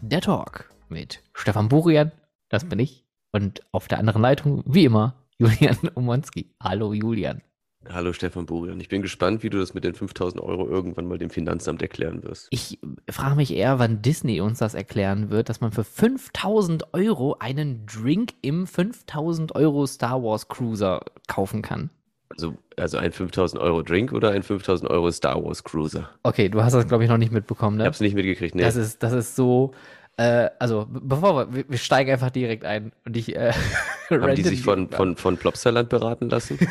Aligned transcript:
der 0.00 0.20
Talk 0.20 0.68
mit 0.88 1.22
Stefan 1.32 1.68
Burian, 1.68 2.10
das 2.50 2.68
bin 2.68 2.80
ich, 2.80 3.03
und 3.34 3.62
auf 3.72 3.88
der 3.88 3.98
anderen 3.98 4.22
Leitung, 4.22 4.62
wie 4.64 4.84
immer, 4.84 5.14
Julian 5.38 5.90
Omonski. 5.96 6.46
Hallo 6.62 6.92
Julian. 6.94 7.42
Hallo 7.90 8.14
Stefan 8.14 8.46
Burian. 8.46 8.80
Ich 8.80 8.88
bin 8.88 9.02
gespannt, 9.02 9.42
wie 9.42 9.50
du 9.50 9.58
das 9.58 9.74
mit 9.74 9.84
den 9.84 9.94
5000 9.94 10.42
Euro 10.42 10.66
irgendwann 10.66 11.06
mal 11.06 11.18
dem 11.18 11.28
Finanzamt 11.28 11.82
erklären 11.82 12.22
wirst. 12.22 12.46
Ich 12.50 12.78
frage 13.10 13.34
mich 13.34 13.52
eher, 13.52 13.78
wann 13.78 14.00
Disney 14.00 14.40
uns 14.40 14.60
das 14.60 14.72
erklären 14.72 15.28
wird, 15.28 15.50
dass 15.50 15.60
man 15.60 15.70
für 15.70 15.84
5000 15.84 16.94
Euro 16.94 17.36
einen 17.40 17.84
Drink 17.84 18.32
im 18.40 18.66
5000 18.66 19.54
Euro 19.54 19.86
Star 19.86 20.22
Wars 20.22 20.48
Cruiser 20.48 21.02
kaufen 21.26 21.60
kann. 21.60 21.90
Also, 22.30 22.54
also 22.76 22.96
ein 22.96 23.12
5000 23.12 23.60
Euro 23.60 23.82
Drink 23.82 24.12
oder 24.12 24.30
ein 24.30 24.42
5000 24.42 24.90
Euro 24.90 25.10
Star 25.10 25.44
Wars 25.44 25.62
Cruiser? 25.62 26.08
Okay, 26.22 26.48
du 26.48 26.62
hast 26.62 26.72
das, 26.72 26.88
glaube 26.88 27.04
ich, 27.04 27.10
noch 27.10 27.18
nicht 27.18 27.32
mitbekommen, 27.32 27.76
ne? 27.76 27.82
Ich 27.82 27.86
habe 27.86 27.94
es 27.94 28.00
nicht 28.00 28.14
mitgekriegt, 28.14 28.54
ne? 28.54 28.62
Das 28.62 28.76
ist, 28.76 29.02
das 29.02 29.12
ist 29.12 29.36
so. 29.36 29.72
Äh, 30.16 30.50
also, 30.58 30.86
bevor 30.88 31.52
wir, 31.52 31.68
wir 31.68 31.78
steigen 31.78 32.10
einfach 32.12 32.30
direkt 32.30 32.64
ein 32.64 32.92
und 33.04 33.16
ich. 33.16 33.34
Äh, 33.34 33.52
Haben 34.10 34.34
die 34.34 34.42
sich 34.42 34.62
von, 34.62 34.88
von, 34.90 35.16
von 35.16 35.36
Plopsaland 35.36 35.88
beraten 35.88 36.28
lassen? 36.28 36.58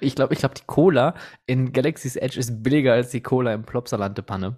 ich 0.00 0.14
glaube, 0.14 0.32
ich 0.32 0.40
glaube, 0.40 0.54
die 0.54 0.64
Cola 0.66 1.14
in 1.46 1.72
Galaxy's 1.72 2.16
Edge 2.16 2.38
ist 2.38 2.62
billiger 2.62 2.92
als 2.94 3.10
die 3.10 3.22
Cola 3.22 3.52
im 3.52 3.64
Plopsalante 3.64 4.22
Panne. 4.22 4.56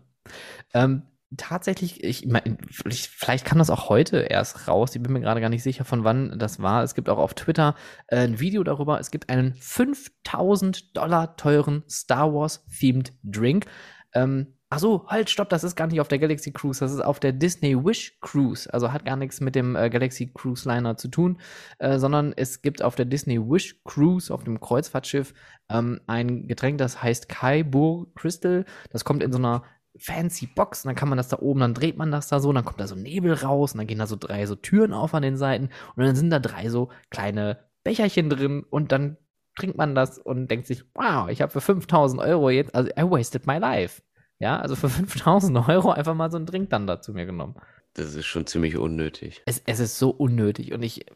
Ähm, 0.74 1.02
tatsächlich, 1.36 2.04
ich 2.04 2.26
meine, 2.26 2.58
vielleicht 2.70 3.44
kam 3.44 3.58
das 3.58 3.70
auch 3.70 3.88
heute 3.88 4.18
erst 4.18 4.68
raus. 4.68 4.94
Ich 4.94 5.02
bin 5.02 5.12
mir 5.12 5.20
gerade 5.20 5.40
gar 5.40 5.50
nicht 5.50 5.62
sicher, 5.62 5.84
von 5.84 6.04
wann 6.04 6.38
das 6.38 6.62
war. 6.62 6.82
Es 6.82 6.94
gibt 6.94 7.08
auch 7.08 7.18
auf 7.18 7.34
Twitter 7.34 7.74
äh, 8.06 8.18
ein 8.18 8.40
Video 8.40 8.62
darüber. 8.62 9.00
Es 9.00 9.10
gibt 9.10 9.28
einen 9.28 9.54
5000 9.54 10.96
Dollar 10.96 11.36
teuren 11.36 11.82
Star 11.88 12.32
Wars 12.32 12.64
themed 12.78 13.12
Drink. 13.22 13.66
Ähm, 14.14 14.57
Ach 14.70 14.78
so, 14.80 15.06
halt, 15.06 15.30
stopp, 15.30 15.48
das 15.48 15.64
ist 15.64 15.76
gar 15.76 15.86
nicht 15.86 15.98
auf 15.98 16.08
der 16.08 16.18
Galaxy 16.18 16.52
Cruise, 16.52 16.80
das 16.80 16.92
ist 16.92 17.00
auf 17.00 17.20
der 17.20 17.32
Disney 17.32 17.74
Wish 17.74 18.18
Cruise. 18.20 18.70
Also 18.70 18.92
hat 18.92 19.06
gar 19.06 19.16
nichts 19.16 19.40
mit 19.40 19.54
dem 19.54 19.74
äh, 19.76 19.88
Galaxy 19.88 20.26
Cruise 20.26 20.68
Liner 20.68 20.98
zu 20.98 21.08
tun, 21.08 21.40
äh, 21.78 21.98
sondern 21.98 22.34
es 22.36 22.60
gibt 22.60 22.82
auf 22.82 22.94
der 22.94 23.06
Disney 23.06 23.40
Wish 23.40 23.80
Cruise, 23.84 24.32
auf 24.32 24.44
dem 24.44 24.60
Kreuzfahrtschiff, 24.60 25.32
ähm, 25.70 26.00
ein 26.06 26.46
Getränk, 26.48 26.76
das 26.76 27.02
heißt 27.02 27.30
Kaibur 27.30 28.12
Crystal. 28.14 28.66
Das 28.90 29.04
kommt 29.04 29.22
in 29.22 29.32
so 29.32 29.38
einer 29.38 29.62
fancy 29.96 30.46
Box 30.46 30.84
und 30.84 30.90
dann 30.90 30.96
kann 30.96 31.08
man 31.08 31.16
das 31.16 31.28
da 31.28 31.38
oben, 31.38 31.60
dann 31.60 31.72
dreht 31.74 31.96
man 31.96 32.10
das 32.10 32.28
da 32.28 32.38
so, 32.38 32.52
dann 32.52 32.64
kommt 32.64 32.80
da 32.80 32.86
so 32.86 32.94
Nebel 32.94 33.32
raus 33.32 33.72
und 33.72 33.78
dann 33.78 33.86
gehen 33.86 33.98
da 33.98 34.06
so 34.06 34.16
drei 34.16 34.44
so 34.44 34.54
Türen 34.54 34.92
auf 34.92 35.14
an 35.14 35.22
den 35.22 35.38
Seiten 35.38 35.70
und 35.96 36.04
dann 36.04 36.14
sind 36.14 36.28
da 36.28 36.40
drei 36.40 36.68
so 36.68 36.90
kleine 37.10 37.58
Becherchen 37.84 38.28
drin 38.28 38.64
und 38.68 38.92
dann 38.92 39.16
trinkt 39.56 39.76
man 39.78 39.94
das 39.94 40.18
und 40.18 40.50
denkt 40.50 40.66
sich, 40.66 40.84
wow, 40.94 41.28
ich 41.28 41.42
habe 41.42 41.50
für 41.52 41.60
5000 41.60 42.20
Euro 42.22 42.50
jetzt, 42.50 42.74
also 42.74 42.90
I 42.90 43.02
wasted 43.02 43.46
my 43.46 43.58
life. 43.58 44.02
Ja, 44.38 44.58
also 44.58 44.76
für 44.76 44.88
5000 44.88 45.68
Euro 45.68 45.90
einfach 45.90 46.14
mal 46.14 46.30
so 46.30 46.36
einen 46.36 46.46
Drink 46.46 46.70
dann 46.70 46.86
dazu 46.86 47.12
mir 47.12 47.26
genommen. 47.26 47.54
Das 47.94 48.14
ist 48.14 48.26
schon 48.26 48.46
ziemlich 48.46 48.76
unnötig. 48.76 49.42
Es, 49.46 49.62
es 49.66 49.80
ist 49.80 49.98
so 49.98 50.10
unnötig. 50.10 50.72
Und 50.72 50.82
ich, 50.82 51.06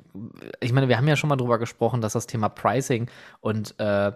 ich 0.60 0.72
meine, 0.72 0.88
wir 0.88 0.96
haben 0.96 1.06
ja 1.06 1.16
schon 1.16 1.28
mal 1.28 1.36
drüber 1.36 1.58
gesprochen, 1.58 2.00
dass 2.00 2.14
das 2.14 2.26
Thema 2.26 2.48
Pricing 2.48 3.08
und 3.40 3.78
äh, 3.78 4.12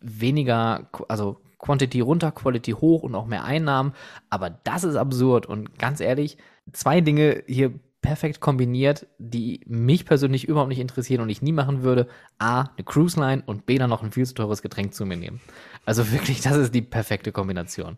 weniger, 0.00 0.88
also 1.08 1.40
Quantity 1.58 2.00
runter, 2.00 2.30
Quality 2.30 2.72
hoch 2.72 3.02
und 3.02 3.14
auch 3.14 3.26
mehr 3.26 3.44
Einnahmen. 3.44 3.94
Aber 4.30 4.50
das 4.50 4.84
ist 4.84 4.96
absurd. 4.96 5.46
Und 5.46 5.78
ganz 5.78 6.00
ehrlich, 6.00 6.36
zwei 6.72 7.00
Dinge 7.00 7.42
hier 7.46 7.72
perfekt 8.06 8.38
kombiniert, 8.38 9.08
die 9.18 9.62
mich 9.66 10.04
persönlich 10.04 10.46
überhaupt 10.46 10.68
nicht 10.68 10.78
interessieren 10.78 11.22
und 11.22 11.28
ich 11.28 11.42
nie 11.42 11.50
machen 11.50 11.82
würde. 11.82 12.06
A, 12.38 12.60
eine 12.60 12.84
Cruise 12.84 13.18
Line 13.18 13.42
und 13.46 13.66
B, 13.66 13.78
dann 13.78 13.90
noch 13.90 14.04
ein 14.04 14.12
viel 14.12 14.26
zu 14.26 14.34
teures 14.34 14.62
Getränk 14.62 14.94
zu 14.94 15.04
mir 15.06 15.16
nehmen. 15.16 15.40
Also 15.86 16.10
wirklich, 16.10 16.40
das 16.40 16.56
ist 16.56 16.74
die 16.74 16.82
perfekte 16.82 17.30
Kombination. 17.32 17.96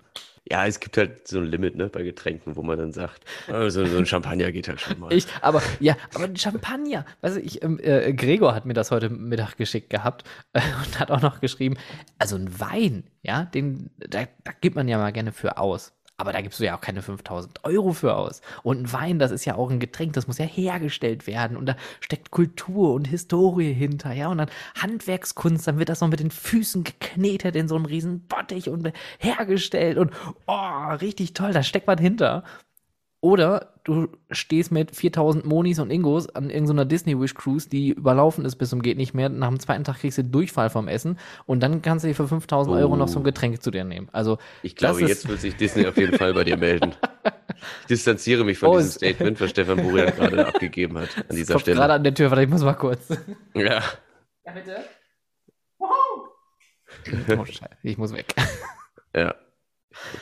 Ja, 0.51 0.67
es 0.67 0.79
gibt 0.79 0.97
halt 0.97 1.27
so 1.27 1.39
ein 1.39 1.45
Limit 1.45 1.77
ne, 1.77 1.89
bei 1.89 2.03
Getränken, 2.03 2.55
wo 2.57 2.63
man 2.63 2.79
dann 2.79 2.93
sagt, 2.93 3.25
also 3.49 3.85
so 3.85 3.97
ein 3.97 4.07
Champagner 4.07 4.53
geht 4.53 4.69
halt 4.69 4.81
schon 4.81 4.99
mal. 5.01 5.13
Ich, 5.19 5.27
aber 5.41 5.63
ja, 5.81 5.97
aber 6.15 6.25
ein 6.25 6.37
Champagner. 6.37 7.05
Weißt 7.23 7.37
du, 7.37 7.41
ich, 7.41 7.63
ähm, 7.63 7.79
äh, 7.83 8.13
Gregor 8.13 8.55
hat 8.55 8.67
mir 8.67 8.75
das 8.75 8.91
heute 8.91 9.11
Mittag 9.11 9.57
geschickt 9.57 9.91
gehabt 9.91 10.25
äh, 10.53 10.61
und 10.85 11.01
hat 11.01 11.11
auch 11.11 11.23
noch 11.23 11.41
geschrieben, 11.41 11.77
also 12.19 12.37
ein 12.37 12.61
Wein, 12.61 13.05
ja, 13.23 13.45
den, 13.47 13.91
da, 13.99 14.25
da 14.45 14.53
gibt 14.61 14.77
man 14.77 14.87
ja 14.87 14.99
mal 14.99 15.13
gerne 15.13 15.33
für 15.33 15.59
aus. 15.59 15.93
Aber 16.21 16.33
da 16.33 16.41
gibst 16.41 16.59
du 16.59 16.65
ja 16.65 16.77
auch 16.77 16.81
keine 16.81 17.01
5000 17.01 17.65
Euro 17.65 17.93
für 17.93 18.17
aus. 18.17 18.43
Und 18.65 18.83
ein 18.83 18.93
Wein, 18.93 19.19
das 19.21 19.31
ist 19.31 19.45
ja 19.45 19.55
auch 19.55 19.71
ein 19.71 19.79
Getränk, 19.79 20.15
das 20.15 20.27
muss 20.27 20.39
ja 20.39 20.45
hergestellt 20.45 21.29
werden. 21.29 21.57
Und 21.57 21.67
da 21.67 21.77
steckt 22.01 22.33
Kultur 22.33 22.93
und 22.93 23.07
Historie 23.07 23.73
hinter, 23.73 24.13
ja. 24.13 24.27
Und 24.29 24.39
dann 24.39 24.51
Handwerkskunst, 24.83 25.69
dann 25.69 25.79
wird 25.79 25.89
das 25.89 26.01
noch 26.01 26.09
mit 26.09 26.19
den 26.19 26.33
Füßen 26.33 26.83
geknetet 26.83 27.55
in 27.55 27.69
so 27.69 27.77
einem 27.77 27.85
riesen 27.85 28.27
Bottich 28.27 28.69
und 28.69 28.93
hergestellt. 29.21 29.97
Und 29.97 30.13
oh, 30.49 30.93
richtig 31.01 31.35
toll, 31.35 31.53
da 31.53 31.63
steckt 31.63 31.87
man 31.87 31.99
hinter. 31.99 32.43
Oder 33.21 33.75
du 33.83 34.09
stehst 34.31 34.71
mit 34.71 34.95
4000 34.95 35.45
Monis 35.45 35.81
und 35.81 35.91
Ingos 35.91 36.29
an 36.29 36.51
irgendeiner 36.51 36.85
Disney 36.85 37.19
Wish 37.19 37.35
Cruise, 37.35 37.69
die 37.69 37.91
überlaufen 37.91 38.45
ist 38.45 38.57
bis 38.57 38.71
zum 38.71 38.81
geht 38.81 38.97
nicht 38.97 39.13
mehr. 39.13 39.29
Nach 39.29 39.49
dem 39.49 39.59
zweiten 39.59 39.83
Tag 39.83 39.99
kriegst 39.99 40.19
du 40.19 40.25
Durchfall 40.25 40.71
vom 40.71 40.87
Essen 40.87 41.19
und 41.45 41.61
dann 41.61 41.83
kannst 41.83 42.05
du 42.05 42.09
dir 42.09 42.15
für 42.15 42.29
5000 42.29 42.75
oh. 42.75 42.79
Euro 42.79 42.97
noch 42.97 43.09
so 43.09 43.19
ein 43.19 43.25
Getränk 43.25 43.61
zu 43.61 43.73
dir 43.73 43.83
nehmen. 43.83 44.09
Also, 44.13 44.39
ich 44.63 44.77
glaube, 44.77 45.01
jetzt 45.01 45.29
wird 45.29 45.41
sich 45.41 45.57
Disney 45.57 45.87
auf 45.87 45.97
jeden 45.97 46.17
Fall 46.17 46.35
bei 46.35 46.45
dir 46.45 46.57
melden. 46.57 46.95
Ich 47.81 47.87
distanziere 47.87 48.45
mich 48.45 48.57
von 48.57 48.69
oh, 48.69 48.77
diesem 48.77 48.93
Statement, 48.93 49.41
was 49.41 49.51
Stefan 49.51 49.83
Burian 49.83 50.15
gerade 50.17 50.47
abgegeben 50.47 50.97
hat 50.97 51.09
an 51.29 51.35
dieser 51.35 51.55
kommt 51.55 51.63
Stelle. 51.63 51.79
gerade 51.79 51.95
an 51.95 52.05
der 52.05 52.15
Tür, 52.15 52.31
warte, 52.31 52.45
ich 52.45 52.49
muss 52.49 52.63
mal 52.63 52.75
kurz. 52.75 53.09
Ja. 53.55 53.83
Ja, 54.45 54.53
bitte. 54.53 54.85
Wow. 55.79 55.89
Oh, 57.37 57.45
Scheiße, 57.45 57.79
ich 57.83 57.99
muss 57.99 58.13
weg. 58.13 58.33
Ja. 59.13 59.35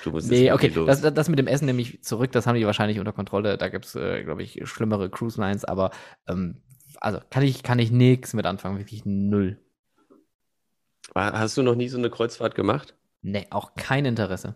Musst 0.06 0.30
nee, 0.30 0.52
okay, 0.52 0.70
das, 0.86 1.00
das, 1.00 1.28
mit 1.28 1.38
dem 1.38 1.48
Essen 1.48 1.66
nehme 1.66 1.82
ich 1.82 2.02
zurück, 2.02 2.32
das 2.32 2.46
haben 2.46 2.54
die 2.54 2.66
wahrscheinlich 2.66 2.98
unter 2.98 3.12
Kontrolle. 3.12 3.58
Da 3.58 3.68
gibt 3.68 3.84
es, 3.84 3.94
äh, 3.96 4.22
glaube 4.22 4.42
ich, 4.42 4.60
schlimmere 4.64 5.10
Cruise 5.10 5.40
Lines, 5.40 5.64
aber 5.64 5.90
ähm, 6.28 6.62
also 7.00 7.20
kann 7.30 7.42
ich, 7.42 7.62
kann 7.62 7.78
ich 7.78 7.90
nichts 7.90 8.32
mit 8.32 8.46
anfangen, 8.46 8.78
wirklich 8.78 9.04
null. 9.04 9.58
Hast 11.14 11.56
du 11.56 11.62
noch 11.62 11.74
nie 11.74 11.88
so 11.88 11.98
eine 11.98 12.10
Kreuzfahrt 12.10 12.54
gemacht? 12.54 12.94
Nee, 13.22 13.46
auch 13.50 13.74
kein 13.74 14.04
Interesse. 14.04 14.54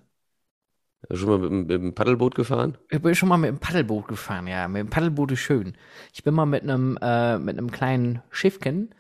Schon 1.11 1.29
mal 1.29 1.39
mit, 1.39 1.51
mit, 1.51 1.71
dem 1.71 1.95
Paddelboot 1.95 2.35
gefahren? 2.35 2.77
Ich 2.91 3.01
bin 3.01 3.15
schon 3.15 3.29
mal 3.29 3.39
mit 3.39 3.49
dem 3.49 3.59
Paddelboot 3.59 4.07
gefahren, 4.09 4.47
ja. 4.47 4.69
Mit 4.69 4.81
dem 4.81 4.91
Paddelboot 4.91 5.33
ist 5.33 5.41
schön. 5.41 5.77
Ich 6.13 6.23
bin 6.23 6.35
mal 6.35 6.47
mit 6.47 6.63
einem, 6.63 6.99
äh, 7.01 7.39
mit 7.39 7.57
einem 7.57 7.71
kleinen 7.71 8.23
Schiffchen 8.31 8.95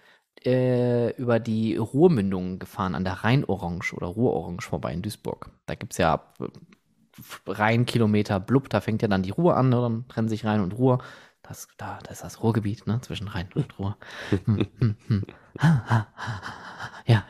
äh, 0.44 1.10
über 1.16 1.38
die 1.38 1.76
Ruhrmündung 1.76 2.58
gefahren, 2.58 2.94
an 2.94 3.04
der 3.04 3.24
Rheinorange 3.24 3.92
oder 3.94 4.06
Ruhrorange 4.06 4.62
vorbei 4.62 4.92
in 4.92 5.02
Duisburg. 5.02 5.50
Da 5.66 5.74
gibt 5.74 5.92
es 5.92 5.98
ja 5.98 6.22
Rheinkilometer 7.46 8.40
Blub, 8.40 8.70
da 8.70 8.80
fängt 8.80 9.02
ja 9.02 9.08
dann 9.08 9.22
die 9.22 9.30
Ruhr 9.30 9.56
an, 9.56 9.68
ne? 9.68 9.76
dann 9.76 10.08
trennen 10.08 10.28
sich 10.28 10.44
Rhein 10.44 10.60
und 10.60 10.72
Ruhr. 10.72 11.02
Das, 11.42 11.68
da, 11.76 11.98
das 12.04 12.18
ist 12.18 12.24
das 12.24 12.42
Ruhrgebiet, 12.42 12.86
ne, 12.86 13.00
zwischen 13.00 13.26
Rhein 13.26 13.48
und 13.54 13.78
Ruhr. 13.78 13.96
Hm, 14.44 14.66
hm, 14.78 14.96
hm. 15.08 15.24
Ja, 15.60 16.06
ja, 17.06 17.24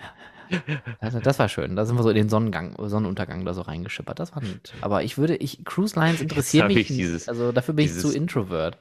also 1.00 1.20
das 1.20 1.38
war 1.38 1.48
schön. 1.48 1.74
Da 1.74 1.86
sind 1.86 1.96
wir 1.96 2.02
so 2.02 2.10
in 2.10 2.16
den 2.16 2.28
Sonnengang, 2.28 2.74
Sonnenuntergang 2.78 3.44
da 3.44 3.54
so 3.54 3.62
reingeschippert. 3.62 4.18
Das 4.18 4.34
war 4.34 4.42
nett. 4.42 4.74
Aber 4.82 5.04
ich 5.04 5.16
würde, 5.16 5.36
ich, 5.36 5.64
Cruise 5.64 5.98
Lines 5.98 6.20
interessieren 6.20 6.68
mich. 6.68 6.88
Dieses, 6.88 7.28
also 7.28 7.52
dafür 7.52 7.74
bin 7.74 7.86
ich 7.86 7.94
zu 7.94 8.12
introvert 8.12 8.78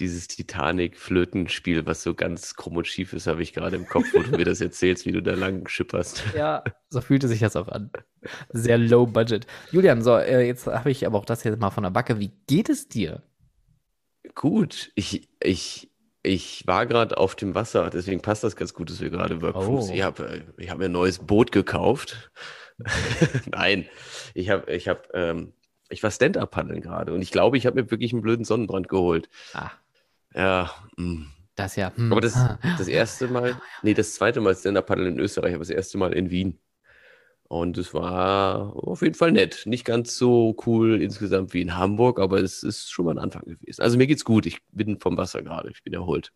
dieses 0.00 0.28
Titanic-Flötenspiel, 0.28 1.86
was 1.86 2.02
so 2.02 2.14
ganz 2.14 2.54
krumm 2.54 2.76
und 2.76 2.86
schief 2.86 3.12
ist, 3.12 3.26
habe 3.26 3.42
ich 3.42 3.52
gerade 3.52 3.76
im 3.76 3.86
Kopf, 3.86 4.06
wo 4.12 4.20
du 4.20 4.36
mir 4.36 4.44
das 4.44 4.60
erzählst, 4.60 5.06
wie 5.06 5.12
du 5.12 5.22
da 5.22 5.34
lang 5.34 5.68
schipperst. 5.68 6.24
Ja, 6.36 6.62
so 6.90 7.00
fühlte 7.00 7.28
sich 7.28 7.40
das 7.40 7.56
auch 7.56 7.68
an. 7.68 7.90
Sehr 8.50 8.76
low 8.78 9.06
budget. 9.06 9.46
Julian, 9.70 10.02
so, 10.02 10.16
äh, 10.16 10.46
jetzt 10.46 10.66
habe 10.66 10.90
ich 10.90 11.06
aber 11.06 11.18
auch 11.18 11.24
das 11.24 11.44
jetzt 11.44 11.60
mal 11.60 11.70
von 11.70 11.82
der 11.82 11.90
Backe. 11.90 12.18
Wie 12.18 12.32
geht 12.46 12.68
es 12.68 12.88
dir? 12.88 13.22
Gut, 14.34 14.92
ich, 14.94 15.28
ich, 15.40 15.90
ich 16.22 16.66
war 16.66 16.86
gerade 16.86 17.16
auf 17.16 17.36
dem 17.36 17.54
Wasser, 17.54 17.88
deswegen 17.90 18.20
passt 18.20 18.44
das 18.44 18.56
ganz 18.56 18.74
gut, 18.74 18.90
dass 18.90 19.00
wir 19.00 19.10
gerade 19.10 19.34
über 19.34 19.52
Cruise. 19.52 19.90
Oh. 19.90 19.94
Ich 19.94 20.02
habe 20.02 20.42
ich 20.58 20.70
hab 20.70 20.78
mir 20.78 20.86
ein 20.86 20.92
neues 20.92 21.20
Boot 21.20 21.52
gekauft. 21.52 22.30
Nein, 23.50 23.86
ich 24.34 24.50
habe 24.50 24.70
ich 24.72 24.88
hab, 24.88 25.08
ähm, 25.14 25.54
ich 25.88 26.02
war 26.02 26.10
Stand-Up-Paddeln 26.10 26.80
gerade 26.80 27.14
und 27.14 27.22
ich 27.22 27.30
glaube, 27.30 27.56
ich 27.56 27.66
habe 27.66 27.80
mir 27.80 27.90
wirklich 27.90 28.12
einen 28.12 28.22
blöden 28.22 28.44
Sonnenbrand 28.44 28.88
geholt. 28.88 29.28
Ah. 29.54 29.70
Ja. 30.36 30.70
Mh. 30.96 31.04
Hm. 31.04 31.26
Das 31.56 31.74
ja. 31.76 31.90
Hm. 31.96 32.12
Aber 32.12 32.20
das, 32.20 32.38
das 32.76 32.86
erste 32.86 33.28
Mal, 33.28 33.56
nee, 33.82 33.94
das 33.94 34.14
zweite 34.14 34.40
Mal 34.40 34.54
Stand-Up-Paddeln 34.54 35.14
in 35.14 35.18
Österreich, 35.18 35.54
aber 35.54 35.62
das 35.62 35.70
erste 35.70 35.96
Mal 35.96 36.12
in 36.12 36.30
Wien. 36.30 36.60
Und 37.48 37.78
es 37.78 37.94
war 37.94 38.76
auf 38.76 39.02
jeden 39.02 39.14
Fall 39.14 39.32
nett. 39.32 39.62
Nicht 39.66 39.84
ganz 39.84 40.16
so 40.16 40.56
cool 40.66 41.00
insgesamt 41.00 41.54
wie 41.54 41.62
in 41.62 41.76
Hamburg, 41.76 42.20
aber 42.20 42.40
es 42.40 42.62
ist 42.62 42.90
schon 42.90 43.06
mal 43.06 43.12
ein 43.12 43.18
Anfang 43.18 43.44
gewesen. 43.44 43.80
Also 43.82 43.96
mir 43.96 44.06
geht's 44.06 44.24
gut. 44.24 44.46
Ich 44.46 44.58
bin 44.72 44.98
vom 45.00 45.16
Wasser 45.16 45.42
gerade. 45.42 45.70
Ich 45.70 45.82
bin 45.82 45.94
erholt. 45.94 46.32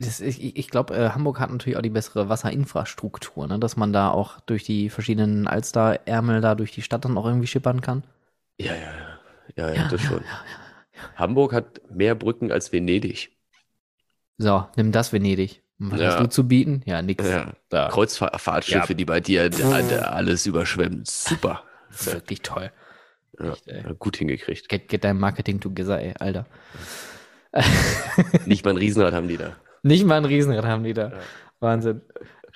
Das, 0.00 0.20
ich 0.20 0.56
ich 0.56 0.70
glaube, 0.70 0.96
äh, 0.96 1.10
Hamburg 1.10 1.38
hat 1.38 1.50
natürlich 1.50 1.76
auch 1.76 1.82
die 1.82 1.90
bessere 1.90 2.28
Wasserinfrastruktur, 2.28 3.46
ne? 3.46 3.58
dass 3.60 3.76
man 3.76 3.92
da 3.92 4.10
auch 4.10 4.40
durch 4.40 4.64
die 4.64 4.90
verschiedenen 4.90 5.46
Alsterärmel 5.46 6.40
da 6.40 6.56
durch 6.56 6.72
die 6.72 6.82
Stadt 6.82 7.04
dann 7.04 7.16
auch 7.16 7.26
irgendwie 7.26 7.46
schippern 7.46 7.80
kann. 7.80 8.02
Ja, 8.58 8.74
ja, 8.74 8.80
ja. 8.80 9.18
Ja, 9.56 9.74
ja, 9.74 9.88
das 9.88 10.00
schon. 10.00 10.24
Hamburg 11.16 11.52
hat 11.52 11.80
mehr 11.90 12.14
Brücken 12.14 12.50
als 12.52 12.72
Venedig. 12.72 13.30
So, 14.38 14.66
nimm 14.76 14.92
das 14.92 15.12
Venedig. 15.12 15.62
Was 15.78 16.00
Ja. 16.00 16.06
hast 16.12 16.20
du 16.20 16.26
zu 16.28 16.48
bieten? 16.48 16.82
Ja, 16.86 17.02
nix. 17.02 17.26
Ja. 17.28 17.52
Da. 17.68 17.88
Kreuzfahrtschiffe, 17.88 18.92
Ja. 18.92 18.94
die 18.94 19.04
bei 19.04 19.20
dir 19.20 19.50
alles 20.10 20.46
überschwemmen. 20.46 21.02
Super. 21.04 21.62
Wirklich 22.04 22.42
toll. 22.42 22.70
Echt, 23.38 23.98
gut 23.98 24.16
hingekriegt. 24.16 24.68
Get, 24.68 24.88
get 24.88 25.02
dein 25.04 25.18
Marketing 25.18 25.60
together, 25.60 26.00
ey, 26.00 26.14
Alter. 26.18 26.46
Nicht 28.46 28.64
mal 28.64 28.70
ein 28.72 28.76
Riesenrad 28.76 29.12
haben 29.12 29.28
die 29.28 29.36
da. 29.36 29.56
Nicht 29.82 30.04
mal 30.06 30.16
ein 30.16 30.24
Riesenrad 30.24 30.64
haben 30.64 30.84
die 30.84 30.94
da. 30.94 31.12
Wahnsinn. 31.60 32.00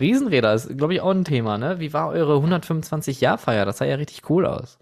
Riesenräder 0.00 0.55
ist, 0.55 0.76
glaube 0.79 0.94
ich, 0.94 1.00
auch 1.00 1.11
ein 1.11 1.25
Thema, 1.25 1.58
ne? 1.58 1.81
Wie 1.81 1.93
war 1.93 2.08
eure 2.11 2.35
125-Jahr-Feier? 2.37 3.64
Das 3.64 3.79
sah 3.79 3.85
ja 3.85 3.96
richtig 3.96 4.31
cool 4.31 4.46
aus. 4.46 4.79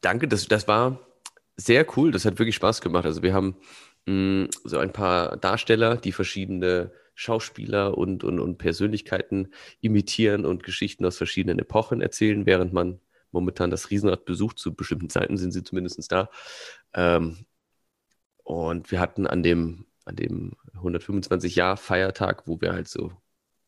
Danke, 0.00 0.26
das, 0.28 0.46
das 0.48 0.66
war 0.66 0.98
sehr 1.64 1.86
cool. 1.96 2.10
Das 2.10 2.24
hat 2.24 2.38
wirklich 2.38 2.56
Spaß 2.56 2.80
gemacht. 2.80 3.04
Also 3.04 3.22
wir 3.22 3.32
haben 3.34 3.56
mh, 4.06 4.48
so 4.64 4.78
ein 4.78 4.92
paar 4.92 5.36
Darsteller, 5.36 5.96
die 5.96 6.12
verschiedene 6.12 6.92
Schauspieler 7.14 7.98
und, 7.98 8.24
und, 8.24 8.40
und 8.40 8.56
Persönlichkeiten 8.58 9.52
imitieren 9.80 10.46
und 10.46 10.62
Geschichten 10.62 11.04
aus 11.04 11.18
verschiedenen 11.18 11.58
Epochen 11.58 12.00
erzählen, 12.00 12.46
während 12.46 12.72
man 12.72 13.00
momentan 13.30 13.70
das 13.70 13.90
Riesenrad 13.90 14.24
besucht. 14.24 14.58
Zu 14.58 14.74
bestimmten 14.74 15.10
Zeiten 15.10 15.36
sind 15.36 15.52
sie 15.52 15.62
zumindest 15.62 16.10
da. 16.10 16.30
Ähm, 16.94 17.44
und 18.42 18.90
wir 18.90 19.00
hatten 19.00 19.26
an 19.26 19.42
dem, 19.42 19.86
an 20.04 20.16
dem 20.16 20.52
125-Jahr-Feiertag, 20.74 22.46
wo 22.46 22.60
wir 22.60 22.72
halt 22.72 22.88
so 22.88 23.12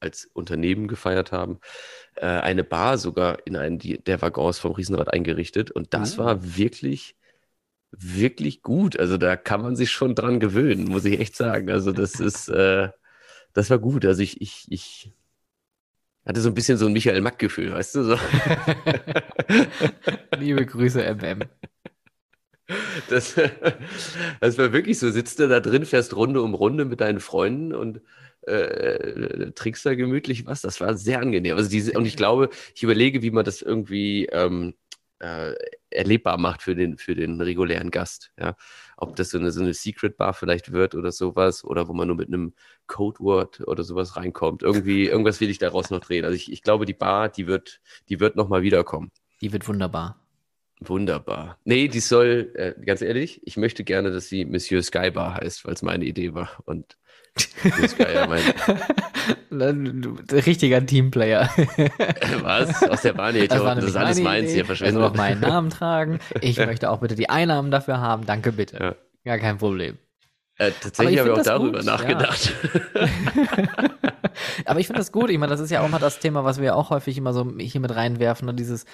als 0.00 0.24
Unternehmen 0.32 0.88
gefeiert 0.88 1.30
haben, 1.30 1.60
äh, 2.16 2.26
eine 2.26 2.64
Bar 2.64 2.98
sogar 2.98 3.46
in 3.46 3.56
einen 3.56 3.78
der 3.78 4.20
Waggons 4.22 4.58
vom 4.58 4.72
Riesenrad 4.72 5.12
eingerichtet. 5.12 5.70
Und 5.70 5.94
das 5.94 6.18
Oh. 6.18 6.24
war 6.24 6.56
wirklich, 6.56 7.16
wirklich 7.92 8.62
gut. 8.62 8.98
Also 8.98 9.18
da 9.18 9.36
kann 9.36 9.62
man 9.62 9.76
sich 9.76 9.90
schon 9.90 10.14
dran 10.14 10.40
gewöhnen, 10.40 10.86
muss 10.86 11.04
ich 11.04 11.20
echt 11.20 11.36
sagen. 11.36 11.70
Also 11.70 11.92
das 11.92 12.14
ist, 12.20 12.48
äh, 12.48 12.90
das 13.52 13.70
war 13.70 13.78
gut. 13.78 14.04
Also 14.04 14.22
ich, 14.22 14.40
ich, 14.40 14.66
ich 14.70 15.12
hatte 16.26 16.40
so 16.40 16.48
ein 16.48 16.54
bisschen 16.54 16.78
so 16.78 16.86
ein 16.86 16.92
Michael 16.92 17.20
Mack-Gefühl, 17.20 17.72
weißt 17.72 17.96
du? 17.96 18.04
So. 18.04 18.18
Liebe 20.38 20.64
Grüße, 20.66 21.02
MM. 21.02 21.42
Das, 23.08 23.34
das 24.40 24.58
war 24.58 24.72
wirklich 24.72 24.98
so, 24.98 25.10
sitzt 25.10 25.38
du 25.38 25.48
da 25.48 25.60
drin, 25.60 25.84
fährst 25.84 26.16
Runde 26.16 26.42
um 26.42 26.54
Runde 26.54 26.84
mit 26.84 27.00
deinen 27.00 27.20
Freunden 27.20 27.74
und 27.74 28.00
äh, 28.42 29.52
trinkst 29.52 29.84
da 29.84 29.94
gemütlich 29.94 30.46
was. 30.46 30.62
Das 30.62 30.80
war 30.80 30.96
sehr 30.96 31.20
angenehm. 31.20 31.56
Also 31.56 31.68
diese, 31.68 31.92
und 31.92 32.06
ich 32.06 32.16
glaube, 32.16 32.50
ich 32.74 32.82
überlege, 32.82 33.22
wie 33.22 33.30
man 33.30 33.44
das 33.44 33.62
irgendwie 33.62 34.26
ähm, 34.26 34.74
äh, 35.18 35.54
erlebbar 35.92 36.38
macht 36.38 36.62
für 36.62 36.74
den, 36.74 36.98
für 36.98 37.14
den 37.14 37.40
regulären 37.40 37.90
Gast. 37.90 38.32
Ja? 38.38 38.56
Ob 38.96 39.16
das 39.16 39.30
so 39.30 39.38
eine, 39.38 39.50
so 39.50 39.60
eine 39.60 39.74
Secret 39.74 40.16
Bar 40.16 40.34
vielleicht 40.34 40.72
wird 40.72 40.94
oder 40.94 41.12
sowas, 41.12 41.64
oder 41.64 41.88
wo 41.88 41.92
man 41.92 42.08
nur 42.08 42.16
mit 42.16 42.28
einem 42.28 42.54
Codewort 42.86 43.60
oder 43.66 43.84
sowas 43.84 44.16
reinkommt. 44.16 44.62
Irgendwie, 44.62 45.06
irgendwas 45.06 45.40
will 45.40 45.50
ich 45.50 45.58
daraus 45.58 45.90
noch 45.90 46.00
drehen. 46.00 46.24
Also 46.24 46.36
ich, 46.36 46.50
ich 46.50 46.62
glaube, 46.62 46.86
die 46.86 46.94
Bar, 46.94 47.28
die 47.28 47.46
wird, 47.46 47.80
die 48.08 48.20
wird 48.20 48.36
nochmal 48.36 48.62
wiederkommen. 48.62 49.10
Die 49.40 49.52
wird 49.52 49.66
wunderbar. 49.68 50.18
Wunderbar. 50.80 51.58
Nee, 51.64 51.88
die 51.88 52.00
soll, 52.00 52.52
äh, 52.54 52.74
ganz 52.84 53.02
ehrlich, 53.02 53.40
ich 53.44 53.56
möchte 53.56 53.84
gerne, 53.84 54.10
dass 54.10 54.28
sie 54.28 54.44
Monsieur 54.44 54.82
Skybar 54.82 55.34
heißt, 55.34 55.64
weil 55.64 55.74
es 55.74 55.82
meine 55.82 56.04
Idee 56.04 56.34
war. 56.34 56.50
Und 56.64 56.96
Monsieur 57.64 57.88
Sky, 57.88 58.06
ja, 58.14 58.26
mein, 58.26 58.42
Richtiger 60.30 60.84
Teamplayer. 60.84 61.48
was? 62.42 62.82
Aus 62.82 63.02
der 63.02 63.12
Bahn 63.14 63.34
hier, 63.34 63.48
Das 63.48 63.62
war 63.62 63.74
das 63.74 63.96
alles 63.96 64.20
meins 64.20 64.44
Idee. 64.44 64.52
hier 64.52 64.62
Er 64.62 64.66
verschwendet. 64.66 65.02
auch 65.02 65.14
meinen 65.14 65.40
Namen 65.48 65.70
tragen. 65.70 66.18
Ich 66.40 66.58
möchte 66.58 66.90
auch 66.90 66.98
bitte 67.00 67.14
die 67.14 67.30
Einnahmen 67.30 67.70
dafür 67.70 68.00
haben. 68.00 68.26
Danke 68.26 68.52
bitte. 68.52 68.76
Ja. 68.78 68.94
Gar 69.24 69.38
kein 69.38 69.58
Problem. 69.58 69.98
Äh, 70.58 70.72
tatsächlich 70.80 71.18
habe 71.20 71.30
ich 71.30 71.38
auch 71.38 71.42
darüber 71.42 71.78
das 71.78 71.86
gut, 71.86 71.86
ja. 71.86 71.92
nachgedacht. 71.96 72.52
Aber 74.66 74.80
ich 74.80 74.86
finde 74.86 75.00
das 75.00 75.12
gut. 75.12 75.30
Ich 75.30 75.38
meine, 75.38 75.50
das 75.50 75.60
ist 75.60 75.70
ja 75.70 75.80
auch 75.82 75.88
mal 75.88 75.98
das 75.98 76.18
Thema, 76.18 76.44
was 76.44 76.58
wir 76.58 76.66
ja 76.66 76.74
auch 76.74 76.90
häufig 76.90 77.16
immer 77.16 77.32
so 77.32 77.50
hier 77.58 77.80
mit 77.80 77.94
reinwerfen. 77.94 78.46
Ne? 78.46 78.54
Dieses 78.54 78.84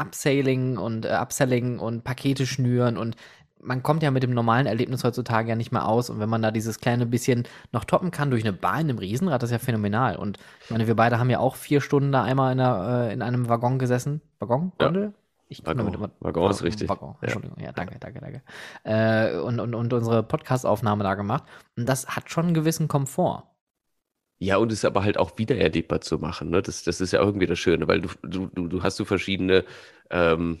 Upsailing 0.00 0.76
und 0.78 1.04
äh, 1.04 1.10
Upselling 1.10 1.78
und 1.78 2.04
Pakete 2.04 2.46
schnüren 2.46 2.96
und 2.96 3.16
man 3.62 3.82
kommt 3.82 4.02
ja 4.02 4.10
mit 4.10 4.22
dem 4.22 4.32
normalen 4.34 4.66
Erlebnis 4.66 5.04
heutzutage 5.04 5.48
ja 5.48 5.54
nicht 5.56 5.72
mehr 5.72 5.86
aus. 5.88 6.10
Und 6.10 6.18
wenn 6.20 6.28
man 6.28 6.42
da 6.42 6.50
dieses 6.50 6.80
kleine 6.80 7.06
bisschen 7.06 7.44
noch 7.72 7.84
toppen 7.84 8.10
kann 8.10 8.30
durch 8.30 8.42
eine 8.44 8.52
Bar 8.52 8.74
in 8.80 8.88
einem 8.90 8.98
Riesenrad, 8.98 9.42
das 9.42 9.50
ist 9.50 9.52
ja 9.52 9.58
phänomenal. 9.58 10.16
Und 10.16 10.38
ich 10.64 10.70
meine, 10.70 10.86
wir 10.86 10.96
beide 10.96 11.18
haben 11.18 11.30
ja 11.30 11.38
auch 11.38 11.54
vier 11.56 11.80
Stunden 11.80 12.12
da 12.12 12.22
einmal 12.24 12.52
in, 12.52 12.60
einer, 12.60 13.08
äh, 13.08 13.12
in 13.12 13.22
einem 13.22 13.48
Waggon 13.48 13.78
gesessen. 13.78 14.20
Waggon? 14.40 14.72
Ja. 14.80 14.86
Gondel? 14.86 15.14
Ich 15.48 15.60
Waggon. 15.66 15.78
damit 15.78 15.94
immer- 15.94 16.10
Waggon 16.20 16.50
ist 16.50 16.62
richtig. 16.62 16.88
Waggon, 16.88 17.10
Ja. 17.10 17.18
Entschuldigung. 17.22 17.58
Ja, 17.62 17.72
danke, 17.72 17.98
danke, 18.00 18.20
danke. 18.20 18.42
Äh, 18.84 19.38
und, 19.38 19.60
und, 19.60 19.74
und 19.74 19.92
unsere 19.92 20.22
Podcast-Aufnahme 20.22 21.04
da 21.04 21.14
gemacht. 21.14 21.44
Und 21.76 21.88
das 21.88 22.08
hat 22.08 22.30
schon 22.30 22.46
einen 22.46 22.54
gewissen 22.54 22.88
Komfort. 22.88 23.44
Ja, 24.38 24.56
und 24.56 24.72
es 24.72 24.78
ist 24.78 24.84
aber 24.84 25.04
halt 25.04 25.18
auch 25.18 25.38
wieder 25.38 25.56
erlebbar 25.56 26.00
zu 26.00 26.18
machen. 26.18 26.50
Ne? 26.50 26.62
Das, 26.62 26.82
das 26.82 27.00
ist 27.00 27.12
ja 27.12 27.20
irgendwie 27.20 27.46
das 27.46 27.60
Schöne, 27.60 27.86
weil 27.86 28.00
du, 28.00 28.08
du, 28.22 28.46
du, 28.52 28.66
du 28.66 28.82
hast 28.82 28.96
so 28.96 29.04
verschiedene 29.04 29.64
ähm, 30.10 30.58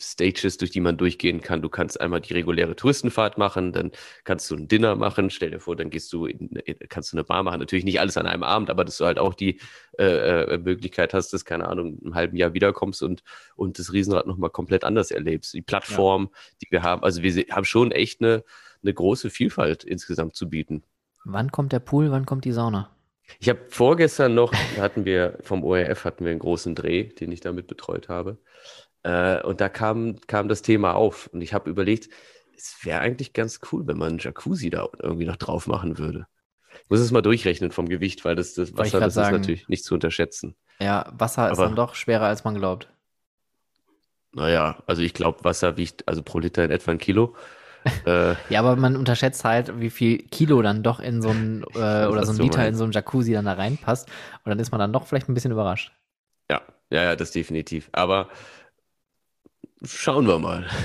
Stages, 0.00 0.56
durch 0.56 0.70
die 0.70 0.80
man 0.80 0.96
durchgehen 0.96 1.40
kann. 1.40 1.62
Du 1.62 1.68
kannst 1.68 2.00
einmal 2.00 2.20
die 2.20 2.32
reguläre 2.32 2.74
Touristenfahrt 2.74 3.38
machen, 3.38 3.72
dann 3.72 3.92
kannst 4.24 4.50
du 4.50 4.56
ein 4.56 4.68
Dinner 4.68 4.96
machen. 4.96 5.30
Stell 5.30 5.50
dir 5.50 5.60
vor, 5.60 5.76
dann 5.76 5.90
gehst 5.90 6.12
du 6.12 6.26
in, 6.26 6.60
kannst 6.88 7.12
du 7.12 7.16
eine 7.16 7.24
Bar 7.24 7.42
machen. 7.42 7.60
Natürlich 7.60 7.84
nicht 7.84 8.00
alles 8.00 8.16
an 8.16 8.26
einem 8.26 8.42
Abend, 8.42 8.70
aber 8.70 8.84
dass 8.84 8.98
du 8.98 9.04
halt 9.04 9.18
auch 9.18 9.34
die 9.34 9.60
äh, 9.98 10.44
äh, 10.54 10.58
Möglichkeit 10.58 11.14
hast, 11.14 11.32
dass, 11.32 11.44
keine 11.44 11.68
Ahnung, 11.68 11.98
im 12.02 12.14
halben 12.14 12.36
Jahr 12.36 12.54
wiederkommst 12.54 13.02
und, 13.02 13.22
und 13.54 13.78
das 13.78 13.92
Riesenrad 13.92 14.26
nochmal 14.26 14.50
komplett 14.50 14.84
anders 14.84 15.10
erlebst. 15.10 15.54
Die 15.54 15.62
Plattform, 15.62 16.30
die 16.62 16.66
wir 16.70 16.82
haben, 16.82 17.02
also 17.02 17.22
wir 17.22 17.32
haben 17.50 17.64
schon 17.64 17.92
echt 17.92 18.22
eine, 18.22 18.44
eine 18.82 18.94
große 18.94 19.30
Vielfalt 19.30 19.84
insgesamt 19.84 20.34
zu 20.34 20.48
bieten. 20.48 20.82
Wann 21.24 21.52
kommt 21.52 21.72
der 21.72 21.80
Pool, 21.80 22.10
wann 22.10 22.26
kommt 22.26 22.44
die 22.44 22.52
Sauna? 22.52 22.90
Ich 23.38 23.48
habe 23.48 23.60
vorgestern 23.68 24.34
noch, 24.34 24.52
hatten 24.78 25.04
wir 25.04 25.38
vom 25.42 25.62
ORF 25.62 26.04
hatten 26.04 26.24
wir 26.24 26.30
einen 26.30 26.40
großen 26.40 26.74
Dreh, 26.74 27.04
den 27.04 27.30
ich 27.30 27.40
damit 27.40 27.68
betreut 27.68 28.08
habe. 28.08 28.38
Äh, 29.02 29.42
und 29.42 29.60
da 29.60 29.68
kam, 29.68 30.20
kam 30.26 30.48
das 30.48 30.62
Thema 30.62 30.94
auf. 30.94 31.28
Und 31.32 31.40
ich 31.40 31.54
habe 31.54 31.70
überlegt, 31.70 32.08
es 32.56 32.76
wäre 32.84 33.00
eigentlich 33.00 33.32
ganz 33.32 33.60
cool, 33.72 33.86
wenn 33.86 33.96
man 33.98 34.08
einen 34.10 34.18
Jacuzzi 34.18 34.70
da 34.70 34.88
irgendwie 34.98 35.24
noch 35.24 35.36
drauf 35.36 35.66
machen 35.66 35.98
würde. 35.98 36.26
Ich 36.84 36.90
muss 36.90 37.00
es 37.00 37.10
mal 37.10 37.22
durchrechnen 37.22 37.70
vom 37.72 37.88
Gewicht, 37.88 38.24
weil 38.24 38.36
das, 38.36 38.54
das 38.54 38.76
Wasser, 38.76 39.00
das 39.00 39.14
sagen. 39.14 39.34
ist 39.36 39.40
natürlich 39.40 39.68
nicht 39.68 39.84
zu 39.84 39.94
unterschätzen. 39.94 40.54
Ja, 40.80 41.12
Wasser 41.16 41.50
ist 41.50 41.58
Aber- 41.58 41.66
dann 41.66 41.76
doch 41.76 41.94
schwerer, 41.94 42.26
als 42.26 42.44
man 42.44 42.54
glaubt. 42.54 42.88
Naja, 44.32 44.82
also 44.86 45.02
ich 45.02 45.12
glaube, 45.14 45.42
Wasser 45.42 45.76
wiegt 45.76 46.06
also 46.06 46.22
pro 46.22 46.38
Liter 46.38 46.64
in 46.64 46.70
etwa 46.70 46.92
ein 46.92 46.98
Kilo. 46.98 47.34
äh, 48.06 48.34
Ja, 48.48 48.60
aber 48.60 48.76
man 48.76 48.96
unterschätzt 48.96 49.44
halt, 49.44 49.80
wie 49.80 49.90
viel 49.90 50.18
Kilo 50.28 50.62
dann 50.62 50.82
doch 50.82 51.00
in 51.00 51.20
so 51.22 51.30
ein, 51.30 51.64
äh, 51.74 52.06
oder 52.06 52.24
so 52.24 52.32
ein 52.32 52.38
Liter 52.38 52.66
in 52.66 52.74
so 52.76 52.84
ein 52.84 52.92
Jacuzzi 52.92 53.32
dann 53.32 53.46
da 53.46 53.54
reinpasst. 53.54 54.08
Und 54.44 54.50
dann 54.50 54.58
ist 54.60 54.70
man 54.70 54.78
dann 54.78 54.92
doch 54.92 55.06
vielleicht 55.06 55.28
ein 55.28 55.34
bisschen 55.34 55.52
überrascht. 55.52 55.92
ja, 56.50 56.60
ja, 56.90 57.02
ja, 57.04 57.16
das 57.16 57.30
definitiv. 57.32 57.88
Aber 57.92 58.28
schauen 59.84 60.26
wir 60.26 60.38
mal. 60.38 60.66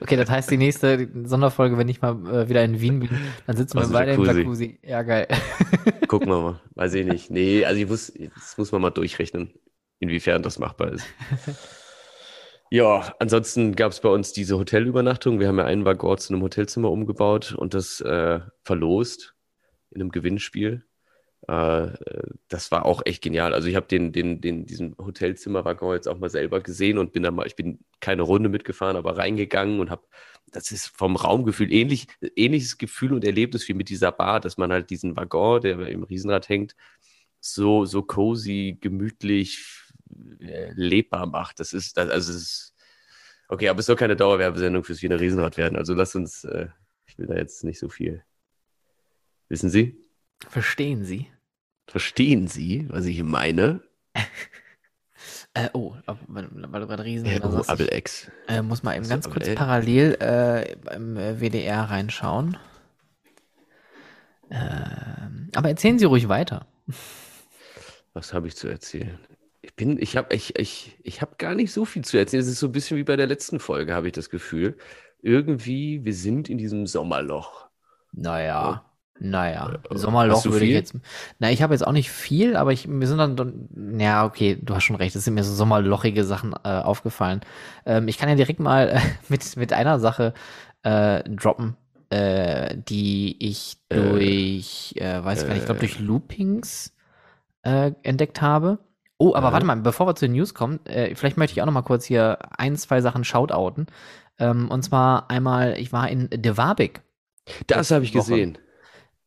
Okay, 0.00 0.16
das 0.16 0.30
heißt, 0.30 0.50
die 0.50 0.56
nächste 0.56 1.08
Sonderfolge, 1.24 1.76
wenn 1.76 1.88
ich 1.88 2.00
mal 2.00 2.12
äh, 2.26 2.48
wieder 2.48 2.64
in 2.64 2.80
Wien 2.80 3.00
bin, 3.00 3.10
dann 3.46 3.56
sitzen 3.56 3.74
wir 3.74 3.82
Aus 3.82 3.88
dem 3.88 3.92
beide 3.92 4.12
im. 4.12 4.24
Jacuzzi. 4.24 4.78
Ja, 4.82 5.02
geil. 5.02 5.28
Gucken 6.08 6.28
wir 6.28 6.40
mal. 6.40 6.60
Weiß 6.74 6.94
ich 6.94 7.06
nicht. 7.06 7.30
Nee, 7.30 7.64
also 7.64 7.80
ich 7.80 7.88
muss, 7.88 8.12
das 8.34 8.56
muss 8.58 8.72
man 8.72 8.80
mal 8.82 8.90
durchrechnen, 8.90 9.52
inwiefern 9.98 10.42
das 10.42 10.58
machbar 10.58 10.92
ist. 10.92 11.06
Ja, 12.72 13.16
ansonsten 13.18 13.74
gab 13.74 13.90
es 13.90 13.98
bei 13.98 14.08
uns 14.08 14.32
diese 14.32 14.56
Hotelübernachtung. 14.56 15.40
Wir 15.40 15.48
haben 15.48 15.58
ja 15.58 15.64
einen 15.64 15.84
Waggon 15.84 16.16
zu 16.18 16.32
einem 16.32 16.42
Hotelzimmer 16.44 16.88
umgebaut 16.92 17.52
und 17.52 17.74
das 17.74 18.00
äh, 18.00 18.38
verlost 18.62 19.34
in 19.90 20.00
einem 20.00 20.12
Gewinnspiel. 20.12 20.84
Äh, 21.48 21.88
das 22.48 22.70
war 22.70 22.84
auch 22.86 23.02
echt 23.04 23.22
genial. 23.22 23.54
Also 23.54 23.68
ich 23.68 23.76
habe 23.76 23.86
den, 23.86 24.12
den, 24.12 24.40
den, 24.40 24.66
diesen 24.66 24.96
Hotelzimmer-Waggon 24.98 25.94
jetzt 25.94 26.08
auch 26.08 26.18
mal 26.18 26.30
selber 26.30 26.60
gesehen 26.60 26.98
und 26.98 27.12
bin 27.12 27.22
da 27.22 27.30
mal, 27.30 27.46
ich 27.46 27.56
bin 27.56 27.80
keine 28.00 28.22
Runde 28.22 28.48
mitgefahren, 28.48 28.96
aber 28.96 29.16
reingegangen 29.16 29.80
und 29.80 29.90
habe, 29.90 30.02
das 30.52 30.70
ist 30.70 30.88
vom 30.88 31.16
Raumgefühl 31.16 31.72
ähnlich, 31.72 32.08
ähnliches 32.36 32.78
Gefühl 32.78 33.12
und 33.12 33.24
Erlebnis 33.24 33.68
wie 33.68 33.74
mit 33.74 33.88
dieser 33.88 34.12
Bar, 34.12 34.40
dass 34.40 34.58
man 34.58 34.72
halt 34.72 34.90
diesen 34.90 35.16
Waggon, 35.16 35.60
der 35.62 35.78
im 35.88 36.02
Riesenrad 36.02 36.48
hängt, 36.48 36.76
so, 37.40 37.86
so 37.86 38.02
cozy, 38.02 38.76
gemütlich, 38.80 39.64
äh, 40.40 40.72
lebbar 40.74 41.26
macht. 41.26 41.60
Das 41.60 41.72
ist, 41.72 41.96
das, 41.96 42.10
also 42.10 42.32
es 42.32 42.36
ist, 42.36 42.74
okay, 43.48 43.68
aber 43.68 43.80
es 43.80 43.86
soll 43.86 43.96
keine 43.96 44.16
Dauerwerbesendung 44.16 44.84
fürs 44.84 45.02
Wiener 45.02 45.20
Riesenrad 45.20 45.56
werden. 45.56 45.76
Also 45.76 45.94
lasst 45.94 46.16
uns, 46.16 46.44
äh, 46.44 46.68
ich 47.06 47.18
will 47.18 47.26
da 47.26 47.36
jetzt 47.36 47.64
nicht 47.64 47.78
so 47.78 47.88
viel. 47.88 48.22
Wissen 49.48 49.70
Sie? 49.70 50.09
Verstehen 50.48 51.04
Sie? 51.04 51.28
Verstehen 51.86 52.48
Sie, 52.48 52.86
was 52.88 53.06
ich 53.06 53.22
meine? 53.22 53.82
Äh, 55.52 55.68
oh, 55.72 55.94
weil, 56.28 56.48
weil 56.52 56.80
du 56.80 56.86
gerade 56.86 57.04
Riesen 57.04 57.26
Äh, 57.26 57.40
oh, 57.42 57.60
ich, 57.60 57.92
X. 57.92 58.30
äh, 58.46 58.62
muss 58.62 58.82
mal 58.84 58.96
eben 58.96 59.08
ganz 59.08 59.28
kurz 59.28 59.44
Abel? 59.44 59.54
parallel 59.56 60.16
äh, 60.20 60.94
im 60.94 61.16
äh, 61.16 61.40
WDR 61.40 61.82
reinschauen. 61.90 62.56
Ähm, 64.50 65.50
aber 65.54 65.68
erzählen 65.68 65.98
Sie 65.98 66.04
ruhig 66.04 66.28
weiter. 66.28 66.66
Was 68.14 68.32
habe 68.32 68.48
ich 68.48 68.56
zu 68.56 68.68
erzählen? 68.68 69.18
Ich 69.62 69.74
bin, 69.74 70.00
ich 70.00 70.16
habe, 70.16 70.34
ich, 70.34 70.58
ich, 70.58 70.96
ich 71.02 71.20
habe 71.20 71.34
gar 71.36 71.54
nicht 71.54 71.72
so 71.72 71.84
viel 71.84 72.04
zu 72.04 72.16
erzählen. 72.16 72.42
Es 72.42 72.48
ist 72.48 72.60
so 72.60 72.66
ein 72.68 72.72
bisschen 72.72 72.96
wie 72.96 73.04
bei 73.04 73.16
der 73.16 73.26
letzten 73.26 73.60
Folge, 73.60 73.94
habe 73.94 74.06
ich 74.06 74.12
das 74.12 74.30
Gefühl. 74.30 74.76
Irgendwie, 75.20 76.04
wir 76.04 76.14
sind 76.14 76.48
in 76.48 76.58
diesem 76.58 76.86
Sommerloch. 76.86 77.68
Naja, 78.12 78.84
naja. 79.20 79.78
Äh, 79.90 79.96
Sommerloch 79.96 80.44
würde 80.44 80.64
ich 80.64 80.72
jetzt. 80.72 80.94
Na, 81.38 81.50
ich 81.50 81.62
habe 81.62 81.74
jetzt 81.74 81.86
auch 81.86 81.92
nicht 81.92 82.10
viel, 82.10 82.56
aber 82.56 82.72
ich, 82.72 82.88
mir 82.88 83.06
sind 83.06 83.18
dann, 83.18 83.36
dann. 83.36 84.00
Ja, 84.00 84.24
okay, 84.24 84.58
du 84.60 84.74
hast 84.74 84.84
schon 84.84 84.96
recht. 84.96 85.14
Es 85.14 85.24
sind 85.24 85.34
mir 85.34 85.44
so 85.44 85.54
sommerlochige 85.54 86.24
Sachen 86.24 86.54
äh, 86.64 86.68
aufgefallen. 86.68 87.40
Ähm, 87.86 88.08
ich 88.08 88.18
kann 88.18 88.28
ja 88.28 88.34
direkt 88.34 88.60
mal 88.60 88.88
äh, 88.88 89.00
mit, 89.28 89.56
mit 89.56 89.72
einer 89.72 89.98
Sache 90.00 90.34
äh, 90.82 91.22
droppen, 91.28 91.76
äh, 92.08 92.76
die 92.76 93.36
ich 93.38 93.76
durch, 93.88 94.94
äh, 94.96 95.24
weiß 95.24 95.42
ich 95.42 95.46
gar 95.46 95.54
nicht, 95.54 95.62
ich 95.62 95.66
glaube 95.66 95.80
durch 95.80 96.00
Loopings 96.00 96.94
entdeckt 97.62 98.40
habe. 98.40 98.78
Oh, 99.18 99.34
aber 99.34 99.52
warte 99.52 99.66
mal, 99.66 99.76
bevor 99.76 100.06
wir 100.06 100.14
zu 100.14 100.24
den 100.24 100.32
News 100.32 100.54
kommen, 100.54 100.80
vielleicht 101.12 101.36
möchte 101.36 101.52
ich 101.52 101.60
auch 101.60 101.66
noch 101.66 101.74
mal 101.74 101.82
kurz 101.82 102.06
hier 102.06 102.38
ein, 102.56 102.74
zwei 102.76 103.02
Sachen 103.02 103.22
shoutouten. 103.22 103.86
Ähm, 104.38 104.70
und 104.70 104.82
zwar 104.82 105.30
einmal, 105.30 105.78
ich 105.78 105.92
war 105.92 106.08
in 106.08 106.30
De 106.30 106.56
Wabik 106.56 107.02
Das 107.66 107.90
habe 107.90 108.04
ich 108.04 108.14
Woche. 108.14 108.30
gesehen. 108.30 108.58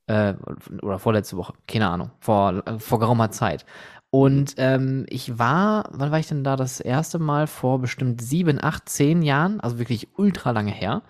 Äh, 0.07 0.33
oder 0.81 0.99
vorletzte 0.99 1.37
Woche, 1.37 1.53
keine 1.67 1.89
Ahnung, 1.89 2.11
vor, 2.19 2.63
vor 2.79 2.99
geraumer 2.99 3.31
Zeit. 3.31 3.65
Und 4.09 4.55
ähm, 4.57 5.05
ich 5.09 5.39
war, 5.39 5.89
wann 5.91 6.11
war 6.11 6.19
ich 6.19 6.27
denn 6.27 6.43
da 6.43 6.55
das 6.55 6.79
erste 6.79 7.17
Mal? 7.17 7.47
Vor 7.47 7.79
bestimmt 7.79 8.21
sieben, 8.21 8.63
acht, 8.63 8.87
zehn 8.87 9.23
Jahren, 9.23 9.59
also 9.59 9.79
wirklich 9.79 10.07
ultra 10.17 10.51
lange 10.51 10.71
her. 10.71 11.01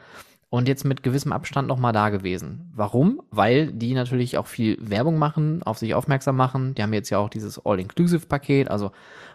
Und 0.50 0.67
jetzt 0.67 0.85
mit 0.85 1.03
gewissem 1.03 1.33
Abstand 1.33 1.67
nochmal 1.67 1.93
da 1.93 2.09
gewesen. 2.09 2.71
Warum? 2.75 3.21
Weil 3.31 3.73
die 3.73 3.93
natürlich 3.93 4.38
auch 4.38 4.47
viel 4.47 4.77
Werbung 4.79 5.17
machen, 5.17 5.63
auf 5.63 5.79
sich 5.79 5.95
aufmerksam 5.95 6.38
machen. 6.38 6.75
Die 6.75 6.83
haben 6.83 6.93
jetzt 6.93 7.09
ja 7.09 7.17
auch 7.17 7.29
dieses 7.29 7.65
All-Inclusive-Paket, 7.65 8.69
also 8.69 8.91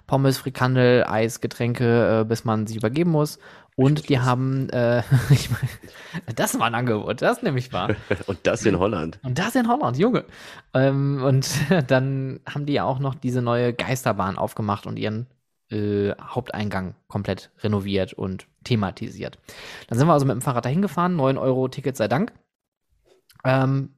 Pommes, 0.08 0.38
Frikandel, 0.38 1.04
Eis, 1.04 1.40
Getränke, 1.40 2.22
äh, 2.22 2.24
bis 2.24 2.44
man 2.44 2.66
sich 2.66 2.76
übergeben 2.76 3.12
muss. 3.12 3.38
Und 3.76 4.08
die 4.08 4.18
haben, 4.18 4.68
äh, 4.70 5.04
ich 5.30 5.50
mein, 5.50 5.68
das 6.34 6.58
war 6.58 6.66
ein 6.66 6.74
Angebot, 6.74 7.22
das 7.22 7.42
nämlich 7.42 7.72
war. 7.72 7.90
Und 8.26 8.38
das 8.42 8.66
in 8.66 8.80
Holland. 8.80 9.20
Und 9.22 9.38
das 9.38 9.54
in 9.54 9.68
Holland, 9.68 9.96
Junge. 9.96 10.24
Ähm, 10.74 11.22
und 11.22 11.48
dann 11.86 12.40
haben 12.52 12.66
die 12.66 12.72
ja 12.72 12.82
auch 12.82 12.98
noch 12.98 13.14
diese 13.14 13.40
neue 13.40 13.72
Geisterbahn 13.72 14.36
aufgemacht 14.36 14.86
und 14.86 14.98
ihren 14.98 15.26
äh, 15.70 16.12
Haupteingang 16.20 16.94
komplett 17.06 17.50
renoviert 17.60 18.14
und 18.14 18.48
thematisiert. 18.64 19.38
Dann 19.88 19.98
sind 19.98 20.08
wir 20.08 20.12
also 20.12 20.26
mit 20.26 20.34
dem 20.34 20.42
Fahrrad 20.42 20.64
dahin 20.64 20.82
gefahren, 20.82 21.14
9 21.14 21.38
Euro 21.38 21.68
Ticket 21.68 21.96
sei 21.96 22.08
Dank. 22.08 22.32
Ähm, 23.44 23.90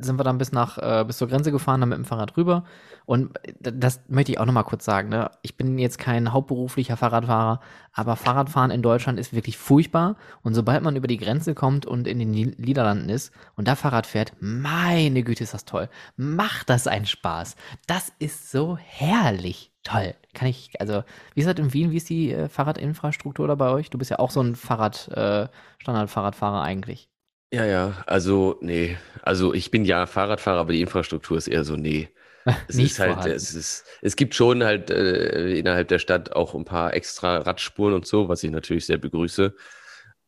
sind 0.00 0.18
wir 0.18 0.24
dann 0.24 0.38
bis 0.38 0.52
nach 0.52 0.78
äh, 0.78 1.04
bis 1.06 1.18
zur 1.18 1.28
Grenze 1.28 1.50
gefahren, 1.52 1.80
dann 1.80 1.88
mit 1.88 1.98
dem 1.98 2.04
Fahrrad 2.04 2.36
rüber. 2.36 2.64
Und 3.06 3.30
d- 3.58 3.72
das 3.74 4.00
möchte 4.08 4.32
ich 4.32 4.38
auch 4.38 4.46
noch 4.46 4.52
mal 4.52 4.62
kurz 4.62 4.84
sagen. 4.84 5.08
Ne? 5.08 5.30
Ich 5.42 5.56
bin 5.56 5.78
jetzt 5.78 5.98
kein 5.98 6.32
hauptberuflicher 6.32 6.96
Fahrradfahrer, 6.96 7.60
aber 7.92 8.16
Fahrradfahren 8.16 8.70
in 8.70 8.82
Deutschland 8.82 9.18
ist 9.18 9.32
wirklich 9.32 9.56
furchtbar. 9.58 10.16
Und 10.42 10.54
sobald 10.54 10.82
man 10.82 10.96
über 10.96 11.06
die 11.08 11.16
Grenze 11.16 11.54
kommt 11.54 11.86
und 11.86 12.06
in 12.06 12.18
den 12.18 12.30
Ni- 12.30 12.54
Niederlanden 12.58 13.08
ist 13.08 13.32
und 13.56 13.66
da 13.66 13.76
Fahrrad 13.76 14.06
fährt, 14.06 14.32
meine 14.40 15.22
Güte, 15.22 15.44
ist 15.44 15.54
das 15.54 15.64
toll. 15.64 15.88
Macht 16.16 16.68
das 16.68 16.86
einen 16.86 17.06
Spaß. 17.06 17.56
Das 17.86 18.12
ist 18.18 18.50
so 18.50 18.76
herrlich 18.76 19.72
toll. 19.84 20.14
Kann 20.34 20.48
ich, 20.48 20.78
also, 20.80 21.02
wie 21.34 21.40
ist 21.40 21.46
das 21.48 21.56
in 21.58 21.72
Wien? 21.72 21.90
Wie 21.90 21.96
ist 21.96 22.10
die 22.10 22.32
äh, 22.32 22.48
Fahrradinfrastruktur 22.48 23.48
da 23.48 23.54
bei 23.54 23.70
euch? 23.70 23.88
Du 23.90 23.96
bist 23.98 24.10
ja 24.10 24.18
auch 24.18 24.30
so 24.30 24.40
ein 24.42 24.54
Fahrrad, 24.54 25.08
äh, 25.08 25.48
Standard-Fahrradfahrer 25.78 26.60
eigentlich. 26.62 27.08
Ja, 27.52 27.64
ja, 27.64 28.04
also, 28.06 28.58
nee. 28.60 28.98
Also, 29.22 29.54
ich 29.54 29.70
bin 29.70 29.84
ja 29.86 30.06
Fahrradfahrer, 30.06 30.58
aber 30.60 30.72
die 30.72 30.82
Infrastruktur 30.82 31.38
ist 31.38 31.48
eher 31.48 31.64
so, 31.64 31.76
nee. 31.76 32.08
Es 32.68 32.76
Nicht 32.76 32.92
ist 32.92 32.98
halt, 32.98 33.10
vorhanden. 33.14 33.36
es 33.36 33.54
ist, 33.54 33.84
es 34.02 34.16
gibt 34.16 34.34
schon 34.34 34.64
halt 34.64 34.90
äh, 34.90 35.58
innerhalb 35.58 35.88
der 35.88 35.98
Stadt 35.98 36.32
auch 36.32 36.54
ein 36.54 36.64
paar 36.64 36.94
extra 36.94 37.38
Radspuren 37.38 37.94
und 37.94 38.06
so, 38.06 38.28
was 38.28 38.42
ich 38.44 38.50
natürlich 38.50 38.86
sehr 38.86 38.98
begrüße. 38.98 39.54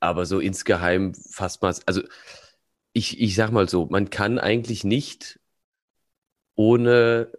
Aber 0.00 0.26
so 0.26 0.40
insgeheim 0.40 1.14
fast 1.14 1.62
mal, 1.62 1.74
also 1.86 2.02
ich, 2.94 3.20
ich 3.20 3.34
sag 3.36 3.52
mal 3.52 3.68
so, 3.68 3.86
man 3.86 4.10
kann 4.10 4.38
eigentlich 4.38 4.84
nicht 4.84 5.40
ohne 6.54 7.30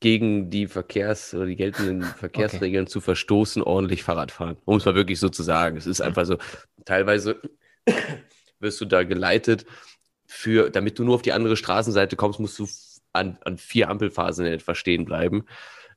gegen 0.00 0.50
die 0.50 0.66
Verkehrs- 0.68 1.34
oder 1.34 1.46
die 1.46 1.56
geltenden 1.56 2.02
Verkehrsregeln 2.18 2.86
zu 2.86 3.00
verstoßen, 3.00 3.62
ordentlich 3.62 4.02
Fahrrad 4.02 4.32
fahren. 4.32 4.56
Um 4.64 4.76
es 4.78 4.84
mal 4.84 4.94
wirklich 4.94 5.20
so 5.20 5.28
zu 5.28 5.42
sagen. 5.42 5.76
Es 5.76 5.86
ist 5.86 6.00
einfach 6.00 6.26
so, 6.26 6.38
teilweise 6.84 7.40
wirst 8.60 8.80
du 8.80 8.84
da 8.84 9.04
geleitet 9.04 9.66
für, 10.26 10.70
damit 10.70 10.98
du 10.98 11.04
nur 11.04 11.14
auf 11.14 11.22
die 11.22 11.32
andere 11.32 11.56
Straßenseite 11.56 12.16
kommst, 12.16 12.40
musst 12.40 12.58
du 12.58 12.68
an, 13.12 13.38
an 13.44 13.58
vier 13.58 13.88
Ampelphasen 13.88 14.46
in 14.46 14.52
etwa 14.52 14.74
stehen 14.74 15.04
bleiben 15.04 15.46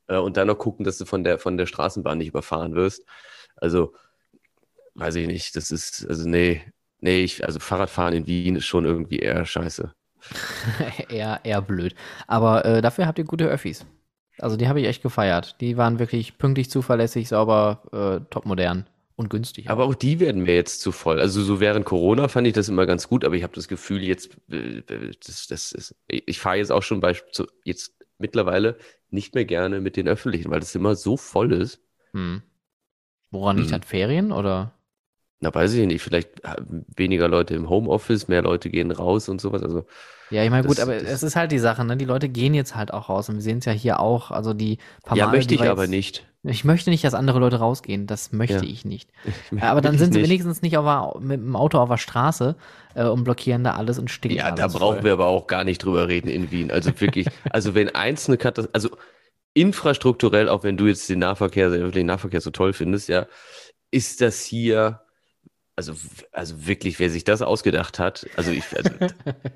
äh, 0.08 0.18
und 0.18 0.38
dann 0.38 0.48
noch 0.48 0.58
gucken, 0.58 0.86
dass 0.86 0.98
du 0.98 1.06
von 1.06 1.24
der, 1.24 1.40
von 1.40 1.58
der 1.58 1.66
Straßenbahn 1.66 2.18
nicht 2.18 2.30
überfahren 2.30 2.76
wirst. 2.76 3.04
Also, 3.56 3.94
weiß 4.96 5.16
ich 5.16 5.28
nicht, 5.28 5.56
das 5.56 5.72
ist, 5.72 6.06
also 6.08 6.28
nee, 6.28 6.62
nee, 7.00 7.24
ich, 7.24 7.46
also 7.46 7.60
Fahrradfahren 7.60 8.14
in 8.14 8.28
Wien 8.28 8.56
ist 8.56 8.66
schon 8.66 8.86
irgendwie 8.86 9.20
eher 9.20 9.46
scheiße. 9.46 9.94
eher, 11.10 11.40
eher 11.44 11.62
blöd. 11.62 11.96
Aber 12.28 12.66
äh, 12.66 12.82
dafür 12.82 13.08
habt 13.08 13.20
ihr 13.20 13.26
gute 13.26 13.48
Öffis. 13.48 13.86
Also 14.38 14.56
die 14.56 14.68
habe 14.68 14.80
ich 14.80 14.88
echt 14.88 15.04
gefeiert. 15.04 15.60
Die 15.60 15.78
waren 15.78 16.00
wirklich 16.00 16.38
pünktlich, 16.38 16.70
zuverlässig, 16.70 17.28
sauber, 17.28 17.84
äh, 17.92 18.26
topmodern 18.30 18.88
und 19.20 19.30
günstig. 19.30 19.70
Aber 19.70 19.84
auch 19.84 19.96
die 19.96 20.22
werden 20.22 20.44
mir 20.44 20.56
jetzt 20.56 20.80
zu 20.80 20.94
voll. 20.94 21.20
Also 21.20 21.44
so 21.44 21.60
während 21.60 21.86
Corona 21.86 22.30
fand 22.30 22.48
ich 22.48 22.54
das 22.54 22.70
immer 22.70 22.86
ganz 22.86 23.10
gut, 23.10 23.26
aber 23.26 23.36
ich 23.36 23.44
habe 23.44 23.54
das 23.54 23.68
Gefühl, 23.68 24.02
jetzt, 24.02 24.38
äh, 24.50 24.82
das, 25.26 25.48
das 25.48 25.74
ist, 25.74 25.94
ich 26.08 26.40
fahre 26.40 26.56
jetzt 26.56 26.72
auch 26.72 26.84
schon 26.84 27.02
bei, 27.02 27.16
jetzt 27.66 27.94
mittlerweile 28.18 28.78
nicht 29.10 29.36
mehr 29.36 29.44
gerne 29.44 29.82
mit 29.82 29.98
den 29.98 30.08
Öffentlichen, 30.08 30.50
weil 30.52 30.62
das 30.62 30.74
immer 30.74 30.96
so 30.96 31.18
voll 31.18 31.52
ist. 31.52 31.82
Hm. 32.14 32.42
Woran 33.30 33.58
liegt 33.58 33.72
Hm. 33.72 33.82
das? 33.82 33.90
Ferien 33.90 34.32
oder? 34.32 34.74
Na, 35.42 35.54
weiß 35.54 35.74
ich 35.74 35.88
nicht, 35.88 36.02
vielleicht 36.02 36.44
haben 36.44 36.86
weniger 36.98 37.28
Leute 37.30 37.56
im 37.56 37.70
Homeoffice, 37.70 38.28
mehr 38.28 38.42
Leute 38.42 38.70
gehen 38.70 38.92
raus 38.92 39.30
und 39.30 39.40
sowas. 39.40 39.64
Also, 39.64 39.86
Ja, 40.32 40.44
ich 40.44 40.50
meine, 40.50 40.68
gut, 40.68 40.80
aber 40.82 40.96
es 40.96 41.24
ist 41.24 41.36
halt 41.38 41.52
die 41.54 41.60
Sache, 41.60 41.86
ne? 41.86 41.96
Die 41.96 42.04
Leute 42.06 42.28
gehen 42.28 42.54
jetzt 42.54 42.76
halt 42.76 42.94
auch 42.94 43.08
raus 43.08 43.30
und 43.30 43.36
wir 43.36 43.42
sehen 43.42 43.60
es 43.60 43.66
ja 43.66 43.72
hier 43.72 44.00
auch. 44.02 44.32
Also 44.32 44.54
die 44.54 44.80
paar 45.06 45.18
ja, 45.18 45.28
Male, 45.28 45.38
möchte 45.38 45.54
ich 45.56 45.62
aber 45.64 45.84
jetzt- 45.84 45.90
nicht. 45.92 46.26
Ich 46.44 46.64
möchte 46.64 46.90
nicht, 46.90 47.04
dass 47.04 47.14
andere 47.14 47.40
Leute 47.40 47.58
rausgehen. 47.58 48.08
Das 48.08 48.32
möchte 48.32 48.56
Ja. 48.56 48.64
ich 48.64 48.86
nicht. 48.86 49.10
Ich 49.52 49.62
Aber 49.64 49.82
dann 49.82 49.98
sind 49.98 50.14
sie 50.14 50.20
nicht. 50.20 50.30
wenigstens 50.30 50.62
nicht 50.62 50.78
auf 50.78 51.20
mit 51.22 51.40
dem 51.42 51.56
Auto 51.56 51.78
auf 51.80 51.90
der 51.90 51.98
Straße 51.98 52.56
äh, 52.96 53.06
und 53.06 53.24
blockieren 53.26 53.64
da 53.66 53.76
alles 53.76 53.98
und 54.00 54.10
stinken 54.10 54.38
Ja, 54.40 54.52
da 54.52 54.68
brauchen 54.68 54.96
voll. 54.98 55.04
wir 55.04 55.14
aber 55.14 55.26
auch 55.28 55.48
gar 55.48 55.64
nicht 55.66 55.84
drüber 55.84 56.08
reden 56.08 56.30
in 56.30 56.50
Wien. 56.52 56.72
Also 56.72 56.92
wirklich, 57.00 57.28
also 57.50 57.76
wenn 57.76 57.94
einzelne 57.96 58.38
Katastrophe, 58.38 58.74
also 58.74 58.90
infrastrukturell, 59.54 60.48
auch 60.50 60.64
wenn 60.64 60.78
du 60.78 60.88
jetzt 60.88 61.10
den 61.10 61.20
Nahverkehr, 61.20 61.70
den 61.70 61.82
öffentlichen 61.82 62.08
Nahverkehr 62.08 62.42
so 62.42 62.52
toll 62.52 62.74
findest, 62.74 63.10
ja, 63.10 63.26
ist 63.92 64.22
das 64.22 64.42
hier, 64.44 65.02
also, 65.80 65.94
also 66.34 66.68
wirklich, 66.68 67.00
wer 67.00 67.10
sich 67.10 67.24
das 67.24 67.42
ausgedacht 67.42 68.00
hat, 68.00 68.28
also 68.36 68.52
ich, 68.52 68.66
also, 68.76 68.90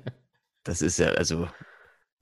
das 0.64 0.80
ist 0.80 0.98
ja, 0.98 1.08
also, 1.08 1.48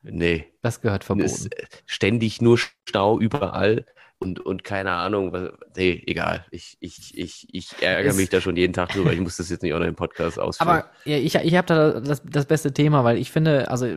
nee, 0.02 0.52
Das 0.62 0.80
gehört 0.80 1.04
verboten. 1.04 1.26
ist 1.26 1.48
ständig 1.86 2.42
nur 2.42 2.58
Stau 2.58 3.20
überall 3.20 3.86
und, 4.18 4.40
und 4.40 4.64
keine 4.64 4.90
Ahnung, 4.90 5.32
was, 5.32 5.50
nee, 5.76 6.02
egal. 6.06 6.44
Ich, 6.50 6.76
ich, 6.80 7.16
ich, 7.16 7.46
ich 7.52 7.80
ärgere 7.80 8.10
Es- 8.10 8.16
mich 8.16 8.28
da 8.28 8.40
schon 8.40 8.56
jeden 8.56 8.72
Tag 8.72 8.88
drüber. 8.90 9.12
Ich 9.12 9.20
muss 9.20 9.36
das 9.36 9.50
jetzt 9.50 9.62
nicht 9.62 9.72
auch 9.74 9.78
noch 9.78 9.86
im 9.86 9.94
Podcast 9.94 10.38
ausführen. 10.40 10.68
Aber 10.68 10.90
ja, 11.04 11.16
ich, 11.16 11.34
ich 11.36 11.54
habe 11.54 11.66
da 11.68 12.00
das, 12.00 12.22
das 12.24 12.46
beste 12.46 12.72
Thema, 12.72 13.04
weil 13.04 13.18
ich 13.18 13.30
finde, 13.30 13.70
also 13.70 13.96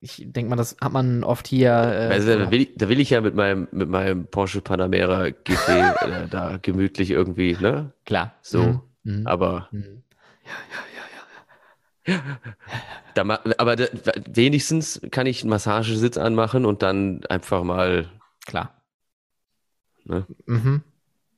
ich 0.00 0.22
denke 0.26 0.50
mal, 0.50 0.56
das 0.56 0.76
hat 0.82 0.92
man 0.92 1.24
oft 1.24 1.46
hier. 1.46 1.72
Äh, 1.72 2.20
du, 2.20 2.38
da, 2.38 2.50
will 2.50 2.62
ich, 2.62 2.74
da 2.76 2.88
will 2.88 3.00
ich 3.00 3.10
ja 3.10 3.20
mit 3.20 3.34
meinem, 3.34 3.68
mit 3.70 3.88
meinem 3.88 4.26
Porsche 4.26 4.60
Panamera 4.60 5.30
GT 5.30 5.68
äh, 5.68 6.28
da 6.28 6.58
gemütlich 6.60 7.10
irgendwie, 7.10 7.56
ne? 7.60 7.92
klar. 8.04 8.34
So. 8.42 8.62
Mhm. 8.62 8.80
Mhm. 9.04 9.26
Aber, 9.26 9.68
Mhm. 9.70 10.02
da, 13.14 13.24
ma- 13.24 13.40
aber 13.58 13.76
da, 13.76 13.86
wenigstens 14.28 15.00
kann 15.10 15.26
ich 15.26 15.42
einen 15.42 15.50
Massagesitz 15.50 16.16
anmachen 16.18 16.66
und 16.66 16.82
dann 16.82 17.24
einfach 17.26 17.62
mal, 17.64 18.10
Klar. 18.46 18.74
ne? 20.04 20.26
Mhm. 20.46 20.82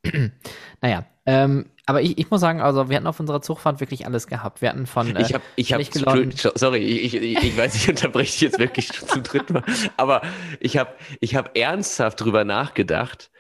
naja, 0.81 1.05
ähm, 1.27 1.67
aber 1.87 2.03
ich, 2.03 2.19
ich 2.19 2.31
muss 2.31 2.41
sagen, 2.41 2.61
also 2.61 2.89
wir 2.89 2.97
hatten 2.97 3.07
auf 3.07 3.21
unserer 3.21 3.43
Zugfahrt 3.43 3.79
wirklich 3.81 4.07
alles 4.07 4.27
gehabt. 4.27 4.61
Wir 4.61 4.71
hatten 4.71 4.87
von. 4.87 5.15
Äh, 5.15 5.23
Ich 5.23 5.35
habe, 5.73 5.83
ich 5.83 5.91
gelaunten- 5.91 6.33
sorry, 6.59 6.79
ich, 6.79 7.15
ich, 7.15 7.43
ich 7.45 7.57
weiß, 7.57 7.75
ich 7.77 7.89
unterbreche 7.89 8.33
dich 8.33 8.41
jetzt 8.41 8.59
wirklich 8.59 8.91
zum 8.93 9.23
dritten 9.23 9.53
Mal, 9.55 9.65
aber 9.97 10.23
ich 10.61 10.79
habe, 10.79 10.91
ich 11.21 11.37
habe 11.37 11.55
ernsthaft 11.55 12.21
drüber 12.21 12.45
nachgedacht, 12.45 13.31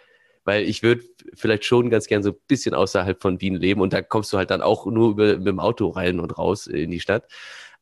weil 0.46 0.62
ich 0.62 0.82
würde 0.82 1.04
vielleicht 1.34 1.64
schon 1.64 1.90
ganz 1.90 2.06
gern 2.06 2.22
so 2.22 2.30
ein 2.30 2.36
bisschen 2.48 2.74
außerhalb 2.74 3.20
von 3.20 3.40
Wien 3.40 3.56
leben 3.56 3.80
und 3.80 3.92
da 3.92 4.00
kommst 4.00 4.32
du 4.32 4.38
halt 4.38 4.50
dann 4.50 4.62
auch 4.62 4.86
nur 4.86 5.10
über, 5.10 5.36
mit 5.36 5.46
dem 5.46 5.60
Auto 5.60 5.88
rein 5.88 6.20
und 6.20 6.38
raus 6.38 6.66
in 6.68 6.90
die 6.90 7.00
Stadt. 7.00 7.28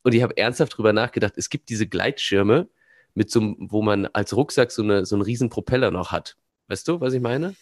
Und 0.02 0.14
ich 0.14 0.22
habe 0.22 0.36
ernsthaft 0.36 0.76
drüber 0.76 0.92
nachgedacht, 0.92 1.34
es 1.36 1.50
gibt 1.50 1.68
diese 1.68 1.86
Gleitschirme 1.86 2.68
mit 3.14 3.30
so, 3.30 3.40
einem- 3.40 3.56
wo 3.58 3.82
man 3.82 4.06
als 4.06 4.34
Rucksack 4.34 4.72
so, 4.72 4.82
eine, 4.82 5.06
so 5.06 5.14
einen 5.14 5.22
riesen 5.22 5.50
Propeller 5.50 5.90
noch 5.90 6.10
hat. 6.10 6.36
Weißt 6.68 6.88
du, 6.88 7.00
was 7.00 7.12
ich 7.12 7.20
meine? 7.20 7.54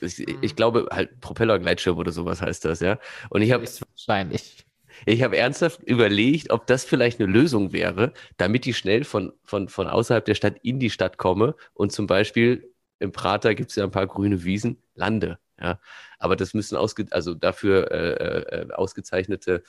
Ich, 0.00 0.20
ich 0.20 0.36
mhm. 0.36 0.56
glaube, 0.56 0.88
halt 0.90 1.20
Propellergleitschirm 1.20 1.96
oder 1.96 2.12
sowas 2.12 2.42
heißt 2.42 2.64
das, 2.64 2.80
ja. 2.80 2.98
Und 3.30 3.42
ich 3.42 3.52
habe 3.52 3.64
wahrscheinlich. 3.64 4.64
Ich 5.04 5.22
habe 5.22 5.36
ernsthaft 5.36 5.82
überlegt, 5.82 6.50
ob 6.50 6.66
das 6.66 6.84
vielleicht 6.84 7.20
eine 7.20 7.30
Lösung 7.30 7.72
wäre, 7.72 8.12
damit 8.38 8.66
ich 8.66 8.78
schnell 8.78 9.04
von, 9.04 9.32
von, 9.44 9.68
von 9.68 9.88
außerhalb 9.88 10.24
der 10.24 10.34
Stadt 10.34 10.56
in 10.62 10.80
die 10.80 10.88
Stadt 10.88 11.18
komme 11.18 11.54
und 11.74 11.92
zum 11.92 12.06
Beispiel 12.06 12.72
im 12.98 13.12
Prater 13.12 13.54
gibt 13.54 13.70
es 13.70 13.76
ja 13.76 13.84
ein 13.84 13.90
paar 13.90 14.06
grüne 14.06 14.44
Wiesen, 14.44 14.82
lande. 14.94 15.38
Ja, 15.60 15.80
aber 16.18 16.36
das 16.36 16.52
müssen 16.52 16.76
ausge 16.76 17.06
also 17.10 17.34
dafür 17.34 17.90
äh, 17.90 18.62
äh, 18.62 18.72
ausgezeichnete 18.72 19.62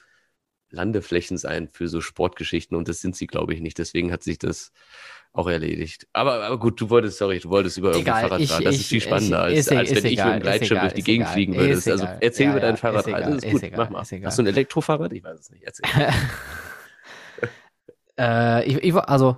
Landeflächen 0.69 1.37
sein 1.37 1.69
für 1.71 1.87
so 1.87 2.01
Sportgeschichten 2.01 2.75
und 2.75 2.89
das 2.89 2.99
sind 2.99 3.15
sie, 3.15 3.27
glaube 3.27 3.53
ich, 3.53 3.61
nicht. 3.61 3.77
Deswegen 3.77 4.11
hat 4.11 4.21
sich 4.21 4.37
das 4.37 4.73
auch 5.31 5.47
erledigt. 5.47 6.07
Aber, 6.11 6.43
aber 6.43 6.59
gut, 6.59 6.81
du 6.81 6.89
wolltest, 6.89 7.19
sorry, 7.19 7.39
du 7.39 7.49
wolltest 7.49 7.77
über 7.77 7.91
irgendein 7.91 8.27
Fahrrad 8.27 8.43
fahren. 8.43 8.63
Das 8.65 8.75
ich, 8.75 8.81
ist 8.81 8.87
viel 8.87 9.01
spannender, 9.01 9.49
ich, 9.49 9.57
als, 9.57 9.69
als 9.69 9.89
wenn 9.91 10.05
ich 10.05 10.13
egal, 10.13 10.25
mit 10.25 10.35
dem 10.35 10.41
Gleitschirm 10.43 10.79
durch 10.81 10.93
die 10.93 11.03
Gegend 11.03 11.25
egal, 11.25 11.33
fliegen 11.33 11.55
würde. 11.55 11.73
Also 11.73 12.07
erzähl 12.19 12.47
ja, 12.47 12.53
mir 12.53 12.59
dein 12.59 12.77
Fahrrad. 12.77 13.07
Egal, 13.07 13.33
das 13.33 13.43
ist 13.43 13.51
gut, 13.51 13.71
mach 13.77 13.89
mal. 13.89 13.99
Hast 14.01 14.37
du 14.37 14.43
ein 14.43 14.47
Elektrofahrrad? 14.47 15.13
Ich 15.13 15.23
weiß 15.23 15.39
es 15.39 15.51
nicht. 15.51 15.63
Erzähl. 15.63 15.85
Äh, 18.19 18.65
ich, 18.65 18.83
ich, 18.83 18.95
also, 18.95 19.37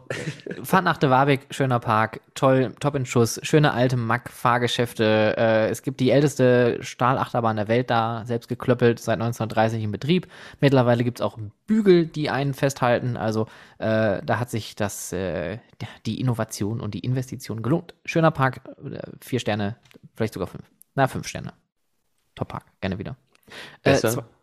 Fahrt 0.63 0.85
nach 0.85 0.97
de 0.97 1.09
Warbeck, 1.09 1.47
schöner 1.51 1.79
Park, 1.79 2.21
toll, 2.33 2.73
top 2.79 2.95
in 2.95 3.05
Schuss, 3.05 3.39
schöne 3.43 3.73
alte 3.73 3.97
Mack-Fahrgeschäfte. 3.97 5.35
Äh, 5.37 5.69
es 5.69 5.83
gibt 5.83 5.99
die 5.99 6.11
älteste 6.11 6.77
Stahlachterbahn 6.81 7.57
der 7.57 7.67
Welt 7.67 7.89
da, 7.89 8.23
selbst 8.25 8.47
geklöppelt, 8.47 8.99
seit 8.99 9.15
1930 9.15 9.83
in 9.83 9.91
Betrieb. 9.91 10.27
Mittlerweile 10.61 11.03
gibt 11.03 11.19
es 11.19 11.25
auch 11.25 11.37
Bügel, 11.67 12.05
die 12.05 12.29
einen 12.29 12.53
festhalten. 12.53 13.17
Also, 13.17 13.47
äh, 13.79 14.21
da 14.23 14.39
hat 14.39 14.49
sich 14.49 14.75
das, 14.75 15.11
äh, 15.11 15.57
die 16.05 16.19
Innovation 16.21 16.79
und 16.79 16.93
die 16.93 16.99
Investition 16.99 17.61
gelohnt. 17.61 17.95
Schöner 18.05 18.31
Park, 18.31 18.61
äh, 18.89 18.99
vier 19.19 19.39
Sterne, 19.39 19.75
vielleicht 20.15 20.33
sogar 20.33 20.47
fünf. 20.47 20.63
Na, 20.95 21.07
fünf 21.07 21.27
Sterne. 21.27 21.53
Top 22.35 22.47
Park, 22.47 22.63
gerne 22.79 22.97
wieder. 22.97 23.17
Äh, 23.83 23.99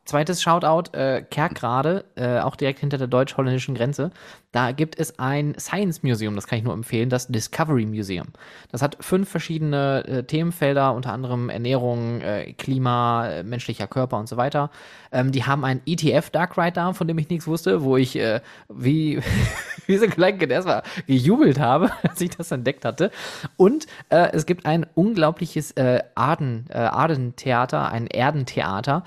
Zweites 0.06 0.40
Shoutout, 0.40 0.96
äh, 0.96 1.22
Kerkrade, 1.22 2.04
äh, 2.14 2.38
auch 2.38 2.54
direkt 2.54 2.78
hinter 2.78 2.96
der 2.96 3.08
deutsch-holländischen 3.08 3.74
Grenze. 3.74 4.12
Da 4.52 4.70
gibt 4.72 4.98
es 4.98 5.18
ein 5.18 5.54
Science 5.58 6.02
Museum, 6.02 6.36
das 6.36 6.46
kann 6.46 6.58
ich 6.58 6.64
nur 6.64 6.72
empfehlen, 6.72 7.10
das 7.10 7.26
Discovery 7.26 7.84
Museum. 7.84 8.28
Das 8.70 8.82
hat 8.82 8.96
fünf 9.00 9.28
verschiedene 9.28 10.04
äh, 10.06 10.22
Themenfelder, 10.22 10.94
unter 10.94 11.12
anderem 11.12 11.50
Ernährung, 11.50 12.20
äh, 12.20 12.52
Klima, 12.52 13.28
äh, 13.28 13.42
menschlicher 13.42 13.88
Körper 13.88 14.16
und 14.16 14.28
so 14.28 14.36
weiter. 14.36 14.70
Ähm, 15.12 15.32
die 15.32 15.44
haben 15.44 15.64
ein 15.64 15.82
ETF 15.84 16.30
Dark 16.30 16.56
Ride 16.56 16.72
da, 16.72 16.92
von 16.92 17.08
dem 17.08 17.18
ich 17.18 17.28
nichts 17.28 17.46
wusste, 17.46 17.82
wo 17.82 17.96
ich 17.96 18.16
äh, 18.16 18.40
wie, 18.68 19.20
wie 19.86 19.96
so 19.96 20.04
ein 20.04 20.10
Kleinkind 20.10 20.52
erstmal 20.52 20.84
gejubelt 21.06 21.58
habe, 21.58 21.90
als 22.08 22.20
ich 22.20 22.30
das 22.30 22.50
entdeckt 22.52 22.84
hatte. 22.84 23.10
Und 23.56 23.86
äh, 24.08 24.30
es 24.32 24.46
gibt 24.46 24.66
ein 24.66 24.86
unglaubliches 24.94 25.72
äh, 25.72 26.02
Arden, 26.14 26.66
äh, 26.70 26.78
Ardentheater, 26.78 27.90
ein 27.90 28.06
Erdentheater. 28.06 29.02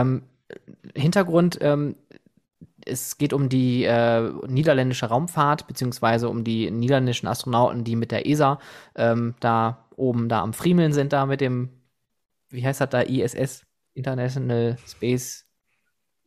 Ähm, 0.00 0.22
Hintergrund, 0.94 1.58
ähm, 1.60 1.96
es 2.86 3.18
geht 3.18 3.32
um 3.32 3.48
die 3.48 3.84
äh, 3.84 4.30
niederländische 4.46 5.06
Raumfahrt, 5.06 5.66
beziehungsweise 5.66 6.28
um 6.28 6.44
die 6.44 6.70
niederländischen 6.70 7.26
Astronauten, 7.26 7.84
die 7.84 7.96
mit 7.96 8.10
der 8.10 8.26
ESA 8.26 8.58
ähm, 8.94 9.34
da 9.40 9.88
oben 9.96 10.28
da 10.28 10.42
am 10.42 10.52
Friemeln 10.52 10.92
sind, 10.92 11.12
da 11.12 11.26
mit 11.26 11.40
dem, 11.40 11.70
wie 12.50 12.64
heißt 12.64 12.80
das 12.80 12.90
da, 12.90 13.00
ISS, 13.00 13.64
International 13.94 14.76
Space 14.86 15.46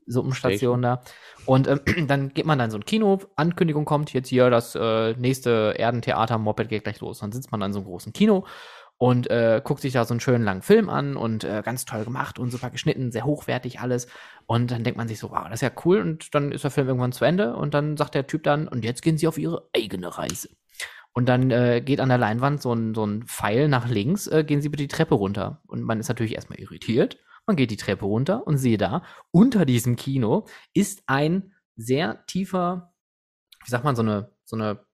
Suppenstation 0.08 0.82
da. 0.82 1.02
Und 1.46 1.68
ähm, 1.68 1.82
dann 2.08 2.34
geht 2.34 2.46
man 2.46 2.58
dann 2.58 2.72
so 2.72 2.78
ein 2.78 2.86
Kino, 2.86 3.20
Ankündigung 3.36 3.86
kommt, 3.86 4.14
jetzt 4.14 4.30
hier 4.30 4.50
das 4.50 4.74
äh, 4.76 5.14
nächste 5.14 5.76
Erdentheater, 5.78 6.38
Moped 6.38 6.70
geht 6.70 6.84
gleich 6.84 7.00
los. 7.02 7.20
Dann 7.20 7.32
sitzt 7.32 7.52
man 7.52 7.62
an 7.62 7.74
so 7.74 7.80
einem 7.80 7.88
großen 7.88 8.14
Kino 8.14 8.46
und 8.98 9.30
äh, 9.30 9.62
guckt 9.64 9.82
sich 9.82 9.94
da 9.94 10.06
so 10.06 10.14
einen 10.14 10.20
schönen 10.20 10.44
langen 10.44 10.64
Film 10.64 10.90
an 10.90 11.16
und 11.16 11.44
äh, 11.44 11.62
ganz 11.64 11.86
toll 11.86 12.04
gemacht 12.04 12.40
und 12.40 12.50
super 12.52 12.72
geschnitten, 12.72 13.12
sehr 13.12 13.26
hochwertig 13.26 13.80
alles. 13.80 14.08
Und 14.48 14.72
dann 14.72 14.84
denkt 14.84 14.98
man 14.98 15.08
sich 15.08 15.20
so, 15.20 15.30
wow, 15.30 15.44
das 15.44 15.56
ist 15.56 15.62
ja 15.62 15.72
cool. 15.86 16.02
Und 16.02 16.34
dann 16.34 16.52
ist 16.52 16.64
der 16.64 16.72
Film 16.72 16.88
irgendwann 16.88 17.12
zu 17.12 17.24
Ende 17.24 17.56
und 17.56 17.74
dann 17.74 17.96
sagt 17.96 18.16
der 18.16 18.26
Typ 18.26 18.44
dann, 18.44 18.68
und 18.68 18.84
jetzt 18.84 19.02
gehen 19.02 19.18
sie 19.18 19.28
auf 19.28 19.38
ihre 19.38 19.70
eigene 19.76 20.18
Reise. 20.18 20.50
Und 21.14 21.28
dann 21.28 21.52
äh, 21.52 21.82
geht 21.82 22.00
an 22.00 22.10
der 22.10 22.18
Leinwand 22.18 22.62
so 22.62 22.74
ein, 22.74 22.94
so 22.94 23.06
ein 23.06 23.24
Pfeil 23.24 23.68
nach 23.70 23.88
links, 23.88 24.28
äh, 24.28 24.44
gehen 24.44 24.62
sie 24.62 24.70
bitte 24.70 24.84
die 24.84 24.88
Treppe 24.88 25.16
runter. 25.16 25.62
Und 25.68 25.82
man 25.84 26.00
ist 26.00 26.10
natürlich 26.10 26.36
erstmal 26.36 26.60
irritiert. 26.60 27.18
Man 27.46 27.56
geht 27.56 27.72
die 27.72 27.78
Treppe 27.78 28.06
runter 28.06 28.46
und 28.46 28.58
sehe 28.58 28.78
da, 28.78 29.04
unter 29.32 29.66
diesem 29.66 29.96
Kino 29.96 30.46
ist 30.74 31.04
ein 31.08 31.54
sehr 31.76 32.26
tiefer, 32.26 32.94
wie 33.64 33.72
sagt 33.72 33.84
man, 33.84 33.96
so 33.96 34.02
eine, 34.02 34.32
so 34.44 34.56
eine 34.58 34.86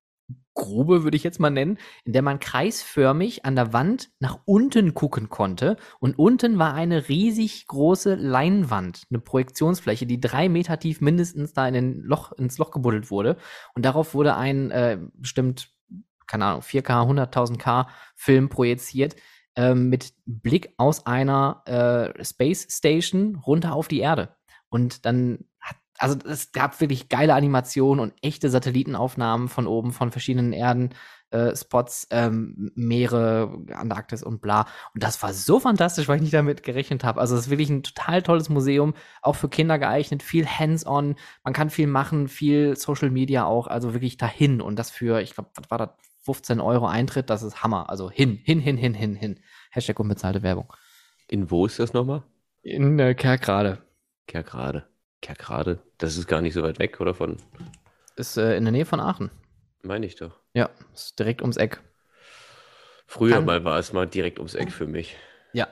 Grube, 0.56 1.04
würde 1.04 1.18
ich 1.18 1.24
jetzt 1.24 1.40
mal 1.40 1.50
nennen, 1.50 1.78
in 2.06 2.14
der 2.14 2.22
man 2.22 2.40
kreisförmig 2.40 3.46
an 3.46 3.56
der 3.56 3.74
Wand 3.74 4.12
nach 4.20 4.40
unten 4.46 4.94
gucken 4.94 5.30
konnte. 5.30 5.78
Und 6.00 6.18
unten 6.18 6.60
war 6.60 6.74
eine 6.74 7.10
riesig 7.10 7.68
große 7.68 8.16
Leinwand, 8.16 9.04
eine 9.10 9.20
Projektionsfläche, 9.20 10.06
die 10.06 10.20
drei 10.20 10.50
Meter 10.50 10.80
tief 10.80 11.02
mindestens 11.02 11.54
da 11.54 11.68
in 11.68 11.74
den 11.74 12.02
Loch, 12.02 12.32
ins 12.34 12.58
Loch 12.58 12.72
gebuddelt 12.72 13.12
wurde. 13.12 13.38
Und 13.76 13.86
darauf 13.86 14.14
wurde 14.14 14.36
ein 14.36 14.72
äh, 14.72 15.00
bestimmt, 15.14 15.70
keine 16.28 16.46
Ahnung, 16.46 16.62
4K, 16.62 17.08
100.000K 17.10 17.88
Film 18.16 18.50
projiziert. 18.50 19.16
Äh, 19.56 19.76
mit 19.76 20.14
Blick 20.26 20.74
aus 20.78 21.06
einer 21.06 21.62
äh, 21.66 22.24
Space 22.24 22.68
Station 22.72 23.36
runter 23.36 23.74
auf 23.74 23.88
die 23.88 24.00
Erde. 24.00 24.36
Und 24.70 25.06
dann 25.06 25.46
also 26.04 26.18
es 26.28 26.52
gab 26.52 26.82
wirklich 26.82 27.08
geile 27.08 27.34
Animationen 27.34 28.02
und 28.02 28.14
echte 28.22 28.50
Satellitenaufnahmen 28.50 29.48
von 29.48 29.68
oben 29.68 29.94
von 29.94 30.12
verschiedenen 30.12 30.52
Erden. 30.52 30.90
Äh, 31.32 31.56
Spots, 31.56 32.08
ähm, 32.12 32.72
Meere, 32.76 33.58
Antarktis 33.74 34.22
und 34.22 34.42
bla. 34.42 34.68
Und 34.94 35.02
das 35.02 35.24
war 35.24 35.34
so 35.34 35.60
fantastisch, 35.60 36.08
weil 36.08 36.18
ich 36.18 36.22
nicht 36.22 36.34
damit 36.34 36.62
gerechnet 36.62 37.04
habe. 37.04 37.22
Also 37.22 37.36
es 37.36 37.46
ist 37.46 37.50
wirklich 37.50 37.70
ein 37.70 37.84
total 37.84 38.22
tolles 38.22 38.50
Museum, 38.50 38.94
auch 39.22 39.36
für 39.36 39.50
Kinder 39.50 39.80
geeignet, 39.80 40.22
viel 40.22 40.46
hands-on, 40.46 41.16
man 41.44 41.54
kann 41.54 41.70
viel 41.72 41.88
machen, 41.88 42.28
viel 42.28 42.76
Social 42.76 43.10
Media 43.10 43.46
auch, 43.46 43.68
also 43.68 43.94
wirklich 43.94 44.18
dahin. 44.18 44.62
Und 44.62 44.78
das 44.78 44.92
für, 44.92 45.22
ich 45.22 45.34
glaube, 45.34 45.50
was 45.56 45.72
war 45.72 45.78
das, 45.80 45.90
15 46.24 46.60
Euro 46.60 46.86
Eintritt, 46.86 47.30
das 47.30 47.44
ist 47.44 47.64
Hammer. 47.64 47.90
Also 47.90 48.12
hin, 48.12 48.40
hin, 48.44 48.60
hin, 48.60 48.78
hin, 48.78 48.94
hin, 48.94 49.16
hin. 49.16 49.40
Hashtag 49.72 50.00
unbezahlte 50.00 50.44
Werbung. 50.44 50.72
In 51.28 51.50
wo 51.50 51.66
ist 51.66 51.80
das 51.80 51.94
nochmal? 51.94 52.24
In 52.62 53.00
äh, 53.00 53.16
Kerkrade. 53.16 53.80
Kerkrade. 54.28 54.88
Kerkrade, 55.24 55.80
das 55.98 56.18
ist 56.18 56.28
gar 56.28 56.42
nicht 56.42 56.54
so 56.54 56.62
weit 56.64 56.80
weg, 56.80 57.00
oder 57.00 57.14
von? 57.14 57.38
Ist 58.18 58.38
äh, 58.38 58.58
in 58.58 58.66
der 58.66 58.74
Nähe 58.74 58.86
von 58.86 59.00
Aachen. 59.00 59.32
Meine 59.82 60.06
ich 60.06 60.16
doch. 60.16 60.38
Ja, 60.54 60.70
ist 60.94 61.18
direkt 61.18 61.42
ums 61.42 61.58
Eck. 61.58 61.82
Früher 63.08 63.36
Kann... 63.36 63.46
mal 63.46 63.64
war 63.64 63.80
es 63.80 63.94
mal 63.94 64.06
direkt 64.06 64.38
ums 64.38 64.54
Eck 64.54 64.72
für 64.72 64.86
mich. 64.86 65.16
Ja. 65.54 65.68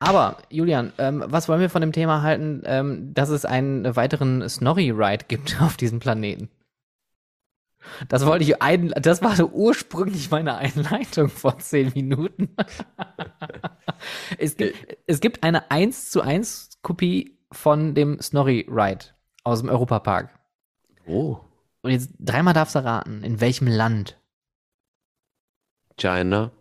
Aber, 0.00 0.38
Julian, 0.50 0.92
ähm, 0.98 1.24
was 1.26 1.48
wollen 1.48 1.60
wir 1.60 1.70
von 1.70 1.80
dem 1.80 1.92
Thema 1.92 2.22
halten, 2.22 2.62
ähm, 2.66 3.14
dass 3.14 3.30
es 3.30 3.44
einen 3.44 3.96
weiteren 3.96 4.48
Snorri-Ride 4.48 5.26
gibt 5.28 5.60
auf 5.62 5.76
diesem 5.76 6.00
Planeten? 6.00 6.50
Das 8.08 8.26
wollte 8.26 8.44
ich 8.44 8.60
ein, 8.60 8.88
das 8.88 9.22
war 9.22 9.36
so 9.36 9.46
ursprünglich 9.46 10.30
meine 10.30 10.56
Einleitung 10.56 11.28
vor 11.28 11.58
zehn 11.58 11.92
Minuten. 11.94 12.54
es, 14.38 14.56
gibt, 14.56 14.76
es 15.06 15.20
gibt 15.20 15.44
eine 15.44 15.70
1 15.70 16.10
zu 16.10 16.20
1 16.20 16.80
Kopie 16.82 17.37
von 17.52 17.94
dem 17.94 18.20
Snorri 18.20 18.66
Ride 18.68 19.06
aus 19.44 19.60
dem 19.60 19.68
Europapark. 19.68 20.38
Oh. 21.06 21.38
Und 21.82 21.90
jetzt 21.90 22.10
dreimal 22.18 22.54
darfst 22.54 22.74
du 22.74 22.84
raten, 22.84 23.22
in 23.22 23.40
welchem 23.40 23.66
Land? 23.66 24.20
China. 25.96 26.52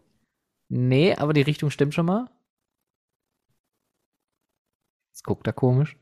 Nee, 0.70 1.16
aber 1.16 1.34
die 1.34 1.42
Richtung 1.42 1.70
stimmt 1.70 1.94
schon 1.94 2.06
mal. 2.06 2.30
Jetzt 5.12 5.24
guckt 5.24 5.48
er 5.48 5.54
komisch. 5.54 5.98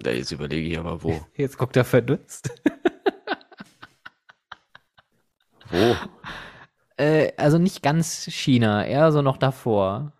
Da 0.00 0.10
jetzt 0.10 0.30
überlege 0.30 0.68
ich 0.68 0.78
aber 0.78 1.02
wo. 1.02 1.20
Jetzt 1.34 1.58
guckt 1.58 1.76
er 1.76 1.84
verdutzt. 1.84 2.50
wo? 5.70 5.96
Äh, 6.96 7.32
also 7.36 7.58
nicht 7.58 7.82
ganz 7.82 8.24
China, 8.30 8.84
eher 8.84 9.10
so 9.10 9.22
noch 9.22 9.38
davor. 9.38 10.12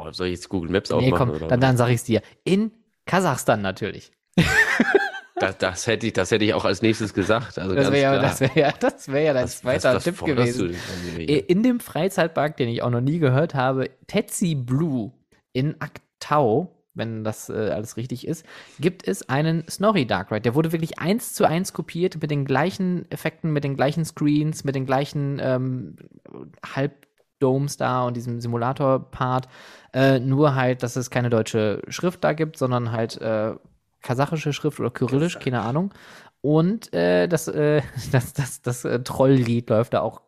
Oh, 0.00 0.10
soll 0.12 0.28
ich 0.28 0.34
jetzt 0.34 0.48
Google 0.48 0.70
Maps 0.70 0.90
aufmachen? 0.90 1.10
Nee, 1.10 1.16
komm, 1.16 1.30
oder? 1.30 1.48
dann, 1.48 1.60
dann 1.60 1.76
sag 1.76 1.90
ich's 1.90 2.04
dir. 2.04 2.22
In 2.44 2.72
Kasachstan 3.06 3.60
natürlich. 3.60 4.12
Das, 5.34 5.56
das, 5.56 5.86
hätte 5.86 6.06
ich, 6.06 6.12
das 6.12 6.30
hätte 6.30 6.44
ich 6.44 6.52
auch 6.52 6.66
als 6.66 6.82
nächstes 6.82 7.14
gesagt. 7.14 7.58
Also 7.58 7.74
das 7.74 7.90
wäre 7.90 8.02
ja, 8.02 8.40
wär 8.40 8.50
ja, 8.54 8.72
das 8.78 9.08
wär 9.10 9.22
ja 9.22 9.32
dein 9.32 9.44
was, 9.44 9.60
zweiter 9.60 9.94
was, 9.94 9.96
was 9.96 10.04
Tipp 10.04 10.22
gewesen. 10.22 10.76
In 11.16 11.62
dem 11.62 11.80
Freizeitpark, 11.80 12.58
den 12.58 12.68
ich 12.68 12.82
auch 12.82 12.90
noch 12.90 13.00
nie 13.00 13.18
gehört 13.18 13.54
habe, 13.54 13.88
Tetsi 14.06 14.54
Blue 14.54 15.12
in 15.54 15.80
Aktau, 15.80 16.76
wenn 16.92 17.24
das 17.24 17.48
äh, 17.48 17.70
alles 17.70 17.96
richtig 17.96 18.26
ist, 18.26 18.44
gibt 18.80 19.08
es 19.08 19.28
einen 19.30 19.66
Snorri 19.68 20.06
Dark 20.06 20.30
Ride. 20.30 20.42
Der 20.42 20.54
wurde 20.54 20.72
wirklich 20.72 20.98
eins 20.98 21.32
zu 21.32 21.46
eins 21.46 21.72
kopiert 21.72 22.20
mit 22.20 22.30
den 22.30 22.44
gleichen 22.44 23.10
Effekten, 23.10 23.52
mit 23.52 23.64
den 23.64 23.76
gleichen 23.76 24.04
Screens, 24.04 24.64
mit 24.64 24.74
den 24.74 24.84
gleichen 24.84 25.40
ähm, 25.42 25.96
halb 26.74 27.06
Domes 27.40 27.76
da 27.76 28.04
und 28.04 28.16
diesem 28.16 28.40
Simulator-Part. 28.40 29.48
Äh, 29.92 30.20
nur 30.20 30.54
halt, 30.54 30.82
dass 30.82 30.96
es 30.96 31.10
keine 31.10 31.30
deutsche 31.30 31.82
Schrift 31.88 32.22
da 32.22 32.32
gibt, 32.32 32.56
sondern 32.56 32.92
halt 32.92 33.20
äh, 33.20 33.54
kasachische 34.02 34.52
Schrift 34.52 34.78
oder 34.80 34.90
kyrillisch, 34.90 35.38
keine 35.38 35.62
Ahnung. 35.62 35.92
Und 36.40 36.92
äh, 36.94 37.26
das, 37.26 37.48
äh, 37.48 37.82
das, 37.94 38.10
das, 38.32 38.32
das, 38.32 38.62
das 38.62 38.84
äh, 38.84 39.02
Trolllied 39.02 39.68
läuft 39.68 39.94
da 39.94 40.00
auch 40.00 40.22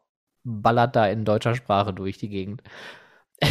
ballert 0.45 0.97
da 0.97 1.07
in 1.07 1.25
deutscher 1.25 1.55
Sprache 1.55 1.93
durch 1.93 2.19
die 2.19 2.29
Gegend. 2.29 2.63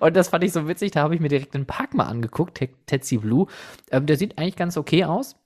und 0.00 0.16
das 0.16 0.28
fand 0.28 0.44
ich 0.44 0.52
so 0.52 0.68
witzig, 0.68 0.92
da 0.92 1.02
habe 1.02 1.14
ich 1.14 1.20
mir 1.20 1.28
direkt 1.28 1.54
den 1.54 1.66
Park 1.66 1.94
mal 1.94 2.06
angeguckt, 2.06 2.60
Tetsi 2.86 3.18
Blue. 3.18 3.46
Ähm, 3.90 4.06
der 4.06 4.16
sieht 4.16 4.38
eigentlich 4.38 4.56
ganz 4.56 4.76
okay 4.76 5.04
aus. 5.04 5.36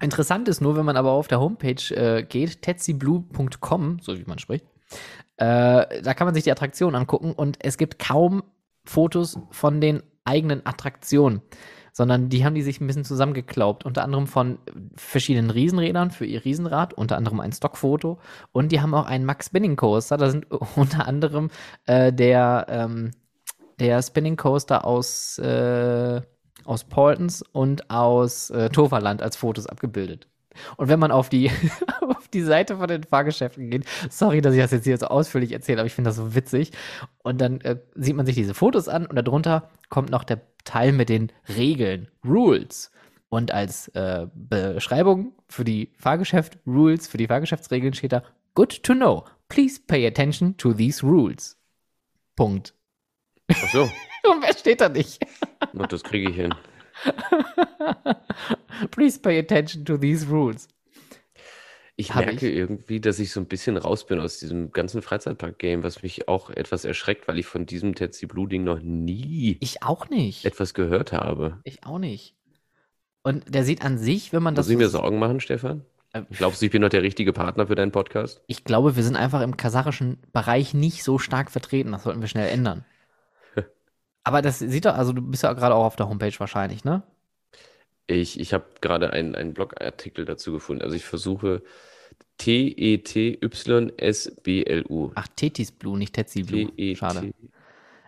Interessant 0.00 0.48
ist 0.48 0.60
nur, 0.60 0.76
wenn 0.76 0.84
man 0.84 0.96
aber 0.96 1.12
auf 1.12 1.28
der 1.28 1.40
Homepage 1.40 1.94
äh, 1.94 2.24
geht, 2.24 2.62
tetsyblue.com, 2.62 4.00
so 4.00 4.18
wie 4.18 4.24
man 4.24 4.40
spricht, 4.40 4.66
äh, 5.36 6.02
da 6.02 6.14
kann 6.14 6.26
man 6.26 6.34
sich 6.34 6.44
die 6.44 6.52
Attraktion 6.52 6.94
angucken 6.94 7.32
und 7.32 7.58
es 7.60 7.78
gibt 7.78 7.98
kaum 7.98 8.42
Fotos 8.84 9.38
von 9.50 9.80
den 9.80 10.02
eigenen 10.24 10.64
Attraktionen 10.66 11.42
sondern 11.92 12.30
die 12.30 12.44
haben 12.44 12.54
die 12.54 12.62
sich 12.62 12.80
ein 12.80 12.86
bisschen 12.86 13.04
zusammengeklaubt. 13.04 13.84
Unter 13.84 14.02
anderem 14.02 14.26
von 14.26 14.58
verschiedenen 14.96 15.50
Riesenrädern 15.50 16.10
für 16.10 16.24
ihr 16.24 16.44
Riesenrad, 16.44 16.94
unter 16.94 17.16
anderem 17.16 17.40
ein 17.40 17.52
Stockfoto. 17.52 18.18
Und 18.50 18.72
die 18.72 18.80
haben 18.80 18.94
auch 18.94 19.06
einen 19.06 19.26
Max 19.26 19.46
Spinning 19.46 19.76
Coaster. 19.76 20.16
Da 20.16 20.30
sind 20.30 20.46
unter 20.76 21.06
anderem 21.06 21.50
äh, 21.86 22.12
der, 22.12 22.66
ähm, 22.68 23.10
der 23.78 24.02
Spinning 24.02 24.36
Coaster 24.36 24.86
aus, 24.86 25.38
äh, 25.38 26.22
aus 26.64 26.84
Paultons 26.84 27.42
und 27.52 27.90
aus 27.90 28.48
äh, 28.50 28.70
Toverland 28.70 29.22
als 29.22 29.36
Fotos 29.36 29.66
abgebildet. 29.66 30.28
Und 30.76 30.88
wenn 30.88 30.98
man 30.98 31.10
auf 31.10 31.28
die, 31.28 31.50
auf 32.00 32.28
die 32.28 32.42
Seite 32.42 32.76
von 32.76 32.88
den 32.88 33.04
Fahrgeschäften 33.04 33.70
geht, 33.70 33.84
sorry, 34.10 34.40
dass 34.40 34.54
ich 34.54 34.60
das 34.60 34.72
jetzt 34.72 34.84
hier 34.84 34.98
so 34.98 35.06
ausführlich 35.06 35.52
erzähle, 35.52 35.80
aber 35.80 35.86
ich 35.86 35.94
finde 35.94 36.08
das 36.08 36.16
so 36.16 36.34
witzig. 36.34 36.72
Und 37.22 37.40
dann 37.40 37.60
äh, 37.60 37.78
sieht 37.94 38.16
man 38.16 38.26
sich 38.26 38.34
diese 38.34 38.54
Fotos 38.54 38.88
an 38.88 39.06
und 39.06 39.16
darunter 39.16 39.70
kommt 39.88 40.10
noch 40.10 40.24
der 40.24 40.40
Teil 40.64 40.92
mit 40.92 41.08
den 41.08 41.32
Regeln, 41.48 42.08
Rules. 42.24 42.90
Und 43.28 43.50
als 43.50 43.88
äh, 43.88 44.26
Beschreibung 44.34 45.32
für 45.48 45.64
die 45.64 45.92
Fahrgeschäft 45.96 46.58
Rules, 46.66 47.08
für 47.08 47.16
die 47.16 47.28
Fahrgeschäftsregeln 47.28 47.94
steht 47.94 48.12
da, 48.12 48.22
good 48.54 48.82
to 48.82 48.94
know. 48.94 49.24
Please 49.48 49.80
pay 49.86 50.06
attention 50.06 50.56
to 50.58 50.74
these 50.74 51.04
rules. 51.04 51.58
Punkt. 52.36 52.74
Ach 53.48 53.68
so. 53.72 53.82
Und 54.30 54.42
wer 54.42 54.56
steht 54.56 54.80
da 54.80 54.88
nicht? 54.88 55.24
das 55.88 56.02
kriege 56.02 56.30
ich 56.30 56.36
hin. 56.36 56.54
Please 58.90 59.18
pay 59.20 59.38
attention 59.38 59.84
to 59.84 59.96
these 59.96 60.26
rules. 60.28 60.68
Ich 61.96 62.14
Hab 62.14 62.24
merke 62.24 62.48
ich? 62.48 62.56
irgendwie, 62.56 63.00
dass 63.00 63.18
ich 63.18 63.30
so 63.30 63.38
ein 63.40 63.46
bisschen 63.46 63.76
raus 63.76 64.06
bin 64.06 64.18
aus 64.18 64.38
diesem 64.38 64.72
ganzen 64.72 65.02
Freizeitpark-Game, 65.02 65.82
was 65.82 66.02
mich 66.02 66.26
auch 66.26 66.48
etwas 66.50 66.84
erschreckt, 66.84 67.28
weil 67.28 67.38
ich 67.38 67.46
von 67.46 67.66
diesem 67.66 67.94
Tetsi 67.94 68.26
Blue-Ding 68.26 68.64
noch 68.64 68.80
nie 68.80 69.58
ich 69.60 69.82
auch 69.82 70.08
nicht. 70.08 70.44
etwas 70.46 70.72
gehört 70.74 71.12
habe. 71.12 71.60
Ich 71.64 71.84
auch 71.84 71.98
nicht. 71.98 72.34
Und 73.22 73.54
der 73.54 73.64
sieht 73.64 73.84
an 73.84 73.98
sich, 73.98 74.32
wenn 74.32 74.42
man 74.42 74.54
das. 74.54 74.66
Muss 74.66 74.72
ich 74.72 74.78
mir 74.78 74.88
Sorgen 74.88 75.18
machen, 75.18 75.38
Stefan? 75.40 75.84
Äh, 76.12 76.22
Glaubst 76.30 76.60
du, 76.62 76.66
ich 76.66 76.72
bin 76.72 76.80
noch 76.82 76.88
der 76.88 77.02
richtige 77.02 77.32
Partner 77.32 77.66
für 77.66 77.74
deinen 77.74 77.92
Podcast? 77.92 78.40
Ich 78.46 78.64
glaube, 78.64 78.96
wir 78.96 79.02
sind 79.04 79.16
einfach 79.16 79.42
im 79.42 79.56
kasachischen 79.56 80.18
Bereich 80.32 80.74
nicht 80.74 81.04
so 81.04 81.18
stark 81.18 81.50
vertreten. 81.50 81.92
Das 81.92 82.02
sollten 82.04 82.20
wir 82.22 82.28
schnell 82.28 82.48
ändern. 82.48 82.84
Aber 84.24 84.42
das 84.42 84.58
sieht 84.58 84.84
doch, 84.84 84.94
also 84.94 85.12
du 85.12 85.22
bist 85.22 85.42
ja 85.42 85.52
gerade 85.52 85.74
auch 85.74 85.84
auf 85.84 85.96
der 85.96 86.08
Homepage 86.08 86.38
wahrscheinlich, 86.38 86.84
ne? 86.84 87.02
Ich, 88.06 88.38
ich 88.38 88.52
habe 88.52 88.64
gerade 88.80 89.10
einen, 89.12 89.34
einen 89.34 89.54
Blogartikel 89.54 90.24
dazu 90.24 90.52
gefunden. 90.52 90.82
Also 90.82 90.94
ich 90.96 91.04
versuche 91.04 91.62
T-E-T-Y-S-B-L-U. 92.38 93.40
Ach, 95.14 95.28
Tetis 95.36 95.72
Blue, 95.72 95.96
nicht 95.98 96.14
Tetsi 96.14 96.42
Blue. 96.42 96.70
Schade. 96.96 97.32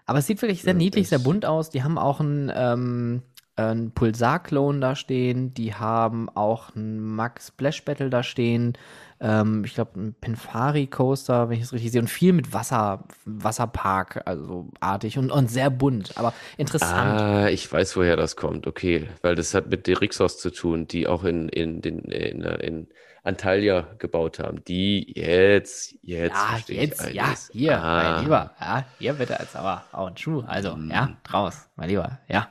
Aber 0.07 0.19
es 0.19 0.27
sieht 0.27 0.43
wirklich 0.43 0.63
sehr 0.63 0.75
niedlich, 0.75 1.09
sehr 1.09 1.21
bunt 1.21 1.47
aus. 1.47 1.71
Die 1.71 1.83
haben 1.83 1.97
auch 1.99 2.21
ein 2.21 2.53
ähm, 2.55 3.23
ein 3.57 3.93
Pulsar-Clone 3.93 4.81
da 4.81 4.97
stehen, 4.97 5.55
die 5.55 5.75
haben 5.75 6.29
auch 6.29 6.75
ein 6.75 7.01
Max 7.01 7.49
Splash 7.49 7.85
Battle 7.85 8.11
da 8.11 8.23
stehen, 8.23 8.77
ähm, 9.21 9.65
ich 9.65 9.75
glaube 9.75 9.99
ein 9.99 10.15
Pinfari 10.21 10.87
Coaster, 10.87 11.49
wenn 11.49 11.59
ich 11.59 11.65
es 11.65 11.73
richtig 11.73 11.93
sehe, 11.93 12.01
und 12.01 12.09
viel 12.09 12.33
mit 12.33 12.53
Wasser, 12.53 13.05
Wasserpark, 13.25 14.23
also 14.27 14.71
artig 14.81 15.19
und, 15.19 15.31
und 15.31 15.51
sehr 15.51 15.71
bunt, 15.71 16.19
aber 16.19 16.35
interessant. 16.57 17.21
Ah, 17.21 17.49
ich 17.49 17.71
weiß, 17.73 17.97
woher 17.97 18.17
das 18.17 18.37
kommt, 18.37 18.67
okay, 18.67 19.09
weil 19.23 19.35
das 19.35 19.55
hat 19.55 19.69
mit 19.69 19.87
Derixos 19.87 20.39
zu 20.39 20.51
tun, 20.51 20.89
die 20.89 21.07
auch 21.07 21.25
in, 21.25 21.49
in, 21.49 21.81
in, 21.81 22.01
in, 22.01 22.43
in 22.43 22.89
Antalya 23.23 23.87
gebaut 23.99 24.39
haben. 24.39 24.63
Die 24.65 25.13
jetzt, 25.17 25.95
jetzt, 26.03 26.35
ja, 26.69 26.75
jetzt, 26.75 27.15
ja, 27.15 27.35
hier, 27.53 27.83
ah. 27.83 28.03
mein 28.03 28.25
Lieber, 28.25 28.51
ja, 28.61 28.85
hier 28.99 29.13
bitte 29.15 29.39
als 29.39 29.57
aber 29.57 29.85
auch 29.93 30.09
ein 30.09 30.17
Schuh, 30.17 30.43
also, 30.47 30.77
mm. 30.77 30.91
ja, 30.91 31.17
draus, 31.23 31.69
mein 31.77 31.89
Lieber, 31.89 32.19
ja. 32.29 32.49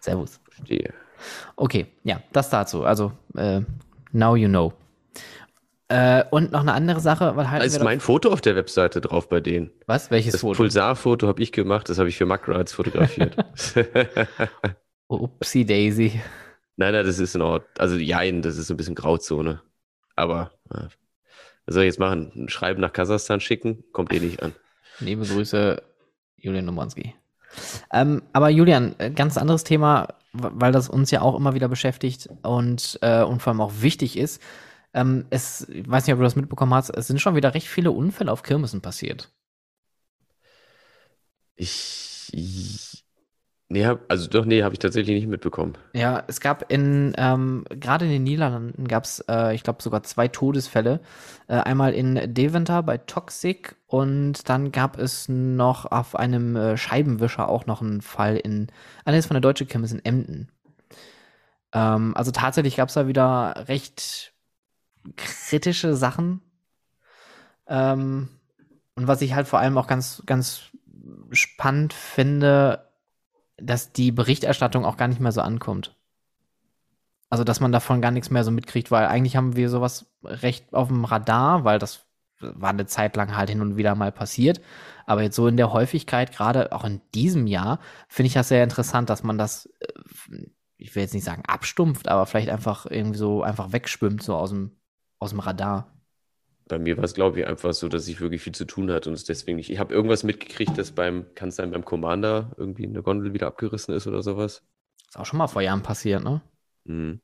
Servus. 0.00 0.40
Verstehe. 0.50 0.92
Okay, 1.56 1.86
ja, 2.04 2.22
das 2.32 2.50
dazu. 2.50 2.84
Also, 2.84 3.12
äh, 3.36 3.60
now 4.12 4.36
you 4.36 4.48
know. 4.48 4.72
Äh, 5.88 6.24
und 6.30 6.52
noch 6.52 6.60
eine 6.60 6.72
andere 6.72 7.00
Sache, 7.00 7.36
weil 7.36 7.50
halt. 7.50 7.62
Da 7.62 7.66
ist 7.66 7.82
mein 7.82 8.00
Foto 8.00 8.30
auf 8.30 8.40
der 8.40 8.54
Webseite 8.54 9.00
drauf 9.00 9.28
bei 9.28 9.40
denen. 9.40 9.70
Was? 9.86 10.10
Welches 10.10 10.32
das 10.32 10.40
Foto? 10.42 10.52
Das 10.52 10.58
Pulsar-Foto 10.58 11.26
habe 11.26 11.42
ich 11.42 11.52
gemacht, 11.52 11.88
das 11.88 11.98
habe 11.98 12.08
ich 12.08 12.16
für 12.16 12.26
Mackrides 12.26 12.72
fotografiert. 12.72 13.36
Upsi 15.08 15.64
Daisy. 15.64 16.20
Nein, 16.76 16.92
nein, 16.92 17.04
das 17.04 17.18
ist 17.18 17.34
in 17.34 17.42
Ordnung. 17.42 17.68
Also, 17.76 17.96
jein, 17.96 18.40
das 18.40 18.56
ist 18.56 18.70
ein 18.70 18.76
bisschen 18.76 18.94
Grauzone. 18.94 19.62
Aber, 20.14 20.52
äh, 20.70 20.84
was 21.66 21.74
soll 21.74 21.82
ich 21.82 21.88
jetzt 21.88 21.98
machen? 21.98 22.32
Ein 22.36 22.48
Schreiben 22.48 22.80
nach 22.80 22.92
Kasachstan 22.92 23.40
schicken? 23.40 23.82
Kommt 23.92 24.12
eh 24.12 24.20
nicht 24.20 24.42
an. 24.42 24.54
Liebe 25.00 25.26
Grüße, 25.26 25.82
Julian 26.36 26.66
Nomanski. 26.66 27.14
Ähm, 27.92 28.22
aber 28.32 28.50
Julian, 28.50 28.94
äh, 28.98 29.10
ganz 29.10 29.36
anderes 29.36 29.64
Thema, 29.64 30.08
weil 30.32 30.72
das 30.72 30.88
uns 30.88 31.10
ja 31.10 31.22
auch 31.22 31.36
immer 31.36 31.54
wieder 31.54 31.68
beschäftigt 31.68 32.28
und, 32.42 32.98
äh, 33.02 33.22
und 33.22 33.42
vor 33.42 33.52
allem 33.52 33.60
auch 33.60 33.72
wichtig 33.80 34.16
ist. 34.16 34.40
Ähm, 34.94 35.26
es, 35.30 35.68
ich 35.68 35.88
weiß 35.88 36.06
nicht, 36.06 36.14
ob 36.14 36.20
du 36.20 36.24
das 36.24 36.36
mitbekommen 36.36 36.74
hast, 36.74 36.90
es 36.90 37.06
sind 37.06 37.20
schon 37.20 37.36
wieder 37.36 37.54
recht 37.54 37.68
viele 37.68 37.92
Unfälle 37.92 38.32
auf 38.32 38.42
Kirmessen 38.42 38.80
passiert. 38.80 39.30
Ich, 41.56 43.04
Nee, 43.72 43.86
hab, 43.86 44.00
also 44.08 44.28
doch, 44.28 44.44
nee, 44.44 44.64
habe 44.64 44.74
ich 44.74 44.80
tatsächlich 44.80 45.14
nicht 45.14 45.28
mitbekommen. 45.28 45.74
Ja, 45.92 46.24
es 46.26 46.40
gab 46.40 46.72
in, 46.72 47.12
ähm, 47.16 47.64
gerade 47.70 48.04
in 48.04 48.10
den 48.10 48.24
Niederlanden 48.24 48.88
gab 48.88 49.04
es, 49.04 49.24
äh, 49.28 49.54
ich 49.54 49.62
glaube, 49.62 49.80
sogar 49.80 50.02
zwei 50.02 50.26
Todesfälle. 50.26 50.98
Äh, 51.46 51.54
einmal 51.54 51.94
in 51.94 52.34
Deventer 52.34 52.82
bei 52.82 52.98
Toxic 52.98 53.76
und 53.86 54.48
dann 54.48 54.72
gab 54.72 54.98
es 54.98 55.28
noch 55.28 55.86
auf 55.86 56.16
einem 56.16 56.56
äh, 56.56 56.76
Scheibenwischer 56.76 57.48
auch 57.48 57.66
noch 57.66 57.80
einen 57.80 58.02
Fall 58.02 58.36
in, 58.38 58.66
eines 59.04 59.26
von 59.26 59.36
der 59.36 59.40
Deutsche 59.40 59.66
Kirmes 59.66 59.92
in 59.92 60.04
Emden. 60.04 60.50
Ähm, 61.72 62.16
also 62.16 62.32
tatsächlich 62.32 62.74
gab 62.74 62.88
es 62.88 62.94
da 62.94 63.06
wieder 63.06 63.68
recht 63.68 64.32
kritische 65.16 65.94
Sachen. 65.94 66.40
Ähm, 67.68 68.30
und 68.96 69.06
was 69.06 69.22
ich 69.22 69.34
halt 69.34 69.46
vor 69.46 69.60
allem 69.60 69.78
auch 69.78 69.86
ganz, 69.86 70.24
ganz 70.26 70.72
spannend 71.30 71.92
finde, 71.92 72.89
dass 73.60 73.92
die 73.92 74.12
Berichterstattung 74.12 74.84
auch 74.84 74.96
gar 74.96 75.08
nicht 75.08 75.20
mehr 75.20 75.32
so 75.32 75.40
ankommt. 75.40 75.96
Also, 77.28 77.44
dass 77.44 77.60
man 77.60 77.72
davon 77.72 78.02
gar 78.02 78.10
nichts 78.10 78.30
mehr 78.30 78.42
so 78.42 78.50
mitkriegt, 78.50 78.90
weil 78.90 79.06
eigentlich 79.06 79.36
haben 79.36 79.54
wir 79.54 79.68
sowas 79.68 80.06
recht 80.24 80.74
auf 80.74 80.88
dem 80.88 81.04
Radar, 81.04 81.64
weil 81.64 81.78
das 81.78 82.06
war 82.40 82.70
eine 82.70 82.86
Zeit 82.86 83.16
lang 83.16 83.36
halt 83.36 83.50
hin 83.50 83.60
und 83.60 83.76
wieder 83.76 83.94
mal 83.94 84.10
passiert. 84.10 84.60
Aber 85.06 85.22
jetzt 85.22 85.36
so 85.36 85.46
in 85.46 85.56
der 85.56 85.72
Häufigkeit, 85.72 86.32
gerade 86.32 86.72
auch 86.72 86.84
in 86.84 87.00
diesem 87.14 87.46
Jahr, 87.46 87.78
finde 88.08 88.28
ich 88.28 88.34
das 88.34 88.48
sehr 88.48 88.64
interessant, 88.64 89.10
dass 89.10 89.22
man 89.22 89.38
das, 89.38 89.66
äh, 89.80 90.46
ich 90.76 90.94
will 90.94 91.02
jetzt 91.02 91.14
nicht 91.14 91.24
sagen 91.24 91.42
abstumpft, 91.46 92.08
aber 92.08 92.26
vielleicht 92.26 92.48
einfach 92.48 92.86
irgendwie 92.86 93.18
so 93.18 93.42
einfach 93.42 93.72
wegschwimmt, 93.72 94.22
so 94.22 94.34
aus 94.34 94.50
dem, 94.50 94.72
aus 95.18 95.30
dem 95.30 95.40
Radar 95.40 95.99
bei 96.70 96.78
mir 96.78 96.96
war 96.96 97.04
es, 97.04 97.14
glaube 97.14 97.40
ich, 97.40 97.46
einfach 97.46 97.74
so, 97.74 97.88
dass 97.88 98.08
ich 98.08 98.20
wirklich 98.20 98.40
viel 98.40 98.54
zu 98.54 98.64
tun 98.64 98.90
hatte 98.90 99.10
und 99.10 99.14
es 99.14 99.24
deswegen 99.24 99.56
nicht. 99.56 99.70
Ich 99.70 99.78
habe 99.78 99.92
irgendwas 99.92 100.22
mitgekriegt, 100.22 100.78
dass 100.78 100.92
beim, 100.92 101.26
kann 101.34 101.50
es 101.50 101.56
sein, 101.56 101.70
beim 101.72 101.84
Commander 101.84 102.52
irgendwie 102.56 102.86
eine 102.86 103.02
Gondel 103.02 103.34
wieder 103.34 103.48
abgerissen 103.48 103.94
ist 103.94 104.06
oder 104.06 104.22
sowas. 104.22 104.62
Ist 105.08 105.18
auch 105.18 105.26
schon 105.26 105.38
mal 105.38 105.48
vor 105.48 105.62
Jahren 105.62 105.82
passiert, 105.82 106.22
ne? 106.22 106.40
Mhm. 106.84 107.20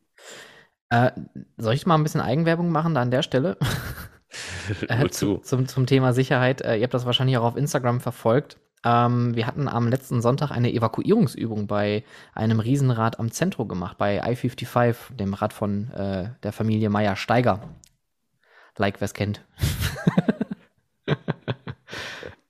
Äh, 0.91 1.13
soll 1.57 1.75
ich 1.75 1.87
mal 1.87 1.95
ein 1.95 2.03
bisschen 2.03 2.21
Eigenwerbung 2.21 2.71
machen 2.71 2.95
da 2.95 3.03
an 3.03 3.11
der 3.11 3.23
Stelle? 3.23 3.57
äh, 4.89 5.09
zu, 5.09 5.39
zum, 5.39 5.67
zum 5.67 5.87
Thema 5.87 6.13
Sicherheit. 6.13 6.61
Äh, 6.61 6.77
ihr 6.77 6.83
habt 6.83 6.95
das 6.95 7.07
wahrscheinlich 7.07 7.39
auch 7.39 7.45
auf 7.45 7.57
Instagram 7.57 8.01
verfolgt. 8.01 8.59
Ähm, 8.85 9.35
wir 9.35 9.47
hatten 9.47 9.69
am 9.69 9.89
letzten 9.89 10.21
Sonntag 10.21 10.51
eine 10.51 10.73
Evakuierungsübung 10.73 11.67
bei 11.67 12.05
einem 12.35 12.61
Riesenrad 12.61 13.19
am 13.19 13.31
Zentrum 13.31 13.69
gemacht, 13.69 13.99
bei 13.99 14.19
I-55, 14.19 15.15
dem 15.17 15.35
Rad 15.35 15.53
von 15.53 15.91
äh, 15.93 16.31
der 16.43 16.53
Familie 16.53 16.91
Meyer-Steiger. 16.91 17.61
Like, 18.77 19.01
wer 19.01 19.07
es 19.07 19.15
kennt. 19.15 19.43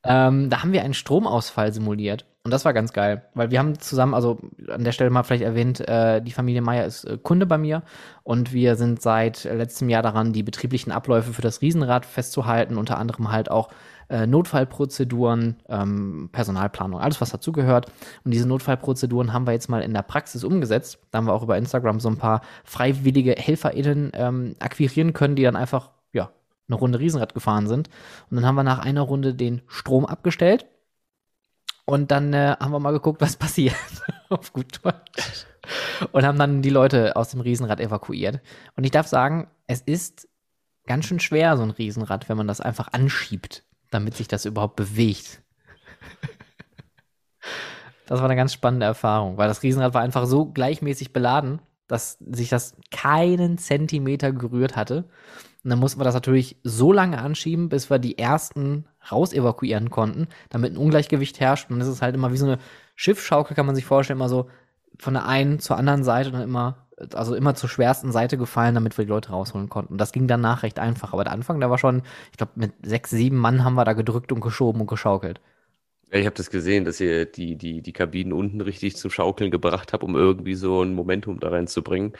ähm, 0.04 0.50
da 0.50 0.62
haben 0.62 0.72
wir 0.72 0.82
einen 0.82 0.94
Stromausfall 0.94 1.72
simuliert. 1.72 2.26
Und 2.46 2.52
das 2.52 2.64
war 2.64 2.72
ganz 2.72 2.92
geil, 2.92 3.24
weil 3.34 3.50
wir 3.50 3.58
haben 3.58 3.76
zusammen, 3.80 4.14
also 4.14 4.38
an 4.68 4.84
der 4.84 4.92
Stelle 4.92 5.10
mal 5.10 5.24
vielleicht 5.24 5.42
erwähnt, 5.42 5.80
äh, 5.80 6.22
die 6.22 6.30
Familie 6.30 6.62
Meier 6.62 6.86
ist 6.86 7.02
äh, 7.02 7.18
Kunde 7.20 7.44
bei 7.44 7.58
mir 7.58 7.82
und 8.22 8.52
wir 8.52 8.76
sind 8.76 9.02
seit 9.02 9.42
letztem 9.42 9.88
Jahr 9.88 10.02
daran, 10.02 10.32
die 10.32 10.44
betrieblichen 10.44 10.92
Abläufe 10.92 11.32
für 11.32 11.42
das 11.42 11.60
Riesenrad 11.60 12.06
festzuhalten, 12.06 12.78
unter 12.78 12.98
anderem 12.98 13.32
halt 13.32 13.50
auch 13.50 13.68
äh, 14.08 14.28
Notfallprozeduren, 14.28 15.56
ähm, 15.68 16.28
Personalplanung, 16.30 17.00
alles 17.00 17.20
was 17.20 17.30
dazugehört. 17.30 17.86
Und 18.24 18.32
diese 18.32 18.46
Notfallprozeduren 18.46 19.32
haben 19.32 19.48
wir 19.48 19.52
jetzt 19.52 19.68
mal 19.68 19.82
in 19.82 19.92
der 19.92 20.02
Praxis 20.02 20.44
umgesetzt. 20.44 21.00
Da 21.10 21.18
haben 21.18 21.26
wir 21.26 21.34
auch 21.34 21.42
über 21.42 21.58
Instagram 21.58 21.98
so 21.98 22.08
ein 22.08 22.16
paar 22.16 22.42
freiwillige 22.62 23.32
HelferInnen 23.32 24.12
ähm, 24.14 24.54
akquirieren 24.60 25.14
können, 25.14 25.34
die 25.34 25.42
dann 25.42 25.56
einfach 25.56 25.90
eine 26.68 26.76
Runde 26.76 26.98
Riesenrad 26.98 27.34
gefahren 27.34 27.66
sind. 27.66 27.88
Und 28.30 28.36
dann 28.36 28.46
haben 28.46 28.54
wir 28.54 28.62
nach 28.62 28.78
einer 28.78 29.02
Runde 29.02 29.34
den 29.34 29.62
Strom 29.68 30.06
abgestellt. 30.06 30.66
Und 31.84 32.10
dann 32.10 32.32
äh, 32.32 32.56
haben 32.58 32.72
wir 32.72 32.80
mal 32.80 32.92
geguckt, 32.92 33.20
was 33.20 33.36
passiert. 33.38 33.76
Auf 34.28 34.52
gut 34.52 34.80
Deutsch. 34.84 35.46
Und 36.12 36.24
haben 36.24 36.38
dann 36.38 36.62
die 36.62 36.70
Leute 36.70 37.16
aus 37.16 37.30
dem 37.30 37.40
Riesenrad 37.40 37.80
evakuiert. 37.80 38.40
Und 38.76 38.84
ich 38.84 38.90
darf 38.92 39.08
sagen, 39.08 39.48
es 39.66 39.80
ist 39.80 40.28
ganz 40.86 41.06
schön 41.06 41.18
schwer, 41.18 41.56
so 41.56 41.64
ein 41.64 41.70
Riesenrad, 41.70 42.28
wenn 42.28 42.36
man 42.36 42.46
das 42.46 42.60
einfach 42.60 42.92
anschiebt, 42.92 43.64
damit 43.90 44.14
sich 44.14 44.28
das 44.28 44.44
überhaupt 44.44 44.76
bewegt. 44.76 45.42
Das 48.06 48.20
war 48.20 48.26
eine 48.26 48.36
ganz 48.36 48.52
spannende 48.52 48.86
Erfahrung, 48.86 49.36
weil 49.36 49.48
das 49.48 49.62
Riesenrad 49.62 49.92
war 49.94 50.02
einfach 50.02 50.26
so 50.26 50.46
gleichmäßig 50.46 51.12
beladen, 51.12 51.60
dass 51.88 52.18
sich 52.18 52.48
das 52.48 52.76
keinen 52.90 53.58
Zentimeter 53.58 54.32
gerührt 54.32 54.76
hatte. 54.76 55.08
Und 55.66 55.70
dann 55.70 55.80
mussten 55.80 55.98
wir 55.98 56.04
das 56.04 56.14
natürlich 56.14 56.60
so 56.62 56.92
lange 56.92 57.18
anschieben, 57.18 57.68
bis 57.68 57.90
wir 57.90 57.98
die 57.98 58.18
ersten 58.18 58.84
raus 59.10 59.32
evakuieren 59.32 59.90
konnten, 59.90 60.28
damit 60.48 60.72
ein 60.72 60.76
Ungleichgewicht 60.76 61.40
herrscht. 61.40 61.72
Und 61.72 61.80
das 61.80 61.88
ist 61.88 62.02
halt 62.02 62.14
immer 62.14 62.32
wie 62.32 62.36
so 62.36 62.46
eine 62.46 62.58
Schiffsschaukel, 62.94 63.56
kann 63.56 63.66
man 63.66 63.74
sich 63.74 63.84
vorstellen, 63.84 64.20
immer 64.20 64.28
so 64.28 64.48
von 64.96 65.14
der 65.14 65.26
einen 65.26 65.58
zur 65.58 65.76
anderen 65.76 66.04
Seite 66.04 66.28
und 66.28 66.34
dann 66.34 66.44
immer, 66.44 66.86
also 67.14 67.34
immer 67.34 67.56
zur 67.56 67.68
schwersten 67.68 68.12
Seite 68.12 68.38
gefallen, 68.38 68.76
damit 68.76 68.96
wir 68.96 69.06
die 69.06 69.10
Leute 69.10 69.30
rausholen 69.30 69.68
konnten. 69.68 69.94
Und 69.94 70.00
das 70.00 70.12
ging 70.12 70.28
danach 70.28 70.62
recht 70.62 70.78
einfach. 70.78 71.12
Aber 71.12 71.24
der 71.24 71.32
Anfang, 71.32 71.58
da 71.58 71.68
war 71.68 71.78
schon, 71.78 72.02
ich 72.30 72.36
glaube, 72.36 72.52
mit 72.54 72.72
sechs, 72.84 73.10
sieben 73.10 73.36
Mann 73.36 73.64
haben 73.64 73.74
wir 73.74 73.84
da 73.84 73.94
gedrückt 73.94 74.30
und 74.30 74.42
geschoben 74.42 74.82
und 74.82 74.86
geschaukelt. 74.86 75.40
Ja, 76.12 76.20
ich 76.20 76.26
habe 76.26 76.36
das 76.36 76.48
gesehen, 76.48 76.84
dass 76.84 77.00
ihr 77.00 77.24
die, 77.26 77.56
die, 77.56 77.82
die 77.82 77.92
Kabinen 77.92 78.32
unten 78.32 78.60
richtig 78.60 78.94
zum 78.94 79.10
Schaukeln 79.10 79.50
gebracht 79.50 79.92
habt, 79.92 80.04
um 80.04 80.14
irgendwie 80.14 80.54
so 80.54 80.84
ein 80.84 80.94
Momentum 80.94 81.40
da 81.40 81.48
reinzubringen, 81.48 82.12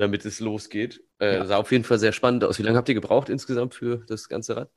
damit 0.00 0.24
es 0.24 0.40
losgeht. 0.40 1.02
Äh, 1.18 1.36
ja. 1.36 1.46
Sah 1.46 1.56
auf 1.58 1.70
jeden 1.70 1.84
Fall 1.84 1.98
sehr 1.98 2.12
spannend 2.12 2.42
aus. 2.44 2.58
Wie 2.58 2.62
lange 2.62 2.78
habt 2.78 2.88
ihr 2.88 2.94
gebraucht 2.94 3.28
insgesamt 3.28 3.74
für 3.74 3.98
das 4.08 4.28
ganze 4.28 4.56
Rad? 4.56 4.70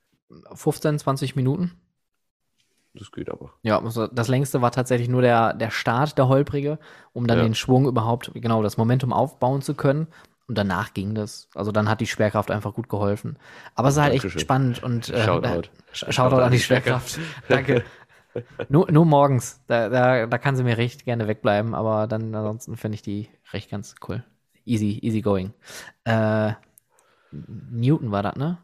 15, 0.54 1.00
20 1.00 1.36
Minuten. 1.36 1.72
Das 2.94 3.12
geht 3.12 3.30
aber. 3.32 3.54
Ja, 3.64 3.82
also 3.82 4.08
das 4.08 4.28
längste 4.28 4.62
war 4.62 4.72
tatsächlich 4.72 5.10
nur 5.10 5.22
der, 5.22 5.54
der 5.54 5.72
Start, 5.72 6.18
der 6.18 6.28
holprige, 6.28 6.78
um 7.14 7.26
dann 7.26 7.40
ja. 7.40 7.44
den 7.44 7.56
Schwung 7.56 7.88
überhaupt, 7.88 8.32
genau, 8.36 8.62
das 8.62 8.78
Momentum 8.78 9.14
aufbauen 9.14 9.62
zu 9.62 9.74
können. 9.74 10.08
Und 10.48 10.58
danach 10.58 10.94
ging 10.94 11.16
das. 11.16 11.48
Also 11.56 11.72
dann 11.72 11.88
hat 11.90 12.02
die 12.02 12.06
Schwerkraft 12.06 12.52
einfach 12.52 12.74
gut 12.74 12.90
geholfen. 12.90 13.38
Aber 13.76 13.88
es 13.88 13.96
ist 13.96 14.02
halt 14.02 14.14
echt 14.14 14.40
spannend 14.42 14.84
und 14.84 15.10
äh, 15.10 15.24
Shoutout. 15.24 15.70
Shoutout, 15.94 16.12
Shoutout 16.12 16.42
an 16.42 16.52
die 16.52 16.60
Schwerkraft. 16.60 17.18
Danke. 17.48 17.84
nur, 18.70 18.92
nur 18.92 19.06
morgens. 19.06 19.62
Da, 19.68 19.88
da, 19.88 20.28
da 20.28 20.38
kann 20.38 20.58
sie 20.58 20.64
mir 20.64 20.78
recht 20.78 21.06
gerne 21.06 21.30
wegbleiben, 21.30 21.74
aber 21.74 22.08
dann 22.08 22.36
ansonsten 22.36 22.76
finde 22.76 22.96
ich 22.96 23.02
die 23.02 23.30
recht 23.54 23.72
ganz 23.72 23.96
cool. 24.08 24.24
Easy, 24.66 25.00
easy 25.02 25.22
going. 25.22 25.54
Äh, 26.06 26.54
Newton 27.32 28.12
war 28.12 28.24
das, 28.24 28.36
ne? 28.36 28.58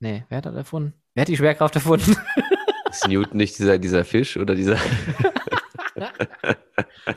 Nee, 0.00 0.24
wer 0.28 0.38
hat 0.38 0.46
das 0.46 0.54
erfunden? 0.54 0.94
Wer 1.14 1.22
hat 1.22 1.28
die 1.28 1.36
Schwerkraft 1.36 1.74
erfunden? 1.74 2.16
Ist 2.90 3.08
Newton 3.08 3.38
nicht 3.38 3.58
dieser, 3.58 3.78
dieser 3.78 4.04
Fisch 4.04 4.36
oder 4.36 4.54
dieser. 4.54 4.76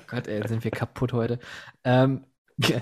Gott, 0.07 0.27
ey, 0.27 0.47
sind 0.47 0.63
wir 0.63 0.71
kaputt 0.71 1.13
heute. 1.13 1.39
Ähm, 1.83 2.25
äh, 2.59 2.81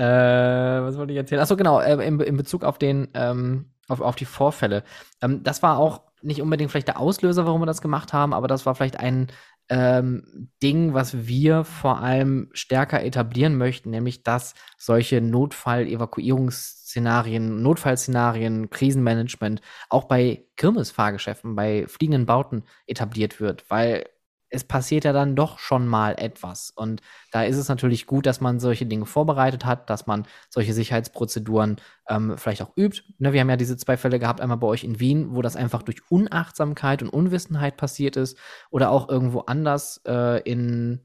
was 0.00 0.96
wollte 0.96 1.12
ich 1.12 1.18
erzählen? 1.18 1.40
Achso, 1.40 1.56
genau, 1.56 1.80
äh, 1.80 2.06
in, 2.06 2.20
in 2.20 2.36
Bezug 2.36 2.64
auf 2.64 2.78
den, 2.78 3.08
ähm, 3.14 3.70
auf, 3.88 4.00
auf 4.00 4.16
die 4.16 4.24
Vorfälle. 4.24 4.84
Ähm, 5.20 5.42
das 5.42 5.62
war 5.62 5.78
auch 5.78 6.02
nicht 6.22 6.40
unbedingt 6.40 6.70
vielleicht 6.70 6.88
der 6.88 7.00
Auslöser, 7.00 7.46
warum 7.46 7.60
wir 7.60 7.66
das 7.66 7.82
gemacht 7.82 8.12
haben, 8.12 8.32
aber 8.32 8.48
das 8.48 8.64
war 8.64 8.74
vielleicht 8.74 8.98
ein 8.98 9.28
ähm, 9.68 10.48
Ding, 10.62 10.94
was 10.94 11.26
wir 11.26 11.64
vor 11.64 11.98
allem 12.00 12.48
stärker 12.52 13.02
etablieren 13.02 13.56
möchten, 13.56 13.90
nämlich 13.90 14.22
dass 14.22 14.54
solche 14.76 15.20
Notfall-Evakuierungsszenarien, 15.20 17.62
Notfallszenarien, 17.62 18.70
Krisenmanagement 18.70 19.60
auch 19.88 20.04
bei 20.04 20.44
Kirmesfahrgeschäften, 20.56 21.56
bei 21.56 21.86
fliegenden 21.86 22.26
Bauten 22.26 22.64
etabliert 22.86 23.40
wird, 23.40 23.64
weil 23.70 24.04
es 24.52 24.64
passiert 24.64 25.04
ja 25.04 25.12
dann 25.12 25.34
doch 25.34 25.58
schon 25.58 25.86
mal 25.86 26.14
etwas. 26.18 26.70
Und 26.70 27.00
da 27.32 27.42
ist 27.42 27.56
es 27.56 27.68
natürlich 27.68 28.06
gut, 28.06 28.26
dass 28.26 28.40
man 28.40 28.60
solche 28.60 28.84
Dinge 28.86 29.06
vorbereitet 29.06 29.64
hat, 29.64 29.88
dass 29.88 30.06
man 30.06 30.26
solche 30.50 30.74
Sicherheitsprozeduren 30.74 31.76
ähm, 32.08 32.36
vielleicht 32.36 32.62
auch 32.62 32.76
übt. 32.76 33.02
Ne, 33.18 33.32
wir 33.32 33.40
haben 33.40 33.48
ja 33.50 33.56
diese 33.56 33.76
zwei 33.78 33.96
Fälle 33.96 34.18
gehabt, 34.18 34.40
einmal 34.40 34.58
bei 34.58 34.66
euch 34.66 34.84
in 34.84 35.00
Wien, 35.00 35.34
wo 35.34 35.40
das 35.40 35.56
einfach 35.56 35.82
durch 35.82 35.98
Unachtsamkeit 36.10 37.02
und 37.02 37.08
Unwissenheit 37.08 37.78
passiert 37.78 38.16
ist, 38.16 38.36
oder 38.70 38.90
auch 38.90 39.08
irgendwo 39.08 39.40
anders 39.40 40.02
äh, 40.06 40.42
in, 40.42 41.00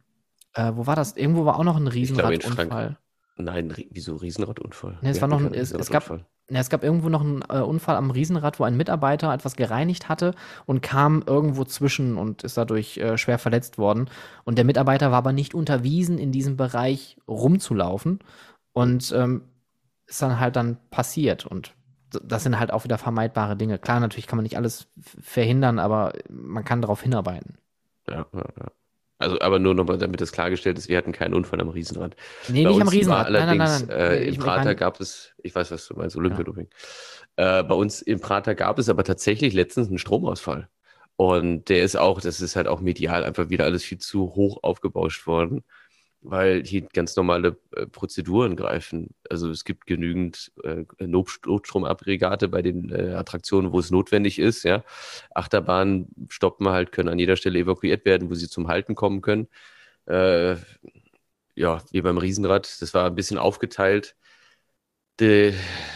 äh, 0.54 0.74
wo 0.76 0.86
war 0.86 0.98
das? 0.98 1.16
Irgendwo 1.16 1.46
war 1.46 1.58
auch 1.58 1.64
noch 1.64 1.78
ein 1.78 1.88
Riesenradunfall. 1.88 2.98
Nein, 3.38 3.74
wieso 3.92 4.16
Riesenradunfall? 4.16 4.98
Nee, 5.02 5.10
es 5.10 5.22
war 5.22 5.28
noch 5.28 5.40
ein, 5.40 5.54
es, 5.54 5.72
es 5.72 5.90
gab, 5.90 6.10
ja, 6.10 6.60
es 6.60 6.70
gab 6.70 6.84
irgendwo 6.84 7.10
noch 7.10 7.22
einen 7.22 7.44
äh, 7.50 7.60
Unfall 7.60 7.96
am 7.96 8.10
Riesenrad, 8.10 8.60
wo 8.60 8.64
ein 8.64 8.78
Mitarbeiter 8.78 9.34
etwas 9.34 9.56
gereinigt 9.56 10.10
hatte 10.10 10.34
und 10.66 10.82
kam 10.82 11.24
irgendwo 11.26 11.64
zwischen 11.64 12.18
und 12.18 12.44
ist 12.44 12.58
dadurch 12.58 12.98
äh, 12.98 13.18
schwer 13.18 13.38
verletzt 13.38 13.78
worden. 13.78 14.10
Und 14.44 14.58
der 14.58 14.66
Mitarbeiter 14.66 15.12
war 15.12 15.20
aber 15.20 15.34
nicht 15.34 15.54
unterwiesen, 15.54 16.18
in 16.18 16.32
diesem 16.32 16.58
Bereich 16.58 17.18
rumzulaufen. 17.28 18.20
Und 18.74 19.12
ähm, 19.16 19.42
ist 20.08 20.22
dann 20.22 20.40
halt 20.40 20.56
dann 20.56 20.78
passiert. 20.90 21.46
Und 21.46 21.74
das 22.10 22.44
sind 22.44 22.60
halt 22.60 22.72
auch 22.72 22.84
wieder 22.86 22.98
vermeidbare 22.98 23.58
Dinge. 23.58 23.78
Klar, 23.78 24.00
natürlich 24.00 24.28
kann 24.28 24.38
man 24.38 24.44
nicht 24.44 24.58
alles 24.58 24.88
verhindern, 24.98 25.80
aber 25.80 26.14
man 26.30 26.64
kann 26.64 26.82
darauf 26.82 27.02
hinarbeiten. 27.02 27.58
Ja, 28.08 28.26
ja, 28.34 28.46
ja. 28.58 28.72
Also, 29.20 29.40
aber 29.42 29.58
nur 29.58 29.74
nochmal, 29.74 29.98
damit 29.98 30.22
das 30.22 30.32
klargestellt 30.32 30.78
ist, 30.78 30.90
wir 30.90 30.98
hatten 30.98 31.12
keinen 31.12 31.34
Unfall 31.34 31.60
am 31.60 31.70
Riesenrad. 31.70 32.16
Nee, 32.50 32.64
bei 32.64 32.70
nicht 32.70 32.82
am 32.82 32.88
Riesenrad. 32.88 33.26
allerdings, 33.26 33.58
nein, 33.58 33.88
nein, 33.88 33.98
nein, 33.98 34.22
Äh, 34.22 34.28
im 34.28 34.38
Prater 34.38 34.76
gab 34.76 35.00
es, 35.00 35.34
ich 35.42 35.56
weiß, 35.56 35.72
was 35.72 35.88
du 35.88 35.96
meinst, 35.96 36.16
Olympiadoping. 36.16 36.68
Ja. 37.38 37.60
Äh, 37.60 37.64
bei 37.64 37.76
uns 37.76 38.02
im 38.02 38.20
Prater 38.20 38.54
gab 38.54 38.78
es 38.78 38.90
aber 38.90 39.04
tatsächlich 39.04 39.54
letztens 39.54 39.88
einen 39.88 39.98
Stromausfall. 39.98 40.70
Und 41.16 41.70
der 41.70 41.82
ist 41.82 41.96
auch, 41.96 42.22
das 42.22 42.42
ist 42.42 42.56
halt 42.56 42.68
auch 42.68 42.80
medial 42.80 43.24
einfach 43.24 43.50
wieder 43.50 43.66
alles 43.66 43.84
viel 43.84 43.98
zu 43.98 44.36
hoch 44.36 44.60
aufgebauscht 44.62 45.26
worden 45.26 45.64
weil 46.22 46.64
hier 46.64 46.82
ganz 46.82 47.16
normale 47.16 47.58
äh, 47.76 47.86
Prozeduren 47.86 48.56
greifen. 48.56 49.10
Also 49.30 49.50
es 49.50 49.64
gibt 49.64 49.86
genügend 49.86 50.52
äh, 50.64 50.86
Notstromaggregate 51.00 52.48
bei 52.50 52.62
den 52.62 52.90
äh, 52.90 53.14
Attraktionen, 53.14 53.72
wo 53.72 53.80
es 53.80 53.92
notwendig 53.92 54.40
ist. 54.40 54.64
Ja. 54.64 54.84
Achterbahnen 55.34 56.10
stoppen 56.30 56.70
halt, 56.70 56.92
können 56.92 57.10
an 57.10 57.20
jeder 57.20 57.36
Stelle 57.36 57.60
evakuiert 57.60 58.06
werden, 58.06 58.30
wo 58.30 58.34
sie 58.34 58.50
zum 58.50 58.68
Halten 58.68 58.96
kommen 58.96 59.22
können. 59.22 59.48
Äh, 60.06 60.58
ja, 61.56 61.82
wie 61.92 62.02
beim 62.02 62.18
Riesenrad, 62.18 62.82
das 62.82 62.94
war 62.94 63.08
ein 63.08 63.16
bisschen 63.16 63.38
aufgeteilt. 63.38 64.16
De, 65.20 65.54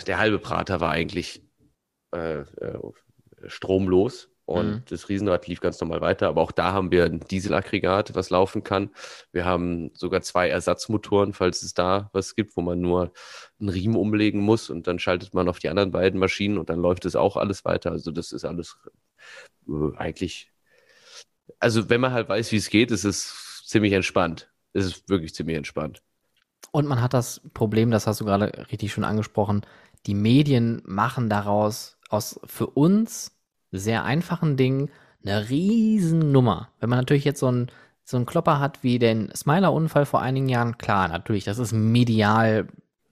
der 0.07 0.17
halbe 0.17 0.39
Prater 0.39 0.81
war 0.81 0.91
eigentlich 0.91 1.43
äh, 2.13 2.39
äh, 2.39 2.79
stromlos 3.47 4.31
und 4.51 4.67
mhm. 4.67 4.83
das 4.89 5.09
Riesenrad 5.09 5.47
lief 5.47 5.61
ganz 5.61 5.79
normal 5.81 6.01
weiter. 6.01 6.27
Aber 6.27 6.41
auch 6.41 6.51
da 6.51 6.71
haben 6.71 6.91
wir 6.91 7.05
ein 7.05 7.19
Dieselaggregat, 7.19 8.15
was 8.15 8.29
laufen 8.29 8.63
kann. 8.63 8.89
Wir 9.31 9.45
haben 9.45 9.91
sogar 9.93 10.21
zwei 10.21 10.49
Ersatzmotoren, 10.49 11.33
falls 11.33 11.61
es 11.63 11.73
da 11.73 12.09
was 12.13 12.35
gibt, 12.35 12.55
wo 12.57 12.61
man 12.61 12.79
nur 12.81 13.11
einen 13.59 13.69
Riemen 13.69 13.95
umlegen 13.95 14.41
muss 14.41 14.69
und 14.69 14.87
dann 14.87 14.99
schaltet 14.99 15.33
man 15.33 15.49
auf 15.49 15.59
die 15.59 15.69
anderen 15.69 15.91
beiden 15.91 16.19
Maschinen 16.19 16.57
und 16.57 16.69
dann 16.69 16.79
läuft 16.79 17.05
es 17.05 17.15
auch 17.15 17.37
alles 17.37 17.65
weiter. 17.65 17.91
Also 17.91 18.11
das 18.11 18.31
ist 18.31 18.45
alles 18.45 18.77
äh, 19.67 19.95
eigentlich, 19.97 20.51
also 21.59 21.89
wenn 21.89 22.01
man 22.01 22.13
halt 22.13 22.29
weiß, 22.29 22.51
wie 22.51 22.57
es 22.57 22.69
geht, 22.69 22.91
ist 22.91 23.03
es 23.03 23.63
ziemlich 23.65 23.93
entspannt. 23.93 24.51
Es 24.73 24.85
ist 24.85 25.09
wirklich 25.09 25.33
ziemlich 25.33 25.57
entspannt. 25.57 26.01
Und 26.71 26.87
man 26.87 27.01
hat 27.01 27.13
das 27.13 27.41
Problem, 27.53 27.91
das 27.91 28.07
hast 28.07 28.21
du 28.21 28.25
gerade 28.25 28.67
richtig 28.71 28.93
schon 28.93 29.03
angesprochen, 29.03 29.65
die 30.05 30.13
Medien 30.13 30.81
machen 30.85 31.29
daraus 31.29 31.97
aus 32.09 32.39
für 32.45 32.67
uns 32.67 33.31
sehr 33.71 34.03
einfachen 34.03 34.57
Dingen 34.57 34.89
eine 35.23 35.49
Riesennummer. 35.49 36.69
Wenn 36.79 36.89
man 36.89 36.99
natürlich 36.99 37.25
jetzt 37.25 37.39
so 37.39 37.47
einen 37.47 37.67
so 38.03 38.17
einen 38.17 38.25
Klopper 38.25 38.60
hat 38.60 38.84
wie 38.84 38.99
den 38.99 39.31
Smiler-Unfall 39.36 40.05
vor 40.05 40.21
einigen 40.21 40.49
Jahren, 40.49 40.77
klar, 40.77 41.07
natürlich, 41.07 41.43
das 41.43 41.60
ist 41.60 41.71
medial 41.71 42.67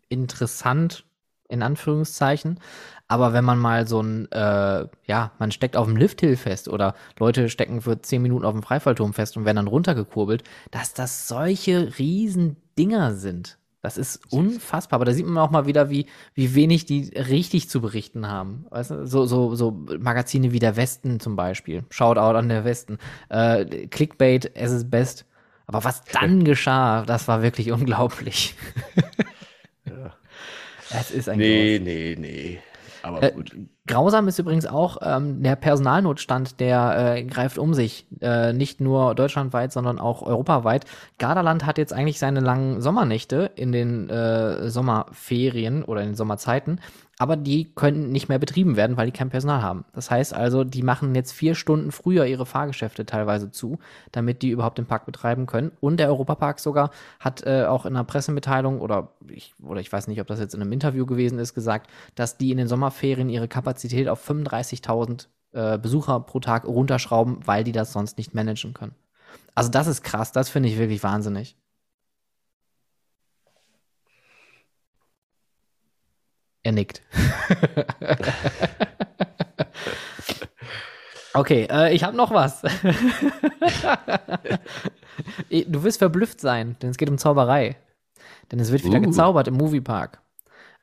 interessant, 0.09 1.05
in 1.47 1.63
Anführungszeichen. 1.63 2.59
Aber 3.07 3.33
wenn 3.33 3.45
man 3.45 3.57
mal 3.57 3.87
so 3.87 4.01
ein, 4.01 4.31
äh, 4.31 4.87
ja, 5.05 5.31
man 5.39 5.51
steckt 5.51 5.75
auf 5.75 5.87
dem 5.87 5.95
Lifthill 5.95 6.37
fest 6.37 6.67
oder 6.67 6.95
Leute 7.17 7.49
stecken 7.49 7.81
für 7.81 8.01
zehn 8.01 8.21
Minuten 8.21 8.45
auf 8.45 8.53
dem 8.53 8.61
Freifallturm 8.61 9.13
fest 9.13 9.35
und 9.35 9.45
werden 9.45 9.57
dann 9.57 9.67
runtergekurbelt, 9.67 10.43
dass 10.69 10.93
das 10.93 11.27
solche 11.27 11.97
riesen 11.97 12.57
Dinger 12.77 13.15
sind. 13.15 13.57
Das 13.81 13.97
ist 13.97 14.21
unfassbar, 14.31 14.97
aber 14.97 15.05
da 15.05 15.13
sieht 15.13 15.25
man 15.25 15.37
auch 15.37 15.51
mal 15.51 15.65
wieder, 15.65 15.89
wie, 15.89 16.05
wie 16.33 16.53
wenig 16.53 16.85
die 16.85 17.09
richtig 17.15 17.69
zu 17.69 17.79
berichten 17.79 18.27
haben. 18.27 18.65
Weißt 18.71 18.91
du? 18.91 19.07
so, 19.07 19.25
so, 19.25 19.55
so 19.55 19.71
Magazine 19.99 20.51
wie 20.51 20.59
der 20.59 20.75
Westen 20.75 21.19
zum 21.21 21.35
Beispiel. 21.37 21.85
Shoutout 21.89 22.37
an 22.37 22.49
der 22.49 22.65
Westen. 22.65 22.97
Äh, 23.29 23.87
Clickbait, 23.87 24.51
es 24.55 24.71
ist 24.71 24.89
best. 24.91 25.25
Aber 25.65 25.83
was 25.83 26.03
dann 26.03 26.43
geschah, 26.43 27.03
das 27.05 27.27
war 27.27 27.41
wirklich 27.41 27.71
unglaublich. 27.71 28.55
ja. 29.85 30.13
Es 30.91 31.11
ist 31.11 31.29
ein 31.29 31.37
Nee, 31.37 31.77
Groß. 31.77 31.85
nee, 31.85 32.15
nee. 32.19 32.59
Aber 33.03 33.23
äh, 33.23 33.31
gut. 33.31 33.55
Grausam 33.87 34.27
ist 34.27 34.37
übrigens 34.37 34.67
auch 34.67 34.97
ähm, 35.01 35.41
der 35.41 35.55
Personalnotstand, 35.55 36.59
der 36.59 37.15
äh, 37.15 37.23
greift 37.23 37.57
um 37.57 37.73
sich. 37.73 38.05
Äh, 38.21 38.53
nicht 38.53 38.81
nur 38.81 39.15
deutschlandweit, 39.15 39.71
sondern 39.71 39.99
auch 39.99 40.21
europaweit. 40.21 40.85
Gardaland 41.17 41.65
hat 41.65 41.77
jetzt 41.77 41.93
eigentlich 41.93 42.19
seine 42.19 42.39
langen 42.39 42.81
Sommernächte 42.81 43.51
in 43.55 43.71
den 43.71 44.09
äh, 44.09 44.69
Sommerferien 44.69 45.83
oder 45.83 46.01
in 46.01 46.09
den 46.09 46.15
Sommerzeiten 46.15 46.79
aber 47.19 47.35
die 47.35 47.65
können 47.75 48.11
nicht 48.11 48.29
mehr 48.29 48.39
betrieben 48.39 48.77
werden, 48.77 48.95
weil 48.95 49.07
die 49.07 49.11
kein 49.11 49.29
Personal 49.29 49.61
haben. 49.61 49.83
Das 49.93 50.09
heißt 50.09 50.33
also, 50.33 50.63
die 50.63 50.83
machen 50.83 51.13
jetzt 51.15 51.33
vier 51.33 51.53
Stunden 51.53 51.91
früher 51.91 52.25
ihre 52.25 52.45
Fahrgeschäfte 52.45 53.05
teilweise 53.05 53.51
zu, 53.51 53.77
damit 54.13 54.41
die 54.41 54.51
überhaupt 54.51 54.77
den 54.77 54.85
Park 54.85 55.05
betreiben 55.05 55.45
können. 55.45 55.73
Und 55.81 55.97
der 55.97 56.07
Europapark 56.07 56.61
sogar 56.61 56.91
hat 57.19 57.45
äh, 57.45 57.65
auch 57.65 57.85
in 57.85 57.95
einer 57.95 58.05
Pressemitteilung 58.05 58.79
oder 58.79 59.09
ich, 59.27 59.53
oder 59.61 59.81
ich 59.81 59.91
weiß 59.91 60.07
nicht, 60.07 60.21
ob 60.21 60.27
das 60.27 60.39
jetzt 60.39 60.55
in 60.55 60.61
einem 60.61 60.71
Interview 60.71 61.05
gewesen 61.05 61.39
ist, 61.39 61.53
gesagt, 61.53 61.89
dass 62.15 62.37
die 62.37 62.51
in 62.51 62.57
den 62.57 62.69
Sommerferien 62.69 63.29
ihre 63.29 63.49
Kapazität 63.49 64.07
auf 64.07 64.27
35.000 64.27 65.27
äh, 65.51 65.77
Besucher 65.77 66.21
pro 66.21 66.39
Tag 66.39 66.65
runterschrauben, 66.65 67.45
weil 67.45 67.65
die 67.65 67.73
das 67.73 67.91
sonst 67.91 68.17
nicht 68.17 68.33
managen 68.33 68.73
können. 68.73 68.95
Also 69.55 69.69
das 69.69 69.87
ist 69.87 70.03
krass, 70.03 70.31
das 70.31 70.47
finde 70.47 70.69
ich 70.69 70.77
wirklich 70.77 71.03
wahnsinnig. 71.03 71.57
Er 76.63 76.73
nickt. 76.73 77.01
okay, 81.33 81.67
äh, 81.69 81.93
ich 81.93 82.03
habe 82.03 82.17
noch 82.17 82.31
was. 82.31 82.61
du 85.49 85.83
wirst 85.83 85.99
verblüfft 85.99 86.41
sein, 86.41 86.75
denn 86.81 86.89
es 86.89 86.97
geht 86.97 87.09
um 87.09 87.17
Zauberei. 87.17 87.77
Denn 88.51 88.59
es 88.59 88.71
wird 88.71 88.83
wieder 88.83 88.99
uh. 88.99 89.03
gezaubert 89.03 89.47
im 89.47 89.53
Moviepark. 89.55 90.21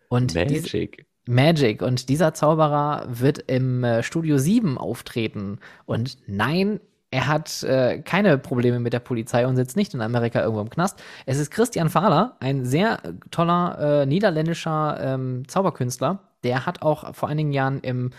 Und 0.09 0.35
Magic. 0.35 1.07
Magic. 1.27 1.83
Und 1.83 2.09
dieser 2.09 2.33
Zauberer 2.33 3.05
wird 3.09 3.39
im 3.39 3.85
äh, 3.85 4.03
Studio 4.03 4.39
7 4.39 4.79
auftreten. 4.79 5.59
Und 5.85 6.17
nein, 6.27 6.81
er 7.11 7.29
hat 7.29 7.63
äh, 7.63 8.01
keine 8.01 8.37
Probleme 8.39 8.81
mit 8.81 8.93
der 8.93 9.01
Polizei 9.01 9.47
und 9.47 9.57
sitzt 9.57 9.77
nicht 9.77 9.95
in 9.95 10.01
Amerika 10.01 10.41
irgendwo 10.41 10.61
im 10.61 10.71
Knast. 10.71 11.03
Es 11.25 11.39
ist 11.39 11.51
Christian 11.51 11.89
Fahler, 11.89 12.37
ein 12.41 12.65
sehr 12.65 13.01
toller 13.31 14.03
äh, 14.03 14.07
niederländischer 14.07 14.99
ähm, 15.01 15.47
Zauberkünstler. 15.47 16.21
Der 16.43 16.67
hat 16.67 16.83
auch 16.83 17.15
vor 17.15 17.29
einigen 17.29 17.53
Jahren 17.53 17.81
im 17.81 18.11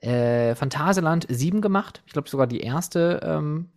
äh, 0.00 0.54
Phantasialand 0.54 1.26
7 1.28 1.60
gemacht. 1.60 2.02
Ich 2.06 2.12
glaube 2.12 2.28
sogar 2.28 2.46
die 2.46 2.60
erste, 2.60 3.20
ähm, 3.24 3.70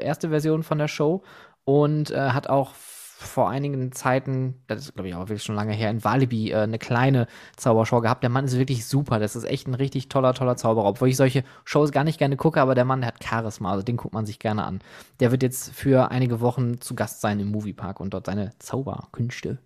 erste 0.00 0.30
Version 0.30 0.62
von 0.62 0.78
der 0.78 0.88
Show. 0.88 1.22
Und 1.64 2.10
äh, 2.10 2.30
hat 2.30 2.48
auch 2.48 2.74
vor 3.18 3.48
einigen 3.48 3.92
Zeiten, 3.92 4.62
das 4.66 4.80
ist 4.80 4.94
glaube 4.94 5.08
ich 5.08 5.14
auch 5.14 5.20
wirklich 5.20 5.42
schon 5.42 5.54
lange 5.54 5.72
her, 5.72 5.88
in 5.88 6.04
Walibi 6.04 6.50
äh, 6.50 6.56
eine 6.56 6.78
kleine 6.78 7.26
Zaubershow 7.56 8.02
gehabt. 8.02 8.22
Der 8.22 8.28
Mann 8.28 8.44
ist 8.44 8.58
wirklich 8.58 8.84
super. 8.84 9.18
Das 9.18 9.34
ist 9.34 9.44
echt 9.44 9.66
ein 9.66 9.74
richtig 9.74 10.10
toller, 10.10 10.34
toller 10.34 10.56
Zauberer. 10.56 10.84
Obwohl 10.84 11.08
ich 11.08 11.16
solche 11.16 11.42
Shows 11.64 11.92
gar 11.92 12.04
nicht 12.04 12.18
gerne 12.18 12.36
gucke, 12.36 12.60
aber 12.60 12.74
der 12.74 12.84
Mann, 12.84 13.00
der 13.00 13.08
hat 13.08 13.24
Charisma. 13.24 13.70
Also 13.70 13.82
den 13.82 13.96
guckt 13.96 14.12
man 14.12 14.26
sich 14.26 14.38
gerne 14.38 14.64
an. 14.64 14.80
Der 15.20 15.30
wird 15.30 15.42
jetzt 15.42 15.72
für 15.72 16.10
einige 16.10 16.40
Wochen 16.42 16.80
zu 16.82 16.94
Gast 16.94 17.22
sein 17.22 17.40
im 17.40 17.50
Moviepark 17.50 18.00
und 18.00 18.12
dort 18.12 18.26
seine 18.26 18.52
Zauberkünste 18.58 19.60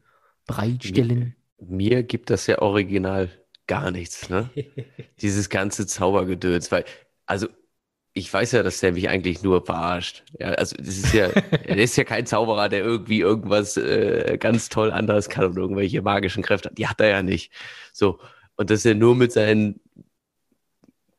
bereitstellen. 0.47 1.35
Mir, 1.59 1.91
mir 1.91 2.03
gibt 2.05 2.31
das 2.31 2.47
ja 2.47 2.63
original 2.63 3.31
gar 3.67 3.91
nichts, 3.91 4.31
ne? 4.31 4.49
Dieses 5.21 5.49
ganze 5.49 5.89
Zaubergedöns, 5.89 6.71
weil, 6.71 6.85
also 7.27 7.49
ich 8.13 8.33
weiß 8.33 8.53
ja, 8.53 8.63
dass 8.63 8.81
der 8.81 8.93
mich 8.93 9.09
eigentlich 9.09 9.43
nur 9.43 9.65
verarscht. 9.65 10.25
Ja, 10.39 10.49
also 10.49 10.77
das 10.77 10.89
ist 10.89 11.15
ja, 11.15 11.27
er 11.65 11.77
ist 11.77 11.97
ja 11.97 12.05
kein 12.05 12.27
Zauberer, 12.27 12.69
der 12.69 12.81
irgendwie 12.81 13.21
irgendwas 13.21 13.77
äh, 13.77 14.37
ganz 14.39 14.69
toll 14.69 14.91
anderes 14.91 15.29
kann 15.29 15.45
und 15.45 15.57
irgendwelche 15.57 16.03
magischen 16.03 16.43
Kräfte 16.43 16.71
hat. 16.71 16.79
Die 16.79 16.89
hat 16.89 17.01
er 17.01 17.09
ja 17.09 17.23
nicht. 17.23 17.53
So. 17.93 18.19
Und 18.57 18.71
dass 18.71 18.85
er 18.85 18.95
nur 18.95 19.15
mit 19.15 19.33
seinen 19.33 19.81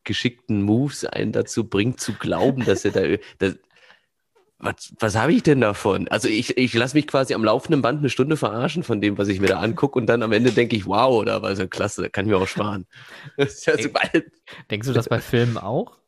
geschickten 0.04 0.64
Moves 0.64 1.06
einen 1.06 1.32
dazu 1.32 1.68
bringt, 1.68 2.00
zu 2.00 2.14
glauben, 2.14 2.66
dass 2.66 2.86
er 2.86 2.92
da. 2.92 3.18
Das, 3.38 3.58
was, 4.64 4.94
was 5.00 5.16
habe 5.16 5.34
ich 5.34 5.42
denn 5.42 5.62
davon? 5.62 6.08
Also 6.10 6.28
ich, 6.28 6.56
ich 6.56 6.74
lasse 6.76 6.96
mich 6.96 7.08
quasi 7.08 7.34
am 7.34 7.44
laufenden 7.44 7.82
Band 7.82 8.00
eine 8.00 8.10
Stunde 8.10 8.38
verarschen 8.38 8.84
von 8.84 9.02
dem, 9.02 9.18
was 9.18 9.28
ich 9.28 9.40
mir 9.40 9.48
da 9.48 9.60
angucke 9.60 9.98
und 9.98 10.06
dann 10.06 10.22
am 10.22 10.32
Ende 10.32 10.52
denke 10.52 10.76
ich, 10.76 10.86
wow, 10.86 11.20
oder 11.20 11.42
war 11.42 11.56
so 11.56 11.68
klasse, 11.68 12.12
kann 12.12 12.26
ich 12.26 12.32
mir 12.32 12.38
auch 12.38 12.48
sparen. 12.48 12.86
Ja 13.38 13.48
so 13.48 13.90
Denkst 14.70 14.88
du 14.88 14.94
das 14.94 15.10
bei 15.10 15.20
Filmen 15.20 15.58
auch? 15.58 16.01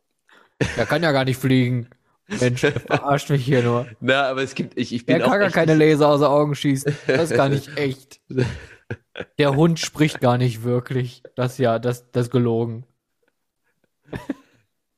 Der 0.78 0.86
kann 0.86 1.04
ja 1.04 1.12
gar 1.12 1.26
nicht 1.26 1.38
fliegen. 1.38 1.89
Mensch, 2.28 2.62
verarscht 2.62 3.30
mich 3.30 3.43
hier 3.43 3.63
nur. 3.63 3.88
Na, 3.99 4.30
aber 4.30 4.43
es 4.43 4.56
gibt, 4.56 4.78
ich, 4.78 4.93
ich 4.93 5.06
bin 5.06 5.19
Er 5.19 5.28
kann 5.28 5.39
gar 5.39 5.49
keine 5.49 5.76
Laser 5.76 6.08
aus 6.08 6.21
den 6.21 6.30
Augen 6.30 6.56
schießen. 6.56 6.95
Das 7.08 7.32
ist 7.32 7.38
gar 7.38 7.49
nicht 7.49 7.78
echt. 7.78 8.21
Der 9.38 9.56
Hund 9.56 9.80
spricht 9.80 10.21
gar 10.21 10.38
nicht 10.38 10.63
wirklich. 10.63 11.23
Das 11.36 11.58
ja, 11.58 11.80
das, 11.80 12.12
das 12.12 12.30
gelogen. 12.30 12.86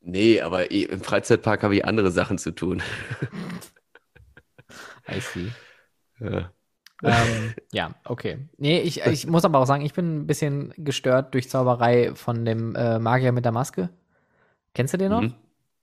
Nee, 0.02 0.42
aber 0.42 0.72
im 0.72 1.02
Freizeitpark 1.02 1.64
habe 1.64 1.76
ich 1.76 1.86
andere 1.86 2.12
Sachen 2.12 2.38
zu 2.38 2.52
tun. 2.52 2.84
I 5.10 5.20
see. 5.20 5.52
Ja. 6.20 6.52
ähm, 7.04 7.54
ja, 7.72 7.96
okay. 8.06 8.38
Nee, 8.58 8.80
ich, 8.80 9.02
ich 9.02 9.28
muss 9.28 9.46
aber 9.46 9.60
auch 9.60 9.66
sagen, 9.66 9.84
ich 9.84 9.94
bin 9.94 10.20
ein 10.20 10.28
bisschen 10.28 10.74
gestört 10.78 11.34
durch 11.34 11.50
Zauberei 11.50 12.14
von 12.16 12.46
dem 12.46 12.76
äh, 12.76 13.00
Magier 13.00 13.32
mit 13.32 13.46
der 13.46 13.52
Maske. 13.52 13.90
Kennst 14.74 14.94
du 14.94 14.98
den 14.98 15.10
noch? 15.10 15.22
Mhm. 15.22 15.34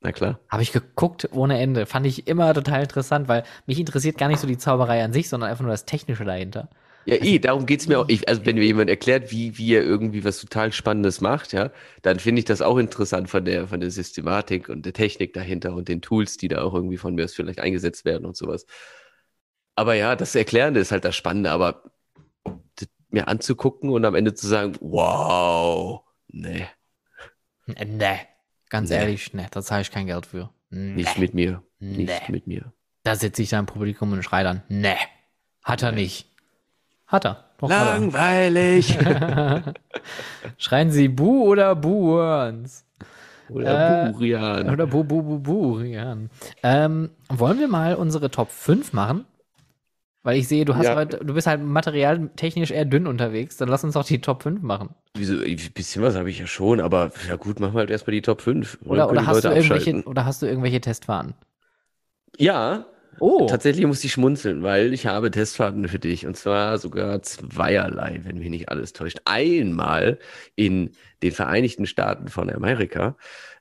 Na 0.03 0.13
klar. 0.13 0.41
Habe 0.49 0.63
ich 0.63 0.73
geguckt 0.73 1.29
ohne 1.33 1.61
Ende. 1.61 1.87
Fand 1.87 2.07
ich 2.07 2.27
immer 2.27 2.53
total 2.55 2.83
interessant, 2.83 3.29
weil 3.29 3.45
mich 3.67 3.79
interessiert 3.79 4.19
gar 4.19 4.29
nicht 4.29 4.41
so 4.41 4.47
die 4.47 4.59
Zauberei 4.59 5.03
an 5.05 5.13
sich, 5.13 5.29
sondern 5.29 5.51
einfach 5.51 5.63
nur 5.63 5.71
das 5.71 5.85
Technische 5.85 6.25
dahinter. 6.25 6.69
Ja, 7.05 7.17
eh, 7.17 7.39
darum 7.39 7.67
geht's 7.67 7.89
mir 7.89 7.99
auch. 7.99 8.09
Ich, 8.09 8.29
also, 8.29 8.47
wenn 8.47 8.57
mir 8.57 8.65
jemand 8.65 8.89
erklärt, 8.89 9.33
wie, 9.33 9.59
wie 9.59 9.75
er 9.75 9.83
irgendwie 9.83 10.25
was 10.25 10.41
total 10.41 10.73
Spannendes 10.73 11.21
macht, 11.21 11.53
ja, 11.53 11.71
dann 12.03 12.21
finde 12.21 12.41
ich 12.41 12.45
das 12.45 12.63
auch 12.63 12.79
interessant 12.79 13.29
von 13.29 13.45
der, 13.45 13.67
von 13.67 13.81
der 13.81 13.91
Systematik 13.91 14.69
und 14.69 14.87
der 14.87 14.93
Technik 14.93 15.33
dahinter 15.33 15.75
und 15.75 15.89
den 15.89 16.01
Tools, 16.01 16.37
die 16.37 16.49
da 16.49 16.63
auch 16.63 16.75
irgendwie 16.75 16.99
von 16.99 17.15
mir 17.15 17.25
aus 17.25 17.35
vielleicht 17.35 17.61
eingesetzt 17.61 18.05
werden 18.05 18.25
und 18.25 18.37
sowas. 18.37 18.67
Aber 19.75 19.95
ja, 19.95 20.15
das 20.15 20.35
Erklärende 20.35 20.81
ist 20.81 20.93
halt 20.93 21.05
das 21.05 21.17
Spannende, 21.17 21.51
aber 21.51 21.83
mir 23.11 23.29
anzugucken 23.29 23.91
und 23.91 24.05
am 24.05 24.15
Ende 24.15 24.35
zu 24.35 24.47
sagen, 24.47 24.75
wow, 24.81 26.03
nee. 26.29 26.67
Nee. 27.67 28.21
Ganz 28.73 28.89
nee. 28.89 28.97
ehrlich, 28.97 29.35
ne, 29.35 29.49
da 29.51 29.61
zahle 29.61 29.83
ich 29.83 29.91
kein 29.91 30.07
Geld 30.07 30.25
für. 30.25 30.49
Nee. 30.71 30.95
Nicht 30.95 31.19
mit 31.19 31.35
mir. 31.35 31.63
Nicht 31.79 32.09
nee. 32.09 32.33
mit 32.33 32.47
mir. 32.47 32.73
Da 33.03 33.17
sitze 33.17 33.43
ich 33.43 33.51
da 33.51 33.59
im 33.59 33.67
Publikum 33.67 34.11
und 34.13 34.23
schrei 34.23 34.43
dann, 34.43 34.63
ne, 34.71 34.95
hat 35.63 35.83
er 35.83 35.93
nicht. 35.93 36.33
Hat 37.07 37.27
er. 37.27 37.45
Doch, 37.59 37.69
Langweilig. 37.69 38.97
Hat 38.97 39.07
er. 39.07 39.75
Schreien 40.57 40.91
Sie 40.91 41.09
Bu 41.09 41.51
oder 41.51 41.77
Buans? 41.77 42.87
Oder 43.51 44.07
äh, 44.07 44.11
Burian. 44.11 44.71
Oder 44.71 44.87
Bu, 44.87 45.05
Bu, 45.05 45.23
Bu, 45.23 45.39
Burian. 45.39 46.31
Ähm, 46.63 47.11
wollen 47.29 47.59
wir 47.59 47.69
mal 47.69 47.95
unsere 47.95 48.31
Top 48.31 48.51
5 48.51 48.95
machen? 48.95 49.27
Weil 50.25 50.39
ich 50.39 50.47
sehe, 50.47 50.65
du 50.65 50.77
hast 50.77 50.87
ja. 50.87 50.95
heute, 50.95 51.19
du 51.19 51.35
bist 51.35 51.49
halt 51.49 51.63
materialtechnisch 51.63 52.71
eher 52.71 52.85
dünn 52.85 53.09
unterwegs. 53.09 53.57
Dann 53.57 53.69
lass 53.69 53.83
uns 53.83 53.95
doch 53.95 54.05
die 54.05 54.21
Top 54.21 54.45
5 54.45 54.63
machen. 54.63 54.91
Wieso, 55.15 55.35
ein 55.35 55.59
bisschen 55.75 56.03
was 56.03 56.15
habe 56.15 56.31
ich 56.31 56.39
ja 56.39 56.47
schon, 56.47 56.81
aber 56.81 57.11
ja 57.29 57.37
gut, 57.37 57.59
machen 57.59 57.75
wir 57.75 57.81
halt 57.81 57.91
erstmal 57.91 58.13
die 58.13 58.23
Top 58.23 58.41
5. 58.41 58.79
Oder, 58.85 59.11
oder, 59.11 59.27
hast, 59.27 59.45
du 59.45 59.49
irgendwelche, 59.49 60.03
oder 60.05 60.25
hast 60.25 60.41
du 60.41 60.47
irgendwelche 60.47 60.81
Testfahrten? 60.81 61.35
Ja. 62.39 62.87
Oh. 63.19 63.47
Tatsächlich 63.47 63.85
muss 63.85 64.03
ich 64.05 64.13
schmunzeln, 64.13 64.63
weil 64.63 64.95
ich 64.95 65.07
habe 65.07 65.31
Testfahrten 65.31 65.87
für 65.89 65.99
dich. 65.99 66.25
Und 66.25 66.37
zwar 66.37 66.79
sogar 66.79 67.21
zweierlei, 67.23 68.21
wenn 68.23 68.39
mich 68.39 68.49
nicht 68.49 68.69
alles 68.69 68.93
täuscht. 68.93 69.21
Einmal 69.25 70.19
in 70.55 70.93
den 71.23 71.33
Vereinigten 71.33 71.87
Staaten 71.87 72.29
von 72.29 72.49
Amerika. 72.49 73.17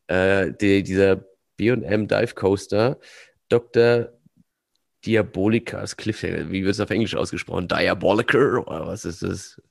Äh, 0.08 0.54
die, 0.54 0.84
dieser 0.84 1.26
B&M 1.58 2.08
Dive 2.08 2.34
Coaster 2.36 3.00
Dr. 3.50 4.10
Diabolikas 5.06 5.98
Cliffhanger. 5.98 6.52
Wie 6.52 6.64
wird 6.64 6.74
es 6.74 6.80
auf 6.80 6.90
Englisch 6.90 7.16
ausgesprochen? 7.16 7.68
Diaboliker? 7.68 8.68
Oder 8.68 8.88
was 8.88 9.06
ist 9.06 9.24
das? 9.24 9.62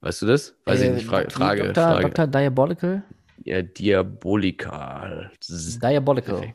Weißt 0.00 0.22
du 0.22 0.26
das? 0.26 0.56
Weiß 0.64 0.80
äh, 0.80 0.86
ich 0.86 0.94
nicht. 0.94 1.06
Fra 1.06 1.28
Frage. 1.28 1.72
Dr. 1.72 1.74
Frage. 1.74 2.10
Dr. 2.10 2.26
Diabolical? 2.26 3.04
Ja, 3.44 3.62
Diabolical. 3.62 5.30
Diabolical. 5.48 6.54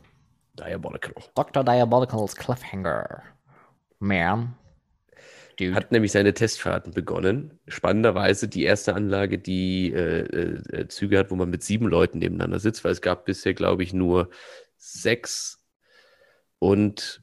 Diabolical. 0.60 1.14
Dr. 1.36 1.64
Diabolical's 1.64 2.36
Cliffhanger. 2.36 3.24
Man. 4.00 4.56
Dude. 5.58 5.76
Hat 5.76 5.92
nämlich 5.92 6.12
seine 6.12 6.34
Testfahrten 6.34 6.94
begonnen. 6.94 7.60
Spannenderweise 7.68 8.48
die 8.48 8.64
erste 8.64 8.96
Anlage, 8.96 9.38
die 9.38 9.94
äh, 9.94 10.22
äh, 10.22 10.88
Züge 10.88 11.20
hat, 11.20 11.32
wo 11.32 11.36
man 11.36 11.50
mit 11.50 11.64
sieben 11.64 11.88
Leuten 11.88 12.20
nebeneinander 12.20 12.60
sitzt, 12.60 12.84
weil 12.84 12.92
es 12.92 13.02
gab 13.02 13.26
bisher, 13.26 13.54
glaube 13.54 13.84
ich, 13.84 13.94
nur 13.94 14.30
sechs 14.78 15.64
und 16.60 17.23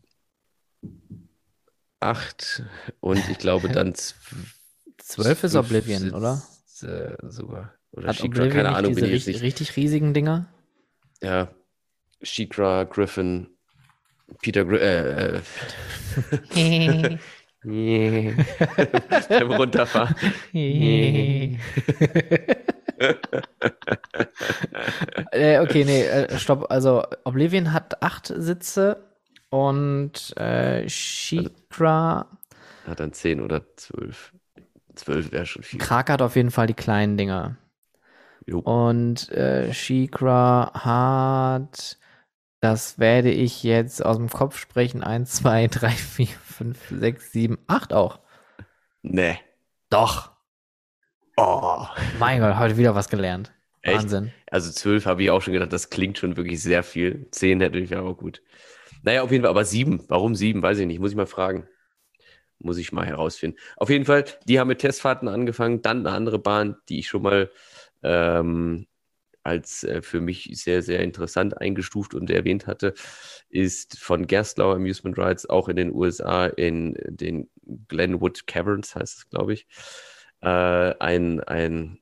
acht 2.01 2.63
und 3.01 3.29
ich 3.29 3.39
glaube 3.39 3.69
dann 3.69 3.95
zwölf 4.99 5.45
ist 5.45 5.55
Oblivion, 5.55 6.01
Sitz, 6.01 6.15
oder? 6.15 6.43
Äh, 6.83 7.17
sogar. 7.29 7.75
Oder 7.93 8.09
Hat 8.09 8.17
Shikra, 8.17 8.27
Oblivion 8.45 8.51
keine 8.53 8.77
Ahnung, 8.77 8.95
diese 8.95 9.09
richtig, 9.09 9.43
richtig 9.43 9.77
riesigen 9.77 10.15
Dinger? 10.15 10.47
Ja, 11.23 11.49
Shikra, 12.23 12.85
Griffin, 12.85 13.49
Peter 14.41 14.65
Gr 14.65 14.81
äh, 14.81 15.41
äh. 16.55 17.19
Beim 19.29 19.53
Runterfahren. 19.53 20.15
Äh, 25.33 25.61
okay, 25.61 25.85
nee, 25.85 26.03
äh, 26.03 26.39
stopp. 26.39 26.71
Also 26.71 27.05
Oblivion 27.25 27.73
hat 27.73 28.03
acht 28.03 28.33
Sitze 28.37 29.10
und 29.51 30.37
äh, 30.37 30.89
Shikra. 30.89 32.27
Hat 32.87 33.01
dann 33.01 33.13
zehn 33.13 33.41
oder 33.41 33.63
zwölf. 33.77 34.33
Zwölf 34.95 35.33
wäre 35.33 35.47
schon 35.47 35.63
viel. 35.63 35.79
Krake 35.79 36.13
hat 36.13 36.23
auf 36.23 36.37
jeden 36.37 36.51
Fall 36.51 36.67
die 36.67 36.75
kleinen 36.75 37.17
Dinger. 37.17 37.57
Jo. 38.47 38.61
Und 38.61 39.31
äh, 39.31 39.73
Shikra 39.73 40.73
hat, 40.75 41.99
das 42.61 42.99
werde 42.99 43.31
ich 43.31 43.63
jetzt 43.63 44.05
aus 44.05 44.17
dem 44.17 44.29
Kopf 44.29 44.59
sprechen, 44.59 45.03
1, 45.03 45.31
2, 45.35 45.69
3, 45.69 45.91
4, 45.91 46.27
5, 46.27 46.79
6, 46.91 47.33
7, 47.33 47.59
8 47.67 47.93
auch. 47.93 48.21
Nee. 49.03 49.39
Doch. 49.91 50.33
Oh. 51.37 51.87
Mein 52.19 52.41
Gott, 52.41 52.59
heute 52.59 52.77
wieder 52.77 52.95
was 52.95 53.09
gelernt. 53.09 53.53
Echt? 53.83 54.03
Wahnsinn. 54.03 54.33
Also 54.51 54.71
zwölf 54.71 55.07
habe 55.07 55.23
ich 55.23 55.31
auch 55.31 55.41
schon 55.41 55.55
gedacht, 55.55 55.73
das 55.73 55.91
klingt 55.91 56.19
schon 56.19 56.37
wirklich 56.37 56.63
sehr 56.63 56.83
viel. 56.83 57.29
Zehn 57.31 57.61
hätte 57.61 57.79
ich 57.79 57.97
auch 57.97 58.15
gut. 58.15 58.43
Naja, 59.03 59.23
auf 59.23 59.31
jeden 59.33 59.43
Fall, 59.43 59.51
aber 59.51 59.65
sieben. 59.65 60.05
Warum 60.09 60.35
sieben? 60.35 60.63
Weiß 60.63 60.79
ich 60.79 60.87
nicht. 60.87 61.01
Muss 61.01 61.11
ich 61.11 61.17
mal 61.17 61.27
fragen. 61.27 61.67
Muss 62.59 62.79
ich 62.79 62.93
mal 62.93 63.07
herausfinden. 63.07 63.59
Auf 63.77 63.89
jeden 63.91 64.05
Fall, 64.05 64.25
die 64.47 64.61
haben 64.61 64.69
mit 64.69 64.81
Testfahrten 64.81 65.29
angefangen. 65.29 65.83
Dann 65.83 66.07
eine 66.07 66.15
andere 66.15 66.39
Bahn, 66.39 66.77
die 66.89 66.99
ich 66.99 67.09
schon 67.09 67.23
mal 67.23 67.51
ähm, 68.03 68.87
als 69.43 69.85
äh, 69.85 70.03
für 70.03 70.21
mich 70.21 70.51
sehr, 70.55 70.83
sehr 70.83 71.01
interessant 71.01 71.61
eingestuft 71.61 72.15
und 72.15 72.31
erwähnt 72.31 72.67
hatte, 72.67 72.95
ist 73.49 73.99
von 73.99 74.27
Gerstlauer 74.27 74.77
Amusement 74.77 75.19
Rides 75.19 75.49
auch 75.49 75.69
in 75.69 75.77
den 75.77 75.93
USA 75.93 76.47
in 76.47 76.95
den 77.07 77.51
Glenwood 77.89 78.47
Caverns, 78.47 78.95
heißt 78.95 79.19
es, 79.19 79.31
glaube 79.31 79.55
ich, 79.55 79.67
äh, 80.43 80.49
ein, 80.49 81.41
ein 81.41 81.99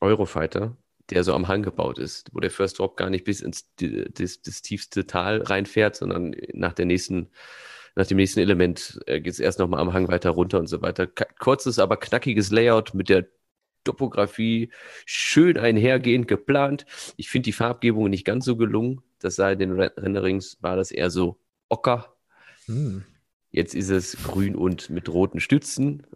Eurofighter, 0.00 0.76
der 1.10 1.24
so 1.24 1.34
am 1.34 1.48
Hang 1.48 1.62
gebaut 1.62 1.98
ist, 1.98 2.30
wo 2.32 2.40
der 2.40 2.50
First 2.50 2.78
Drop 2.78 2.96
gar 2.96 3.10
nicht 3.10 3.24
bis 3.24 3.40
ins 3.40 3.68
das, 3.76 4.42
das 4.42 4.62
tiefste 4.62 5.06
Tal 5.06 5.42
reinfährt, 5.42 5.96
sondern 5.96 6.34
nach 6.52 6.72
der 6.72 6.86
nächsten 6.86 7.30
nach 7.98 8.06
dem 8.06 8.18
nächsten 8.18 8.40
Element 8.40 9.00
äh, 9.06 9.20
geht 9.20 9.32
es 9.32 9.40
erst 9.40 9.58
nochmal 9.58 9.80
am 9.80 9.94
Hang 9.94 10.08
weiter 10.08 10.30
runter 10.30 10.58
und 10.58 10.66
so 10.66 10.82
weiter. 10.82 11.06
K 11.06 11.24
kurzes, 11.38 11.78
aber 11.78 11.96
knackiges 11.96 12.50
Layout 12.50 12.92
mit 12.92 13.08
der 13.08 13.26
Topografie 13.84 14.70
schön 15.06 15.56
einhergehend 15.56 16.28
geplant. 16.28 16.84
Ich 17.16 17.30
finde 17.30 17.44
die 17.44 17.52
Farbgebung 17.52 18.10
nicht 18.10 18.26
ganz 18.26 18.44
so 18.44 18.56
gelungen. 18.56 19.00
Das 19.18 19.36
sei 19.36 19.52
in 19.52 19.58
den 19.60 19.80
Renderings 19.80 20.58
war 20.60 20.76
das 20.76 20.90
eher 20.90 21.08
so 21.08 21.40
ocker. 21.70 22.16
Hm. 22.66 23.04
Jetzt 23.50 23.74
ist 23.74 23.88
es 23.88 24.22
grün 24.24 24.56
und 24.56 24.90
mit 24.90 25.08
roten 25.08 25.40
Stützen. 25.40 26.06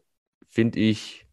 Finde 0.48 0.80
ich, 0.80 1.26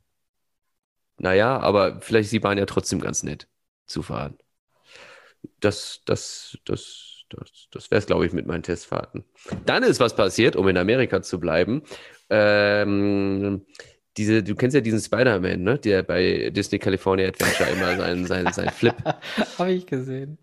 naja, 1.20 1.60
aber 1.60 2.00
vielleicht 2.02 2.32
die 2.32 2.40
Bahn 2.40 2.58
ja 2.58 2.66
trotzdem 2.66 3.00
ganz 3.00 3.24
nett 3.24 3.48
zu 3.86 4.04
fahren. 4.04 4.38
Das, 5.60 6.02
das, 6.06 6.58
das, 6.66 7.26
das, 7.30 7.68
das 7.72 7.92
wäre 7.92 8.00
es, 8.00 8.06
glaube 8.06 8.26
ich, 8.26 8.34
mit 8.34 8.46
meinen 8.46 8.64
Testfahrten. 8.64 9.24
Dann 9.66 9.84
ist 9.84 10.00
was 10.00 10.16
passiert, 10.16 10.56
um 10.56 10.68
in 10.68 10.78
Amerika 10.78 11.22
zu 11.22 11.40
bleiben. 11.40 11.84
Ähm, 12.30 13.66
diese, 14.18 14.44
du 14.44 14.56
kennst 14.56 14.76
ja 14.76 14.82
diesen 14.82 15.00
Spider-Man, 15.00 15.62
ne? 15.62 15.78
Der 15.80 16.04
bei 16.04 16.50
Disney 16.50 16.80
California 16.80 17.28
Adventure 17.28 17.70
immer 17.70 17.96
seinen, 17.96 18.26
seinen, 18.26 18.54
seinen 18.54 18.72
Flip. 18.72 18.96
Habe 19.58 19.72
ich 19.72 19.86
gesehen. 19.86 20.38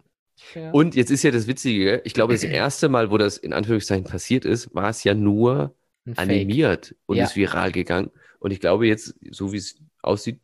Ja. 0.55 0.71
Und 0.71 0.95
jetzt 0.95 1.11
ist 1.11 1.23
ja 1.23 1.31
das 1.31 1.47
Witzige, 1.47 2.01
ich 2.05 2.15
glaube, 2.15 2.35
das 2.35 2.45
erste 2.45 2.89
Mal, 2.89 3.11
wo 3.11 3.19
das 3.19 3.37
in 3.37 3.53
Anführungszeichen 3.53 4.05
passiert 4.05 4.45
ist, 4.45 4.75
war 4.75 4.91
es 4.91 5.05
ja 5.05 5.15
nur 5.15 5.75
animiert 6.17 6.95
und 7.07 7.17
ja. 7.17 7.25
ist 7.25 7.37
viral 7.37 7.73
gegangen. 7.73 8.11
Und 8.39 8.51
ich 8.51 8.61
glaube 8.61 8.87
jetzt, 8.87 9.15
so 9.31 9.53
wie 9.53 9.57
es 9.57 9.77
aussieht, 10.03 10.41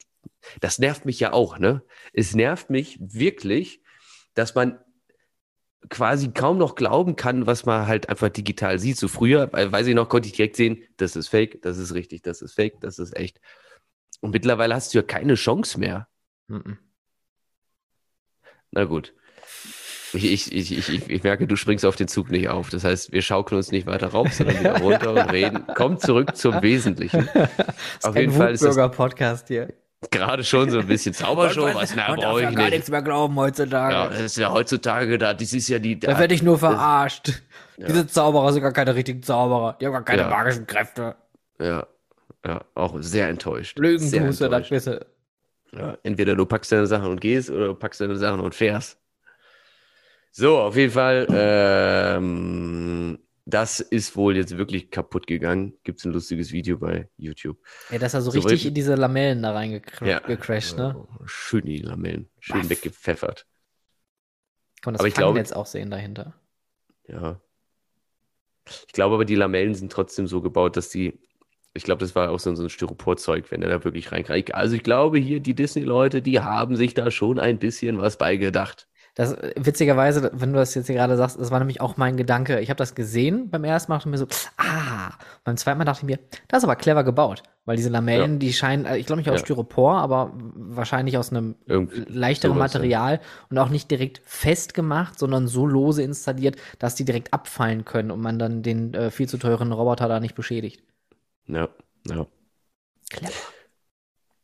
das 0.60 0.78
nervt 0.78 1.04
mich 1.04 1.20
ja 1.20 1.32
auch, 1.32 1.58
ne? 1.58 1.82
Es 2.12 2.34
nervt 2.34 2.70
mich 2.70 2.98
wirklich, 3.00 3.82
dass 4.34 4.54
man 4.54 4.78
quasi 5.88 6.30
kaum 6.32 6.58
noch 6.58 6.74
glauben 6.74 7.16
kann, 7.16 7.46
was 7.46 7.64
man 7.64 7.86
halt 7.86 8.08
einfach 8.08 8.28
digital 8.28 8.78
sieht. 8.78 8.98
So 8.98 9.08
früher, 9.08 9.50
weiß 9.52 9.86
ich 9.86 9.94
noch, 9.94 10.08
konnte 10.08 10.28
ich 10.28 10.34
direkt 10.34 10.56
sehen, 10.56 10.82
das 10.98 11.16
ist 11.16 11.28
fake, 11.28 11.62
das 11.62 11.78
ist 11.78 11.94
richtig, 11.94 12.22
das 12.22 12.42
ist 12.42 12.54
fake, 12.54 12.80
das 12.80 12.98
ist 12.98 13.16
echt. 13.16 13.40
Und 14.20 14.32
mittlerweile 14.32 14.74
hast 14.74 14.92
du 14.92 14.98
ja 14.98 15.02
keine 15.02 15.34
Chance 15.34 15.80
mehr. 15.80 16.08
Mhm. 16.48 16.78
Na 18.70 18.84
gut. 18.84 19.14
Ich, 20.12 20.52
ich, 20.52 20.72
ich, 20.72 21.08
ich, 21.08 21.22
merke, 21.22 21.46
du 21.46 21.54
springst 21.54 21.84
auf 21.84 21.94
den 21.94 22.08
Zug 22.08 22.30
nicht 22.30 22.48
auf. 22.48 22.68
Das 22.68 22.82
heißt, 22.82 23.12
wir 23.12 23.22
schaukeln 23.22 23.56
uns 23.58 23.70
nicht 23.70 23.86
weiter 23.86 24.08
rauf, 24.08 24.32
sondern 24.32 24.58
wieder 24.58 24.78
runter 24.80 25.10
und 25.12 25.30
reden. 25.30 25.64
Komm 25.76 25.98
zurück 25.98 26.36
zum 26.36 26.60
Wesentlichen. 26.62 27.28
auf 28.02 28.16
jeden 28.16 28.32
Fall 28.32 28.52
ist 28.52 28.64
das 28.64 28.76
Podcast 28.90 29.48
hier. 29.48 29.72
Gerade 30.10 30.44
schon 30.44 30.70
so 30.70 30.78
ein 30.78 30.86
bisschen 30.86 31.12
Zaubershow, 31.12 31.74
was 31.74 31.94
mehr 31.94 32.14
brauche 32.14 32.40
ich 32.40 32.46
nicht. 32.48 32.58
gar 32.58 32.70
nichts 32.70 32.88
mehr 32.88 33.02
glauben 33.02 33.36
heutzutage. 33.36 33.92
Ja, 33.92 34.08
das 34.08 34.20
ist 34.20 34.36
ja 34.38 34.50
heutzutage 34.50 35.18
da, 35.18 35.34
das 35.34 35.52
ist 35.52 35.68
ja 35.68 35.78
die. 35.78 36.00
Da, 36.00 36.12
da 36.12 36.18
werde 36.18 36.34
ich 36.34 36.42
nur 36.42 36.58
verarscht. 36.58 37.42
Ja. 37.76 37.86
Diese 37.86 38.06
Zauberer 38.06 38.52
sind 38.52 38.62
gar 38.62 38.72
keine 38.72 38.94
richtigen 38.94 39.22
Zauberer. 39.22 39.76
Die 39.78 39.86
haben 39.86 39.92
gar 39.92 40.04
keine 40.04 40.22
ja. 40.22 40.28
magischen 40.28 40.66
Kräfte. 40.66 41.16
Ja, 41.58 41.86
ja, 42.46 42.64
auch 42.74 42.96
sehr 43.00 43.28
enttäuscht. 43.28 43.78
Lügen 43.78 44.06
sehr 44.06 44.26
tust 44.26 44.40
du, 44.40 44.48
das 44.48 44.70
bitte. 44.70 45.06
Ja, 45.72 45.98
entweder 46.02 46.34
du 46.34 46.46
packst 46.46 46.72
deine 46.72 46.86
Sachen 46.86 47.10
und 47.10 47.20
gehst 47.20 47.50
oder 47.50 47.66
du 47.66 47.74
packst 47.74 48.00
deine 48.00 48.16
Sachen 48.16 48.40
und 48.40 48.54
fährst. 48.54 48.98
So, 50.32 50.58
auf 50.60 50.76
jeden 50.76 50.92
Fall, 50.92 51.26
ähm, 51.30 53.18
das 53.50 53.80
ist 53.80 54.16
wohl 54.16 54.36
jetzt 54.36 54.56
wirklich 54.56 54.90
kaputt 54.90 55.26
gegangen. 55.26 55.78
Gibt 55.84 56.00
es 56.00 56.04
ein 56.04 56.12
lustiges 56.12 56.52
Video 56.52 56.78
bei 56.78 57.08
YouTube. 57.16 57.58
Ja, 57.90 57.98
dass 57.98 58.14
er 58.14 58.22
so, 58.22 58.30
so 58.30 58.40
richtig 58.40 58.66
in 58.66 58.74
diese 58.74 58.94
Lamellen 58.94 59.42
da 59.42 59.52
reingecrashed, 59.52 60.78
ja, 60.78 60.92
ne? 60.92 61.08
Schön 61.26 61.64
die 61.64 61.78
Lamellen, 61.78 62.28
schön 62.38 62.60
Baff. 62.60 62.70
weggepfeffert. 62.70 63.46
Kann 64.80 64.92
man 64.92 64.94
das 64.94 65.00
aber 65.00 65.08
ich 65.08 65.14
glaube, 65.14 65.38
jetzt 65.38 65.54
auch 65.54 65.66
sehen 65.66 65.90
dahinter. 65.90 66.34
Ja. 67.06 67.40
Ich 68.86 68.92
glaube 68.92 69.14
aber, 69.14 69.24
die 69.24 69.34
Lamellen 69.34 69.74
sind 69.74 69.92
trotzdem 69.92 70.26
so 70.26 70.40
gebaut, 70.40 70.76
dass 70.76 70.88
die, 70.88 71.20
ich 71.74 71.84
glaube, 71.84 72.00
das 72.00 72.14
war 72.14 72.30
auch 72.30 72.40
so, 72.40 72.54
so 72.54 72.62
ein 72.62 72.70
Styroporzeug, 72.70 73.50
wenn 73.50 73.62
er 73.62 73.68
da 73.68 73.84
wirklich 73.84 74.12
reinkriegt. 74.12 74.54
Also 74.54 74.76
ich 74.76 74.82
glaube 74.82 75.18
hier, 75.18 75.40
die 75.40 75.54
Disney-Leute, 75.54 76.22
die 76.22 76.40
haben 76.40 76.76
sich 76.76 76.94
da 76.94 77.10
schon 77.10 77.38
ein 77.38 77.58
bisschen 77.58 77.98
was 77.98 78.16
beigedacht. 78.16 78.88
Das, 79.14 79.36
witzigerweise, 79.56 80.30
wenn 80.34 80.52
du 80.52 80.58
das 80.58 80.74
jetzt 80.74 80.86
hier 80.86 80.94
gerade 80.94 81.16
sagst, 81.16 81.38
das 81.38 81.50
war 81.50 81.58
nämlich 81.58 81.80
auch 81.80 81.96
mein 81.96 82.16
Gedanke. 82.16 82.60
Ich 82.60 82.70
habe 82.70 82.78
das 82.78 82.94
gesehen 82.94 83.50
beim 83.50 83.64
ersten 83.64 83.90
Mal 83.90 83.96
und 83.96 84.06
mir 84.06 84.18
so, 84.18 84.26
ah, 84.56 85.10
beim 85.44 85.56
zweiten 85.56 85.78
Mal 85.78 85.84
dachte 85.84 86.00
ich 86.00 86.06
mir, 86.06 86.18
das 86.48 86.58
ist 86.58 86.64
aber 86.64 86.76
clever 86.76 87.02
gebaut, 87.02 87.42
weil 87.64 87.76
diese 87.76 87.88
Lamellen, 87.88 88.32
ja. 88.34 88.38
die 88.38 88.52
scheinen, 88.52 88.86
äh, 88.86 88.98
ich 88.98 89.06
glaube 89.06 89.20
nicht 89.20 89.30
aus 89.30 89.40
ja. 89.40 89.44
Styropor, 89.44 89.98
aber 89.98 90.32
wahrscheinlich 90.34 91.18
aus 91.18 91.30
einem 91.30 91.56
Irgendwie 91.66 92.04
leichteren 92.08 92.54
sowas, 92.54 92.74
Material 92.74 93.14
ja. 93.14 93.20
und 93.50 93.58
auch 93.58 93.68
nicht 93.68 93.90
direkt 93.90 94.22
festgemacht, 94.24 95.18
sondern 95.18 95.48
so 95.48 95.66
lose 95.66 96.02
installiert, 96.02 96.56
dass 96.78 96.94
die 96.94 97.04
direkt 97.04 97.32
abfallen 97.34 97.84
können 97.84 98.10
und 98.10 98.20
man 98.20 98.38
dann 98.38 98.62
den 98.62 98.94
äh, 98.94 99.10
viel 99.10 99.28
zu 99.28 99.38
teuren 99.38 99.72
Roboter 99.72 100.08
da 100.08 100.20
nicht 100.20 100.34
beschädigt. 100.34 100.82
Ja, 101.46 101.68
ja. 102.08 102.26
Clever. 103.10 103.32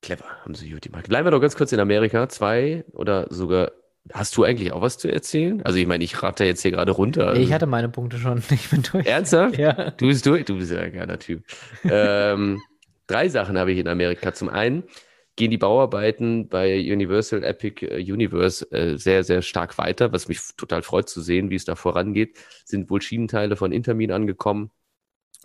Clever, 0.02 0.24
haben 0.44 0.54
sie 0.54 0.70
gut 0.70 0.82
gemacht. 0.82 1.08
Bleiben 1.08 1.26
wir 1.26 1.30
doch 1.30 1.40
ganz 1.40 1.56
kurz 1.56 1.72
in 1.72 1.80
Amerika. 1.80 2.28
Zwei 2.28 2.84
oder 2.92 3.26
sogar 3.30 3.72
Hast 4.12 4.36
du 4.36 4.44
eigentlich 4.44 4.72
auch 4.72 4.82
was 4.82 4.98
zu 4.98 5.08
erzählen? 5.08 5.62
Also 5.62 5.78
ich 5.78 5.86
meine, 5.86 6.04
ich 6.04 6.22
rate 6.22 6.44
jetzt 6.44 6.62
hier 6.62 6.70
gerade 6.70 6.92
runter. 6.92 7.34
Nee, 7.34 7.42
ich 7.42 7.52
hatte 7.52 7.66
meine 7.66 7.88
Punkte 7.88 8.18
schon. 8.18 8.42
Ich 8.50 8.70
bin 8.70 8.82
durch. 8.82 9.06
Ernsthaft? 9.06 9.58
Ja. 9.58 9.90
Du 9.92 10.06
bist 10.06 10.24
durch? 10.26 10.44
Du 10.44 10.56
bist 10.56 10.72
ja 10.72 10.80
ein 10.80 10.92
geiler 10.92 11.18
Typ. 11.18 11.42
ähm, 11.84 12.60
drei 13.06 13.28
Sachen 13.28 13.58
habe 13.58 13.72
ich 13.72 13.78
in 13.78 13.88
Amerika. 13.88 14.32
Zum 14.32 14.48
einen 14.48 14.84
gehen 15.36 15.50
die 15.50 15.58
Bauarbeiten 15.58 16.48
bei 16.48 16.78
Universal 16.78 17.44
Epic 17.44 17.84
äh, 17.86 18.00
Universe 18.00 18.70
äh, 18.72 18.96
sehr, 18.96 19.24
sehr 19.24 19.42
stark 19.42 19.76
weiter, 19.78 20.12
was 20.12 20.28
mich 20.28 20.40
total 20.56 20.82
freut 20.82 21.08
zu 21.08 21.20
sehen, 21.20 21.50
wie 21.50 21.56
es 21.56 21.64
da 21.64 21.74
vorangeht. 21.74 22.38
Sind 22.64 22.88
wohl 22.90 23.02
Schienenteile 23.02 23.56
von 23.56 23.72
Intermin 23.72 24.12
angekommen 24.12 24.70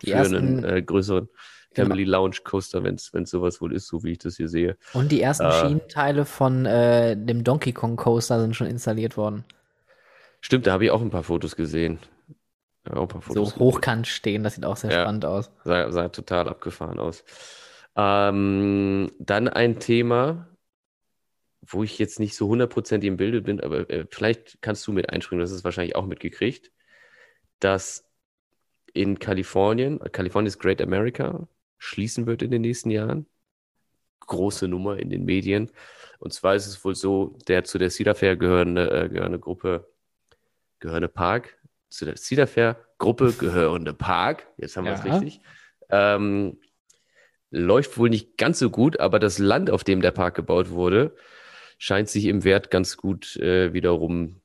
die 0.02 0.12
für 0.12 0.18
ersten, 0.18 0.36
einen 0.36 0.64
äh, 0.64 0.82
größeren. 0.82 1.30
Genau. 1.74 1.88
Family 1.88 2.04
genau. 2.06 2.24
Lounge 2.24 2.38
Coaster, 2.44 2.84
wenn 2.84 2.96
es 2.96 3.12
sowas 3.30 3.62
wohl 3.62 3.74
ist, 3.74 3.88
so 3.88 4.04
wie 4.04 4.12
ich 4.12 4.18
das 4.18 4.38
hier 4.38 4.50
sehe. 4.50 4.78
Und 4.94 5.12
die 5.12 5.22
ersten 5.22 5.46
äh, 5.46 5.52
Schienenteile 5.54 6.26
von 6.26 6.66
äh, 6.66 7.16
dem 7.16 7.44
Donkey 7.44 7.72
Kong 7.72 7.96
Coaster 7.96 8.42
sind 8.42 8.56
schon 8.56 8.68
installiert 8.68 9.16
worden. 9.16 9.46
Stimmt, 10.42 10.68
da 10.68 10.74
habe 10.74 10.86
ich 10.86 10.92
auch 10.92 11.02
ein 11.02 11.12
paar 11.12 11.24
Fotos 11.24 11.56
gesehen. 11.56 12.00
Ja, 12.88 12.96
Fotos 13.08 13.52
so 13.52 13.60
hochkant 13.60 14.06
gesehen. 14.06 14.16
stehen, 14.16 14.44
das 14.44 14.56
sieht 14.56 14.66
auch 14.66 14.76
sehr 14.76 14.92
ja, 14.92 15.02
spannend 15.04 15.24
aus. 15.24 15.52
Sah, 15.64 15.92
sah 15.92 16.10
total 16.10 16.50
abgefahren 16.50 17.00
aus. 17.00 17.24
Ähm, 17.96 19.12
dann 19.20 19.48
ein 19.48 19.80
Thema, 19.80 20.48
wo 21.62 21.84
ich 21.84 22.00
jetzt 22.00 22.20
nicht 22.20 22.36
so 22.36 22.48
hundertprozentig 22.48 23.08
im 23.08 23.18
Bilde 23.18 23.42
bin, 23.42 23.62
aber 23.62 23.90
äh, 23.90 24.06
vielleicht 24.10 24.62
kannst 24.62 24.86
du 24.88 24.92
mit 24.92 25.10
einspringen, 25.10 25.42
das 25.42 25.52
ist 25.52 25.64
wahrscheinlich 25.64 25.96
auch 25.96 26.06
mitgekriegt, 26.06 26.72
dass 27.60 28.10
in 28.94 29.20
Kalifornien, 29.20 30.00
Kalifornien 30.12 30.48
ist 30.48 30.60
Great 30.60 30.82
America, 30.82 31.48
schließen 31.82 32.28
wird 32.28 32.44
in 32.44 32.52
den 32.52 32.62
nächsten 32.62 32.92
Jahren. 32.92 33.26
Große 34.20 34.68
Nummer 34.68 34.98
in 35.00 35.10
den 35.10 35.26
Medien. 35.26 35.72
Und 36.20 36.32
zwar 36.32 36.56
ist 36.56 36.68
es 36.68 36.86
wohl 36.86 36.96
so, 36.96 37.36
der 37.48 37.64
zu 37.64 37.80
der 37.80 37.90
Cedar 37.90 38.14
Fair 38.14 38.38
gehörende, 38.38 38.90
äh, 38.92 39.10
gehörende 39.10 39.40
Gruppe, 39.40 39.92
gehörende 40.80 41.08
Park, 41.08 41.58
zu 41.90 42.06
der 42.06 42.16
Cedar 42.18 42.46
Fair 42.46 42.78
Gruppe 43.00 43.34
gehörende 43.34 43.94
Park, 43.94 44.48
jetzt 44.58 44.78
haben 44.78 44.86
wir 44.86 44.94
es 44.94 45.04
richtig, 45.04 45.42
ähm, 45.90 46.60
läuft 47.50 47.98
wohl 47.98 48.10
nicht 48.10 48.38
ganz 48.38 48.60
so 48.60 48.70
gut, 48.70 49.00
aber 49.00 49.18
das 49.18 49.40
Land, 49.40 49.72
auf 49.72 49.84
dem 49.84 50.02
der 50.02 50.12
Park 50.12 50.36
gebaut 50.36 50.70
wurde, 50.70 51.16
scheint 51.80 52.10
sich 52.10 52.26
im 52.26 52.44
Wert 52.44 52.70
ganz 52.70 52.96
gut 52.96 53.36
äh, 53.38 53.74
wiederum 53.74 54.41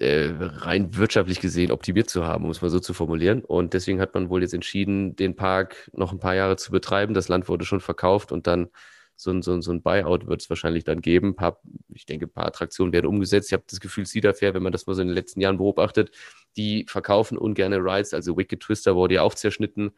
äh, 0.00 0.32
rein 0.38 0.96
wirtschaftlich 0.96 1.40
gesehen 1.40 1.70
optimiert 1.70 2.08
zu 2.08 2.26
haben, 2.26 2.44
um 2.44 2.50
es 2.50 2.62
mal 2.62 2.70
so 2.70 2.80
zu 2.80 2.94
formulieren. 2.94 3.44
Und 3.44 3.74
deswegen 3.74 4.00
hat 4.00 4.14
man 4.14 4.30
wohl 4.30 4.42
jetzt 4.42 4.54
entschieden, 4.54 5.14
den 5.14 5.36
Park 5.36 5.90
noch 5.92 6.12
ein 6.12 6.18
paar 6.18 6.34
Jahre 6.34 6.56
zu 6.56 6.72
betreiben. 6.72 7.14
Das 7.14 7.28
Land 7.28 7.48
wurde 7.48 7.64
schon 7.64 7.80
verkauft 7.80 8.32
und 8.32 8.46
dann 8.46 8.68
so 9.14 9.30
ein, 9.30 9.42
so 9.42 9.52
ein, 9.52 9.60
so 9.60 9.70
ein 9.70 9.82
Buyout 9.82 10.26
wird 10.26 10.40
es 10.40 10.48
wahrscheinlich 10.48 10.84
dann 10.84 11.02
geben. 11.02 11.36
Paar, 11.36 11.60
ich 11.92 12.06
denke, 12.06 12.26
ein 12.26 12.32
paar 12.32 12.46
Attraktionen 12.46 12.92
werden 12.92 13.06
umgesetzt. 13.06 13.48
Ich 13.48 13.52
habe 13.52 13.64
das 13.68 13.80
Gefühl, 13.80 14.06
Cedar 14.06 14.32
Fair, 14.32 14.54
wenn 14.54 14.62
man 14.62 14.72
das 14.72 14.86
mal 14.86 14.94
so 14.94 15.02
in 15.02 15.08
den 15.08 15.14
letzten 15.14 15.42
Jahren 15.42 15.58
beobachtet, 15.58 16.10
die 16.56 16.86
verkaufen 16.88 17.36
ungerne 17.36 17.76
Rides. 17.76 18.14
Also 18.14 18.38
Wicked 18.38 18.60
Twister 18.60 18.96
wurde 18.96 19.16
ja 19.16 19.22
auch 19.22 19.34
zerschnitten. 19.34 19.90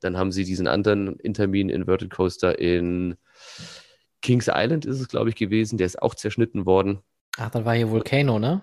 Dann 0.00 0.16
haben 0.16 0.32
sie 0.32 0.44
diesen 0.44 0.66
anderen 0.66 1.18
Intermin 1.18 1.68
Inverted 1.68 2.10
Coaster 2.10 2.58
in 2.58 3.16
Kings 4.22 4.48
Island 4.52 4.84
ist 4.84 5.00
es, 5.00 5.08
glaube 5.08 5.30
ich, 5.30 5.36
gewesen. 5.36 5.76
Der 5.76 5.86
ist 5.86 6.00
auch 6.00 6.14
zerschnitten 6.14 6.66
worden. 6.66 7.00
Ach, 7.38 7.50
dann 7.50 7.64
war 7.64 7.74
hier 7.74 7.90
Volcano, 7.90 8.38
ne? 8.38 8.62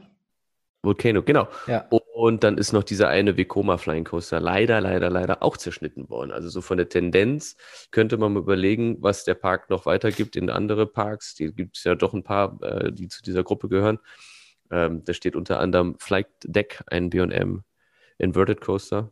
Volcano, 0.84 1.24
genau. 1.24 1.48
Ja. 1.68 1.88
Und 1.90 2.44
dann 2.44 2.58
ist 2.58 2.72
noch 2.72 2.84
dieser 2.84 3.10
eine 3.10 3.38
Vekoma 3.38 3.78
Flying 3.78 4.04
Coaster 4.04 4.40
leider, 4.40 4.80
leider, 4.82 5.10
leider 5.10 5.44
auch 5.44 5.58
zerschnitten 5.58 6.10
worden. 6.10 6.32
Also 6.32 6.50
so 6.50 6.62
von 6.62 6.78
der 6.78 6.90
Tendenz 6.90 7.58
könnte 7.92 8.18
man 8.18 8.34
mal 8.34 8.40
überlegen, 8.40 8.98
was 9.02 9.24
der 9.24 9.36
Park 9.36 9.70
noch 9.70 9.86
weitergibt 9.86 10.36
in 10.36 10.50
andere 10.50 10.88
Parks. 10.88 11.36
Die 11.36 11.52
gibt 11.54 11.78
es 11.78 11.84
ja 11.84 11.96
doch 11.96 12.14
ein 12.14 12.24
paar, 12.24 12.62
äh, 12.62 12.92
die 12.92 13.08
zu 13.08 13.22
dieser 13.22 13.44
Gruppe 13.44 13.70
gehören. 13.70 14.00
Ähm, 14.72 15.04
da 15.04 15.14
steht 15.14 15.36
unter 15.36 15.60
anderem 15.60 15.98
Flight 16.00 16.28
Deck, 16.44 16.84
ein 16.88 17.10
B&M 17.10 17.64
Inverted 18.18 18.62
Coaster. 18.62 19.12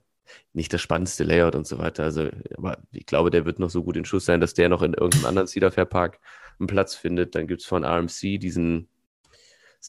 Nicht 0.53 0.73
das 0.73 0.81
spannendste 0.81 1.23
Layout 1.23 1.55
und 1.55 1.67
so 1.67 1.77
weiter. 1.77 2.03
Also, 2.03 2.29
aber 2.57 2.79
ich 2.91 3.05
glaube, 3.05 3.29
der 3.29 3.45
wird 3.45 3.59
noch 3.59 3.69
so 3.69 3.83
gut 3.83 3.95
in 3.97 4.05
Schuss 4.05 4.25
sein, 4.25 4.41
dass 4.41 4.55
der 4.55 4.69
noch 4.69 4.81
in 4.81 4.93
irgendeinem 4.93 5.25
anderen 5.25 5.47
Cedar 5.47 5.71
Fair 5.71 5.85
Park 5.85 6.19
einen 6.59 6.67
Platz 6.67 6.95
findet. 6.95 7.35
Dann 7.35 7.47
gibt 7.47 7.61
es 7.61 7.67
von 7.67 7.83
RMC 7.83 8.39
diesen 8.39 8.87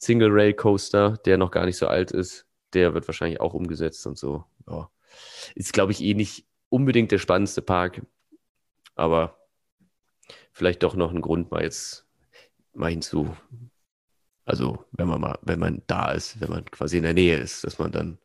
Single 0.03 0.31
Rail 0.31 0.55
Coaster, 0.55 1.19
der 1.25 1.39
noch 1.39 1.51
gar 1.51 1.67
nicht 1.67 1.77
so 1.77 1.87
alt 1.87 2.11
ist, 2.11 2.47
der 2.73 2.95
wird 2.95 3.09
wahrscheinlich 3.09 3.41
auch 3.41 3.55
umgesetzt 3.55 4.07
und 4.07 4.19
so. 4.19 4.45
Ja. 4.69 4.91
Ist, 5.55 5.73
glaube 5.73 5.93
ich, 5.93 6.03
eh 6.03 6.15
nicht 6.15 6.47
unbedingt 6.69 7.13
der 7.13 7.19
spannendste 7.19 7.63
Park, 7.63 8.03
aber 8.95 9.39
vielleicht 10.53 10.83
doch 10.83 10.95
noch 10.95 11.13
ein 11.13 11.21
Grund, 11.21 11.51
mal 11.51 11.63
jetzt 11.63 12.07
mal 12.75 12.91
hinzu. 12.91 13.35
Also, 14.45 14.85
wenn 14.93 15.09
man 15.09 15.21
mal, 15.21 15.39
wenn 15.43 15.59
man 15.59 15.83
da 15.87 16.13
ist, 16.13 16.41
wenn 16.41 16.51
man 16.51 16.65
quasi 16.67 16.99
in 16.99 17.03
der 17.03 17.15
Nähe 17.15 17.39
ist, 17.39 17.65
dass 17.65 17.79
man 17.79 17.91
dann. 17.91 18.19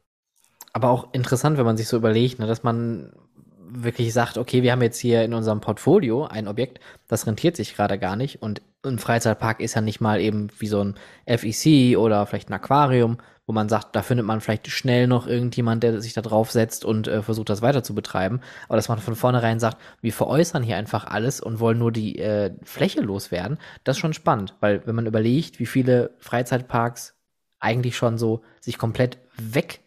Aber 0.73 0.89
auch 0.89 1.13
interessant, 1.13 1.57
wenn 1.57 1.65
man 1.65 1.77
sich 1.77 1.87
so 1.87 1.97
überlegt, 1.97 2.39
ne, 2.39 2.47
dass 2.47 2.63
man 2.63 3.13
wirklich 3.57 4.13
sagt, 4.13 4.37
okay, 4.37 4.63
wir 4.63 4.71
haben 4.71 4.81
jetzt 4.81 4.99
hier 4.99 5.23
in 5.23 5.33
unserem 5.33 5.61
Portfolio 5.61 6.25
ein 6.25 6.47
Objekt, 6.47 6.79
das 7.07 7.25
rentiert 7.25 7.55
sich 7.55 7.75
gerade 7.75 7.97
gar 7.97 8.15
nicht 8.15 8.41
und 8.41 8.61
ein 8.83 8.99
Freizeitpark 8.99 9.59
ist 9.59 9.75
ja 9.75 9.81
nicht 9.81 10.01
mal 10.01 10.19
eben 10.19 10.49
wie 10.57 10.67
so 10.67 10.83
ein 10.83 10.95
FEC 11.27 11.97
oder 11.97 12.25
vielleicht 12.25 12.49
ein 12.49 12.53
Aquarium, 12.53 13.17
wo 13.45 13.53
man 13.53 13.69
sagt, 13.69 13.95
da 13.95 14.01
findet 14.01 14.25
man 14.25 14.41
vielleicht 14.41 14.67
schnell 14.67 15.07
noch 15.07 15.27
irgendjemand, 15.27 15.83
der 15.83 16.01
sich 16.01 16.13
da 16.13 16.21
drauf 16.21 16.51
setzt 16.51 16.85
und 16.85 17.07
äh, 17.07 17.21
versucht, 17.21 17.49
das 17.49 17.61
weiter 17.61 17.83
zu 17.83 17.93
betreiben. 17.93 18.41
Aber 18.67 18.77
dass 18.77 18.89
man 18.89 18.99
von 18.99 19.15
vornherein 19.15 19.59
sagt, 19.59 19.77
wir 20.01 20.13
veräußern 20.13 20.63
hier 20.63 20.77
einfach 20.77 21.05
alles 21.05 21.41
und 21.41 21.59
wollen 21.59 21.77
nur 21.77 21.91
die 21.91 22.17
äh, 22.17 22.53
Fläche 22.63 23.01
loswerden, 23.01 23.59
das 23.83 23.97
ist 23.97 24.01
schon 24.01 24.13
spannend, 24.13 24.55
weil 24.59 24.85
wenn 24.85 24.95
man 24.95 25.05
überlegt, 25.05 25.59
wie 25.59 25.65
viele 25.65 26.15
Freizeitparks 26.19 27.15
eigentlich 27.59 27.95
schon 27.95 28.17
so 28.17 28.41
sich 28.59 28.77
komplett 28.77 29.19
weg 29.37 29.81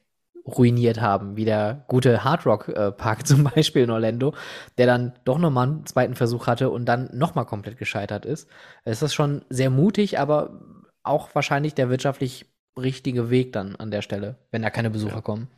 ruiniert 0.46 1.00
haben, 1.00 1.36
wie 1.36 1.44
der 1.44 1.84
gute 1.88 2.24
Hard 2.24 2.46
Rock 2.46 2.68
äh, 2.68 2.92
Park 2.92 3.26
zum 3.26 3.44
Beispiel 3.44 3.82
in 3.82 3.90
Orlando, 3.90 4.34
der 4.78 4.86
dann 4.86 5.12
doch 5.24 5.38
nochmal 5.38 5.68
einen 5.68 5.86
zweiten 5.86 6.14
Versuch 6.14 6.46
hatte 6.46 6.70
und 6.70 6.86
dann 6.86 7.10
nochmal 7.12 7.46
komplett 7.46 7.78
gescheitert 7.78 8.26
ist. 8.26 8.48
Es 8.84 9.02
ist 9.02 9.14
schon 9.14 9.42
sehr 9.48 9.70
mutig, 9.70 10.18
aber 10.18 10.60
auch 11.02 11.34
wahrscheinlich 11.34 11.74
der 11.74 11.90
wirtschaftlich 11.90 12.46
richtige 12.76 13.30
Weg 13.30 13.52
dann 13.52 13.76
an 13.76 13.90
der 13.90 14.02
Stelle, 14.02 14.36
wenn 14.50 14.62
da 14.62 14.70
keine 14.70 14.90
Besucher 14.90 15.16
ja. 15.16 15.20
kommen. 15.20 15.48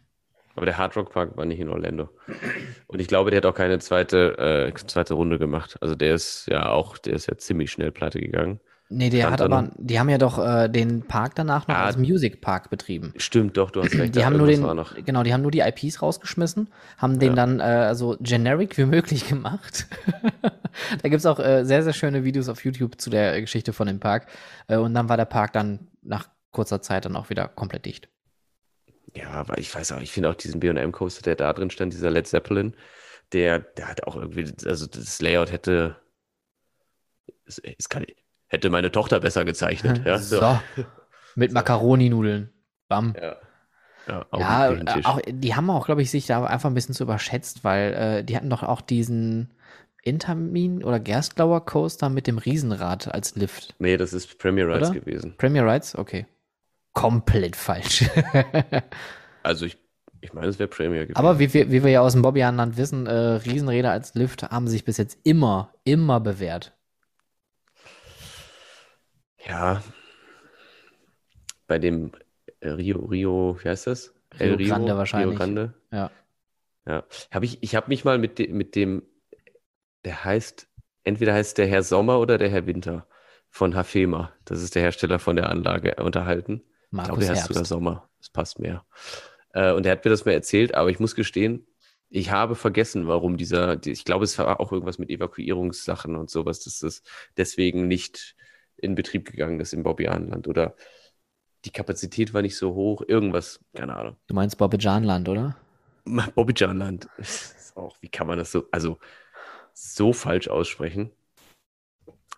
Aber 0.54 0.64
der 0.64 0.78
Hard 0.78 0.96
Rock 0.96 1.12
Park 1.12 1.36
war 1.36 1.44
nicht 1.44 1.60
in 1.60 1.68
Orlando. 1.68 2.08
Und 2.86 2.98
ich 2.98 3.08
glaube, 3.08 3.30
der 3.30 3.38
hat 3.38 3.46
auch 3.46 3.54
keine 3.54 3.78
zweite, 3.78 4.38
äh, 4.38 4.74
zweite 4.86 5.12
Runde 5.12 5.38
gemacht. 5.38 5.76
Also 5.82 5.94
der 5.94 6.14
ist 6.14 6.46
ja 6.50 6.70
auch, 6.70 6.96
der 6.96 7.12
ist 7.12 7.26
ja 7.26 7.36
ziemlich 7.36 7.70
schnell 7.70 7.92
pleite 7.92 8.20
gegangen. 8.20 8.60
Nee, 8.88 9.10
der 9.10 9.32
hat 9.32 9.40
aber, 9.40 9.70
die 9.76 9.98
haben 9.98 10.08
ja 10.08 10.18
doch 10.18 10.38
äh, 10.38 10.68
den 10.68 11.02
Park 11.02 11.34
danach 11.34 11.66
noch 11.66 11.74
ah, 11.74 11.86
als 11.86 11.96
Music 11.96 12.40
Park 12.40 12.70
betrieben. 12.70 13.12
Stimmt, 13.16 13.56
doch, 13.56 13.72
du 13.72 13.82
hast 13.82 13.94
recht. 13.98 14.14
Die 14.14 14.24
haben 14.24 14.36
nur 14.36 14.46
den, 14.46 14.64
genau, 15.04 15.24
die 15.24 15.32
haben 15.32 15.42
nur 15.42 15.50
die 15.50 15.60
IPs 15.60 16.02
rausgeschmissen, 16.02 16.68
haben 16.96 17.18
den 17.18 17.30
ja. 17.30 17.34
dann 17.34 17.60
äh, 17.60 17.94
so 17.96 18.16
generic 18.20 18.78
wie 18.78 18.84
möglich 18.84 19.28
gemacht. 19.28 19.86
da 21.02 21.08
gibt's 21.08 21.26
auch 21.26 21.40
äh, 21.40 21.64
sehr, 21.64 21.82
sehr 21.82 21.94
schöne 21.94 22.22
Videos 22.22 22.48
auf 22.48 22.64
YouTube 22.64 23.00
zu 23.00 23.10
der 23.10 23.40
Geschichte 23.40 23.72
von 23.72 23.88
dem 23.88 23.98
Park. 23.98 24.28
Äh, 24.68 24.76
und 24.76 24.94
dann 24.94 25.08
war 25.08 25.16
der 25.16 25.24
Park 25.24 25.52
dann 25.52 25.88
nach 26.02 26.28
kurzer 26.52 26.80
Zeit 26.80 27.06
dann 27.06 27.16
auch 27.16 27.28
wieder 27.28 27.48
komplett 27.48 27.86
dicht. 27.86 28.08
Ja, 29.14 29.30
aber 29.30 29.58
ich 29.58 29.74
weiß 29.74 29.92
auch, 29.92 30.00
ich 30.00 30.12
finde 30.12 30.30
auch 30.30 30.34
diesen 30.34 30.60
B&M 30.60 30.92
Coaster, 30.92 31.22
der 31.22 31.34
da 31.34 31.52
drin 31.52 31.70
stand, 31.70 31.92
dieser 31.92 32.10
Led 32.10 32.28
Zeppelin, 32.28 32.76
der, 33.32 33.58
der 33.58 33.88
hat 33.88 34.04
auch 34.04 34.14
irgendwie, 34.14 34.52
also 34.64 34.86
das 34.86 35.20
Layout 35.20 35.50
hätte, 35.50 35.96
es, 37.46 37.58
es 37.58 37.88
kann, 37.88 38.04
hätte 38.48 38.70
meine 38.70 38.92
Tochter 38.92 39.20
besser 39.20 39.44
gezeichnet. 39.44 40.02
Ja, 40.04 40.18
so. 40.18 40.40
so. 40.40 40.58
Mit 41.34 41.52
Macaroni-Nudeln. 41.52 42.50
Bam. 42.88 43.14
Ja. 43.20 43.36
Ja, 44.08 44.24
auch, 44.30 44.38
ja, 44.38 44.76
auch 45.02 45.20
die 45.26 45.56
haben 45.56 45.68
auch, 45.68 45.86
glaube 45.86 46.00
ich, 46.00 46.12
sich 46.12 46.26
da 46.26 46.44
einfach 46.44 46.70
ein 46.70 46.74
bisschen 46.74 46.94
zu 46.94 47.02
überschätzt, 47.02 47.64
weil 47.64 47.92
äh, 47.92 48.24
die 48.24 48.36
hatten 48.36 48.50
doch 48.50 48.62
auch 48.62 48.80
diesen 48.80 49.50
Intermin 50.06 50.84
oder 50.84 51.00
Gerstlauer 51.00 51.64
Coaster 51.64 52.08
mit 52.08 52.28
dem 52.28 52.38
Riesenrad 52.38 53.12
als 53.12 53.34
Lift. 53.34 53.74
Nee, 53.80 53.96
das 53.96 54.12
ist 54.12 54.38
Premier 54.38 54.68
Rides 54.68 54.90
oder? 54.90 55.00
gewesen. 55.00 55.34
Premier 55.36 55.66
Rides? 55.66 55.96
Okay. 55.96 56.26
Komplett 56.92 57.56
falsch. 57.56 58.08
also 59.42 59.66
ich, 59.66 59.76
ich 60.20 60.32
meine, 60.32 60.46
es 60.46 60.60
wäre 60.60 60.68
Premier 60.68 61.02
gewesen. 61.02 61.18
Aber 61.18 61.40
wie, 61.40 61.52
wie, 61.52 61.72
wie 61.72 61.82
wir 61.82 61.90
ja 61.90 62.00
aus 62.00 62.12
dem 62.12 62.22
Bobby-Land 62.22 62.76
wissen, 62.76 63.06
äh, 63.06 63.12
Riesenräder 63.12 63.90
als 63.90 64.14
Lift 64.14 64.44
haben 64.44 64.68
sich 64.68 64.84
bis 64.84 64.96
jetzt 64.98 65.18
immer, 65.24 65.74
immer 65.82 66.20
bewährt. 66.20 66.75
Ja, 69.46 69.82
bei 71.66 71.78
dem 71.78 72.12
Rio, 72.62 73.04
Rio, 73.04 73.58
wie 73.62 73.68
heißt 73.68 73.86
das? 73.86 74.14
Rio, 74.38 74.50
El 74.50 74.54
Rio 74.54 74.68
Grande 74.68 74.96
wahrscheinlich. 74.96 75.30
Rio 75.30 75.38
Grande. 75.38 75.74
Ja. 75.90 76.10
Ja. 76.86 77.04
Hab 77.30 77.42
ich 77.42 77.62
ich 77.62 77.74
habe 77.74 77.88
mich 77.88 78.04
mal 78.04 78.18
mit, 78.18 78.38
de, 78.38 78.52
mit 78.52 78.74
dem, 78.74 79.02
der 80.04 80.24
heißt, 80.24 80.68
entweder 81.04 81.34
heißt 81.34 81.58
der 81.58 81.66
Herr 81.66 81.82
Sommer 81.82 82.20
oder 82.20 82.38
der 82.38 82.48
Herr 82.48 82.66
Winter 82.66 83.06
von 83.48 83.74
Hafema. 83.74 84.32
Das 84.44 84.62
ist 84.62 84.74
der 84.74 84.82
Hersteller 84.82 85.18
von 85.18 85.36
der 85.36 85.50
Anlage 85.50 85.96
unterhalten. 85.96 86.62
Markus 86.90 87.00
ich 87.00 87.06
glaube, 87.06 87.20
der 87.20 87.30
heißt 87.30 87.48
sogar 87.48 87.64
Sommer. 87.64 88.08
Das 88.18 88.30
passt 88.30 88.58
mehr. 88.58 88.84
Äh, 89.52 89.72
und 89.72 89.86
er 89.86 89.92
hat 89.92 90.04
mir 90.04 90.10
das 90.10 90.24
mal 90.24 90.32
erzählt, 90.32 90.74
aber 90.74 90.90
ich 90.90 91.00
muss 91.00 91.14
gestehen, 91.14 91.66
ich 92.08 92.30
habe 92.30 92.54
vergessen, 92.54 93.08
warum 93.08 93.36
dieser, 93.36 93.84
ich 93.84 94.04
glaube, 94.04 94.24
es 94.24 94.38
war 94.38 94.60
auch 94.60 94.70
irgendwas 94.70 94.98
mit 94.98 95.10
Evakuierungssachen 95.10 96.14
und 96.14 96.30
sowas, 96.30 96.60
dass 96.60 96.78
das 96.78 97.02
deswegen 97.36 97.88
nicht 97.88 98.36
in 98.76 98.94
Betrieb 98.94 99.30
gegangen 99.30 99.60
ist 99.60 99.72
im 99.72 99.82
Bobbianland 99.82 100.48
oder 100.48 100.76
die 101.64 101.70
Kapazität 101.70 102.32
war 102.32 102.42
nicht 102.42 102.56
so 102.56 102.74
hoch, 102.74 103.02
irgendwas, 103.06 103.60
keine 103.74 103.96
Ahnung. 103.96 104.16
Du 104.28 104.34
meinst 104.34 104.56
Bobbijanland, 104.58 105.28
oder? 105.28 105.56
Bobbijanland. 106.34 107.08
Auch, 107.74 107.96
wie 108.00 108.08
kann 108.08 108.26
man 108.26 108.38
das 108.38 108.52
so, 108.52 108.66
also 108.70 108.98
so 109.74 110.12
falsch 110.12 110.48
aussprechen? 110.48 111.10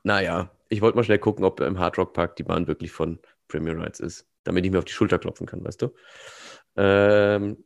Naja, 0.03 0.51
ich 0.69 0.81
wollte 0.81 0.97
mal 0.97 1.05
schnell 1.05 1.19
gucken, 1.19 1.45
ob 1.45 1.61
im 1.61 1.79
Hard 1.79 1.99
Rock 1.99 2.13
Park 2.15 2.37
die 2.37 2.43
Bahn 2.43 2.67
wirklich 2.67 2.91
von 2.91 3.19
Premier 3.47 3.77
Rides 3.77 4.01
ist, 4.01 4.27
damit 4.45 4.65
ich 4.65 4.73
mir 4.73 4.79
auf 4.79 4.85
die 4.85 4.93
Schulter 4.93 5.19
klopfen 5.19 5.47
kann, 5.47 5.65
weißt 5.65 5.83
du? 5.83 5.95
Ähm, 6.77 7.63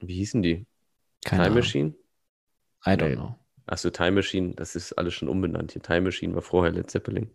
wie 0.00 0.14
hießen 0.14 0.42
die? 0.42 0.66
Keine 1.24 1.42
Time 1.42 1.46
Ahnung. 1.46 1.58
Machine? 1.58 1.94
I 2.86 2.90
don't 2.90 3.08
nee. 3.10 3.16
know. 3.16 3.38
Achso, 3.66 3.90
Time 3.90 4.12
Machine, 4.12 4.54
das 4.54 4.74
ist 4.76 4.92
alles 4.94 5.14
schon 5.14 5.28
umbenannt 5.28 5.72
hier. 5.72 5.82
Time 5.82 6.02
Machine 6.02 6.34
war 6.34 6.42
vorher 6.42 6.72
Led 6.72 6.90
Zeppelin. 6.90 7.30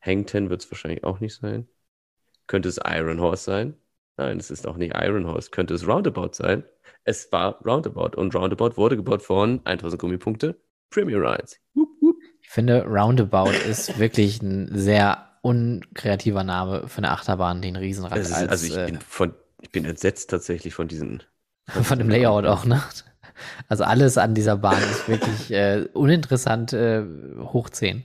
Hangten 0.00 0.50
wird 0.50 0.62
es 0.62 0.70
wahrscheinlich 0.70 1.04
auch 1.04 1.20
nicht 1.20 1.34
sein. 1.34 1.68
Könnte 2.46 2.68
es 2.68 2.78
Iron 2.84 3.20
Horse 3.20 3.44
sein? 3.44 3.76
Nein, 4.16 4.38
es 4.38 4.50
ist 4.50 4.66
auch 4.66 4.76
nicht 4.76 4.94
Iron 4.94 5.26
Horse. 5.26 5.50
Könnte 5.50 5.74
es 5.74 5.86
Roundabout 5.86 6.32
sein? 6.32 6.64
Es 7.04 7.30
war 7.32 7.60
Roundabout 7.64 8.18
und 8.18 8.34
Roundabout 8.34 8.76
wurde 8.76 8.96
gebaut 8.96 9.22
von 9.22 9.60
1000 9.64 10.00
Gummipunkte 10.00 10.60
Premier 10.90 11.18
Rides. 11.18 11.60
Ich 12.42 12.50
finde, 12.50 12.84
Roundabout 12.84 13.50
ist 13.68 13.98
wirklich 13.98 14.42
ein 14.42 14.76
sehr 14.76 15.30
unkreativer 15.42 16.44
Name 16.44 16.88
für 16.88 16.98
eine 16.98 17.12
Achterbahn, 17.12 17.62
den 17.62 17.76
Riesenrad. 17.76 18.18
Ist, 18.18 18.32
als, 18.32 18.48
also 18.50 18.66
ich, 18.66 18.76
äh, 18.76 18.86
bin 18.86 19.00
von, 19.00 19.34
ich 19.62 19.70
bin 19.70 19.84
entsetzt 19.84 20.30
tatsächlich 20.30 20.74
von 20.74 20.88
diesen. 20.88 21.22
Von 21.82 22.00
dem 22.00 22.08
Layout 22.08 22.46
auch, 22.46 22.64
ne? 22.64 22.82
Also 23.68 23.84
alles 23.84 24.18
an 24.18 24.34
dieser 24.34 24.56
Bahn 24.56 24.78
ist 24.82 25.08
wirklich 25.08 25.50
äh, 25.50 25.86
uninteressant 25.92 26.72
äh, 26.72 27.02
hoch 27.40 27.70
10. 27.70 28.04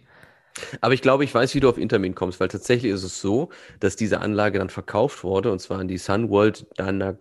Aber 0.81 0.93
ich 0.93 1.01
glaube, 1.01 1.23
ich 1.23 1.33
weiß, 1.33 1.53
wie 1.53 1.59
du 1.59 1.69
auf 1.69 1.77
Intermin 1.77 2.15
kommst, 2.15 2.39
weil 2.39 2.47
tatsächlich 2.47 2.91
ist 2.91 3.03
es 3.03 3.19
so, 3.19 3.49
dass 3.79 3.95
diese 3.95 4.21
Anlage 4.21 4.59
dann 4.59 4.69
verkauft 4.69 5.23
wurde 5.23 5.51
und 5.51 5.59
zwar 5.59 5.79
an 5.79 5.87
die 5.87 5.97
Sunworld 5.97 6.65
Danak 6.77 7.19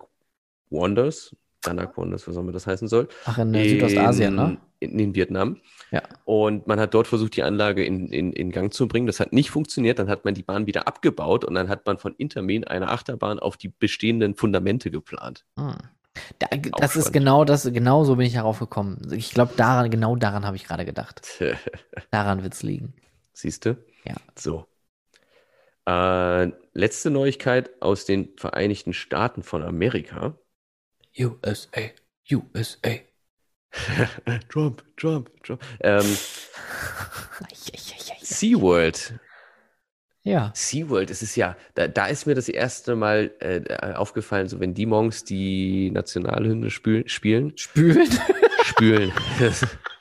Wonders. 0.69 1.35
Danakon, 1.65 2.11
das 2.11 2.27
was 2.27 2.37
auch 2.37 2.41
immer 2.41 2.51
das 2.51 2.67
heißen 2.67 2.87
soll. 2.87 3.07
Ach, 3.25 3.37
in, 3.37 3.53
in 3.53 3.69
Südostasien, 3.69 4.35
ne? 4.35 4.57
In, 4.79 4.99
in, 4.99 5.15
Vietnam. 5.15 5.57
Ja. 5.91 6.03
Und 6.25 6.67
man 6.67 6.79
hat 6.79 6.93
dort 6.93 7.07
versucht, 7.07 7.35
die 7.35 7.43
Anlage 7.43 7.83
in, 7.83 8.09
in, 8.09 8.33
in 8.33 8.51
Gang 8.51 8.73
zu 8.73 8.87
bringen. 8.87 9.07
Das 9.07 9.19
hat 9.19 9.33
nicht 9.33 9.49
funktioniert. 9.49 9.99
Dann 9.99 10.09
hat 10.09 10.25
man 10.25 10.33
die 10.33 10.43
Bahn 10.43 10.67
wieder 10.67 10.87
abgebaut 10.87 11.43
und 11.43 11.55
dann 11.55 11.69
hat 11.69 11.85
man 11.85 11.97
von 11.97 12.13
Intermin 12.17 12.65
eine 12.65 12.89
Achterbahn 12.89 13.39
auf 13.39 13.57
die 13.57 13.69
bestehenden 13.69 14.35
Fundamente 14.35 14.91
geplant. 14.91 15.45
Hm. 15.57 15.75
Da, 16.39 16.47
das 16.77 16.95
ist 16.95 17.11
genau 17.11 17.45
das, 17.45 17.63
genau 17.71 18.03
so 18.03 18.15
bin 18.15 18.25
ich 18.25 18.33
darauf 18.33 18.59
gekommen. 18.59 19.11
Ich 19.11 19.31
glaube, 19.31 19.53
daran, 19.55 19.89
genau 19.89 20.15
daran 20.15 20.45
habe 20.45 20.55
ich 20.55 20.65
gerade 20.65 20.85
gedacht. 20.85 21.21
daran 22.11 22.43
wird 22.43 22.53
es 22.53 22.63
liegen. 22.63 22.93
Siehst 23.33 23.65
du? 23.65 23.77
Ja. 24.05 24.15
So. 24.35 24.65
Äh, 25.87 26.51
letzte 26.73 27.11
Neuigkeit 27.11 27.81
aus 27.81 28.05
den 28.05 28.35
Vereinigten 28.37 28.93
Staaten 28.93 29.43
von 29.43 29.61
Amerika. 29.61 30.37
USA, 31.19 31.81
USA. 32.31 32.95
Trump, 34.49 34.83
Trump, 34.97 35.29
Trump. 35.43 35.61
Ähm, 35.81 36.05
SeaWorld. 38.21 39.19
Ja. 40.25 40.51
SeaWorld, 40.55 41.11
es 41.11 41.21
ist 41.21 41.35
ja, 41.35 41.55
da, 41.75 41.87
da 41.87 42.07
ist 42.07 42.25
mir 42.25 42.33
das 42.33 42.49
erste 42.49 42.95
Mal 42.95 43.31
äh, 43.41 43.93
aufgefallen, 43.93 44.47
so 44.47 44.59
wenn 44.59 44.73
die 44.73 44.87
Monks 44.87 45.23
die 45.23 45.91
Nationalhymne 45.91 46.71
spül, 46.71 47.07
spielen. 47.07 47.53
Spülen? 47.55 48.09
Spülen. 48.63 49.11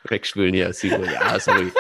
Wegspülen, 0.09 0.55
ja, 0.55 0.73
SeaWorld. 0.73 1.13
Ja, 1.13 1.39
sorry. 1.39 1.71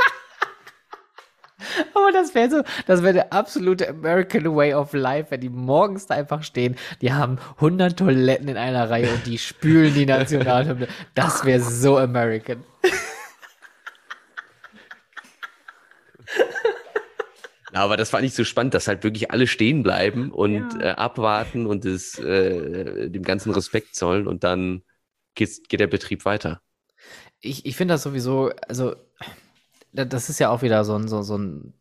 Aber 1.95 2.13
das 2.13 2.35
wäre 2.35 2.51
so, 2.51 2.63
das 2.87 3.03
wäre 3.03 3.15
der 3.15 3.33
absolute 3.33 3.89
American 3.89 4.55
Way 4.55 4.75
of 4.75 4.93
Life, 4.93 5.31
wenn 5.31 5.41
die 5.41 5.49
morgens 5.49 6.07
da 6.07 6.15
einfach 6.15 6.43
stehen. 6.43 6.77
Die 7.01 7.15
haben 7.15 7.39
100 7.57 7.99
Toiletten 7.99 8.49
in 8.49 8.59
einer 8.59 8.91
Reihe 8.91 9.09
und 9.09 9.27
die 9.27 9.39
spülen 9.39 9.95
die 9.95 10.05
Nationalhymne. 10.05 10.89
Das 11.15 11.47
wäre 11.47 11.61
so 11.61 11.97
American. 11.97 12.63
Aber 17.83 17.97
das 17.97 18.12
war 18.12 18.20
nicht 18.20 18.35
so 18.35 18.45
spannend, 18.45 18.75
dass 18.75 18.89
halt 18.89 19.05
wirklich 19.05 19.31
alle 19.31 19.47
stehen 19.47 19.83
bleiben 19.83 20.31
und 20.31 20.75
ja. 20.75 20.81
äh, 20.81 20.91
abwarten 20.91 21.66
und 21.66 21.85
es, 21.85 22.18
äh, 22.18 23.11
dem 23.11 23.22
ganzen 23.22 23.53
Respekt 23.53 23.95
zollen 23.95 24.27
und 24.27 24.45
dann 24.45 24.83
geht, 25.35 25.68
geht 25.68 25.81
der 25.81 25.87
Betrieb 25.89 26.25
weiter. 26.25 26.61
Ich, 27.41 27.66
ich 27.66 27.77
finde 27.77 27.95
das 27.95 28.03
sowieso, 28.03 28.51
also 28.68 28.95
das 29.93 30.29
ist 30.31 30.41
ja 30.41 30.51
auch 30.51 30.62
wieder 30.62 30.85
so 30.85 30.95
ein, 30.97 31.09
so, 31.09 31.22
so 31.22 31.37
ein 31.37 31.75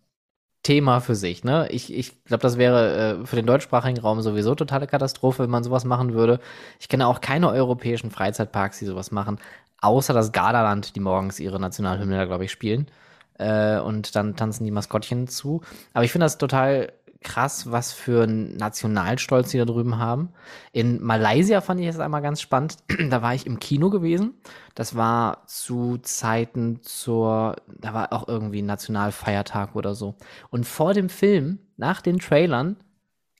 Thema 0.63 1.01
für 1.01 1.15
sich, 1.15 1.43
ne? 1.43 1.67
Ich, 1.71 1.93
ich 1.93 2.23
glaube, 2.23 2.41
das 2.41 2.57
wäre 2.57 3.21
äh, 3.21 3.25
für 3.25 3.35
den 3.35 3.45
deutschsprachigen 3.45 3.99
Raum 3.99 4.21
sowieso 4.21 4.55
totale 4.55 4.87
Katastrophe, 4.87 5.43
wenn 5.43 5.49
man 5.49 5.63
sowas 5.63 5.83
machen 5.83 6.13
würde. 6.13 6.39
Ich 6.79 6.87
kenne 6.87 7.07
auch 7.07 7.19
keine 7.19 7.49
europäischen 7.49 8.11
Freizeitparks, 8.11 8.79
die 8.79 8.85
sowas 8.85 9.11
machen, 9.11 9.39
außer 9.81 10.13
das 10.13 10.31
Gardaland, 10.31 10.95
die 10.95 11.01
morgens 11.01 11.39
ihre 11.39 11.59
Nationalhymne 11.59 12.15
da, 12.17 12.25
glaube 12.25 12.45
ich, 12.45 12.51
spielen. 12.51 12.87
Äh, 13.37 13.79
und 13.79 14.15
dann 14.15 14.35
tanzen 14.35 14.63
die 14.63 14.71
Maskottchen 14.71 15.27
zu. 15.27 15.61
Aber 15.93 16.05
ich 16.05 16.11
finde 16.11 16.25
das 16.25 16.37
total 16.37 16.93
krass, 17.23 17.71
was 17.71 17.93
für 17.93 18.23
einen 18.23 18.55
Nationalstolz 18.57 19.49
die 19.49 19.57
da 19.57 19.65
drüben 19.65 19.97
haben. 19.97 20.29
In 20.71 21.01
Malaysia 21.01 21.61
fand 21.61 21.79
ich 21.79 21.87
es 21.87 21.99
einmal 21.99 22.21
ganz 22.21 22.41
spannend. 22.41 22.77
da 23.09 23.21
war 23.21 23.33
ich 23.33 23.47
im 23.47 23.59
Kino 23.59 23.89
gewesen. 23.89 24.35
Das 24.75 24.95
war 24.95 25.47
zu 25.47 25.97
Zeiten 25.99 26.81
zur, 26.81 27.55
da 27.67 27.93
war 27.93 28.13
auch 28.13 28.27
irgendwie 28.27 28.61
Nationalfeiertag 28.61 29.75
oder 29.75 29.95
so. 29.95 30.15
Und 30.49 30.65
vor 30.65 30.93
dem 30.93 31.09
Film, 31.09 31.59
nach 31.77 32.01
den 32.01 32.19
Trailern, 32.19 32.77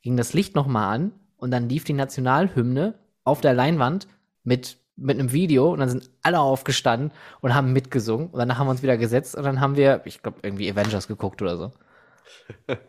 ging 0.02 0.18
das 0.18 0.34
Licht 0.34 0.56
nochmal 0.56 0.96
an 0.96 1.12
und 1.38 1.52
dann 1.52 1.70
lief 1.70 1.84
die 1.84 1.94
Nationalhymne 1.94 2.96
auf 3.24 3.42
der 3.42 3.54
Leinwand 3.54 4.08
mit 4.44 4.78
mit 5.04 5.20
einem 5.20 5.32
Video 5.32 5.72
und 5.72 5.80
dann 5.80 5.90
sind 5.90 6.10
alle 6.22 6.40
aufgestanden 6.40 7.12
und 7.42 7.54
haben 7.54 7.74
mitgesungen 7.74 8.28
und 8.28 8.40
danach 8.40 8.58
haben 8.58 8.68
wir 8.68 8.72
uns 8.72 8.84
wieder 8.84 8.98
gesetzt 8.98 9.36
und 9.36 9.44
dann 9.44 9.60
haben 9.60 9.76
wir, 9.76 10.02
ich 10.06 10.22
glaube, 10.22 10.40
irgendwie 10.42 10.70
Avengers 10.72 11.08
geguckt 11.08 11.42
oder 11.42 11.58
so. 11.58 11.72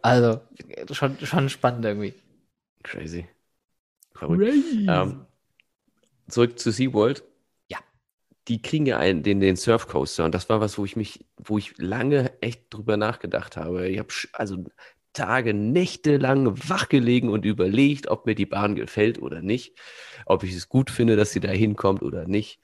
Also, 0.02 0.40
schon, 0.92 1.18
schon 1.18 1.48
spannend 1.48 1.84
irgendwie. 1.84 2.14
Crazy. 2.82 3.26
Crazy. 4.14 4.86
Ähm, 4.88 5.26
zurück 6.28 6.58
zu 6.58 6.70
SeaWorld. 6.70 7.24
Ja. 7.70 7.78
Die 8.48 8.62
kriegen 8.62 8.86
ja 8.86 8.98
einen, 8.98 9.22
den, 9.22 9.40
den 9.40 9.56
Surf 9.56 9.86
Coaster 9.88 10.24
und 10.24 10.34
das 10.34 10.48
war 10.48 10.60
was, 10.60 10.78
wo 10.78 10.84
ich 10.84 10.96
mich, 10.96 11.26
wo 11.36 11.58
ich 11.58 11.76
lange 11.78 12.32
echt 12.40 12.72
drüber 12.72 12.96
nachgedacht 12.96 13.56
habe. 13.56 13.88
Ich 13.88 13.98
habe 13.98 14.08
also 14.32 14.64
Tage, 15.14 15.54
Nächte 15.54 16.16
lang 16.18 16.58
wach 16.68 16.88
gelegen 16.88 17.28
und 17.30 17.44
überlegt, 17.44 18.08
ob 18.08 18.26
mir 18.26 18.34
die 18.34 18.46
Bahn 18.46 18.74
gefällt 18.74 19.20
oder 19.22 19.40
nicht, 19.42 19.78
ob 20.26 20.42
ich 20.42 20.54
es 20.54 20.68
gut 20.68 20.90
finde, 20.90 21.16
dass 21.16 21.32
sie 21.32 21.40
da 21.40 21.50
hinkommt 21.50 22.02
oder 22.02 22.26
nicht. 22.26 22.60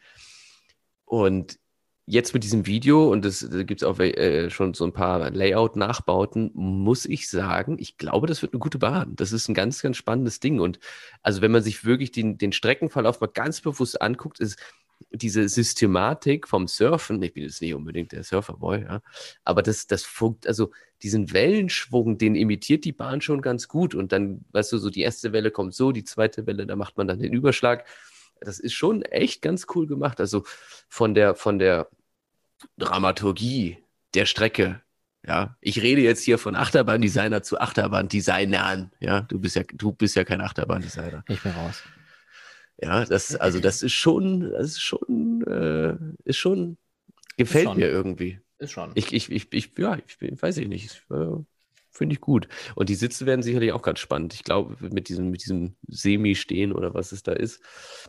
Und 1.05 1.59
jetzt 2.07 2.35
mit 2.35 2.43
diesem 2.43 2.67
Video, 2.67 3.11
und 3.11 3.25
da 3.25 3.63
gibt 3.63 3.83
es 3.83 3.87
auch 3.87 3.99
äh, 3.99 4.51
schon 4.51 4.75
so 4.75 4.85
ein 4.85 4.93
paar 4.93 5.31
Layout-Nachbauten, 5.31 6.51
muss 6.55 7.07
ich 7.07 7.29
sagen, 7.29 7.77
ich 7.79 7.99
glaube, 7.99 8.27
das 8.27 8.43
wird 8.43 8.53
eine 8.53 8.61
gute 8.61 8.79
Bahn. 8.79 9.15
Das 9.17 9.33
ist 9.33 9.49
ein 9.49 9.55
ganz, 9.55 9.81
ganz 9.81 9.97
spannendes 9.97 10.41
Ding. 10.41 10.61
Und 10.61 10.81
also 11.23 11.41
wenn 11.41 11.53
man 11.53 11.63
sich 11.63 11.85
wirklich 11.85 12.11
den, 12.11 12.37
den 12.37 12.53
Streckenverlauf 12.53 13.21
mal 13.21 13.29
ganz 13.29 13.61
bewusst 13.61 14.03
anguckt, 14.03 14.41
ist 14.41 14.59
diese 15.11 15.49
Systematik 15.49 16.49
vom 16.49 16.67
Surfen, 16.69 17.23
ich 17.23 17.33
bin 17.33 17.45
jetzt 17.45 17.63
nicht 17.63 17.75
unbedingt 17.75 18.13
der 18.13 18.23
Surferboy, 18.23 18.83
ja, 18.83 19.01
aber 19.45 19.63
das, 19.63 19.87
das 19.87 20.03
funkt, 20.03 20.47
also 20.47 20.73
diesen 21.03 21.33
Wellenschwung, 21.33 22.19
den 22.19 22.35
imitiert 22.35 22.85
die 22.85 22.93
Bahn 22.93 23.21
schon 23.21 23.43
ganz 23.43 23.69
gut. 23.69 23.95
Und 23.95 24.13
dann, 24.13 24.45
weißt 24.53 24.73
du, 24.73 24.79
so 24.79 24.91
die 24.91 25.03
erste 25.03 25.33
Welle 25.33 25.51
kommt 25.51 25.75
so, 25.75 25.93
die 25.93 26.05
zweite 26.05 26.47
Welle, 26.47 26.67
da 26.67 26.77
macht 26.77 26.97
man 26.97 27.09
dann 27.09 27.19
den 27.21 27.33
Überschlag. 27.33 27.87
Das 28.41 28.59
ist 28.59 28.75
schon 28.75 29.03
echt 29.03 29.43
ganz 29.43 29.67
cool 29.75 29.87
gemacht. 29.87 30.21
Also 30.21 30.45
von 30.89 31.15
der, 31.15 31.35
von 31.35 31.59
der 31.59 31.89
Dramaturgie 32.79 33.79
der 34.15 34.27
Strecke. 34.27 34.83
Ja, 35.27 35.57
ich 35.61 35.83
rede 35.83 36.01
jetzt 36.01 36.23
hier 36.23 36.39
von 36.39 36.57
Achterbahndesigner 36.57 37.43
zu 37.43 37.61
Achterbahndesignern. 37.61 38.91
Ja, 39.01 39.21
du 39.21 39.39
bist 39.39 39.57
ja, 39.57 39.63
du 39.75 39.93
bist 39.93 40.17
ja 40.17 40.25
kein 40.25 40.41
Achterbahndesigner. 40.41 41.25
Ich 41.29 41.43
bin 41.43 41.53
raus. 41.53 41.83
Ja, 42.83 43.05
das, 43.05 43.37
also 43.37 43.61
das 43.61 43.83
ist 43.83 43.93
schon, 43.93 44.41
das 44.41 44.69
ist 44.69 44.81
schon, 44.81 45.43
äh, 45.47 45.97
ist 46.25 46.39
schon, 46.39 46.79
gefällt 47.37 47.67
schon. 47.67 47.77
mir 47.77 47.89
irgendwie. 47.89 48.41
Ist 48.61 48.73
schon. 48.73 48.93
Ich, 48.95 49.13
ich, 49.13 49.33
ich, 49.33 49.53
ich 49.53 49.73
ja, 49.79 49.97
ich 49.97 50.43
weiß 50.43 50.59
ich 50.59 50.69
nicht. 50.69 51.03
Äh, 51.11 51.43
Finde 51.91 52.15
ich 52.15 52.21
gut. 52.21 52.47
Und 52.77 52.89
die 52.89 52.95
Sitze 52.95 53.27
werden 53.27 53.43
sicherlich 53.43 53.73
auch 53.73 53.83
ganz 53.83 53.99
spannend. 53.99 54.33
Ich 54.35 54.45
glaube, 54.45 54.77
mit 54.81 55.09
diesem, 55.09 55.31
mit 55.31 55.43
diesem 55.43 55.77
Semi-Stehen 55.89 56.73
oder 56.73 56.95
was 56.95 57.11
es 57.11 57.25
da 57.25 57.33
ist. 57.33 57.61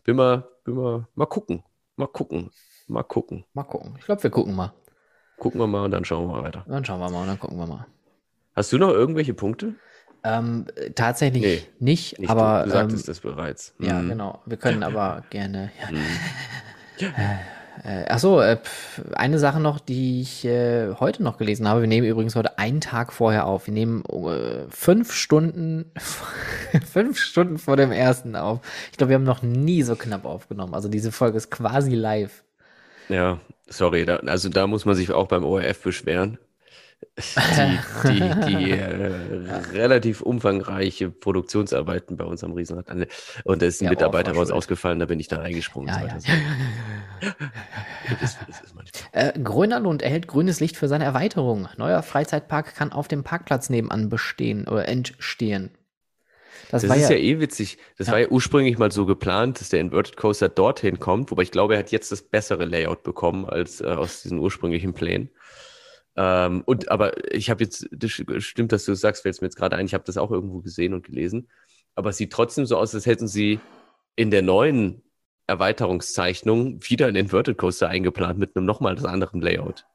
Bin 0.03 0.17
mal, 0.17 0.47
bin 0.63 0.75
mal, 0.75 1.07
mal 1.15 1.25
gucken. 1.25 1.63
Mal 1.95 2.07
gucken. 2.07 2.51
Mal 2.87 3.03
gucken. 3.03 3.45
Mal 3.53 3.63
gucken. 3.63 3.95
Ich 3.97 4.05
glaube, 4.05 4.21
wir 4.21 4.29
gucken 4.29 4.55
mal. 4.55 4.73
Gucken 5.37 5.59
wir 5.59 5.67
mal 5.67 5.85
und 5.85 5.91
dann 5.91 6.05
schauen 6.05 6.27
wir 6.27 6.35
mal 6.35 6.43
weiter. 6.43 6.63
Dann 6.67 6.85
schauen 6.85 6.99
wir 6.99 7.09
mal 7.09 7.21
und 7.21 7.27
dann 7.27 7.39
gucken 7.39 7.57
wir 7.57 7.65
mal. 7.65 7.87
Hast 8.55 8.71
du 8.71 8.77
noch 8.77 8.89
irgendwelche 8.89 9.33
Punkte? 9.33 9.75
Ähm, 10.23 10.67
tatsächlich 10.93 11.41
nee, 11.41 11.63
nicht, 11.79 12.19
nicht, 12.19 12.29
aber. 12.29 12.63
Du, 12.63 12.65
du 12.65 12.71
sagtest 12.71 13.07
ähm, 13.07 13.11
das 13.11 13.19
bereits. 13.21 13.73
Ja, 13.79 13.99
mhm. 13.99 14.09
genau. 14.09 14.41
Wir 14.45 14.57
können 14.57 14.83
aber 14.83 15.23
gerne. 15.31 15.71
Ja. 15.79 15.91
Mhm. 15.91 17.39
Äh, 17.83 18.05
achso, 18.09 18.41
äh, 18.41 18.57
eine 19.13 19.39
Sache 19.39 19.59
noch, 19.59 19.79
die 19.79 20.21
ich 20.21 20.45
äh, 20.45 20.93
heute 20.99 21.23
noch 21.23 21.37
gelesen 21.37 21.67
habe. 21.67 21.81
Wir 21.81 21.87
nehmen 21.87 22.07
übrigens 22.07 22.35
heute 22.35 22.59
einen 22.59 22.81
Tag 22.81 23.13
vorher 23.13 23.45
auf. 23.45 23.67
Wir 23.67 23.73
nehmen 23.73 24.03
äh, 24.05 24.69
fünf 24.69 25.13
Stunden, 25.13 25.91
fünf 26.91 27.17
Stunden 27.17 27.57
vor 27.57 27.77
dem 27.77 27.91
ersten 27.91 28.35
auf. 28.35 28.59
Ich 28.91 28.97
glaube, 28.97 29.09
wir 29.09 29.15
haben 29.15 29.23
noch 29.23 29.41
nie 29.41 29.83
so 29.83 29.95
knapp 29.95 30.25
aufgenommen. 30.25 30.73
Also 30.73 30.89
diese 30.89 31.11
Folge 31.11 31.37
ist 31.37 31.49
quasi 31.49 31.95
live. 31.95 32.43
Ja, 33.09 33.39
sorry, 33.67 34.05
da, 34.05 34.17
also 34.17 34.49
da 34.49 34.67
muss 34.67 34.85
man 34.85 34.95
sich 34.95 35.11
auch 35.11 35.27
beim 35.27 35.43
ORF 35.43 35.81
beschweren. 35.81 36.37
Die, 37.17 37.79
die, 38.09 38.55
die 38.55 38.71
äh, 38.71 39.11
relativ 39.73 40.21
umfangreiche 40.21 41.09
Produktionsarbeiten 41.09 42.15
bei 42.15 42.25
uns 42.25 42.43
am 42.43 42.53
Riesenrad. 42.53 42.85
Und 43.43 43.61
da 43.61 43.65
ist 43.65 43.81
ein 43.81 43.85
ja, 43.85 43.91
Mitarbeiter 43.91 44.33
raus 44.33 44.51
ausgefallen, 44.51 44.99
da 44.99 45.05
bin 45.05 45.19
ich 45.19 45.27
dann 45.27 45.41
eingesprungen. 45.41 45.89
Ja, 45.89 46.05
ja. 46.05 46.17
Äh, 49.11 49.39
Grönerlund 49.39 50.01
erhält 50.01 50.27
grünes 50.27 50.59
Licht 50.59 50.77
für 50.77 50.87
seine 50.87 51.03
Erweiterung. 51.03 51.67
Neuer 51.77 52.01
Freizeitpark 52.03 52.75
kann 52.75 52.91
auf 52.91 53.07
dem 53.07 53.23
Parkplatz 53.23 53.69
nebenan 53.69 54.09
bestehen 54.09 54.67
oder 54.67 54.87
entstehen. 54.87 55.71
Das, 56.71 56.83
das 56.83 56.97
ist 56.97 57.09
ja, 57.09 57.17
ja, 57.17 57.21
eh 57.21 57.39
witzig. 57.39 57.77
Das 57.97 58.07
ja. 58.07 58.13
war 58.13 58.19
ja 58.19 58.27
ursprünglich 58.29 58.77
mal 58.77 58.91
so 58.91 59.05
geplant, 59.05 59.59
dass 59.59 59.69
der 59.69 59.81
Inverted 59.81 60.15
Coaster 60.15 60.47
dorthin 60.47 60.99
kommt, 60.99 61.29
wobei 61.31 61.43
ich 61.43 61.51
glaube, 61.51 61.73
er 61.73 61.79
hat 61.79 61.91
jetzt 61.91 62.11
das 62.11 62.21
bessere 62.21 62.65
Layout 62.65 63.03
bekommen 63.03 63.45
als 63.45 63.81
äh, 63.81 63.85
aus 63.85 64.21
diesen 64.21 64.39
ursprünglichen 64.39 64.93
Plänen. 64.93 65.29
Ähm, 66.15 66.63
und 66.65 66.89
aber 66.89 67.33
ich 67.33 67.49
habe 67.49 67.63
jetzt, 67.63 67.87
das 67.91 68.11
stimmt, 68.11 68.71
dass 68.71 68.85
du 68.85 68.91
das 68.91 69.01
sagst, 69.01 69.21
fällt 69.21 69.35
es 69.35 69.41
mir 69.41 69.47
jetzt 69.47 69.55
gerade 69.55 69.75
ein, 69.75 69.85
ich 69.85 69.93
habe 69.93 70.03
das 70.05 70.17
auch 70.17 70.31
irgendwo 70.31 70.59
gesehen 70.59 70.93
und 70.93 71.05
gelesen. 71.05 71.49
Aber 71.95 72.09
es 72.11 72.17
sieht 72.17 72.33
trotzdem 72.33 72.65
so 72.65 72.77
aus, 72.77 72.93
als 72.95 73.05
hätten 73.05 73.27
sie 73.27 73.59
in 74.15 74.31
der 74.31 74.41
neuen 74.41 75.01
Erweiterungszeichnung 75.47 76.79
wieder 76.83 77.07
einen 77.07 77.17
Inverted 77.17 77.57
Coaster 77.57 77.89
eingeplant 77.89 78.39
mit 78.39 78.55
einem 78.55 78.65
nochmal 78.65 78.97
anderen 79.05 79.41
Layout. 79.41 79.85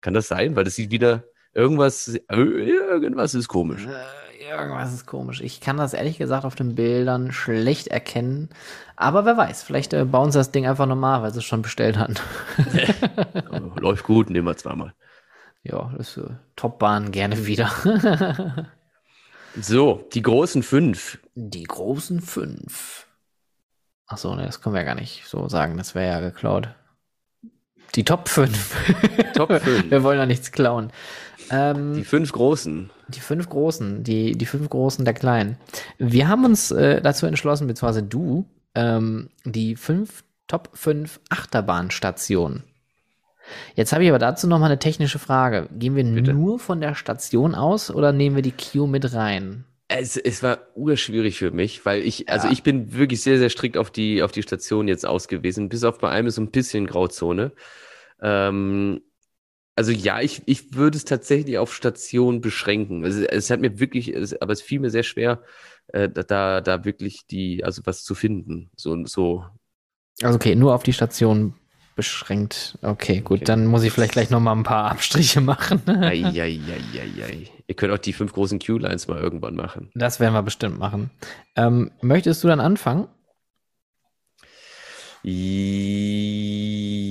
Kann 0.00 0.14
das 0.14 0.28
sein? 0.28 0.56
Weil 0.56 0.64
das 0.64 0.74
sieht 0.74 0.90
wieder 0.90 1.24
Irgendwas, 1.54 2.18
irgendwas 2.30 3.34
ist 3.34 3.48
komisch. 3.48 3.86
Äh, 3.86 4.50
irgendwas 4.50 4.94
ist 4.94 5.06
komisch. 5.06 5.42
Ich 5.42 5.60
kann 5.60 5.76
das 5.76 5.92
ehrlich 5.92 6.16
gesagt 6.16 6.46
auf 6.46 6.54
den 6.54 6.74
Bildern 6.74 7.30
schlecht 7.30 7.88
erkennen. 7.88 8.48
Aber 8.96 9.26
wer 9.26 9.36
weiß, 9.36 9.62
vielleicht 9.62 9.92
äh, 9.92 10.06
bauen 10.06 10.32
sie 10.32 10.38
das 10.38 10.50
Ding 10.50 10.66
einfach 10.66 10.86
normal, 10.86 11.22
weil 11.22 11.32
sie 11.32 11.40
es 11.40 11.44
schon 11.44 11.60
bestellt 11.60 11.98
hatten. 11.98 12.14
Läuft 13.80 14.04
gut, 14.04 14.30
nehmen 14.30 14.46
wir 14.46 14.56
zweimal. 14.56 14.94
Ja, 15.62 15.92
das 15.96 16.16
ist 16.16 16.24
äh, 16.24 16.30
Topbahn 16.56 17.12
gerne 17.12 17.46
wieder. 17.46 17.70
so, 19.60 20.08
die 20.12 20.22
großen 20.22 20.62
fünf. 20.62 21.18
Die 21.34 21.62
großen 21.62 22.20
fünf. 22.20 23.06
Achso, 24.06 24.34
ne, 24.34 24.44
das 24.44 24.60
können 24.60 24.74
wir 24.74 24.80
ja 24.80 24.86
gar 24.86 25.00
nicht 25.00 25.24
so 25.26 25.48
sagen, 25.48 25.76
das 25.76 25.94
wäre 25.94 26.12
ja 26.12 26.20
geklaut. 26.20 26.68
Die 27.94 28.04
Top 28.04 28.28
5. 28.28 28.76
Top 29.34 29.52
5. 29.52 29.90
wir 29.90 30.02
wollen 30.02 30.18
ja 30.18 30.26
nichts 30.26 30.50
klauen. 30.50 30.92
Ähm, 31.50 31.94
die 31.94 32.04
fünf 32.04 32.32
Großen. 32.32 32.90
Die 33.08 33.20
fünf 33.20 33.48
Großen, 33.48 34.02
die, 34.02 34.32
die 34.32 34.46
fünf 34.46 34.68
Großen 34.70 35.04
der 35.04 35.14
Kleinen. 35.14 35.58
Wir 35.98 36.28
haben 36.28 36.44
uns 36.44 36.70
äh, 36.70 37.02
dazu 37.02 37.26
entschlossen, 37.26 37.66
beziehungsweise 37.66 38.02
du, 38.02 38.46
ähm, 38.74 39.28
die 39.44 39.76
fünf 39.76 40.24
Top 40.46 40.70
5 40.74 41.20
Achterbahnstationen. 41.30 42.64
Jetzt 43.74 43.92
habe 43.92 44.04
ich 44.04 44.10
aber 44.10 44.18
dazu 44.18 44.46
noch 44.46 44.58
mal 44.58 44.66
eine 44.66 44.78
technische 44.78 45.18
Frage. 45.18 45.68
Gehen 45.72 45.96
wir 45.96 46.04
Bitte? 46.04 46.32
nur 46.34 46.58
von 46.58 46.80
der 46.80 46.94
Station 46.94 47.54
aus 47.54 47.90
oder 47.90 48.12
nehmen 48.12 48.36
wir 48.36 48.42
die 48.42 48.52
Queue 48.52 48.88
mit 48.88 49.12
rein? 49.14 49.64
Es, 49.88 50.16
es 50.16 50.42
war 50.42 50.58
urschwierig 50.74 51.38
für 51.38 51.50
mich, 51.50 51.84
weil 51.84 52.02
ich, 52.02 52.28
also 52.28 52.48
ich 52.48 52.62
bin 52.62 52.94
wirklich 52.94 53.20
sehr, 53.22 53.38
sehr 53.38 53.50
strikt 53.50 53.76
auf 53.76 53.90
die, 53.90 54.22
auf 54.22 54.32
die 54.32 54.42
Station 54.42 54.88
jetzt 54.88 55.04
ausgewiesen. 55.04 55.68
Bis 55.68 55.84
auf 55.84 55.98
bei 55.98 56.08
einem 56.08 56.28
ist 56.28 56.36
so 56.36 56.42
ein 56.42 56.50
bisschen 56.50 56.86
Grauzone. 56.86 57.52
Ähm, 58.22 59.02
also 59.74 59.92
ja, 59.92 60.20
ich, 60.20 60.42
ich 60.46 60.74
würde 60.74 60.96
es 60.96 61.04
tatsächlich 61.04 61.58
auf 61.58 61.74
Station 61.74 62.40
beschränken. 62.40 63.04
Es, 63.04 63.16
es 63.16 63.50
hat 63.50 63.60
mir 63.60 63.80
wirklich, 63.80 64.14
es, 64.14 64.40
aber 64.40 64.52
es 64.52 64.62
fiel 64.62 64.80
mir 64.80 64.90
sehr 64.90 65.02
schwer, 65.02 65.42
äh, 65.88 66.08
da, 66.08 66.60
da 66.60 66.84
wirklich 66.84 67.26
die, 67.26 67.64
also 67.64 67.82
was 67.84 68.04
zu 68.04 68.14
finden. 68.14 68.70
So, 68.76 69.04
so. 69.06 69.44
Also 70.22 70.36
okay, 70.36 70.54
nur 70.54 70.74
auf 70.74 70.82
die 70.82 70.92
Station 70.92 71.54
beschränkt. 71.94 72.78
Okay, 72.82 73.20
gut, 73.20 73.38
okay. 73.38 73.44
dann 73.44 73.66
muss 73.66 73.82
ich 73.82 73.92
vielleicht 73.92 74.12
gleich 74.12 74.30
nochmal 74.30 74.56
ein 74.56 74.62
paar 74.62 74.90
Abstriche 74.90 75.40
machen. 75.40 75.82
Eieieiei. 75.86 77.50
Ihr 77.66 77.74
könnt 77.74 77.92
auch 77.92 77.98
die 77.98 78.12
fünf 78.12 78.32
großen 78.32 78.58
Q-Lines 78.58 79.08
mal 79.08 79.20
irgendwann 79.20 79.54
machen. 79.54 79.90
Das 79.94 80.20
werden 80.20 80.34
wir 80.34 80.42
bestimmt 80.42 80.78
machen. 80.78 81.10
Ähm, 81.56 81.90
möchtest 82.00 82.42
du 82.44 82.48
dann 82.48 82.60
anfangen? 82.60 83.08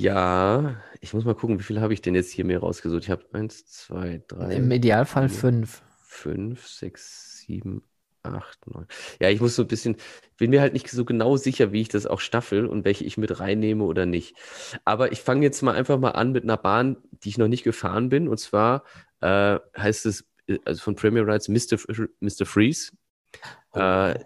Ja, 0.01 0.75
ich 0.99 1.13
muss 1.13 1.23
mal 1.23 1.36
gucken, 1.36 1.59
wie 1.59 1.63
viel 1.63 1.79
habe 1.79 1.93
ich 1.93 2.01
denn 2.01 2.13
jetzt 2.13 2.32
hier 2.32 2.43
mir 2.43 2.59
rausgesucht? 2.59 3.03
Ich 3.03 3.09
habe 3.09 3.23
eins, 3.32 3.65
zwei, 3.67 4.21
drei. 4.27 4.55
Im 4.55 4.69
Idealfall 4.69 5.29
vier, 5.29 5.39
fünf. 5.39 5.82
Fünf, 6.01 6.67
sechs, 6.67 7.39
sieben, 7.39 7.84
acht, 8.24 8.59
neun. 8.67 8.88
Ja, 9.19 9.30
ich 9.30 9.41
muss 9.41 9.55
so 9.55 9.63
ein 9.63 9.67
bisschen, 9.67 9.97
bin 10.38 10.51
mir 10.51 10.61
halt 10.61 10.74
nicht 10.74 10.89
so 10.89 11.05
genau 11.05 11.38
sicher, 11.38 11.72
wie 11.72 11.82
ich 11.82 11.89
das 11.89 12.05
auch 12.05 12.19
staffel 12.19 12.65
und 12.65 12.86
welche 12.86 13.03
ich 13.03 13.17
mit 13.17 13.39
reinnehme 13.39 13.84
oder 13.84 14.05
nicht. 14.05 14.36
Aber 14.86 15.11
ich 15.11 15.22
fange 15.22 15.43
jetzt 15.43 15.61
mal 15.61 15.76
einfach 15.76 15.99
mal 15.99 16.11
an 16.11 16.32
mit 16.32 16.43
einer 16.43 16.57
Bahn, 16.57 16.97
die 17.11 17.30
ich 17.30 17.38
noch 17.38 17.47
nicht 17.47 17.63
gefahren 17.63 18.09
bin. 18.09 18.28
Und 18.28 18.39
zwar 18.39 18.84
äh, 19.22 19.59
heißt 19.78 20.05
es 20.05 20.26
äh, 20.47 20.59
also 20.65 20.82
von 20.82 20.95
Premier 20.95 21.26
Rides 21.26 21.47
Mr. 21.47 21.78
Mr. 22.19 22.45
Freeze, 22.45 22.91
oh. 23.74 23.80
äh, 23.80 24.19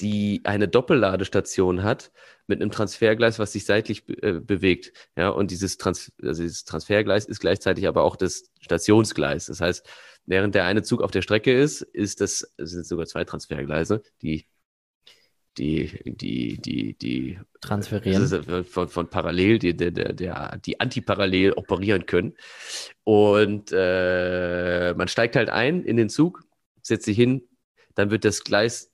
die 0.00 0.40
eine 0.44 0.68
Doppelladestation 0.68 1.82
hat 1.82 2.10
mit 2.46 2.60
einem 2.60 2.70
Transfergleis, 2.70 3.38
was 3.38 3.52
sich 3.52 3.64
seitlich 3.64 4.06
be 4.06 4.22
äh, 4.22 4.40
bewegt. 4.40 4.92
Ja, 5.16 5.28
und 5.28 5.50
dieses, 5.50 5.78
Trans 5.78 6.12
also 6.22 6.42
dieses 6.42 6.64
Transfergleis 6.64 7.26
ist 7.26 7.40
gleichzeitig 7.40 7.86
aber 7.86 8.02
auch 8.02 8.16
das 8.16 8.50
Stationsgleis. 8.60 9.46
Das 9.46 9.60
heißt, 9.60 9.86
während 10.26 10.54
der 10.54 10.64
eine 10.64 10.82
Zug 10.82 11.02
auf 11.02 11.10
der 11.10 11.22
Strecke 11.22 11.52
ist, 11.52 11.82
ist 11.82 12.20
das, 12.20 12.52
es 12.56 12.70
sind 12.70 12.86
sogar 12.86 13.06
zwei 13.06 13.24
Transfergleise, 13.24 14.02
die 14.22 14.46
die, 15.58 16.00
die, 16.04 16.60
die, 16.60 16.94
die 16.94 17.38
transferieren 17.60 18.64
von, 18.64 18.88
von 18.88 19.08
parallel, 19.08 19.58
die, 19.58 19.76
der, 19.76 19.90
der, 19.90 20.12
der, 20.12 20.58
die 20.58 20.80
antiparallel 20.80 21.52
operieren 21.52 22.06
können. 22.06 22.34
Und 23.04 23.70
äh, 23.72 24.94
man 24.94 25.08
steigt 25.08 25.36
halt 25.36 25.50
ein 25.50 25.84
in 25.84 25.96
den 25.96 26.08
Zug, 26.08 26.42
setzt 26.82 27.04
sich 27.04 27.16
hin, 27.16 27.42
dann 27.94 28.10
wird 28.10 28.24
das 28.24 28.44
Gleis 28.44 28.90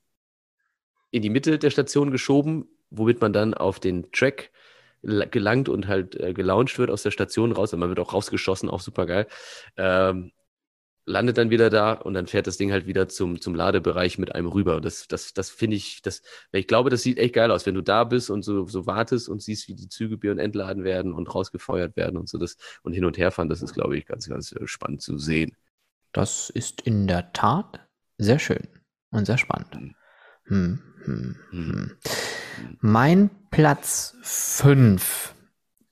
in 1.11 1.23
die 1.23 1.31
Mitte 1.31 1.59
der 1.59 1.71
Station 1.71 2.11
geschoben, 2.11 2.69
womit 2.91 3.21
man 3.21 3.33
dann 3.33 3.55
auf 3.55 3.81
den 3.81 4.11
Track 4.13 4.51
gelangt 5.03 5.71
und 5.71 5.89
halt 5.89 6.15
äh, 6.21 6.35
gelauncht 6.35 6.79
wird 6.79 6.91
aus 6.91 7.03
der 7.03 7.11
Station 7.11 7.53
raus. 7.53 7.73
Und 7.73 7.81
man 7.81 7.89
wird 7.89 8.01
auch 8.01 8.13
rausgeschossen, 8.13 8.69
auch 8.69 8.81
super 8.81 9.07
geil. 9.07 9.27
Ähm, 9.79 10.33
landet 11.07 11.39
dann 11.39 11.51
wieder 11.51 11.71
da 11.71 11.93
und 11.93 12.15
dann 12.15 12.27
fährt 12.27 12.47
das 12.47 12.57
Ding 12.57 12.73
halt 12.73 12.87
wieder 12.87 13.09
zum, 13.09 13.41
zum 13.41 13.55
Ladebereich 13.55 14.19
mit 14.19 14.35
einem 14.35 14.49
rüber. 14.49 14.81
Das, 14.81 15.09
das, 15.09 15.33
das 15.33 15.51
finde 15.51 15.77
ich, 15.77 16.03
das, 16.03 16.23
ich 16.53 16.67
glaube, 16.67 16.91
das 16.91 17.03
sieht 17.03 17.19
echt 17.19 17.35
geil 17.35 17.51
aus, 17.51 17.67
wenn 17.67 17.75
du 17.75 17.83
da 17.83 18.05
bist 18.05 18.31
und 18.31 18.43
so, 18.43 18.67
so 18.67 18.87
wartest 18.87 19.29
und 19.29 19.43
siehst, 19.43 19.69
wie 19.69 19.75
die 19.75 19.89
Züge 19.89 20.31
und 20.31 20.39
entladen 20.39 20.85
werden 20.85 21.13
und 21.13 21.35
rausgefeuert 21.35 21.97
werden 21.97 22.17
und 22.17 22.29
so 22.29 22.39
das 22.39 22.57
und 22.83 22.93
hin 22.93 23.05
und 23.05 23.19
her 23.19 23.31
fahren. 23.31 23.49
Das 23.49 23.63
ist, 23.63 23.75
glaube 23.75 23.97
ich, 23.97 24.07
ganz, 24.07 24.29
ganz 24.29 24.53
äh, 24.53 24.67
spannend 24.67 25.03
zu 25.03 25.19
sehen. 25.19 25.57
Das 26.13 26.51
ist 26.51 26.81
in 26.83 27.07
der 27.07 27.33
Tat 27.33 27.81
sehr 28.19 28.39
schön 28.39 28.69
und 29.11 29.27
sehr 29.27 29.39
spannend. 29.39 29.75
Hm. 29.75 29.95
Hm, 30.45 30.83
hm, 31.05 31.37
hm. 31.51 31.51
hm. 31.51 31.97
Mein 32.81 33.31
Platz 33.51 34.17
5 34.23 35.35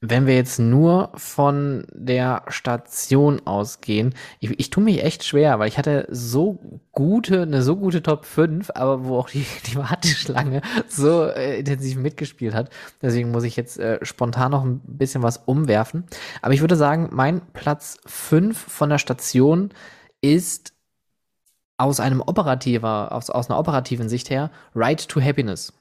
wenn 0.00 0.26
wir 0.26 0.36
jetzt 0.36 0.60
nur 0.60 1.10
von 1.14 1.84
der 1.92 2.44
Station 2.48 3.42
ausgehen, 3.44 4.14
ich, 4.38 4.58
ich 4.58 4.70
tue 4.70 4.84
mich 4.84 5.02
echt 5.02 5.24
schwer, 5.24 5.58
weil 5.58 5.68
ich 5.68 5.76
hatte 5.76 6.06
so 6.08 6.60
gute, 6.92 7.42
eine 7.42 7.62
so 7.62 7.76
gute 7.76 8.02
Top 8.02 8.24
5, 8.24 8.70
aber 8.74 9.04
wo 9.04 9.18
auch 9.18 9.28
die, 9.28 9.44
die 9.66 9.76
Warteschlange 9.76 10.62
so 10.88 11.24
äh, 11.24 11.58
intensiv 11.58 11.98
mitgespielt 11.98 12.54
hat. 12.54 12.70
Deswegen 13.02 13.32
muss 13.32 13.42
ich 13.42 13.56
jetzt 13.56 13.78
äh, 13.78 13.98
spontan 14.04 14.52
noch 14.52 14.64
ein 14.64 14.80
bisschen 14.84 15.22
was 15.22 15.38
umwerfen. 15.38 16.04
Aber 16.42 16.54
ich 16.54 16.60
würde 16.60 16.76
sagen, 16.76 17.08
mein 17.10 17.40
Platz 17.52 17.98
5 18.06 18.56
von 18.56 18.90
der 18.90 18.98
Station 18.98 19.70
ist 20.20 20.74
aus 21.76 21.98
einem 21.98 22.20
operativer, 22.20 23.10
aus, 23.12 23.30
aus 23.30 23.50
einer 23.50 23.58
operativen 23.58 24.08
Sicht 24.08 24.30
her, 24.30 24.50
Right 24.76 25.08
to 25.08 25.20
Happiness. 25.20 25.72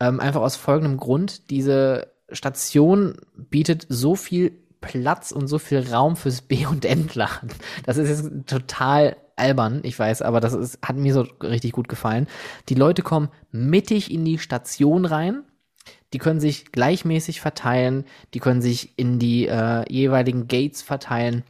Ähm, 0.00 0.20
einfach 0.20 0.40
aus 0.40 0.56
folgendem 0.56 0.96
Grund, 0.96 1.50
diese 1.50 2.11
Station 2.34 3.14
bietet 3.34 3.86
so 3.88 4.14
viel 4.14 4.52
Platz 4.80 5.32
und 5.32 5.48
so 5.48 5.58
viel 5.58 5.88
Raum 5.90 6.16
fürs 6.16 6.42
B- 6.42 6.66
und 6.66 6.84
Entladen. 6.84 7.50
Das 7.84 7.96
ist 7.96 8.08
jetzt 8.08 8.46
total 8.46 9.16
albern, 9.36 9.80
ich 9.82 9.98
weiß, 9.98 10.22
aber 10.22 10.40
das 10.40 10.52
ist, 10.52 10.78
hat 10.82 10.96
mir 10.96 11.14
so 11.14 11.26
richtig 11.42 11.72
gut 11.72 11.88
gefallen. 11.88 12.26
Die 12.68 12.74
Leute 12.74 13.02
kommen 13.02 13.28
mittig 13.50 14.10
in 14.10 14.24
die 14.24 14.38
Station 14.38 15.04
rein. 15.04 15.44
Die 16.12 16.18
können 16.18 16.40
sich 16.40 16.70
gleichmäßig 16.72 17.40
verteilen, 17.40 18.04
die 18.34 18.38
können 18.38 18.60
sich 18.60 18.98
in 18.98 19.18
die 19.18 19.48
äh, 19.48 19.90
jeweiligen 19.90 20.46
Gates 20.46 20.82
verteilen. 20.82 21.42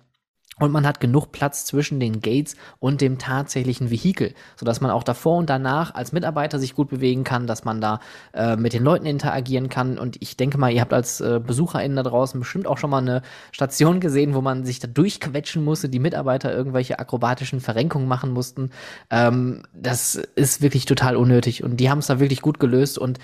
Und 0.62 0.70
man 0.70 0.86
hat 0.86 1.00
genug 1.00 1.32
Platz 1.32 1.64
zwischen 1.64 1.98
den 1.98 2.20
Gates 2.20 2.54
und 2.78 3.00
dem 3.00 3.18
tatsächlichen 3.18 3.90
Vehikel, 3.90 4.32
sodass 4.54 4.80
man 4.80 4.92
auch 4.92 5.02
davor 5.02 5.38
und 5.38 5.50
danach 5.50 5.92
als 5.92 6.12
Mitarbeiter 6.12 6.60
sich 6.60 6.76
gut 6.76 6.88
bewegen 6.88 7.24
kann, 7.24 7.48
dass 7.48 7.64
man 7.64 7.80
da 7.80 7.98
äh, 8.32 8.54
mit 8.54 8.72
den 8.72 8.84
Leuten 8.84 9.04
interagieren 9.04 9.68
kann. 9.68 9.98
Und 9.98 10.18
ich 10.20 10.36
denke 10.36 10.58
mal, 10.58 10.70
ihr 10.70 10.80
habt 10.80 10.92
als 10.92 11.20
äh, 11.20 11.40
BesucherInnen 11.44 11.96
da 11.96 12.04
draußen 12.04 12.38
bestimmt 12.38 12.68
auch 12.68 12.78
schon 12.78 12.90
mal 12.90 12.98
eine 12.98 13.22
Station 13.50 13.98
gesehen, 13.98 14.34
wo 14.34 14.40
man 14.40 14.64
sich 14.64 14.78
da 14.78 14.86
durchquetschen 14.86 15.64
musste, 15.64 15.88
die 15.88 15.98
Mitarbeiter 15.98 16.54
irgendwelche 16.54 17.00
akrobatischen 17.00 17.60
Verrenkungen 17.60 18.06
machen 18.06 18.30
mussten. 18.30 18.70
Ähm, 19.10 19.64
das 19.74 20.14
ist 20.14 20.62
wirklich 20.62 20.84
total 20.84 21.16
unnötig 21.16 21.64
und 21.64 21.78
die 21.78 21.90
haben 21.90 21.98
es 21.98 22.06
da 22.06 22.20
wirklich 22.20 22.40
gut 22.40 22.60
gelöst 22.60 22.98
und 22.98 23.18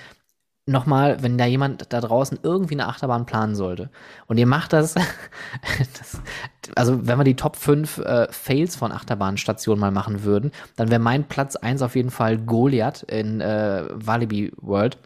nochmal, 0.68 1.22
wenn 1.22 1.38
da 1.38 1.46
jemand 1.46 1.92
da 1.92 2.00
draußen 2.00 2.38
irgendwie 2.42 2.74
eine 2.74 2.86
Achterbahn 2.86 3.26
planen 3.26 3.54
sollte 3.54 3.90
und 4.26 4.38
ihr 4.38 4.46
macht 4.46 4.72
das, 4.72 4.94
das 5.98 6.20
also 6.76 7.06
wenn 7.06 7.18
wir 7.18 7.24
die 7.24 7.36
Top 7.36 7.56
5 7.56 7.98
äh, 7.98 8.28
Fails 8.30 8.76
von 8.76 8.92
Achterbahnstationen 8.92 9.80
mal 9.80 9.90
machen 9.90 10.24
würden, 10.24 10.52
dann 10.76 10.90
wäre 10.90 11.00
mein 11.00 11.24
Platz 11.24 11.56
1 11.56 11.82
auf 11.82 11.96
jeden 11.96 12.10
Fall 12.10 12.38
Goliath 12.38 13.02
in 13.04 13.40
äh, 13.40 13.84
Walibi 13.92 14.52
World, 14.60 14.98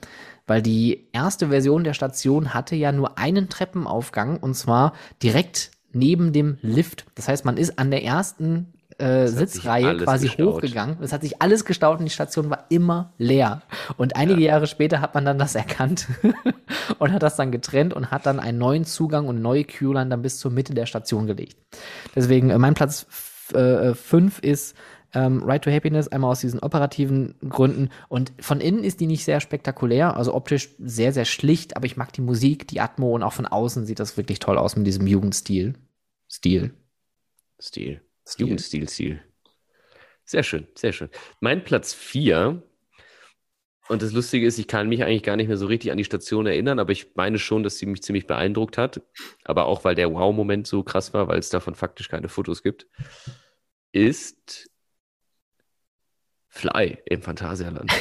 weil 0.47 0.63
die 0.63 1.09
erste 1.13 1.49
Version 1.49 1.85
der 1.85 1.95
Station 1.95 2.53
hatte 2.53 2.75
ja 2.75 2.93
nur 2.93 3.19
einen 3.19 3.49
Treppenaufgang 3.49 4.39
und 4.39 4.55
zwar 4.55 4.93
direkt 5.23 5.71
neben 5.93 6.33
dem 6.33 6.59
Lift. 6.63 7.07
Das 7.15 7.29
heißt, 7.29 7.45
man 7.45 7.57
ist 7.57 7.79
an 7.79 7.91
der 7.91 8.05
ersten 8.05 8.72
äh, 8.99 9.27
Sitzreihe 9.27 9.97
quasi 9.99 10.27
gestaut. 10.27 10.55
hochgegangen. 10.55 10.97
Es 11.01 11.13
hat 11.13 11.23
sich 11.23 11.41
alles 11.41 11.65
gestaut 11.65 11.99
und 11.99 12.05
die 12.05 12.11
Station 12.11 12.51
war 12.51 12.67
immer 12.69 13.13
leer. 13.19 13.63
Und 13.97 14.17
einige 14.17 14.41
ja. 14.41 14.53
Jahre 14.53 14.67
später 14.67 15.01
hat 15.01 15.15
man 15.15 15.25
dann 15.25 15.39
das 15.39 15.55
erkannt 15.55 16.09
und 16.99 17.13
hat 17.13 17.23
das 17.23 17.37
dann 17.37 17.53
getrennt 17.53 17.95
und 17.95 18.11
hat 18.11 18.27
dann 18.27 18.41
einen 18.41 18.59
neuen 18.59 18.85
Zugang 18.85 19.29
und 19.29 19.41
neue 19.43 19.65
Q-Line 19.65 20.11
dann 20.11 20.23
bis 20.23 20.39
zur 20.39 20.51
Mitte 20.51 20.75
der 20.75 20.87
Station 20.87 21.27
gelegt. 21.27 21.57
Deswegen, 22.15 22.51
äh, 22.51 22.59
mein 22.59 22.75
Platz 22.75 23.07
5 23.11 23.55
äh, 24.43 24.51
ist 24.51 24.75
ähm, 25.15 25.43
Right 25.43 25.63
to 25.63 25.71
Happiness, 25.71 26.09
einmal 26.09 26.31
aus 26.31 26.41
diesen 26.41 26.61
operativen 26.61 27.35
Gründen. 27.49 27.91
Und 28.09 28.33
von 28.41 28.61
innen 28.61 28.85
ist 28.85 29.01
die 29.01 29.07
nicht 29.07 29.25
sehr 29.25 29.41
spektakulär, 29.41 30.17
also 30.17 30.35
optisch 30.35 30.71
sehr, 30.79 31.13
sehr 31.13 31.25
schlicht, 31.25 31.77
aber 31.77 31.87
ich 31.87 31.97
mag 31.97 32.13
die 32.13 32.23
Musik, 32.23 32.67
die 32.69 32.81
Atmo 32.81 33.15
und 33.15 33.23
auch 33.23 33.33
von 33.33 33.47
außen 33.47 33.85
sieht 33.85 34.01
das 34.01 34.17
wirklich 34.17 34.39
toll 34.39 34.59
aus 34.59 34.77
mit 34.77 34.87
diesem 34.87 35.07
Jugendstil. 35.07 35.75
Stil. 36.31 36.73
Stil. 37.61 38.01
Jugendstil-Stil. 38.39 39.23
Sehr 40.25 40.43
schön, 40.43 40.67
sehr 40.75 40.93
schön. 40.93 41.09
Mein 41.41 41.65
Platz 41.65 41.93
4, 41.95 42.63
und 43.89 44.01
das 44.01 44.13
Lustige 44.13 44.47
ist, 44.47 44.59
ich 44.59 44.69
kann 44.69 44.89
mich 44.89 45.03
eigentlich 45.03 45.23
gar 45.23 45.37
nicht 45.37 45.49
mehr 45.49 45.57
so 45.57 45.67
richtig 45.67 45.91
an 45.91 45.99
die 45.99 46.05
Station 46.05 46.47
erinnern, 46.47 46.79
aber 46.79 46.93
ich 46.93 47.15
meine 47.15 47.39
schon, 47.39 47.63
dass 47.63 47.79
sie 47.79 47.87
mich 47.87 48.03
ziemlich 48.03 48.27
beeindruckt 48.27 48.79
hat. 48.79 49.03
Aber 49.45 49.67
auch, 49.67 49.85
weil 49.85 49.95
der 49.95 50.13
Wow-Moment 50.13 50.67
so 50.67 50.83
krass 50.83 51.13
war, 51.13 51.29
weil 51.29 51.39
es 51.39 51.51
davon 51.51 51.75
faktisch 51.75 52.09
keine 52.09 52.29
Fotos 52.29 52.63
gibt, 52.63 52.87
ist 53.91 54.71
Fly 56.49 56.99
im 57.07 57.23
Phantasialand. 57.23 57.91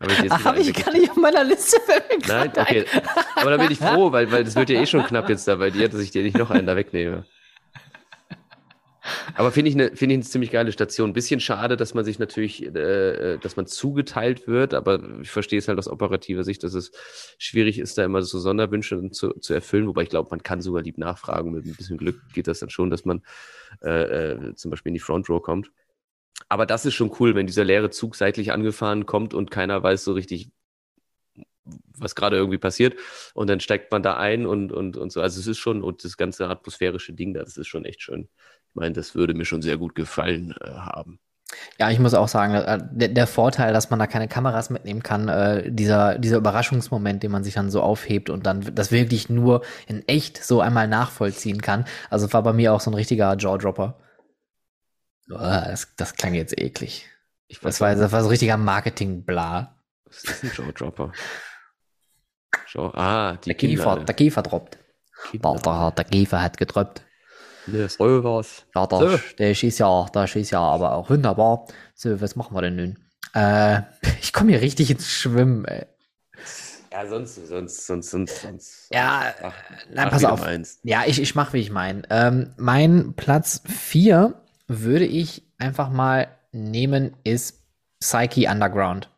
Habe 0.00 0.12
ich, 0.12 0.32
Ach, 0.32 0.44
hab 0.44 0.58
ich 0.58 0.74
gar 0.74 0.92
nicht 0.92 1.10
auf 1.10 1.16
meiner 1.16 1.44
Liste. 1.44 1.76
Nein, 2.26 2.50
okay. 2.56 2.84
Aber 3.36 3.50
da 3.52 3.56
bin 3.56 3.70
ich 3.70 3.78
froh, 3.78 4.10
weil, 4.10 4.32
weil 4.32 4.42
das 4.42 4.56
wird 4.56 4.68
ja 4.70 4.80
eh 4.80 4.86
schon 4.86 5.04
knapp 5.06 5.28
jetzt 5.28 5.46
da 5.46 5.54
bei 5.54 5.70
dir, 5.70 5.88
dass 5.88 6.00
ich 6.00 6.10
dir 6.10 6.24
nicht 6.24 6.36
noch 6.36 6.50
einen 6.50 6.66
da 6.66 6.74
wegnehme. 6.74 7.24
Aber 9.34 9.50
finde 9.50 9.70
ich, 9.70 9.74
eine, 9.74 9.96
find 9.96 10.12
ich 10.12 10.16
eine 10.16 10.22
ziemlich 10.24 10.50
geile 10.50 10.72
Station. 10.72 11.12
Bisschen 11.12 11.40
schade, 11.40 11.76
dass 11.76 11.94
man 11.94 12.04
sich 12.04 12.18
natürlich, 12.18 12.64
äh, 12.64 13.38
dass 13.38 13.56
man 13.56 13.66
zugeteilt 13.66 14.46
wird, 14.46 14.74
aber 14.74 15.02
ich 15.20 15.30
verstehe 15.30 15.58
es 15.58 15.68
halt 15.68 15.78
aus 15.78 15.88
operativer 15.88 16.44
Sicht, 16.44 16.62
dass 16.62 16.74
es 16.74 16.92
schwierig 17.38 17.78
ist, 17.78 17.98
da 17.98 18.04
immer 18.04 18.22
so 18.22 18.38
Sonderwünsche 18.38 19.10
zu, 19.10 19.30
zu 19.40 19.54
erfüllen. 19.54 19.88
Wobei 19.88 20.02
ich 20.02 20.08
glaube, 20.08 20.30
man 20.30 20.42
kann 20.42 20.60
sogar 20.60 20.82
lieb 20.82 20.98
nachfragen. 20.98 21.52
Mit 21.52 21.66
ein 21.66 21.74
bisschen 21.74 21.98
Glück 21.98 22.20
geht 22.32 22.46
das 22.46 22.60
dann 22.60 22.70
schon, 22.70 22.90
dass 22.90 23.04
man 23.04 23.22
äh, 23.82 24.32
äh, 24.32 24.54
zum 24.54 24.70
Beispiel 24.70 24.90
in 24.90 24.94
die 24.94 25.00
Front 25.00 25.28
Row 25.28 25.42
kommt. 25.42 25.72
Aber 26.48 26.66
das 26.66 26.86
ist 26.86 26.94
schon 26.94 27.12
cool, 27.20 27.34
wenn 27.34 27.46
dieser 27.46 27.64
leere 27.64 27.90
Zug 27.90 28.14
seitlich 28.14 28.52
angefahren 28.52 29.06
kommt 29.06 29.34
und 29.34 29.50
keiner 29.50 29.82
weiß 29.82 30.04
so 30.04 30.12
richtig, 30.12 30.50
was 31.96 32.14
gerade 32.14 32.36
irgendwie 32.36 32.58
passiert. 32.58 32.98
Und 33.34 33.48
dann 33.48 33.60
steigt 33.60 33.90
man 33.92 34.02
da 34.02 34.16
ein 34.16 34.46
und, 34.46 34.72
und, 34.72 34.96
und 34.96 35.12
so. 35.12 35.20
Also 35.20 35.40
es 35.40 35.46
ist 35.46 35.58
schon, 35.58 35.82
und 35.82 36.04
das 36.04 36.16
ganze 36.16 36.48
atmosphärische 36.48 37.12
Ding 37.12 37.34
da, 37.34 37.40
das 37.40 37.56
ist 37.56 37.68
schon 37.68 37.84
echt 37.84 38.02
schön. 38.02 38.28
Ich 38.72 38.76
meine, 38.76 38.94
das 38.94 39.14
würde 39.14 39.34
mir 39.34 39.44
schon 39.44 39.60
sehr 39.60 39.76
gut 39.76 39.94
gefallen 39.94 40.54
äh, 40.62 40.70
haben. 40.70 41.20
Ja, 41.78 41.90
ich 41.90 41.98
muss 41.98 42.14
auch 42.14 42.28
sagen, 42.28 42.54
äh, 42.54 42.78
der, 42.90 43.08
der, 43.08 43.26
Vorteil, 43.26 43.74
dass 43.74 43.90
man 43.90 43.98
da 43.98 44.06
keine 44.06 44.28
Kameras 44.28 44.70
mitnehmen 44.70 45.02
kann, 45.02 45.28
äh, 45.28 45.70
dieser, 45.70 46.18
dieser 46.18 46.38
Überraschungsmoment, 46.38 47.22
den 47.22 47.30
man 47.30 47.44
sich 47.44 47.52
dann 47.52 47.70
so 47.70 47.82
aufhebt 47.82 48.30
und 48.30 48.46
dann 48.46 48.74
das 48.74 48.90
wirklich 48.90 49.28
nur 49.28 49.62
in 49.86 50.08
echt 50.08 50.42
so 50.42 50.62
einmal 50.62 50.88
nachvollziehen 50.88 51.60
kann. 51.60 51.84
Also 52.08 52.32
war 52.32 52.42
bei 52.42 52.54
mir 52.54 52.72
auch 52.72 52.80
so 52.80 52.90
ein 52.90 52.94
richtiger 52.94 53.36
Jaw-Dropper. 53.36 54.00
Oh, 55.30 55.36
das, 55.36 55.94
das 55.96 56.14
klang 56.14 56.32
jetzt 56.32 56.58
eklig. 56.58 57.06
Ich 57.48 57.60
das, 57.60 57.82
war, 57.82 57.94
das 57.94 58.10
war 58.10 58.22
so 58.22 58.30
richtiger 58.30 58.56
Marketing-Bla. 58.56 59.76
Was 60.06 60.24
ist 60.24 60.44
ein 60.44 60.52
Jaw-Dropper? 60.56 61.12
ah, 62.94 63.36
die 63.36 63.50
der 63.50 63.54
Kiefer, 63.54 63.96
der 63.96 64.14
Kiefer 64.14 64.42
droppt. 64.42 64.78
Der, 65.34 65.40
der, 65.40 65.90
der 65.90 66.04
Kiefer 66.04 66.40
hat 66.40 66.56
gedroppt. 66.56 67.04
Ne, 67.66 67.88
so 67.88 68.24
was. 68.24 68.64
Ja, 68.74 68.86
da, 68.86 68.98
so. 68.98 69.18
das 69.38 69.62
ist 69.62 69.78
ja, 69.78 70.06
das 70.12 70.36
ist 70.36 70.50
ja 70.50 70.60
aber 70.60 70.94
auch 70.94 71.10
wunderbar. 71.10 71.66
So, 71.94 72.20
was 72.20 72.36
machen 72.36 72.56
wir 72.56 72.62
denn 72.62 72.76
nun? 72.76 72.98
Äh, 73.34 73.82
ich 74.20 74.32
komme 74.32 74.50
hier 74.52 74.60
richtig 74.60 74.90
ins 74.90 75.08
Schwimmen, 75.08 75.64
ey. 75.64 75.86
Ja, 76.92 77.06
sonst, 77.06 77.46
sonst, 77.48 77.86
sonst, 77.86 78.10
sonst, 78.10 78.42
sonst. 78.42 78.88
Ja, 78.92 79.32
ach, 79.42 79.54
nein, 79.90 80.06
ach, 80.08 80.10
pass 80.10 80.24
auf. 80.24 80.46
Ja, 80.82 81.04
ich, 81.06 81.20
ich 81.20 81.34
mache, 81.34 81.54
wie 81.54 81.60
ich 81.60 81.70
meine. 81.70 82.02
Ähm, 82.10 82.52
mein 82.58 83.14
Platz 83.14 83.62
4 83.66 84.34
würde 84.68 85.06
ich 85.06 85.42
einfach 85.58 85.88
mal 85.88 86.28
nehmen, 86.52 87.16
ist 87.24 87.62
Psyche 88.00 88.50
Underground. 88.50 89.08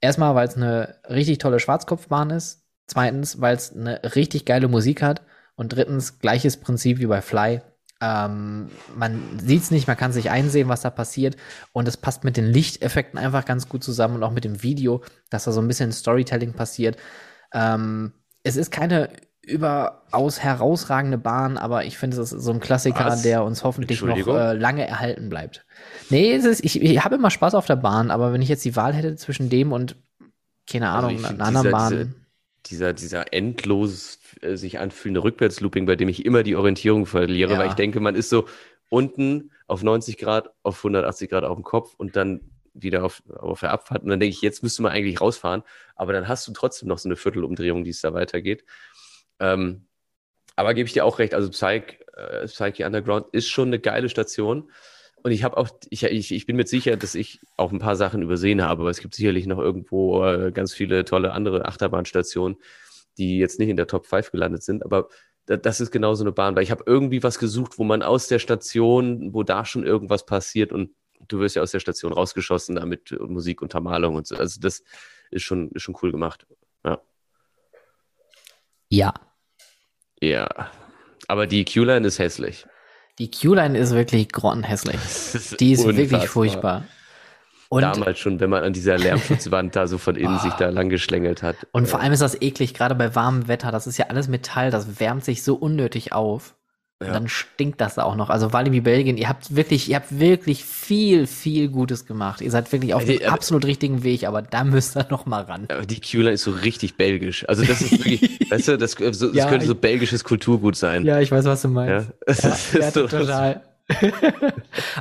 Erstmal, 0.00 0.34
weil 0.34 0.48
es 0.48 0.56
eine 0.56 0.96
richtig 1.08 1.38
tolle 1.38 1.60
Schwarzkopfbahn 1.60 2.30
ist. 2.30 2.64
Zweitens, 2.86 3.40
weil 3.40 3.54
es 3.54 3.72
eine 3.74 4.00
richtig 4.16 4.44
geile 4.44 4.66
Musik 4.66 5.02
hat. 5.02 5.22
Und 5.58 5.70
drittens, 5.70 6.20
gleiches 6.20 6.56
Prinzip 6.56 7.00
wie 7.00 7.06
bei 7.06 7.20
Fly. 7.20 7.60
Ähm, 8.00 8.70
man 8.96 9.20
sieht 9.44 9.62
es 9.62 9.70
nicht, 9.72 9.88
man 9.88 9.96
kann 9.96 10.12
sich 10.12 10.30
einsehen, 10.30 10.68
was 10.68 10.82
da 10.82 10.90
passiert. 10.90 11.36
Und 11.72 11.88
es 11.88 11.96
passt 11.96 12.22
mit 12.22 12.36
den 12.36 12.46
Lichteffekten 12.46 13.18
einfach 13.18 13.44
ganz 13.44 13.68
gut 13.68 13.82
zusammen 13.82 14.14
und 14.14 14.22
auch 14.22 14.30
mit 14.30 14.44
dem 14.44 14.62
Video, 14.62 15.02
dass 15.30 15.44
da 15.44 15.52
so 15.52 15.60
ein 15.60 15.66
bisschen 15.66 15.90
Storytelling 15.90 16.52
passiert. 16.52 16.96
Ähm, 17.52 18.12
es 18.44 18.56
ist 18.56 18.70
keine 18.70 19.10
überaus 19.42 20.38
herausragende 20.38 21.18
Bahn, 21.18 21.58
aber 21.58 21.86
ich 21.86 21.98
finde, 21.98 22.20
es 22.20 22.32
ist 22.32 22.44
so 22.44 22.52
ein 22.52 22.60
Klassiker, 22.60 23.06
Was? 23.06 23.22
der 23.22 23.42
uns 23.42 23.64
hoffentlich 23.64 24.00
noch 24.00 24.28
äh, 24.28 24.52
lange 24.52 24.86
erhalten 24.86 25.28
bleibt. 25.28 25.66
Nee, 26.08 26.34
es 26.34 26.44
ist, 26.44 26.64
ich, 26.64 26.80
ich 26.80 27.04
habe 27.04 27.16
immer 27.16 27.32
Spaß 27.32 27.56
auf 27.56 27.66
der 27.66 27.76
Bahn, 27.76 28.12
aber 28.12 28.32
wenn 28.32 28.42
ich 28.42 28.48
jetzt 28.48 28.64
die 28.64 28.76
Wahl 28.76 28.94
hätte 28.94 29.16
zwischen 29.16 29.50
dem 29.50 29.72
und, 29.72 29.96
keine 30.70 30.90
also 30.90 31.08
Ahnung, 31.08 31.24
also 31.24 31.34
einer 31.34 31.44
anderen 31.44 31.70
Bahn. 31.72 32.14
Dieser, 32.66 32.92
dieser, 32.92 33.32
endlos 33.32 34.18
äh, 34.40 34.56
sich 34.56 34.78
anfühlende 34.78 35.22
Rückwärtslooping, 35.22 35.86
bei 35.86 35.96
dem 35.96 36.08
ich 36.08 36.26
immer 36.26 36.42
die 36.42 36.56
Orientierung 36.56 37.06
verliere, 37.06 37.52
ja. 37.52 37.58
weil 37.58 37.68
ich 37.68 37.74
denke, 37.74 38.00
man 38.00 38.14
ist 38.14 38.28
so 38.28 38.46
unten 38.90 39.50
auf 39.66 39.82
90 39.82 40.18
Grad, 40.18 40.50
auf 40.62 40.78
180 40.78 41.30
Grad 41.30 41.44
auf 41.44 41.56
dem 41.56 41.64
Kopf 41.64 41.94
und 41.96 42.16
dann 42.16 42.40
wieder 42.74 43.04
auf, 43.04 43.22
auf 43.28 43.60
der 43.60 43.72
Abfahrt. 43.72 44.02
Und 44.02 44.10
dann 44.10 44.20
denke 44.20 44.34
ich, 44.34 44.42
jetzt 44.42 44.62
müsste 44.62 44.82
man 44.82 44.92
eigentlich 44.92 45.20
rausfahren, 45.20 45.62
aber 45.94 46.12
dann 46.12 46.28
hast 46.28 46.46
du 46.46 46.52
trotzdem 46.52 46.88
noch 46.88 46.98
so 46.98 47.08
eine 47.08 47.16
Viertelumdrehung, 47.16 47.84
die 47.84 47.90
es 47.90 48.00
da 48.00 48.14
weitergeht. 48.14 48.64
Ähm, 49.40 49.86
aber 50.56 50.74
gebe 50.74 50.86
ich 50.86 50.92
dir 50.92 51.04
auch 51.04 51.18
recht, 51.18 51.34
also 51.34 51.50
Psych, 51.50 51.98
äh, 52.16 52.46
Psyche 52.46 52.86
Underground 52.86 53.26
ist 53.32 53.48
schon 53.48 53.68
eine 53.68 53.78
geile 53.78 54.08
Station. 54.08 54.70
Und 55.22 55.32
ich 55.32 55.42
habe 55.44 55.56
auch, 55.56 55.68
ich, 55.90 56.04
ich, 56.04 56.32
ich 56.32 56.46
bin 56.46 56.56
mir 56.56 56.66
sicher, 56.66 56.96
dass 56.96 57.14
ich 57.14 57.40
auch 57.56 57.72
ein 57.72 57.78
paar 57.78 57.96
Sachen 57.96 58.22
übersehen 58.22 58.62
habe, 58.62 58.82
aber 58.82 58.90
es 58.90 59.00
gibt 59.00 59.14
sicherlich 59.14 59.46
noch 59.46 59.58
irgendwo 59.58 60.24
äh, 60.24 60.52
ganz 60.52 60.72
viele 60.72 61.04
tolle 61.04 61.32
andere 61.32 61.66
Achterbahnstationen, 61.66 62.58
die 63.16 63.38
jetzt 63.38 63.58
nicht 63.58 63.68
in 63.68 63.76
der 63.76 63.86
Top 63.86 64.06
5 64.06 64.30
gelandet 64.30 64.62
sind. 64.62 64.84
Aber 64.84 65.08
da, 65.46 65.56
das 65.56 65.80
ist 65.80 65.90
genau 65.90 66.14
so 66.14 66.24
eine 66.24 66.32
Bahn, 66.32 66.54
weil 66.56 66.62
ich 66.62 66.70
habe 66.70 66.84
irgendwie 66.86 67.22
was 67.22 67.38
gesucht, 67.38 67.78
wo 67.78 67.84
man 67.84 68.02
aus 68.02 68.28
der 68.28 68.38
Station, 68.38 69.34
wo 69.34 69.42
da 69.42 69.64
schon 69.64 69.84
irgendwas 69.84 70.24
passiert 70.24 70.72
und 70.72 70.90
du 71.26 71.40
wirst 71.40 71.56
ja 71.56 71.62
aus 71.62 71.72
der 71.72 71.80
Station 71.80 72.12
rausgeschossen 72.12 72.76
damit 72.76 73.18
Musik, 73.20 73.60
Untermalung 73.62 74.14
und 74.14 74.26
so. 74.26 74.36
Also 74.36 74.60
das 74.60 74.82
ist 75.30 75.42
schon, 75.42 75.70
ist 75.72 75.82
schon 75.82 75.96
cool 76.02 76.12
gemacht. 76.12 76.46
Ja. 76.84 77.00
Ja, 78.88 79.14
ja. 80.20 80.70
Aber 81.26 81.46
die 81.46 81.64
Q-Line 81.64 82.06
ist 82.06 82.18
hässlich. 82.18 82.66
Die 83.18 83.30
Q-Line 83.30 83.76
ist 83.76 83.92
wirklich 83.92 84.30
grottenhässlich. 84.30 84.96
Die 85.60 85.72
ist 85.72 85.80
unfassbar. 85.80 85.96
wirklich 85.96 86.28
furchtbar. 86.28 86.84
Und 87.68 87.82
Damals 87.82 88.18
schon, 88.18 88.40
wenn 88.40 88.48
man 88.48 88.64
an 88.64 88.72
dieser 88.72 88.96
Lärmschutzwand 88.96 89.76
da 89.76 89.86
so 89.86 89.98
von 89.98 90.16
innen 90.16 90.36
oh. 90.36 90.42
sich 90.42 90.54
da 90.54 90.70
lang 90.70 90.88
geschlängelt 90.88 91.42
hat. 91.42 91.56
Und 91.72 91.86
vor 91.86 92.00
allem 92.00 92.12
ist 92.12 92.22
das 92.22 92.40
eklig, 92.40 92.72
gerade 92.72 92.94
bei 92.94 93.14
warmem 93.14 93.46
Wetter. 93.46 93.70
Das 93.70 93.86
ist 93.86 93.98
ja 93.98 94.06
alles 94.06 94.28
Metall, 94.28 94.70
das 94.70 95.00
wärmt 95.00 95.24
sich 95.24 95.42
so 95.42 95.54
unnötig 95.54 96.12
auf. 96.12 96.54
Ja. 97.00 97.12
Dann 97.12 97.28
stinkt 97.28 97.80
das 97.80 97.96
auch 98.00 98.16
noch. 98.16 98.28
Also 98.28 98.52
Walibi 98.52 98.80
Belgien, 98.80 99.16
ihr 99.16 99.28
habt 99.28 99.54
wirklich, 99.54 99.88
ihr 99.88 99.94
habt 99.94 100.18
wirklich 100.18 100.64
viel, 100.64 101.28
viel 101.28 101.68
Gutes 101.68 102.06
gemacht. 102.06 102.40
Ihr 102.40 102.50
seid 102.50 102.72
wirklich 102.72 102.92
auf 102.92 103.04
dem 103.04 103.24
absolut 103.24 103.64
richtigen 103.66 104.02
Weg, 104.02 104.26
aber 104.26 104.42
da 104.42 104.64
müsst 104.64 104.96
ihr 104.96 105.06
noch 105.08 105.24
mal 105.24 105.42
ran. 105.42 105.68
Aber 105.70 105.86
die 105.86 106.00
Q-Line 106.00 106.32
ist 106.32 106.42
so 106.42 106.50
richtig 106.50 106.96
belgisch. 106.96 107.48
Also 107.48 107.64
das 107.64 107.82
ist 107.82 107.92
wirklich, 107.92 108.40
weißt 108.50 108.68
du, 108.68 108.78
das, 108.78 108.92
so, 108.92 109.28
das 109.28 109.36
ja, 109.36 109.48
könnte 109.48 109.66
so 109.66 109.76
belgisches 109.76 110.24
Kulturgut 110.24 110.74
sein. 110.74 111.04
Ja, 111.04 111.20
ich 111.20 111.30
weiß, 111.30 111.44
was 111.44 111.62
du 111.62 111.68
meinst. 111.68 112.10
Ja, 112.26 112.34
ja, 112.34 112.56
ja 112.80 112.90
so, 112.90 113.06
total. 113.06 113.62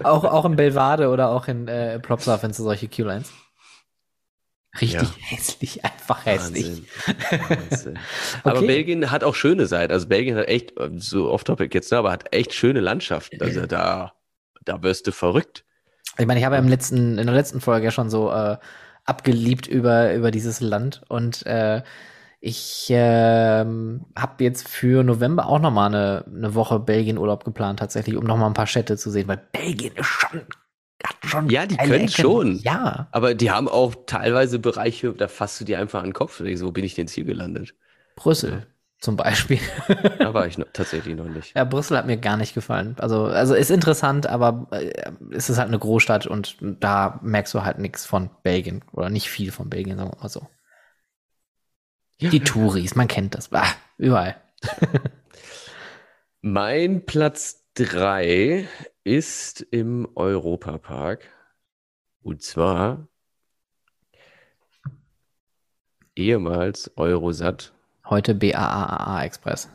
auch, 0.03 0.23
auch 0.23 0.45
in 0.45 0.55
Belvade 0.55 1.09
oder 1.09 1.29
auch 1.29 1.47
in 1.47 1.67
äh, 1.67 1.99
Plopsa 1.99 2.37
findest 2.37 2.59
du 2.59 2.63
solche 2.63 2.87
Q-Lines. 2.87 3.31
Richtig 4.79 5.01
ja. 5.01 5.15
hässlich, 5.19 5.83
einfach 5.85 6.25
hässlich. 6.25 6.65
Wahnsinn. 6.65 7.49
Wahnsinn. 7.49 7.99
Aber 8.43 8.57
okay. 8.57 8.67
Belgien 8.67 9.11
hat 9.11 9.23
auch 9.23 9.35
schöne 9.35 9.65
Seiten. 9.65 9.91
Also 9.91 10.07
Belgien 10.07 10.37
hat 10.37 10.47
echt, 10.47 10.73
so 10.97 11.31
off-topic 11.31 11.73
jetzt, 11.73 11.91
ne, 11.91 11.97
aber 11.97 12.11
hat 12.11 12.33
echt 12.33 12.53
schöne 12.53 12.79
Landschaften. 12.79 13.41
Also 13.41 13.65
da, 13.65 14.13
da 14.63 14.83
wirst 14.83 15.07
du 15.07 15.11
verrückt. 15.11 15.63
Ich 16.17 16.25
meine, 16.25 16.39
ich 16.39 16.45
habe 16.45 16.55
ja 16.55 16.61
im 16.61 16.67
letzten, 16.67 17.17
in 17.17 17.25
der 17.25 17.35
letzten 17.35 17.61
Folge 17.61 17.85
ja 17.85 17.91
schon 17.91 18.09
so 18.09 18.31
äh, 18.31 18.57
abgeliebt 19.05 19.67
über, 19.67 20.13
über 20.13 20.31
dieses 20.31 20.59
Land 20.59 21.01
und 21.07 21.45
äh, 21.45 21.81
ich 22.39 22.89
äh, 22.91 23.65
habe 23.65 24.43
jetzt 24.43 24.67
für 24.67 25.03
November 25.03 25.47
auch 25.47 25.59
noch 25.59 25.71
mal 25.71 25.87
eine, 25.87 26.25
eine 26.27 26.53
Woche 26.53 26.79
Belgien-Urlaub 26.79 27.43
geplant, 27.43 27.79
tatsächlich, 27.79 28.15
um 28.15 28.25
noch 28.25 28.37
mal 28.37 28.47
ein 28.47 28.53
paar 28.53 28.67
Städte 28.67 28.95
zu 28.95 29.09
sehen, 29.09 29.27
weil 29.27 29.41
Belgien 29.51 29.95
ist 29.95 30.05
schon 30.05 30.43
hat 31.09 31.29
schon. 31.29 31.49
Ja, 31.49 31.65
die 31.65 31.77
können 31.77 32.09
schon. 32.09 32.57
Ja. 32.59 33.07
Aber 33.11 33.33
die 33.33 33.51
haben 33.51 33.67
auch 33.67 33.95
teilweise 34.05 34.59
Bereiche, 34.59 35.13
da 35.13 35.27
fasst 35.27 35.59
du 35.61 35.65
dir 35.65 35.79
einfach 35.79 35.99
an 35.99 36.09
den 36.09 36.13
Kopf. 36.13 36.41
So 36.55 36.71
bin 36.71 36.83
ich 36.83 36.95
denn 36.95 37.07
hier 37.07 37.23
gelandet. 37.23 37.73
Brüssel 38.15 38.67
zum 38.99 39.15
Beispiel. 39.15 39.59
da 40.19 40.33
war 40.33 40.47
ich 40.47 40.57
noch, 40.57 40.67
tatsächlich 40.73 41.15
noch 41.15 41.27
nicht. 41.27 41.55
Ja, 41.55 41.63
Brüssel 41.63 41.97
hat 41.97 42.07
mir 42.07 42.17
gar 42.17 42.37
nicht 42.37 42.53
gefallen. 42.53 42.95
Also, 42.99 43.25
also 43.25 43.53
ist 43.53 43.71
interessant, 43.71 44.27
aber 44.27 44.67
äh, 44.71 45.11
es 45.31 45.49
ist 45.49 45.57
halt 45.57 45.67
eine 45.67 45.79
Großstadt 45.79 46.27
und 46.27 46.57
da 46.61 47.19
merkst 47.21 47.53
du 47.53 47.63
halt 47.63 47.79
nichts 47.79 48.05
von 48.05 48.29
Belgien 48.43 48.83
oder 48.91 49.09
nicht 49.09 49.29
viel 49.29 49.51
von 49.51 49.69
Belgien, 49.69 49.97
sagen 49.97 50.11
wir 50.11 50.21
mal 50.21 50.29
so. 50.29 50.47
Ja. 52.19 52.29
Die 52.29 52.39
Touris, 52.39 52.95
man 52.95 53.07
kennt 53.07 53.35
das. 53.35 53.53
Ah, 53.53 53.67
überall. 53.97 54.35
mein 56.41 57.05
Platz 57.05 57.63
drei 57.75 58.67
ist 59.07 59.61
im 59.61 60.07
Europapark. 60.15 61.29
Und 62.21 62.41
zwar 62.41 63.07
ehemals 66.13 66.91
Eurosat. 66.97 67.71
Heute 68.05 68.35
BAAA 68.35 69.23
Express. 69.23 69.69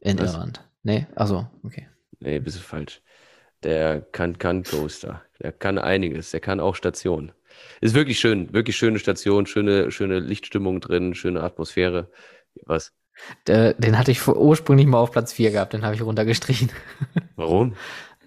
In 0.00 0.18
Was? 0.18 0.34
Irland. 0.34 0.68
Nee, 0.82 1.06
also 1.14 1.46
okay. 1.62 1.88
Nee, 2.20 2.40
bist 2.40 2.58
du 2.58 2.60
falsch. 2.60 3.00
Der 3.62 4.02
kann, 4.02 4.38
kann 4.38 4.64
Coaster. 4.64 5.22
Der 5.40 5.52
kann 5.52 5.78
einiges. 5.78 6.32
Der 6.32 6.40
kann 6.40 6.60
auch 6.60 6.74
Station. 6.74 7.32
Ist 7.80 7.94
wirklich 7.94 8.20
schön. 8.20 8.52
Wirklich 8.52 8.76
schöne 8.76 8.98
Station, 8.98 9.46
schöne, 9.46 9.90
schöne 9.90 10.18
Lichtstimmung 10.18 10.80
drin, 10.80 11.14
schöne 11.14 11.42
Atmosphäre. 11.42 12.10
Was? 12.66 12.92
Den 13.46 13.98
hatte 13.98 14.10
ich 14.10 14.26
ursprünglich 14.26 14.86
mal 14.86 14.98
auf 14.98 15.12
Platz 15.12 15.32
4 15.32 15.52
gehabt, 15.52 15.72
den 15.72 15.84
habe 15.84 15.94
ich 15.94 16.02
runtergestrichen. 16.02 16.70
Warum? 17.36 17.76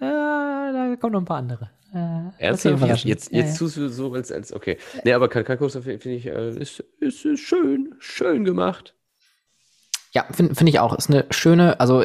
da 0.00 0.96
kommen 1.00 1.12
noch 1.12 1.20
ein 1.20 1.26
paar 1.26 1.38
andere. 1.38 1.70
Äh, 1.94 2.44
Ernsthaft? 2.44 2.82
Jetzt, 2.82 3.04
jetzt, 3.04 3.32
jetzt 3.32 3.52
ja, 3.52 3.58
tust 3.58 3.76
du 3.76 3.88
so, 3.88 4.12
als, 4.12 4.30
als 4.30 4.52
okay. 4.52 4.76
Nee, 5.04 5.12
aber 5.12 5.28
Coaster 5.28 5.82
finde 5.82 6.10
ich, 6.10 6.26
äh, 6.26 6.50
ist, 6.50 6.80
ist, 7.00 7.24
ist 7.24 7.40
schön, 7.40 7.94
schön 7.98 8.44
gemacht. 8.44 8.94
Ja, 10.12 10.24
finde 10.30 10.54
find 10.54 10.68
ich 10.68 10.80
auch. 10.80 10.96
Ist 10.96 11.10
eine 11.10 11.26
schöne, 11.30 11.78
also 11.78 12.02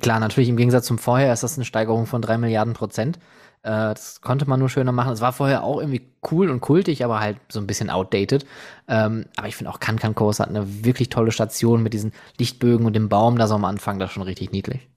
klar, 0.00 0.20
natürlich 0.20 0.48
im 0.48 0.56
Gegensatz 0.56 0.86
zum 0.86 0.98
vorher 0.98 1.32
ist 1.32 1.42
das 1.42 1.56
eine 1.56 1.64
Steigerung 1.64 2.06
von 2.06 2.20
drei 2.22 2.38
Milliarden 2.38 2.74
Prozent. 2.74 3.18
Äh, 3.62 3.70
das 3.70 4.20
konnte 4.20 4.48
man 4.48 4.60
nur 4.60 4.68
schöner 4.68 4.92
machen. 4.92 5.12
Es 5.12 5.20
war 5.20 5.32
vorher 5.32 5.64
auch 5.64 5.80
irgendwie 5.80 6.10
cool 6.30 6.50
und 6.50 6.60
kultig, 6.60 7.04
aber 7.04 7.20
halt 7.20 7.38
so 7.48 7.60
ein 7.60 7.66
bisschen 7.66 7.90
outdated. 7.90 8.46
Ähm, 8.86 9.26
aber 9.36 9.48
ich 9.48 9.56
finde 9.56 9.70
auch 9.70 9.80
Kankan 9.80 10.14
Coast 10.14 10.40
hat 10.40 10.48
eine 10.48 10.84
wirklich 10.84 11.08
tolle 11.08 11.32
Station 11.32 11.82
mit 11.82 11.94
diesen 11.94 12.12
Lichtbögen 12.38 12.86
und 12.86 12.94
dem 12.94 13.08
Baum 13.08 13.38
da 13.38 13.46
so 13.46 13.54
am 13.54 13.64
Anfang. 13.64 13.98
Das 13.98 14.10
ist 14.10 14.14
schon 14.14 14.22
richtig 14.22 14.52
niedlich. 14.52 14.88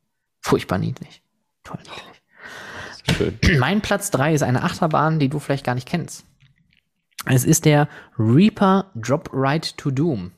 Furchtbar 0.42 0.78
niedlich. 0.78 1.22
Toll 1.64 1.80
niedlich. 1.80 2.21
Schön. 3.10 3.38
Mein 3.60 3.82
Platz 3.82 4.12
drei 4.12 4.34
ist 4.34 4.44
eine 4.44 4.64
Achterbahn, 4.64 5.20
die 5.20 5.30
du 5.30 5.40
vielleicht 5.40 5.66
gar 5.66 5.76
nicht 5.76 5.88
kennst. 5.88 6.26
Es 7.26 7.46
ist 7.46 7.66
der 7.66 7.88
Reaper 8.18 8.92
Drop 8.96 9.30
Ride 9.34 9.68
to 9.78 9.92
Doom. 9.92 10.32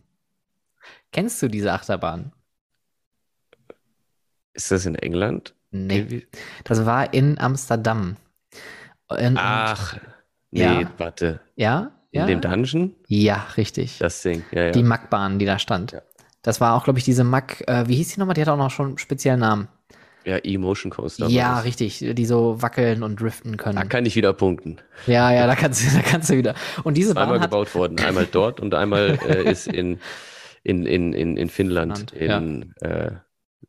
Kennst 1.12 1.42
du 1.42 1.48
diese 1.48 1.72
Achterbahn? 1.72 2.34
Ist 4.54 4.72
das 4.72 4.86
in 4.86 4.96
England? 4.96 5.54
Nee. 5.72 6.28
Das 6.64 6.86
war 6.86 7.14
in 7.14 7.40
Amsterdam. 7.40 8.18
Und, 9.08 9.38
Ach, 9.38 9.98
nee, 10.52 10.62
ja. 10.62 10.92
warte. 10.98 11.40
Ja? 11.56 11.92
In 12.12 12.22
ja? 12.22 12.26
dem 12.28 12.42
Dungeon? 12.42 12.96
Ja, 13.08 13.48
richtig. 13.58 13.98
Das 13.98 14.22
Ding, 14.22 14.44
ja, 14.52 14.66
ja. 14.66 14.72
Die 14.72 14.84
Mac-Bahn, 14.84 15.40
die 15.40 15.46
da 15.46 15.58
stand. 15.58 15.94
Ja. 15.94 16.02
Das 16.44 16.62
war 16.62 16.76
auch, 16.76 16.84
glaube 16.84 17.00
ich, 17.00 17.06
diese 17.06 17.24
Mac, 17.24 17.64
äh, 17.68 17.88
wie 17.88 17.96
hieß 17.96 18.14
die 18.14 18.20
nochmal? 18.20 18.36
Die 18.36 18.42
hat 18.42 18.50
auch 18.50 18.58
noch 18.58 18.70
schon 18.70 18.88
einen 18.88 18.98
speziellen 18.98 19.40
Namen. 19.40 19.68
Ja, 20.26 20.38
E-Motion 20.44 20.92
Coaster. 20.92 21.28
Ja, 21.28 21.60
richtig, 21.60 22.00
die 22.00 22.26
so 22.26 22.62
wackeln 22.62 23.04
und 23.04 23.20
driften 23.20 23.58
können. 23.58 23.76
Da 23.76 23.84
kann 23.84 24.06
ich 24.06 24.16
wieder 24.16 24.34
punkten. 24.34 24.78
Ja, 25.06 25.32
ja, 25.32 25.48
da 25.48 25.56
kannst 25.56 25.86
du, 25.86 25.96
da 25.98 26.02
kannst 26.02 26.30
du 26.30 26.38
wieder. 26.38 26.56
Und 26.84 26.96
diese 26.96 27.14
Bahn 27.14 27.24
einmal 27.24 27.40
hat... 27.40 27.52
gebaut 27.52 27.74
worden, 27.76 28.00
einmal 28.00 28.28
dort 28.32 28.60
und 28.60 28.74
einmal 28.74 29.20
äh, 29.28 29.52
ist 29.52 29.68
in 29.68 30.00
in, 30.64 30.86
in, 30.86 31.14
in, 31.14 31.38
in 31.38 31.50
Finnland, 31.50 32.14
in 32.14 32.74
ja. 32.82 32.88
äh, 32.88 33.12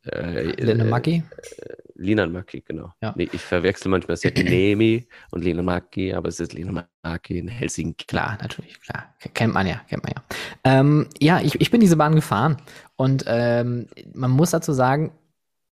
äh, 0.06 0.62
Linnanmäki? 0.62 1.22
Äh, 1.36 1.74
Linnanmäki, 1.96 2.60
genau. 2.60 2.92
Ja. 3.00 3.14
Nee, 3.16 3.28
ich 3.32 3.40
verwechsel 3.40 3.90
manchmal 3.90 4.16
Nemi 4.36 5.06
und 5.30 5.44
Linnanmäki, 5.44 6.12
aber 6.12 6.28
es 6.28 6.40
ist 6.40 6.52
Linnanmäki 6.52 7.38
in 7.38 7.48
Helsinki. 7.48 8.06
Klar, 8.06 8.38
natürlich, 8.40 8.80
klar. 8.80 9.14
Kennt 9.34 9.54
man 9.54 9.66
ja, 9.66 9.80
kennt 9.88 10.02
man 10.02 10.12
ja. 10.16 10.22
Ähm, 10.64 11.08
ja, 11.20 11.40
ich, 11.40 11.60
ich 11.60 11.70
bin 11.70 11.80
diese 11.80 11.96
Bahn 11.96 12.14
gefahren 12.14 12.58
und 12.96 13.24
ähm, 13.26 13.88
man 14.12 14.30
muss 14.30 14.50
dazu 14.50 14.72
sagen, 14.72 15.12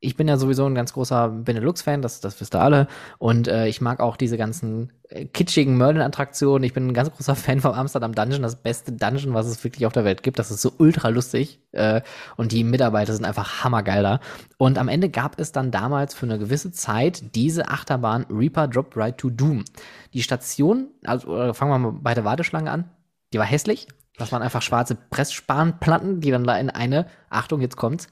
ich 0.05 0.15
bin 0.15 0.27
ja 0.27 0.37
sowieso 0.37 0.65
ein 0.65 0.75
ganz 0.75 0.93
großer 0.93 1.29
Benelux-Fan, 1.29 2.01
das, 2.01 2.21
das 2.21 2.39
wisst 2.39 2.55
ihr 2.55 2.61
alle. 2.61 2.87
Und 3.17 3.47
äh, 3.47 3.67
ich 3.67 3.81
mag 3.81 3.99
auch 3.99 4.17
diese 4.17 4.37
ganzen 4.37 4.91
äh, 5.09 5.25
kitschigen 5.25 5.77
Merlin-Attraktionen. 5.77 6.63
Ich 6.63 6.73
bin 6.73 6.87
ein 6.87 6.93
ganz 6.93 7.11
großer 7.11 7.35
Fan 7.35 7.59
vom 7.59 7.73
Amsterdam 7.73 8.13
Dungeon, 8.13 8.43
das 8.43 8.55
beste 8.55 8.91
Dungeon, 8.91 9.33
was 9.33 9.47
es 9.47 9.63
wirklich 9.63 9.85
auf 9.85 9.93
der 9.93 10.05
Welt 10.05 10.21
gibt. 10.21 10.37
Das 10.37 10.51
ist 10.51 10.61
so 10.61 10.71
ultra 10.77 11.09
lustig. 11.09 11.59
Äh, 11.71 12.01
und 12.37 12.51
die 12.51 12.63
Mitarbeiter 12.63 13.13
sind 13.13 13.25
einfach 13.25 13.63
hammergeil 13.63 14.03
da. 14.03 14.19
Und 14.57 14.77
am 14.77 14.87
Ende 14.87 15.09
gab 15.09 15.39
es 15.39 15.51
dann 15.51 15.71
damals 15.71 16.13
für 16.13 16.27
eine 16.27 16.37
gewisse 16.37 16.71
Zeit 16.71 17.35
diese 17.35 17.67
Achterbahn 17.69 18.25
Reaper 18.29 18.67
Drop 18.67 18.95
Ride 18.95 19.17
to 19.17 19.29
Doom. 19.31 19.65
Die 20.13 20.21
Station, 20.21 20.89
also 21.03 21.53
fangen 21.53 21.71
wir 21.71 21.79
mal 21.79 21.99
bei 21.99 22.13
der 22.13 22.25
Warteschlange 22.25 22.69
an, 22.69 22.89
die 23.33 23.39
war 23.39 23.45
hässlich. 23.45 23.87
Das 24.17 24.31
waren 24.31 24.41
einfach 24.41 24.61
schwarze 24.61 24.95
Pressspanplatten, 24.95 26.21
die 26.21 26.31
dann 26.31 26.45
da 26.45 26.57
in 26.57 26.69
eine, 26.69 27.07
Achtung, 27.29 27.59
jetzt 27.59 27.75
kommt's, 27.75 28.07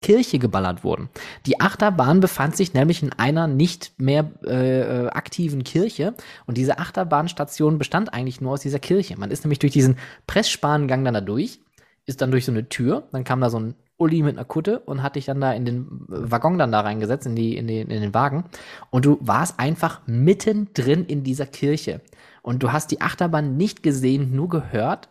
Kirche 0.00 0.38
geballert 0.38 0.84
wurden. 0.84 1.08
Die 1.46 1.60
Achterbahn 1.60 2.20
befand 2.20 2.56
sich 2.56 2.72
nämlich 2.72 3.02
in 3.02 3.12
einer 3.12 3.46
nicht 3.46 3.92
mehr 3.98 4.30
äh, 4.44 5.06
äh, 5.06 5.08
aktiven 5.08 5.64
Kirche 5.64 6.14
und 6.46 6.56
diese 6.56 6.78
Achterbahnstation 6.78 7.78
bestand 7.78 8.14
eigentlich 8.14 8.40
nur 8.40 8.52
aus 8.52 8.60
dieser 8.60 8.78
Kirche. 8.78 9.18
Man 9.18 9.30
ist 9.30 9.44
nämlich 9.44 9.58
durch 9.58 9.72
diesen 9.72 9.96
Pressspanengang 10.26 11.04
dann 11.04 11.14
da 11.14 11.20
durch, 11.20 11.60
ist 12.06 12.20
dann 12.22 12.30
durch 12.30 12.44
so 12.44 12.52
eine 12.52 12.68
Tür, 12.68 13.08
dann 13.12 13.24
kam 13.24 13.40
da 13.40 13.50
so 13.50 13.58
ein 13.58 13.74
Uli 13.98 14.22
mit 14.22 14.36
einer 14.36 14.44
Kutte 14.44 14.78
und 14.78 15.02
hat 15.02 15.16
dich 15.16 15.26
dann 15.26 15.40
da 15.40 15.52
in 15.52 15.64
den 15.64 15.86
Waggon 16.06 16.56
dann 16.56 16.70
da 16.70 16.80
reingesetzt, 16.80 17.26
in, 17.26 17.34
die, 17.34 17.56
in, 17.56 17.66
den, 17.66 17.88
in 17.88 18.00
den 18.00 18.14
Wagen. 18.14 18.44
Und 18.90 19.04
du 19.04 19.18
warst 19.20 19.58
einfach 19.58 20.00
mittendrin 20.06 21.04
in 21.04 21.24
dieser 21.24 21.46
Kirche. 21.46 22.00
Und 22.42 22.62
du 22.62 22.72
hast 22.72 22.92
die 22.92 23.00
Achterbahn 23.00 23.56
nicht 23.56 23.82
gesehen, 23.82 24.34
nur 24.34 24.48
gehört. 24.48 25.08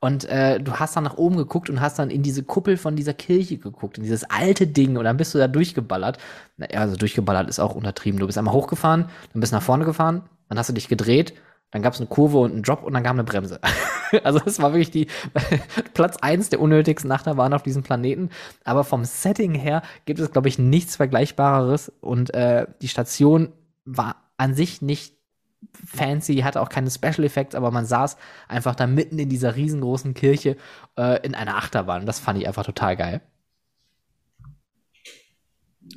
Und 0.00 0.24
äh, 0.26 0.60
du 0.60 0.74
hast 0.74 0.96
dann 0.96 1.04
nach 1.04 1.16
oben 1.16 1.36
geguckt 1.36 1.68
und 1.68 1.80
hast 1.80 1.98
dann 1.98 2.10
in 2.10 2.22
diese 2.22 2.44
Kuppel 2.44 2.76
von 2.76 2.94
dieser 2.94 3.14
Kirche 3.14 3.58
geguckt, 3.58 3.98
in 3.98 4.04
dieses 4.04 4.24
alte 4.24 4.66
Ding. 4.66 4.96
Und 4.96 5.04
dann 5.04 5.16
bist 5.16 5.34
du 5.34 5.38
da 5.38 5.48
durchgeballert. 5.48 6.18
Also 6.72 6.96
durchgeballert 6.96 7.48
ist 7.48 7.58
auch 7.58 7.74
untertrieben. 7.74 8.20
Du 8.20 8.26
bist 8.26 8.38
einmal 8.38 8.54
hochgefahren, 8.54 9.06
dann 9.32 9.40
bist 9.40 9.52
nach 9.52 9.62
vorne 9.62 9.84
gefahren, 9.84 10.22
dann 10.48 10.58
hast 10.58 10.68
du 10.68 10.72
dich 10.72 10.88
gedreht, 10.88 11.34
dann 11.70 11.82
gab 11.82 11.94
es 11.94 12.00
eine 12.00 12.08
Kurve 12.08 12.38
und 12.38 12.52
einen 12.52 12.62
Drop 12.62 12.84
und 12.84 12.94
dann 12.94 13.02
kam 13.02 13.16
eine 13.16 13.24
Bremse. 13.24 13.60
also 14.24 14.38
das 14.38 14.60
war 14.60 14.72
wirklich 14.72 14.90
die 14.90 15.08
Platz 15.94 16.16
eins 16.18 16.48
der 16.48 16.60
unnötigsten 16.60 17.10
Achterbahnen 17.10 17.54
auf 17.54 17.62
diesem 17.62 17.82
Planeten. 17.82 18.30
Aber 18.64 18.84
vom 18.84 19.04
Setting 19.04 19.54
her 19.54 19.82
gibt 20.06 20.20
es, 20.20 20.30
glaube 20.30 20.48
ich, 20.48 20.58
nichts 20.58 20.96
Vergleichbareres. 20.96 21.92
Und 22.00 22.32
äh, 22.34 22.66
die 22.80 22.88
Station 22.88 23.52
war 23.84 24.16
an 24.36 24.54
sich 24.54 24.80
nicht 24.80 25.17
fancy, 25.72 26.36
hatte 26.36 26.60
auch 26.60 26.68
keine 26.68 26.90
Special 26.90 27.24
Effects, 27.24 27.54
aber 27.54 27.70
man 27.70 27.84
saß 27.84 28.16
einfach 28.46 28.74
da 28.74 28.86
mitten 28.86 29.18
in 29.18 29.28
dieser 29.28 29.56
riesengroßen 29.56 30.14
Kirche 30.14 30.56
äh, 30.96 31.24
in 31.26 31.34
einer 31.34 31.56
Achterbahn. 31.56 32.06
Das 32.06 32.20
fand 32.20 32.38
ich 32.38 32.46
einfach 32.46 32.64
total 32.64 32.96
geil. 32.96 33.20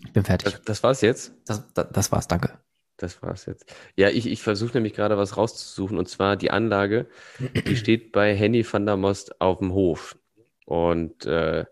Ich 0.05 0.13
bin 0.13 0.23
fertig. 0.23 0.51
Das, 0.51 0.61
das 0.63 0.83
war's 0.83 1.01
jetzt? 1.01 1.33
Das, 1.45 1.73
das, 1.73 1.87
das 1.91 2.11
war's, 2.11 2.27
danke. 2.27 2.57
Das 2.97 3.21
war's 3.23 3.45
jetzt. 3.45 3.73
Ja, 3.95 4.09
ich, 4.09 4.27
ich 4.27 4.43
versuche 4.43 4.73
nämlich 4.73 4.93
gerade 4.93 5.17
was 5.17 5.37
rauszusuchen 5.37 5.97
und 5.97 6.07
zwar 6.07 6.37
die 6.37 6.51
Anlage, 6.51 7.07
die 7.39 7.75
steht 7.75 8.11
bei 8.11 8.35
Henny 8.35 8.65
van 8.69 8.85
der 8.85 8.97
Most 8.97 9.41
auf 9.41 9.57
dem 9.57 9.73
Hof. 9.73 10.17
Und 10.65 11.25
äh, 11.25 11.65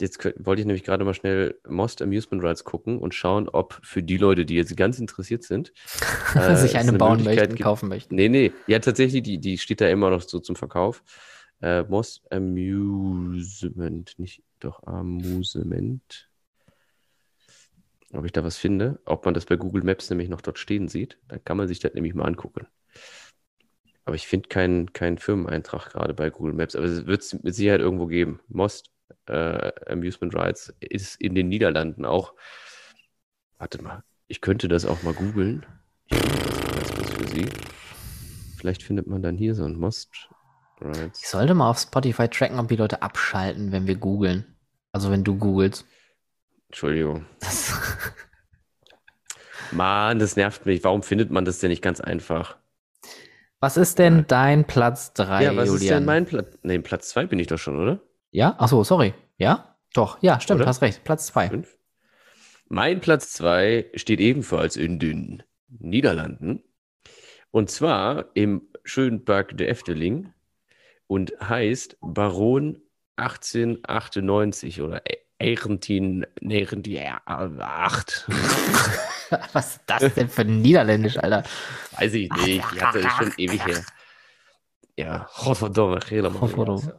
Jetzt 0.00 0.24
wollte 0.38 0.60
ich 0.60 0.66
nämlich 0.66 0.84
gerade 0.84 1.04
mal 1.04 1.14
schnell 1.14 1.58
Most 1.68 2.02
Amusement 2.02 2.42
Rides 2.42 2.64
gucken 2.64 2.98
und 2.98 3.14
schauen, 3.14 3.48
ob 3.48 3.78
für 3.82 4.02
die 4.02 4.16
Leute, 4.16 4.44
die 4.44 4.54
jetzt 4.54 4.76
ganz 4.76 4.98
interessiert 4.98 5.42
sind, 5.42 5.72
äh, 6.34 6.56
sich 6.56 6.76
eine, 6.76 6.90
eine 6.90 6.98
bauen 6.98 7.24
möchten, 7.24 7.48
gibt. 7.48 7.62
kaufen 7.62 7.88
möchten. 7.88 8.14
Nee, 8.14 8.28
nee. 8.28 8.52
Ja, 8.66 8.78
tatsächlich, 8.78 9.22
die, 9.22 9.38
die 9.38 9.58
steht 9.58 9.80
da 9.80 9.88
immer 9.88 10.10
noch 10.10 10.22
so 10.22 10.38
zum 10.40 10.56
Verkauf. 10.56 11.02
Äh, 11.62 11.84
Most 11.84 12.30
Amusement, 12.30 14.18
nicht 14.18 14.42
doch 14.60 14.82
Amusement. 14.86 16.28
Ob 18.12 18.24
ich 18.24 18.32
da 18.32 18.44
was 18.44 18.56
finde, 18.56 19.00
ob 19.04 19.24
man 19.24 19.34
das 19.34 19.46
bei 19.46 19.56
Google 19.56 19.82
Maps 19.82 20.10
nämlich 20.10 20.28
noch 20.28 20.40
dort 20.40 20.58
stehen 20.58 20.88
sieht, 20.88 21.18
dann 21.28 21.44
kann 21.44 21.56
man 21.56 21.68
sich 21.68 21.80
das 21.80 21.94
nämlich 21.94 22.14
mal 22.14 22.24
angucken. 22.24 22.66
Aber 24.04 24.14
ich 24.14 24.28
finde 24.28 24.48
keinen 24.48 24.92
kein 24.92 25.18
Firmeneintrag 25.18 25.90
gerade 25.90 26.14
bei 26.14 26.30
Google 26.30 26.54
Maps, 26.54 26.76
aber 26.76 26.86
es 26.86 27.06
wird 27.06 27.22
es 27.22 27.42
mit 27.42 27.54
Sicherheit 27.54 27.80
irgendwo 27.80 28.06
geben. 28.06 28.40
Most 28.46 28.92
äh, 29.26 29.72
Amusement 29.90 30.34
Rides 30.34 30.74
ist 30.80 31.20
in 31.20 31.34
den 31.34 31.48
Niederlanden 31.48 32.04
auch. 32.04 32.34
Warte 33.58 33.82
mal, 33.82 34.02
ich 34.28 34.40
könnte 34.40 34.68
das 34.68 34.84
auch 34.86 35.02
mal 35.02 35.14
googeln. 35.14 35.64
Ich 36.08 36.18
das 36.18 36.94
ganz 36.94 37.10
für 37.12 37.28
Sie. 37.28 37.46
Vielleicht 38.58 38.82
findet 38.82 39.06
man 39.06 39.22
dann 39.22 39.36
hier 39.36 39.54
so 39.54 39.64
ein 39.64 39.76
Most 39.76 40.28
Rides. 40.80 41.20
Ich 41.20 41.28
sollte 41.28 41.54
mal 41.54 41.70
auf 41.70 41.78
Spotify 41.78 42.28
tracken, 42.28 42.58
ob 42.58 42.68
die 42.68 42.76
Leute 42.76 43.02
abschalten, 43.02 43.72
wenn 43.72 43.86
wir 43.86 43.96
googeln. 43.96 44.56
Also 44.92 45.10
wenn 45.10 45.24
du 45.24 45.36
googelst. 45.36 45.86
Entschuldigung. 46.68 47.26
Das 47.40 47.72
Mann, 49.72 50.18
das 50.18 50.36
nervt 50.36 50.66
mich. 50.66 50.84
Warum 50.84 51.02
findet 51.02 51.30
man 51.30 51.44
das 51.44 51.58
denn 51.58 51.70
nicht 51.70 51.82
ganz 51.82 52.00
einfach? 52.00 52.56
Was 53.58 53.76
ist 53.76 53.98
denn 53.98 54.26
dein 54.28 54.66
Platz 54.66 55.12
3, 55.14 55.44
Ja, 55.44 55.56
was 55.56 55.68
Julian? 55.68 55.82
ist 55.82 55.90
denn 55.90 56.04
mein 56.04 56.26
Platz? 56.26 56.58
Ne, 56.62 56.78
Platz 56.80 57.08
2 57.08 57.26
bin 57.26 57.38
ich 57.38 57.46
doch 57.46 57.58
schon, 57.58 57.80
oder? 57.80 58.00
Ja? 58.36 58.54
Achso, 58.58 58.84
sorry. 58.84 59.14
Ja? 59.38 59.76
Doch. 59.94 60.18
Ja, 60.20 60.38
stimmt, 60.40 60.60
Oder? 60.60 60.68
hast 60.68 60.82
recht. 60.82 61.02
Platz 61.04 61.28
zwei. 61.28 61.50
Mein 62.68 63.00
Platz 63.00 63.32
zwei 63.32 63.90
steht 63.94 64.20
ebenfalls 64.20 64.76
in 64.76 64.98
den 64.98 65.42
Niederlanden. 65.68 66.62
Und 67.50 67.70
zwar 67.70 68.26
im 68.34 68.68
schönen 68.84 69.24
Park 69.24 69.56
der 69.56 69.70
Efteling 69.70 70.34
und 71.06 71.32
heißt 71.40 71.96
Baron 72.02 72.82
1898 73.16 74.82
oder 74.82 75.00
1898. 75.40 78.24
Was 79.54 79.76
ist 79.76 79.80
das 79.86 80.12
denn 80.12 80.28
für 80.28 80.42
ein 80.42 80.60
Niederländisch, 80.60 81.16
Alter? 81.16 81.42
Weiß 81.98 82.12
ich 82.12 82.30
nicht. 82.30 82.48
Ich 82.48 82.82
hatte 82.82 82.98
es 82.98 83.10
schon 83.14 83.32
ewig 83.38 83.64
her. 83.64 83.82
Ja, 84.98 85.26
Godverdomme, 85.42 86.00
helemaal. 86.06 86.40
Godverdomme. 86.40 86.98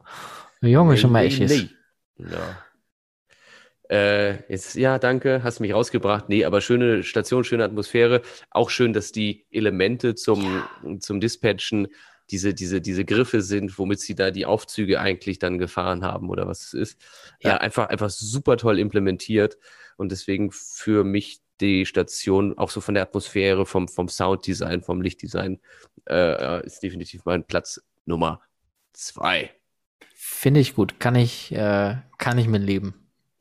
Jongen, 0.61 0.97
nee, 1.11 1.29
nee, 1.29 1.45
nee. 1.45 1.69
Ja. 2.17 2.63
Äh, 3.89 4.51
jetzt, 4.51 4.75
ja, 4.75 4.99
danke, 4.99 5.43
hast 5.43 5.59
mich 5.59 5.73
rausgebracht. 5.73 6.27
Nee, 6.29 6.43
aber 6.43 6.59
schöne 6.61 7.03
Station, 7.03 7.43
schöne 7.43 7.63
Atmosphäre. 7.63 8.21
Auch 8.49 8.69
schön, 8.69 8.91
dass 8.91 9.11
die 9.11 9.45
Elemente 9.49 10.15
zum, 10.15 10.43
ja. 10.83 10.99
zum 10.99 11.21
Dispatchen 11.21 11.87
diese, 12.29 12.53
diese, 12.53 12.81
diese 12.81 13.05
Griffe 13.05 13.41
sind, 13.41 13.79
womit 13.79 14.01
sie 14.01 14.15
da 14.15 14.31
die 14.31 14.45
Aufzüge 14.45 14.99
eigentlich 14.99 15.39
dann 15.39 15.57
gefahren 15.57 16.03
haben 16.03 16.29
oder 16.29 16.47
was 16.47 16.65
es 16.65 16.73
ist. 16.73 17.01
Ja. 17.41 17.55
Äh, 17.55 17.59
einfach, 17.59 17.87
einfach 17.87 18.09
super 18.09 18.57
toll 18.57 18.79
implementiert 18.79 19.57
und 19.95 20.11
deswegen 20.11 20.51
für 20.51 21.05
mich 21.05 21.39
die 21.61 21.85
Station 21.85 22.57
auch 22.57 22.69
so 22.69 22.81
von 22.81 22.93
der 22.93 23.03
Atmosphäre, 23.03 23.65
vom, 23.65 23.87
vom 23.87 24.09
Sounddesign, 24.09 24.83
vom 24.83 25.01
Lichtdesign 25.01 25.59
äh, 26.07 26.65
ist 26.65 26.83
definitiv 26.83 27.25
mein 27.25 27.45
Platz 27.45 27.81
Nummer 28.05 28.41
zwei. 28.93 29.56
Finde 30.29 30.59
ich 30.59 30.75
gut, 30.75 30.99
kann 30.99 31.15
ich, 31.15 31.51
äh, 31.51 31.95
kann 32.17 32.37
ich 32.37 32.47
mitleben 32.47 32.93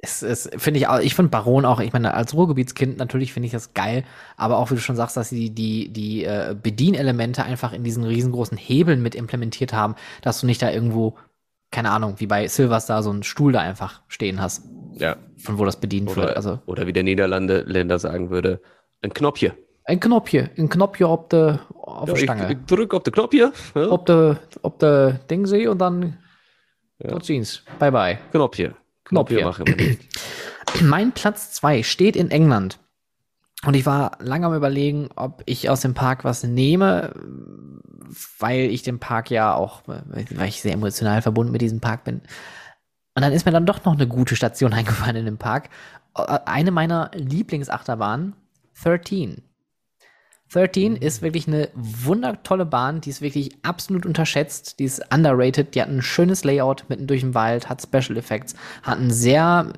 es, 0.06 0.22
es 0.22 0.50
finde 0.56 0.78
ich 0.78 0.88
auch, 0.88 0.98
ich 1.00 1.14
finde 1.14 1.30
Baron 1.30 1.64
auch, 1.64 1.80
ich 1.80 1.92
meine, 1.92 2.14
als 2.14 2.34
Ruhrgebietskind 2.34 2.98
natürlich 2.98 3.32
finde 3.32 3.46
ich 3.46 3.52
das 3.52 3.74
geil, 3.74 4.04
aber 4.36 4.58
auch 4.58 4.70
wie 4.70 4.74
du 4.74 4.80
schon 4.80 4.96
sagst, 4.96 5.16
dass 5.16 5.30
sie 5.30 5.50
die, 5.50 5.88
die 5.88 6.24
äh, 6.24 6.54
Bedienelemente 6.60 7.44
einfach 7.44 7.72
in 7.72 7.84
diesen 7.84 8.04
riesengroßen 8.04 8.58
Hebeln 8.58 9.02
mit 9.02 9.14
implementiert 9.14 9.72
haben, 9.72 9.94
dass 10.22 10.40
du 10.40 10.46
nicht 10.46 10.62
da 10.62 10.70
irgendwo, 10.70 11.16
keine 11.70 11.90
Ahnung, 11.90 12.14
wie 12.18 12.26
bei 12.26 12.46
Silverstar 12.46 13.02
so 13.02 13.10
einen 13.10 13.22
Stuhl 13.22 13.52
da 13.52 13.60
einfach 13.60 14.02
stehen 14.08 14.40
hast. 14.40 14.64
Ja. 14.94 15.16
Von 15.38 15.58
wo 15.58 15.64
das 15.64 15.76
bedient 15.78 16.10
oder, 16.10 16.22
wird. 16.22 16.36
Also, 16.36 16.60
oder 16.66 16.86
wie 16.86 16.92
der 16.92 17.02
Niederlande 17.02 17.60
Länder 17.66 17.98
sagen 17.98 18.30
würde, 18.30 18.60
ein 19.02 19.12
Knopfchen. 19.12 19.52
Ein 19.84 20.00
Knopfchen, 20.00 20.50
ein 20.56 20.68
Knopfchen 20.68 21.06
auf 21.06 21.28
der 21.28 21.60
auf 21.74 22.08
ja, 22.08 22.16
Stange. 22.16 22.46
Ich, 22.46 22.58
ich 22.58 22.64
drück 22.66 22.92
auf 22.94 23.02
den 23.02 23.12
Knopfchen. 23.12 23.52
Ja. 23.74 23.90
Ob 23.90 24.06
der, 24.06 24.40
ob 24.62 24.78
der 24.78 25.12
Ding 25.30 25.46
sehe 25.46 25.70
und 25.70 25.78
dann 25.78 26.16
ja. 26.98 27.18
Jeans. 27.18 27.62
Bye 27.78 27.92
bye. 27.92 28.18
Knopfchen. 28.32 28.74
Knopf 29.04 29.28
hier. 29.28 29.44
Machen. 29.44 29.64
Mein 30.82 31.12
Platz 31.12 31.52
2 31.52 31.82
steht 31.82 32.16
in 32.16 32.30
England. 32.30 32.78
Und 33.64 33.74
ich 33.74 33.86
war 33.86 34.18
lange 34.20 34.46
am 34.46 34.54
überlegen, 34.54 35.08
ob 35.16 35.42
ich 35.46 35.70
aus 35.70 35.80
dem 35.80 35.94
Park 35.94 36.24
was 36.24 36.44
nehme, 36.44 37.14
weil 38.38 38.60
ich 38.60 38.82
den 38.82 38.98
Park 38.98 39.30
ja 39.30 39.54
auch, 39.54 39.82
weil 39.86 40.48
ich 40.48 40.60
sehr 40.60 40.74
emotional 40.74 41.22
verbunden 41.22 41.52
mit 41.52 41.62
diesem 41.62 41.80
Park 41.80 42.04
bin. 42.04 42.20
Und 43.14 43.22
dann 43.22 43.32
ist 43.32 43.46
mir 43.46 43.52
dann 43.52 43.66
doch 43.66 43.84
noch 43.84 43.94
eine 43.94 44.06
gute 44.06 44.36
Station 44.36 44.72
eingefallen 44.74 45.16
in 45.16 45.24
dem 45.24 45.38
Park. 45.38 45.70
Eine 46.14 46.70
meiner 46.70 47.10
Lieblingsachterbahnen, 47.14 48.34
13. 48.82 49.42
13 50.52 50.92
mhm. 50.92 50.98
ist 50.98 51.22
wirklich 51.22 51.48
eine 51.48 51.68
wundertolle 51.74 52.66
Bahn, 52.66 53.00
die 53.00 53.10
ist 53.10 53.20
wirklich 53.20 53.56
absolut 53.62 54.06
unterschätzt, 54.06 54.78
die 54.78 54.84
ist 54.84 55.02
underrated, 55.12 55.74
die 55.74 55.82
hat 55.82 55.88
ein 55.88 56.02
schönes 56.02 56.44
Layout 56.44 56.84
mitten 56.88 57.06
durch 57.06 57.20
den 57.20 57.34
Wald, 57.34 57.68
hat 57.68 57.82
Special 57.82 58.16
Effects, 58.16 58.54
hat 58.82 58.98
ein 58.98 59.10
sehr 59.10 59.72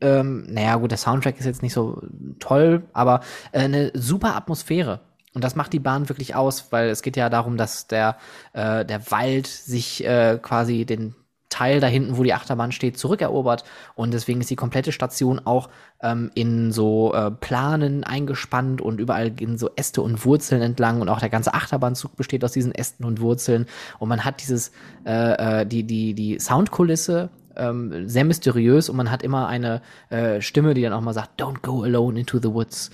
ähm, 0.00 0.46
naja, 0.48 0.76
gut, 0.76 0.90
der 0.90 0.98
Soundtrack 0.98 1.38
ist 1.38 1.46
jetzt 1.46 1.62
nicht 1.62 1.72
so 1.72 2.02
toll, 2.38 2.82
aber 2.92 3.20
äh, 3.52 3.60
eine 3.60 3.90
super 3.94 4.36
Atmosphäre. 4.36 5.00
Und 5.34 5.44
das 5.44 5.54
macht 5.54 5.72
die 5.72 5.80
Bahn 5.80 6.08
wirklich 6.08 6.34
aus, 6.34 6.68
weil 6.70 6.88
es 6.88 7.02
geht 7.02 7.16
ja 7.16 7.28
darum, 7.28 7.56
dass 7.56 7.86
der, 7.86 8.16
äh, 8.52 8.84
der 8.84 9.10
Wald 9.10 9.46
sich 9.46 10.04
äh, 10.04 10.38
quasi 10.40 10.86
den 10.86 11.14
Teil 11.48 11.80
da 11.80 11.86
hinten, 11.86 12.16
wo 12.16 12.22
die 12.22 12.34
Achterbahn 12.34 12.72
steht, 12.72 12.98
zurückerobert. 12.98 13.64
Und 13.94 14.12
deswegen 14.12 14.40
ist 14.40 14.50
die 14.50 14.56
komplette 14.56 14.92
Station 14.92 15.40
auch 15.44 15.68
ähm, 16.02 16.30
in 16.34 16.72
so 16.72 17.14
äh, 17.14 17.30
Planen 17.30 18.04
eingespannt 18.04 18.80
und 18.80 19.00
überall 19.00 19.30
gehen 19.30 19.56
so 19.58 19.70
Äste 19.76 20.02
und 20.02 20.24
Wurzeln 20.24 20.62
entlang. 20.62 21.00
Und 21.00 21.08
auch 21.08 21.20
der 21.20 21.30
ganze 21.30 21.54
Achterbahnzug 21.54 22.16
besteht 22.16 22.44
aus 22.44 22.52
diesen 22.52 22.74
Ästen 22.74 23.04
und 23.04 23.20
Wurzeln. 23.20 23.66
Und 23.98 24.08
man 24.08 24.24
hat 24.24 24.42
dieses, 24.42 24.72
äh, 25.04 25.60
äh, 25.60 25.66
die, 25.66 25.84
die, 25.84 26.14
die 26.14 26.38
Soundkulisse 26.38 27.30
ähm, 27.56 28.08
sehr 28.08 28.24
mysteriös 28.24 28.88
und 28.88 28.96
man 28.96 29.10
hat 29.10 29.22
immer 29.22 29.48
eine 29.48 29.82
äh, 30.10 30.40
Stimme, 30.40 30.74
die 30.74 30.82
dann 30.82 30.92
auch 30.92 31.00
mal 31.00 31.14
sagt, 31.14 31.40
Don't 31.40 31.62
go 31.62 31.82
alone 31.82 32.18
into 32.18 32.38
the 32.38 32.52
woods. 32.52 32.90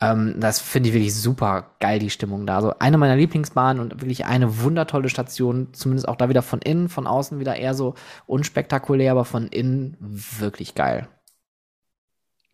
Ähm, 0.00 0.36
das 0.38 0.60
finde 0.60 0.88
ich 0.88 0.94
wirklich 0.94 1.14
super 1.14 1.76
geil, 1.78 1.98
die 1.98 2.10
Stimmung 2.10 2.46
da. 2.46 2.56
Also 2.56 2.74
eine 2.78 2.96
meiner 2.96 3.16
Lieblingsbahnen 3.16 3.82
und 3.82 4.00
wirklich 4.00 4.24
eine 4.24 4.60
wundertolle 4.62 5.08
Station, 5.08 5.68
zumindest 5.72 6.08
auch 6.08 6.16
da 6.16 6.28
wieder 6.28 6.42
von 6.42 6.60
innen, 6.62 6.88
von 6.88 7.06
außen 7.06 7.38
wieder 7.38 7.56
eher 7.56 7.74
so 7.74 7.94
unspektakulär, 8.26 9.12
aber 9.12 9.24
von 9.24 9.48
innen 9.48 9.96
wirklich 10.00 10.74
geil. 10.74 11.08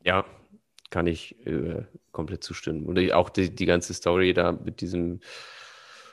Ja, 0.03 0.24
kann 0.90 1.07
ich 1.07 1.47
äh, 1.47 1.82
komplett 2.12 2.42
zustimmen. 2.42 2.84
Und 2.84 3.12
auch 3.12 3.30
die, 3.30 3.55
die 3.55 3.66
ganze 3.66 3.94
Story 3.94 4.32
da 4.34 4.53
mit 4.53 4.80
diesem 4.80 5.20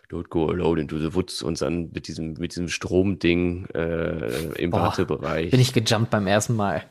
Don't 0.09 0.29
go 0.29 0.47
alone 0.49 0.81
into 0.81 0.99
the 0.99 1.15
woods 1.15 1.41
und 1.41 1.59
dann 1.61 1.91
mit 1.91 2.07
diesem, 2.07 2.33
mit 2.33 2.51
diesem 2.51 2.69
Stromding 2.69 3.65
äh, 3.73 4.53
im 4.55 4.69
Boah, 4.69 4.81
Wartebereich. 4.81 5.49
Bin 5.49 5.59
ich 5.59 5.73
gejumpt 5.73 6.11
beim 6.11 6.27
ersten 6.27 6.55
Mal. 6.55 6.83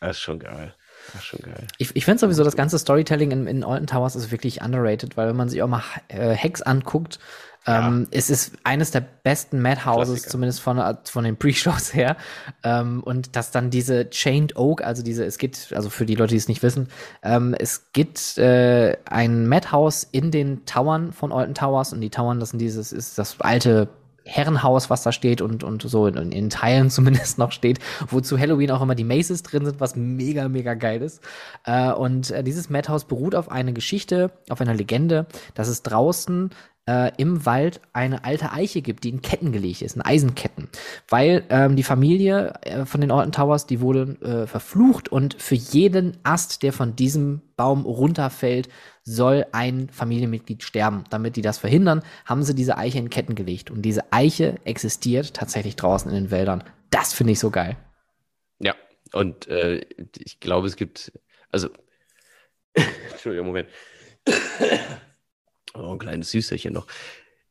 Das 0.00 0.16
ist 0.16 0.22
schon 0.22 0.38
geil. 0.38 0.74
Ach, 1.16 1.22
schon 1.22 1.40
geil. 1.40 1.66
Ich, 1.78 1.94
ich 1.94 2.04
finde 2.04 2.18
sowieso, 2.18 2.44
das 2.44 2.56
ganze 2.56 2.78
Storytelling 2.78 3.30
in, 3.30 3.46
in 3.46 3.64
Alton 3.64 3.86
Towers 3.86 4.16
ist 4.16 4.30
wirklich 4.30 4.62
underrated, 4.62 5.16
weil 5.16 5.28
wenn 5.28 5.36
man 5.36 5.48
sich 5.48 5.62
auch 5.62 5.68
mal 5.68 5.82
äh, 6.08 6.36
Hacks 6.36 6.62
anguckt, 6.62 7.18
ähm, 7.66 8.08
ja. 8.10 8.18
es 8.18 8.30
ist 8.30 8.54
eines 8.64 8.90
der 8.90 9.00
besten 9.00 9.60
Madhouses, 9.60 10.14
Klassiker. 10.14 10.30
zumindest 10.30 10.60
von, 10.60 10.96
von 11.04 11.24
den 11.24 11.36
Pre-Shows 11.36 11.92
her. 11.94 12.16
Ähm, 12.62 13.02
und 13.02 13.36
dass 13.36 13.50
dann 13.50 13.70
diese 13.70 14.08
Chained 14.08 14.56
Oak, 14.56 14.82
also 14.82 15.02
diese, 15.02 15.24
es 15.24 15.36
gibt, 15.36 15.72
also 15.74 15.90
für 15.90 16.06
die 16.06 16.14
Leute, 16.14 16.30
die 16.30 16.38
es 16.38 16.48
nicht 16.48 16.62
wissen, 16.62 16.88
ähm, 17.22 17.54
es 17.58 17.92
gibt 17.92 18.38
äh, 18.38 18.96
ein 19.04 19.46
Madhouse 19.46 20.04
in 20.10 20.30
den 20.30 20.64
Towern 20.64 21.12
von 21.12 21.32
Alton 21.32 21.54
Towers 21.54 21.92
und 21.92 22.00
die 22.00 22.10
Towern, 22.10 22.40
das 22.40 22.50
sind 22.50 22.60
dieses, 22.60 22.92
ist 22.92 23.18
das 23.18 23.40
alte 23.40 23.88
Herrenhaus, 24.24 24.90
was 24.90 25.02
da 25.02 25.12
steht 25.12 25.40
und, 25.40 25.64
und 25.64 25.82
so 25.82 26.06
in, 26.06 26.32
in 26.32 26.50
Teilen 26.50 26.90
zumindest 26.90 27.38
noch 27.38 27.52
steht, 27.52 27.78
wo 28.08 28.20
zu 28.20 28.38
Halloween 28.38 28.70
auch 28.70 28.82
immer 28.82 28.94
die 28.94 29.04
Maces 29.04 29.42
drin 29.42 29.64
sind, 29.64 29.80
was 29.80 29.96
mega, 29.96 30.48
mega 30.48 30.74
geil 30.74 31.02
ist. 31.02 31.22
Äh, 31.64 31.92
und 31.92 32.30
äh, 32.30 32.42
dieses 32.42 32.70
Madhouse 32.70 33.04
beruht 33.04 33.34
auf 33.34 33.50
einer 33.50 33.72
Geschichte, 33.72 34.30
auf 34.48 34.60
einer 34.60 34.74
Legende, 34.74 35.26
dass 35.54 35.68
es 35.68 35.82
draußen 35.82 36.50
äh, 36.86 37.12
im 37.18 37.46
Wald 37.46 37.80
eine 37.92 38.24
alte 38.24 38.52
Eiche 38.52 38.82
gibt, 38.82 39.04
die 39.04 39.10
in 39.10 39.22
Ketten 39.22 39.52
gelegt 39.52 39.82
ist, 39.82 39.96
in 39.96 40.02
Eisenketten. 40.02 40.68
Weil 41.08 41.44
ähm, 41.48 41.76
die 41.76 41.82
Familie 41.82 42.54
äh, 42.62 42.84
von 42.84 43.00
den 43.00 43.10
Orton 43.10 43.32
Towers, 43.32 43.66
die 43.66 43.80
wurde 43.80 44.16
äh, 44.22 44.46
verflucht 44.46 45.08
und 45.08 45.40
für 45.40 45.54
jeden 45.54 46.16
Ast, 46.22 46.62
der 46.62 46.72
von 46.72 46.96
diesem 46.96 47.42
Baum 47.56 47.84
runterfällt, 47.84 48.68
soll 49.02 49.46
ein 49.52 49.88
Familienmitglied 49.90 50.62
sterben. 50.62 51.04
Damit 51.10 51.36
die 51.36 51.42
das 51.42 51.58
verhindern, 51.58 52.02
haben 52.24 52.42
sie 52.42 52.54
diese 52.54 52.76
Eiche 52.76 52.98
in 52.98 53.10
Ketten 53.10 53.34
gelegt. 53.34 53.70
Und 53.70 53.82
diese 53.82 54.12
Eiche 54.12 54.56
existiert 54.64 55.34
tatsächlich 55.34 55.76
draußen 55.76 56.10
in 56.10 56.24
den 56.24 56.30
Wäldern. 56.30 56.64
Das 56.90 57.12
finde 57.12 57.32
ich 57.32 57.38
so 57.38 57.50
geil. 57.50 57.76
Ja, 58.58 58.74
und 59.12 59.46
äh, 59.48 59.84
ich 60.18 60.40
glaube, 60.40 60.66
es 60.66 60.76
gibt, 60.76 61.12
also, 61.50 61.68
Entschuldigung, 63.12 63.46
Moment. 63.48 63.68
Oh, 65.74 65.92
ein 65.92 65.98
kleines 65.98 66.30
Süßerchen 66.30 66.72
noch. 66.72 66.86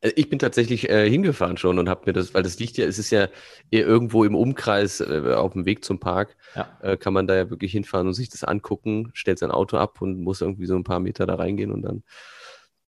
Äh, 0.01 0.11
ich 0.15 0.29
bin 0.29 0.39
tatsächlich 0.39 0.89
äh, 0.89 1.09
hingefahren 1.09 1.57
schon 1.57 1.79
und 1.79 1.89
habe 1.89 2.03
mir 2.05 2.13
das, 2.13 2.33
weil 2.33 2.43
das 2.43 2.59
liegt 2.59 2.77
ja, 2.77 2.85
es 2.85 2.99
ist 2.99 3.11
ja 3.11 3.27
irgendwo 3.69 4.23
im 4.23 4.35
Umkreis 4.35 5.01
äh, 5.01 5.33
auf 5.35 5.53
dem 5.53 5.65
Weg 5.65 5.83
zum 5.83 5.99
Park, 5.99 6.35
ja. 6.55 6.77
äh, 6.81 6.97
kann 6.97 7.13
man 7.13 7.27
da 7.27 7.35
ja 7.35 7.49
wirklich 7.49 7.71
hinfahren 7.71 8.07
und 8.07 8.13
sich 8.13 8.29
das 8.29 8.43
angucken, 8.43 9.11
stellt 9.13 9.39
sein 9.39 9.51
Auto 9.51 9.77
ab 9.77 10.01
und 10.01 10.21
muss 10.21 10.41
irgendwie 10.41 10.65
so 10.65 10.75
ein 10.75 10.83
paar 10.83 10.99
Meter 10.99 11.25
da 11.25 11.35
reingehen 11.35 11.71
und 11.71 11.81
dann 11.81 12.03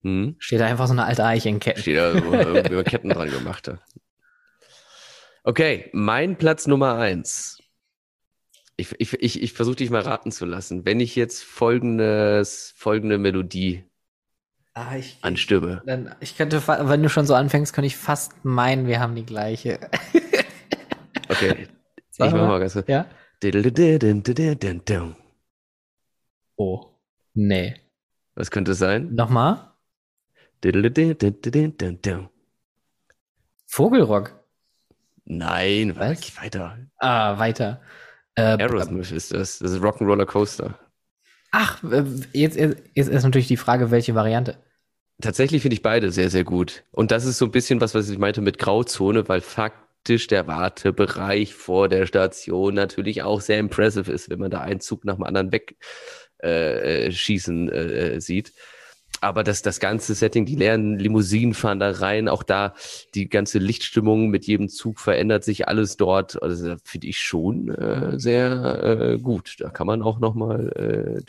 hm. 0.03 0.37
steht 0.39 0.61
da 0.61 0.67
einfach 0.67 0.87
so 0.87 0.93
eine 0.93 1.05
alte 1.05 1.25
Eiche 1.25 1.49
in 1.49 1.61
Ketten. 1.61 1.81
Steht 1.81 1.97
da 1.97 2.13
so 2.13 2.33
irgendwie 2.33 2.83
Ketten 2.85 3.09
dran 3.09 3.31
gemacht. 3.31 3.71
Okay, 5.43 5.91
mein 5.93 6.37
Platz 6.37 6.67
Nummer 6.67 6.97
eins. 6.97 7.63
Ich, 8.77 8.95
ich, 8.99 9.15
ich, 9.15 9.43
ich 9.43 9.53
versuche 9.55 9.77
dich 9.77 9.91
mal 9.91 10.03
raten 10.03 10.31
zu 10.31 10.45
lassen. 10.45 10.85
Wenn 10.85 11.01
ich 11.01 11.17
jetzt 11.17 11.45
folgendes, 11.45 12.75
folgende 12.77 13.17
Melodie 13.17 13.85
Ah, 14.77 14.95
ich, 14.95 15.17
an 15.23 15.39
Stimme. 15.39 15.83
Dann, 15.87 16.15
ich 16.21 16.37
könnte, 16.37 16.69
wenn 16.69 17.03
du 17.03 17.09
schon 17.09 17.25
so 17.25 17.35
anfängst, 17.35 17.73
könnte 17.73 17.87
ich 17.87 17.97
fast 17.97 18.45
meinen, 18.45 18.87
wir 18.87 19.01
haben 19.01 19.15
die 19.15 19.25
gleiche. 19.25 19.81
okay. 21.31 21.67
Ich 22.13 22.19
mach 22.19 22.33
mal 22.33 22.61
ganz 22.61 22.75
kurz. 22.75 22.87
Ja? 22.87 23.07
Oh. 26.57 26.91
Nee. 27.33 27.77
Was 28.35 28.51
könnte 28.51 28.73
es 28.73 28.79
sein? 28.79 29.15
Nochmal? 29.15 29.73
Vogelrock. 33.67 34.39
Nein, 35.25 35.97
was? 35.97 36.37
weiter. 36.37 36.77
Ah, 36.99 37.39
weiter. 37.39 37.81
Äh, 38.35 38.43
Aerosmith 38.43 39.11
ist 39.11 39.33
das. 39.33 39.59
Das 39.59 39.71
ist 39.71 39.83
Rock'n'Roller 39.83 40.27
Coaster. 40.27 40.79
Ach, 41.59 41.83
äh, 41.85 42.05
jetzt, 42.35 42.59
jetzt 42.59 43.09
ist 43.09 43.23
natürlich 43.23 43.49
die 43.49 43.57
Frage, 43.57 43.91
welche 43.91 44.15
Variante. 44.15 44.59
Tatsächlich 45.23 45.63
finde 45.63 45.73
ich 45.73 45.81
beide 45.81 46.13
sehr, 46.13 46.29
sehr 46.29 46.45
gut. 46.45 46.85
Und 46.91 47.11
das 47.11 47.25
ist 47.25 47.39
so 47.39 47.47
ein 47.47 47.51
bisschen 47.51 47.81
was, 47.81 47.95
was 47.95 48.11
ich 48.11 48.19
meinte 48.19 48.43
mit 48.43 48.59
Grauzone, 48.59 49.27
weil 49.27 49.41
faktisch 49.41 50.27
der 50.27 50.47
Wartebereich 50.47 51.55
vor 51.55 51.89
der 51.89 52.05
Station 52.05 52.75
natürlich 52.75 53.23
auch 53.23 53.41
sehr 53.41 53.59
impressive 53.59 54.13
ist, 54.13 54.29
wenn 54.29 54.39
man 54.39 54.51
da 54.51 54.61
einen 54.61 54.81
Zug 54.81 55.07
nach 55.07 55.15
dem 55.15 55.25
anderen 55.25 55.51
wegschießen 56.43 57.71
äh, 57.71 57.75
äh, 57.75 58.17
äh, 58.17 58.21
sieht. 58.21 58.53
Aber 59.21 59.45
das, 59.45 59.63
das 59.63 59.81
ganze 59.81 60.15
Setting, 60.15 60.47
die 60.47 60.57
leeren 60.57 60.99
Limousinen 60.99 61.55
fahren 61.55 61.81
da 61.81 61.91
rein, 61.91 62.29
auch 62.29 62.43
da 62.43 62.75
die 63.15 63.29
ganze 63.29 63.59
Lichtstimmung 63.59 64.29
mit 64.29 64.47
jedem 64.47 64.69
Zug 64.69 65.01
verändert 65.01 65.45
sich 65.45 65.69
alles 65.69 65.97
dort. 65.97 66.43
Also 66.43 66.77
finde 66.85 67.07
ich 67.07 67.21
schon 67.21 67.69
äh, 67.69 68.19
sehr 68.19 68.85
äh, 69.15 69.19
gut. 69.19 69.57
Da 69.61 69.71
kann 69.71 69.87
man 69.87 70.03
auch 70.03 70.19
noch 70.19 70.35
mal 70.35 70.69
äh, 70.77 71.23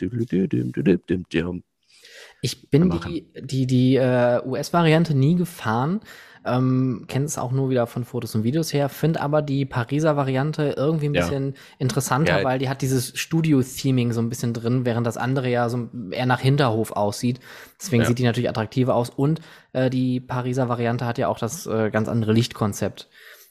ich 2.40 2.70
bin 2.70 2.90
die, 2.90 3.26
die, 3.40 3.66
die 3.66 3.96
äh, 3.96 4.40
US-Variante 4.44 5.14
nie 5.14 5.34
gefahren. 5.34 6.00
Ähm, 6.48 7.04
Kenne 7.08 7.26
es 7.26 7.38
auch 7.38 7.52
nur 7.52 7.70
wieder 7.70 7.86
von 7.86 8.04
Fotos 8.04 8.34
und 8.34 8.44
Videos 8.44 8.72
her, 8.72 8.88
finde 8.88 9.20
aber 9.20 9.42
die 9.42 9.64
Pariser 9.64 10.16
Variante 10.16 10.74
irgendwie 10.76 11.06
ein 11.06 11.12
bisschen 11.12 11.48
ja. 11.48 11.60
interessanter, 11.78 12.38
ja. 12.38 12.44
weil 12.44 12.58
die 12.58 12.68
hat 12.68 12.82
dieses 12.82 13.18
Studio-Theming 13.18 14.12
so 14.12 14.20
ein 14.20 14.28
bisschen 14.28 14.52
drin, 14.54 14.84
während 14.84 15.06
das 15.06 15.16
andere 15.16 15.48
ja 15.48 15.68
so 15.68 15.88
eher 16.10 16.26
nach 16.26 16.40
Hinterhof 16.40 16.92
aussieht. 16.92 17.40
Deswegen 17.80 18.02
ja. 18.02 18.08
sieht 18.08 18.18
die 18.18 18.24
natürlich 18.24 18.48
attraktiver 18.48 18.94
aus. 18.94 19.10
Und 19.10 19.40
äh, 19.72 19.90
die 19.90 20.20
Pariser 20.20 20.68
Variante 20.68 21.06
hat 21.06 21.18
ja 21.18 21.28
auch 21.28 21.38
das 21.38 21.66
äh, 21.66 21.90
ganz 21.90 22.08
andere 22.08 22.32
Lichtkonzept 22.32 23.08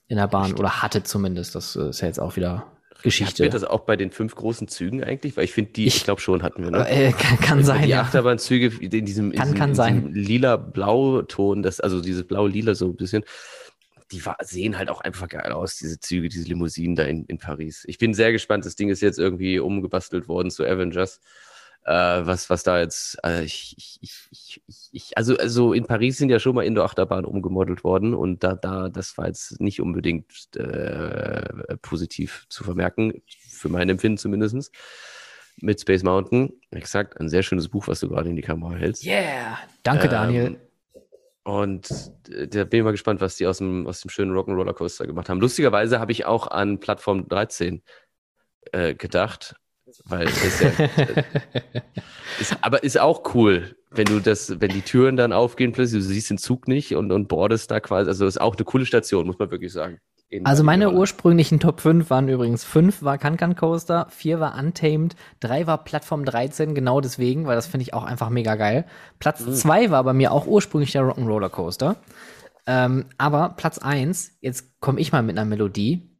in 0.07 0.17
der 0.17 0.27
Bahn 0.27 0.45
Stimmt. 0.45 0.59
oder 0.59 0.81
hatte 0.81 1.03
zumindest. 1.03 1.55
Das 1.55 1.75
äh, 1.75 1.89
ist 1.89 2.01
ja 2.01 2.07
jetzt 2.07 2.19
auch 2.19 2.35
wieder 2.35 2.65
Geschichte. 3.03 3.43
Hatten 3.43 3.53
wir 3.53 3.59
das 3.59 3.63
auch 3.63 3.81
bei 3.81 3.95
den 3.95 4.11
fünf 4.11 4.35
großen 4.35 4.67
Zügen 4.67 5.03
eigentlich? 5.03 5.37
Weil 5.37 5.45
ich 5.45 5.53
finde, 5.53 5.71
die, 5.71 5.85
ich, 5.85 5.97
ich 5.97 6.03
glaube 6.03 6.21
schon, 6.21 6.43
hatten 6.43 6.63
wir. 6.63 6.71
Ne? 6.71 6.87
Äh, 6.89 7.11
kann, 7.11 7.39
kann 7.39 7.63
sein. 7.63 7.83
Die 7.83 7.89
ja. 7.89 8.01
Achterbahnzüge 8.01 8.71
in 8.79 9.05
diesem, 9.05 9.31
kann, 9.31 9.55
in 9.55 9.73
diesem, 9.73 10.13
lila-blau-Ton, 10.13 11.63
das, 11.63 11.79
also 11.79 12.01
dieses 12.01 12.25
blau-lila 12.25 12.75
so 12.75 12.85
ein 12.87 12.95
bisschen, 12.95 13.23
die 14.11 14.25
war, 14.25 14.37
sehen 14.41 14.77
halt 14.77 14.89
auch 14.89 15.01
einfach 15.01 15.27
geil 15.27 15.51
aus, 15.51 15.75
diese 15.75 15.99
Züge, 15.99 16.29
diese 16.29 16.47
Limousinen 16.47 16.95
da 16.95 17.03
in, 17.03 17.25
in 17.25 17.37
Paris. 17.37 17.83
Ich 17.87 17.97
bin 17.97 18.13
sehr 18.13 18.31
gespannt. 18.31 18.65
Das 18.65 18.75
Ding 18.75 18.89
ist 18.89 19.01
jetzt 19.01 19.19
irgendwie 19.19 19.59
umgebastelt 19.59 20.27
worden 20.27 20.49
zu 20.49 20.65
Avengers 20.65 21.19
was, 21.91 22.49
was 22.49 22.63
da 22.63 22.79
jetzt, 22.79 23.17
äh, 23.23 23.43
ich, 23.43 23.75
ich, 24.01 24.27
ich, 24.29 24.61
ich, 24.91 25.17
also, 25.17 25.37
also 25.37 25.71
in 25.71 25.85
Paris 25.85 26.17
sind 26.17 26.29
ja 26.29 26.39
schon 26.39 26.53
mal 26.53 26.65
Indoor-Achterbahnen 26.65 27.25
umgemodelt 27.25 27.85
worden 27.85 28.13
und 28.13 28.43
da, 28.43 28.55
da, 28.55 28.89
das 28.89 29.17
war 29.17 29.27
jetzt 29.27 29.61
nicht 29.61 29.79
unbedingt 29.81 30.53
äh, 30.57 31.77
positiv 31.81 32.45
zu 32.49 32.65
vermerken, 32.65 33.21
für 33.47 33.69
mein 33.69 33.87
Empfinden 33.87 34.17
zumindest. 34.17 34.71
Mit 35.59 35.81
Space 35.81 36.03
Mountain, 36.03 36.51
exakt, 36.71 37.19
ein 37.19 37.29
sehr 37.29 37.41
schönes 37.41 37.69
Buch, 37.69 37.87
was 37.87 38.01
du 38.01 38.09
gerade 38.09 38.29
in 38.29 38.35
die 38.35 38.43
Kamera 38.43 38.75
hältst. 38.75 39.05
Yeah, 39.05 39.57
danke 39.81 40.09
Daniel. 40.09 40.45
Ähm, 40.45 40.57
und 41.43 41.89
äh, 42.29 42.47
da 42.47 42.65
bin 42.65 42.81
ich 42.81 42.83
mal 42.83 42.91
gespannt, 42.91 43.21
was 43.21 43.37
die 43.37 43.47
aus 43.47 43.59
dem, 43.59 43.87
aus 43.87 44.01
dem 44.01 44.09
schönen 44.09 44.35
Rock'n'Roller 44.35 44.73
Coaster 44.73 45.07
gemacht 45.07 45.29
haben. 45.29 45.39
Lustigerweise 45.39 45.99
habe 45.99 46.11
ich 46.11 46.25
auch 46.25 46.47
an 46.47 46.79
Plattform 46.79 47.27
13 47.29 47.81
äh, 48.73 48.93
gedacht 48.93 49.55
weil 50.05 50.27
ist 50.27 50.61
ja, 50.61 50.71
ist, 52.39 52.57
aber 52.61 52.83
ist 52.83 52.99
auch 52.99 53.33
cool, 53.35 53.75
wenn 53.91 54.05
du 54.05 54.19
das, 54.19 54.59
wenn 54.59 54.69
die 54.69 54.81
Türen 54.81 55.17
dann 55.17 55.33
aufgehen 55.33 55.71
plötzlich, 55.71 56.03
du 56.03 56.07
siehst 56.07 56.29
den 56.29 56.37
Zug 56.37 56.67
nicht 56.67 56.95
und, 56.95 57.11
und 57.11 57.27
boardest 57.27 57.71
da 57.71 57.79
quasi. 57.79 58.09
Also 58.09 58.25
ist 58.25 58.39
auch 58.39 58.55
eine 58.55 58.65
coole 58.65 58.85
Station, 58.85 59.25
muss 59.25 59.39
man 59.39 59.51
wirklich 59.51 59.71
sagen. 59.71 59.99
Also 60.43 60.63
meine 60.63 60.91
ursprünglichen 60.91 61.61
Top 61.61 61.79
5 61.79 62.09
waren 62.09 62.27
übrigens 62.27 62.65
5 62.65 63.01
war 63.01 63.17
Kankan 63.17 63.55
Coaster, 63.55 64.07
4 64.09 64.41
war 64.41 64.59
Untamed, 64.59 65.15
3 65.39 65.67
war 65.67 65.85
Plattform 65.85 66.25
13, 66.25 66.75
genau 66.75 66.99
deswegen, 66.99 67.45
weil 67.45 67.55
das 67.55 67.67
finde 67.67 67.83
ich 67.83 67.93
auch 67.93 68.03
einfach 68.03 68.29
mega 68.29 68.55
geil. 68.55 68.85
Platz 69.19 69.45
2 69.45 69.87
mhm. 69.87 69.91
war 69.91 70.03
bei 70.03 70.11
mir 70.11 70.33
auch 70.33 70.45
ursprünglich 70.45 70.91
der 70.91 71.03
Rock'n'Roller 71.03 71.49
Coaster. 71.49 71.95
Ähm, 72.65 73.05
aber 73.17 73.53
Platz 73.55 73.77
1, 73.77 74.39
jetzt 74.41 74.81
komme 74.81 74.99
ich 74.99 75.13
mal 75.13 75.23
mit 75.23 75.37
einer 75.37 75.47
Melodie. 75.47 76.16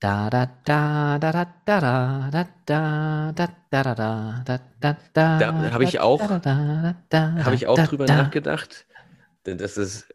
Da 0.00 0.30
da 0.30 0.48
da 0.64 1.18
da 1.18 1.30
da 1.30 1.46
da 1.66 2.30
da 2.30 2.48
da 2.64 3.32
da 3.32 3.32
da 3.34 3.48
da 3.70 3.94
da 3.94 4.42
da 4.44 4.60
da 4.80 4.96
da 5.12 5.38
da 5.38 5.72
habe 5.72 5.84
ich 5.84 6.00
auch 6.00 6.20
habe 6.20 7.54
ich 7.54 7.66
auch 7.66 7.78
drüber 7.78 8.06
nachgedacht, 8.06 8.86
denn 9.44 9.58
das 9.58 9.76
ist 9.76 10.08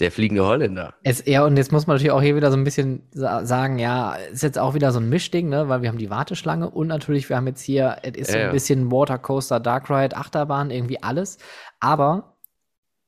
der 0.00 0.10
fliegende 0.10 0.44
Holländer. 0.44 0.94
Es, 1.02 1.24
ja, 1.26 1.44
und 1.44 1.56
jetzt 1.56 1.70
muss 1.70 1.86
man 1.86 1.96
natürlich 1.96 2.12
auch 2.12 2.22
hier 2.22 2.34
wieder 2.34 2.50
so 2.50 2.56
ein 2.56 2.64
bisschen 2.64 3.02
sagen, 3.12 3.78
ja, 3.78 4.14
ist 4.14 4.42
jetzt 4.42 4.58
auch 4.58 4.74
wieder 4.74 4.90
so 4.90 5.00
ein 5.00 5.08
Mischding, 5.08 5.50
ne, 5.50 5.68
weil 5.68 5.82
wir 5.82 5.88
haben 5.88 5.98
die 5.98 6.10
Warteschlange 6.10 6.68
und 6.70 6.88
natürlich, 6.88 7.28
wir 7.28 7.36
haben 7.36 7.46
jetzt 7.46 7.62
hier, 7.62 7.98
es 8.02 8.16
ist 8.16 8.32
so 8.32 8.38
ein 8.38 8.52
bisschen 8.52 8.90
Watercoaster, 8.90 9.60
Dark 9.60 9.90
Ride, 9.90 10.16
Achterbahn, 10.16 10.70
irgendwie 10.70 11.02
alles. 11.02 11.38
Aber 11.78 12.36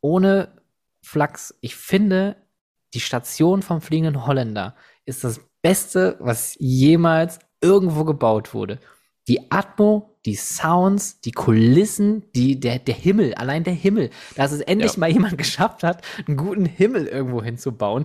ohne 0.00 0.48
Flachs, 1.00 1.56
ich 1.60 1.74
finde, 1.74 2.36
die 2.94 3.00
Station 3.00 3.62
vom 3.62 3.80
fliegenden 3.80 4.26
Holländer 4.26 4.76
ist 5.04 5.24
das 5.24 5.40
Beste, 5.66 6.16
was 6.20 6.54
jemals 6.60 7.40
irgendwo 7.60 8.04
gebaut 8.04 8.54
wurde. 8.54 8.78
Die 9.26 9.50
Atmo, 9.50 10.16
die 10.24 10.36
Sounds, 10.36 11.20
die 11.20 11.32
Kulissen, 11.32 12.22
die, 12.36 12.60
der, 12.60 12.78
der 12.78 12.94
Himmel, 12.94 13.34
allein 13.34 13.64
der 13.64 13.72
Himmel, 13.72 14.10
dass 14.36 14.52
es 14.52 14.60
endlich 14.60 14.92
ja. 14.92 15.00
mal 15.00 15.10
jemand 15.10 15.36
geschafft 15.44 15.82
hat, 15.82 16.02
einen 16.28 16.36
guten 16.36 16.66
Himmel 16.66 17.08
irgendwo 17.08 17.42
hinzubauen. 17.42 18.04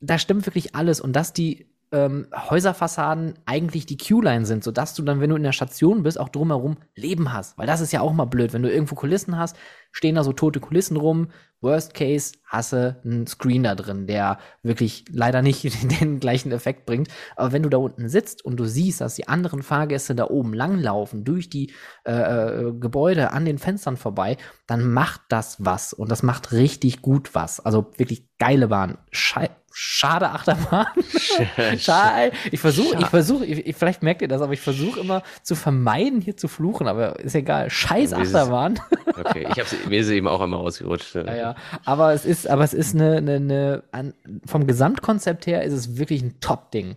Da 0.00 0.18
stimmt 0.18 0.44
wirklich 0.46 0.74
alles 0.74 1.00
und 1.00 1.12
dass 1.12 1.32
die 1.32 1.66
ähm, 1.92 2.26
Häuserfassaden 2.34 3.34
eigentlich 3.46 3.86
die 3.86 3.96
Q-Line 3.96 4.44
sind, 4.44 4.62
sodass 4.62 4.94
du 4.94 5.02
dann, 5.02 5.20
wenn 5.20 5.30
du 5.30 5.36
in 5.36 5.42
der 5.42 5.52
Station 5.52 6.02
bist, 6.02 6.20
auch 6.20 6.28
drumherum 6.28 6.76
Leben 6.94 7.32
hast. 7.32 7.56
Weil 7.56 7.66
das 7.66 7.80
ist 7.80 7.92
ja 7.92 8.00
auch 8.00 8.12
mal 8.12 8.26
blöd, 8.26 8.52
wenn 8.52 8.62
du 8.62 8.70
irgendwo 8.70 8.94
Kulissen 8.94 9.38
hast, 9.38 9.56
stehen 9.90 10.14
da 10.14 10.24
so 10.24 10.32
tote 10.32 10.60
Kulissen 10.60 10.96
rum. 10.96 11.28
Worst 11.60 11.94
Case, 11.94 12.34
hasse 12.46 13.00
einen 13.04 13.26
Screen 13.26 13.64
da 13.64 13.74
drin, 13.74 14.06
der 14.06 14.38
wirklich 14.62 15.04
leider 15.10 15.42
nicht 15.42 15.64
den 16.00 16.20
gleichen 16.20 16.52
Effekt 16.52 16.86
bringt. 16.86 17.08
Aber 17.36 17.52
wenn 17.52 17.62
du 17.62 17.68
da 17.68 17.78
unten 17.78 18.08
sitzt 18.08 18.44
und 18.44 18.58
du 18.58 18.64
siehst, 18.64 19.00
dass 19.00 19.16
die 19.16 19.26
anderen 19.26 19.62
Fahrgäste 19.62 20.14
da 20.14 20.28
oben 20.28 20.52
langlaufen, 20.52 21.24
durch 21.24 21.50
die 21.50 21.72
äh, 22.04 22.12
äh, 22.12 22.72
Gebäude 22.78 23.32
an 23.32 23.44
den 23.44 23.58
Fenstern 23.58 23.96
vorbei, 23.96 24.36
dann 24.66 24.88
macht 24.92 25.22
das 25.30 25.56
was. 25.64 25.92
Und 25.92 26.10
das 26.10 26.22
macht 26.22 26.52
richtig 26.52 27.02
gut 27.02 27.34
was. 27.34 27.58
Also 27.58 27.90
wirklich 27.96 28.28
geile 28.38 28.68
Bahn. 28.68 28.98
Schei 29.10 29.50
Schade 29.80 30.30
Achterbahn. 30.30 30.88
Schade. 31.78 32.32
Ich 32.50 32.58
versuche, 32.58 32.98
ich 32.98 33.06
versuche, 33.06 33.46
vielleicht 33.74 34.02
merkt 34.02 34.22
ihr 34.22 34.26
das, 34.26 34.42
aber 34.42 34.52
ich 34.52 34.60
versuche 34.60 34.98
immer 34.98 35.22
zu 35.44 35.54
vermeiden, 35.54 36.20
hier 36.20 36.36
zu 36.36 36.48
fluchen, 36.48 36.88
aber 36.88 37.20
ist 37.20 37.36
egal. 37.36 37.70
Scheiß 37.70 38.12
Achterbahn. 38.12 38.80
Okay, 39.18 39.48
ich 39.50 39.58
habe 39.58 39.88
mir 39.88 40.00
ist 40.00 40.10
eben 40.10 40.28
auch 40.28 40.40
einmal 40.40 40.60
ausgerutscht. 40.60 41.16
Ja, 41.16 41.34
ja. 41.34 41.56
Aber 41.84 42.12
es 42.12 42.24
ist, 42.24 42.48
aber 42.48 42.62
es 42.62 42.72
ist 42.72 42.94
eine, 42.94 43.16
eine, 43.16 43.82
eine 43.90 44.14
vom 44.46 44.66
Gesamtkonzept 44.66 45.46
her 45.46 45.64
ist 45.64 45.72
es 45.72 45.98
wirklich 45.98 46.22
ein 46.22 46.38
Top-Ding. 46.40 46.96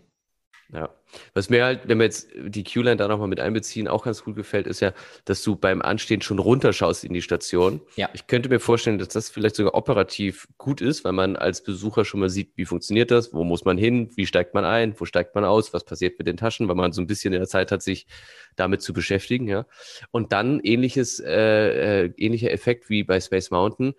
Ja. 0.71 0.89
Was 1.33 1.49
mir 1.49 1.65
halt, 1.65 1.87
wenn 1.87 1.97
wir 1.99 2.05
jetzt 2.05 2.29
die 2.35 2.63
Q-Line 2.63 2.97
da 2.97 3.07
nochmal 3.07 3.27
mit 3.27 3.39
einbeziehen, 3.39 3.87
auch 3.87 4.03
ganz 4.03 4.23
gut 4.23 4.35
gefällt, 4.35 4.67
ist 4.67 4.79
ja, 4.79 4.93
dass 5.25 5.43
du 5.43 5.55
beim 5.55 5.81
Anstehen 5.81 6.21
schon 6.21 6.39
runterschaust 6.39 7.03
in 7.03 7.13
die 7.13 7.21
Station. 7.21 7.81
Ja. 7.95 8.09
Ich 8.13 8.27
könnte 8.27 8.49
mir 8.49 8.59
vorstellen, 8.59 8.99
dass 8.99 9.09
das 9.09 9.29
vielleicht 9.29 9.55
sogar 9.55 9.75
operativ 9.75 10.47
gut 10.57 10.81
ist, 10.81 11.03
weil 11.03 11.13
man 11.13 11.35
als 11.35 11.63
Besucher 11.63 12.05
schon 12.05 12.19
mal 12.19 12.29
sieht, 12.29 12.51
wie 12.55 12.65
funktioniert 12.65 13.11
das, 13.11 13.33
wo 13.33 13.43
muss 13.43 13.65
man 13.65 13.77
hin, 13.77 14.09
wie 14.15 14.25
steigt 14.25 14.53
man 14.53 14.65
ein, 14.65 14.95
wo 14.99 15.05
steigt 15.05 15.35
man 15.35 15.45
aus, 15.45 15.73
was 15.73 15.83
passiert 15.83 16.17
mit 16.17 16.27
den 16.27 16.37
Taschen, 16.37 16.67
weil 16.67 16.75
man 16.75 16.91
so 16.91 17.01
ein 17.01 17.07
bisschen 17.07 17.33
in 17.33 17.39
der 17.39 17.47
Zeit 17.47 17.71
hat, 17.71 17.81
sich 17.81 18.07
damit 18.55 18.81
zu 18.81 18.93
beschäftigen, 18.93 19.47
ja. 19.47 19.65
Und 20.11 20.31
dann 20.33 20.59
ähnliches, 20.59 21.19
äh, 21.19 22.05
äh, 22.05 22.13
ähnlicher 22.17 22.51
Effekt 22.51 22.89
wie 22.89 23.03
bei 23.03 23.19
Space 23.19 23.51
Mountain 23.51 23.93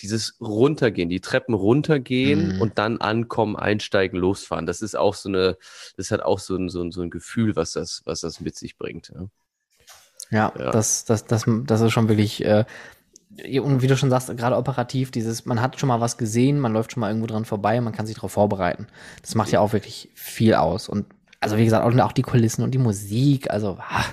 dieses 0.00 0.36
Runtergehen, 0.40 1.08
die 1.08 1.20
Treppen 1.20 1.54
runtergehen 1.54 2.56
mhm. 2.56 2.60
und 2.60 2.78
dann 2.78 2.98
ankommen, 2.98 3.56
einsteigen, 3.56 4.18
losfahren. 4.18 4.66
Das 4.66 4.82
ist 4.82 4.96
auch 4.96 5.14
so 5.14 5.28
eine, 5.28 5.56
das 5.96 6.10
hat 6.10 6.22
auch 6.22 6.38
so 6.38 6.56
ein, 6.56 6.68
so 6.68 6.82
ein, 6.82 6.92
so 6.92 7.02
ein 7.02 7.10
Gefühl, 7.10 7.56
was 7.56 7.72
das, 7.72 8.02
was 8.04 8.20
das 8.20 8.40
mit 8.40 8.56
sich 8.56 8.78
bringt. 8.78 9.12
Ja, 9.14 9.28
ja, 10.30 10.52
ja. 10.58 10.70
Das, 10.70 11.04
das, 11.04 11.24
das, 11.24 11.44
das 11.46 11.80
ist 11.80 11.92
schon 11.92 12.08
wirklich, 12.08 12.44
äh, 12.44 12.64
und 13.60 13.82
wie 13.82 13.86
du 13.86 13.96
schon 13.96 14.10
sagst, 14.10 14.34
gerade 14.36 14.56
operativ, 14.56 15.10
dieses, 15.10 15.44
man 15.44 15.60
hat 15.60 15.78
schon 15.78 15.88
mal 15.88 16.00
was 16.00 16.18
gesehen, 16.18 16.58
man 16.60 16.72
läuft 16.72 16.92
schon 16.92 17.00
mal 17.00 17.08
irgendwo 17.08 17.26
dran 17.26 17.44
vorbei, 17.44 17.80
man 17.80 17.92
kann 17.92 18.06
sich 18.06 18.16
darauf 18.16 18.32
vorbereiten. 18.32 18.86
Das 19.22 19.34
macht 19.34 19.52
ja 19.52 19.60
auch 19.60 19.72
wirklich 19.72 20.10
viel 20.14 20.54
aus. 20.54 20.88
Und 20.88 21.06
also 21.40 21.56
wie 21.56 21.64
gesagt, 21.64 21.84
auch, 21.84 22.12
die 22.12 22.22
Kulissen 22.22 22.62
und 22.62 22.72
die 22.72 22.78
Musik, 22.78 23.50
also, 23.50 23.78
ha, 23.78 24.04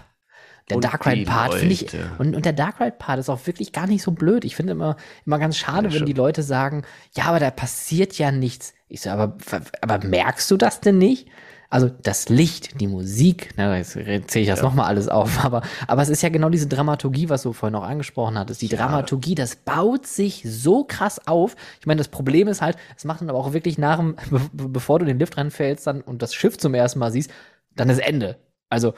der 0.69 0.79
Dark 0.79 1.05
Ride 1.05 1.25
Part 1.25 1.53
finde 1.55 1.73
ich 1.73 1.87
und, 2.17 2.35
und 2.35 2.45
der 2.45 2.53
Dark 2.53 2.79
Ride 2.79 2.95
Part 2.97 3.19
ist 3.19 3.29
auch 3.29 3.45
wirklich 3.45 3.71
gar 3.71 3.87
nicht 3.87 4.01
so 4.01 4.11
blöd. 4.11 4.45
Ich 4.45 4.55
finde 4.55 4.71
immer 4.73 4.97
immer 5.25 5.37
ganz 5.37 5.57
schade, 5.57 5.89
ja, 5.89 5.93
wenn 5.93 6.05
die 6.05 6.13
Leute 6.13 6.41
sagen, 6.41 6.83
ja, 7.15 7.25
aber 7.25 7.39
da 7.39 7.51
passiert 7.51 8.17
ja 8.17 8.31
nichts. 8.31 8.73
Ich 8.87 9.01
so, 9.01 9.11
aber 9.11 9.37
aber 9.81 10.05
merkst 10.05 10.49
du 10.49 10.57
das 10.57 10.81
denn 10.81 10.97
nicht? 10.97 11.27
Also 11.69 11.89
das 11.89 12.29
Licht, 12.29 12.79
die 12.79 12.87
Musik, 12.87 13.57
ne, 13.57 13.77
jetzt 13.77 13.91
zähle 13.91 14.21
ich 14.21 14.47
das 14.47 14.59
ja. 14.59 14.65
nochmal 14.65 14.85
alles 14.85 15.09
auf, 15.09 15.39
aber, 15.43 15.61
aber 15.87 16.01
es 16.01 16.09
ist 16.09 16.21
ja 16.21 16.29
genau 16.29 16.49
diese 16.49 16.67
Dramaturgie, 16.67 17.29
was 17.29 17.43
du 17.43 17.53
vorhin 17.53 17.73
noch 17.73 17.83
angesprochen 17.83 18.37
hattest. 18.37 18.61
Die 18.61 18.67
ja. 18.67 18.77
Dramaturgie, 18.77 19.35
das 19.35 19.55
baut 19.55 20.05
sich 20.05 20.43
so 20.45 20.83
krass 20.83 21.27
auf. 21.27 21.55
Ich 21.79 21.85
meine, 21.85 21.97
das 21.97 22.07
Problem 22.07 22.47
ist 22.47 22.61
halt, 22.61 22.77
es 22.95 23.03
macht 23.03 23.21
dann 23.21 23.29
aber 23.29 23.39
auch 23.39 23.53
wirklich 23.53 23.77
nach 23.77 23.97
dem, 23.97 24.15
bevor 24.53 24.99
du 24.99 25.05
den 25.05 25.19
Lift 25.19 25.37
reinfällst 25.37 25.85
dann 25.87 26.01
und 26.01 26.21
das 26.21 26.33
Schiff 26.33 26.57
zum 26.57 26.73
ersten 26.75 26.99
Mal 26.99 27.11
siehst, 27.11 27.31
dann 27.75 27.89
ist 27.89 27.99
Ende. 27.99 28.37
Also 28.69 28.93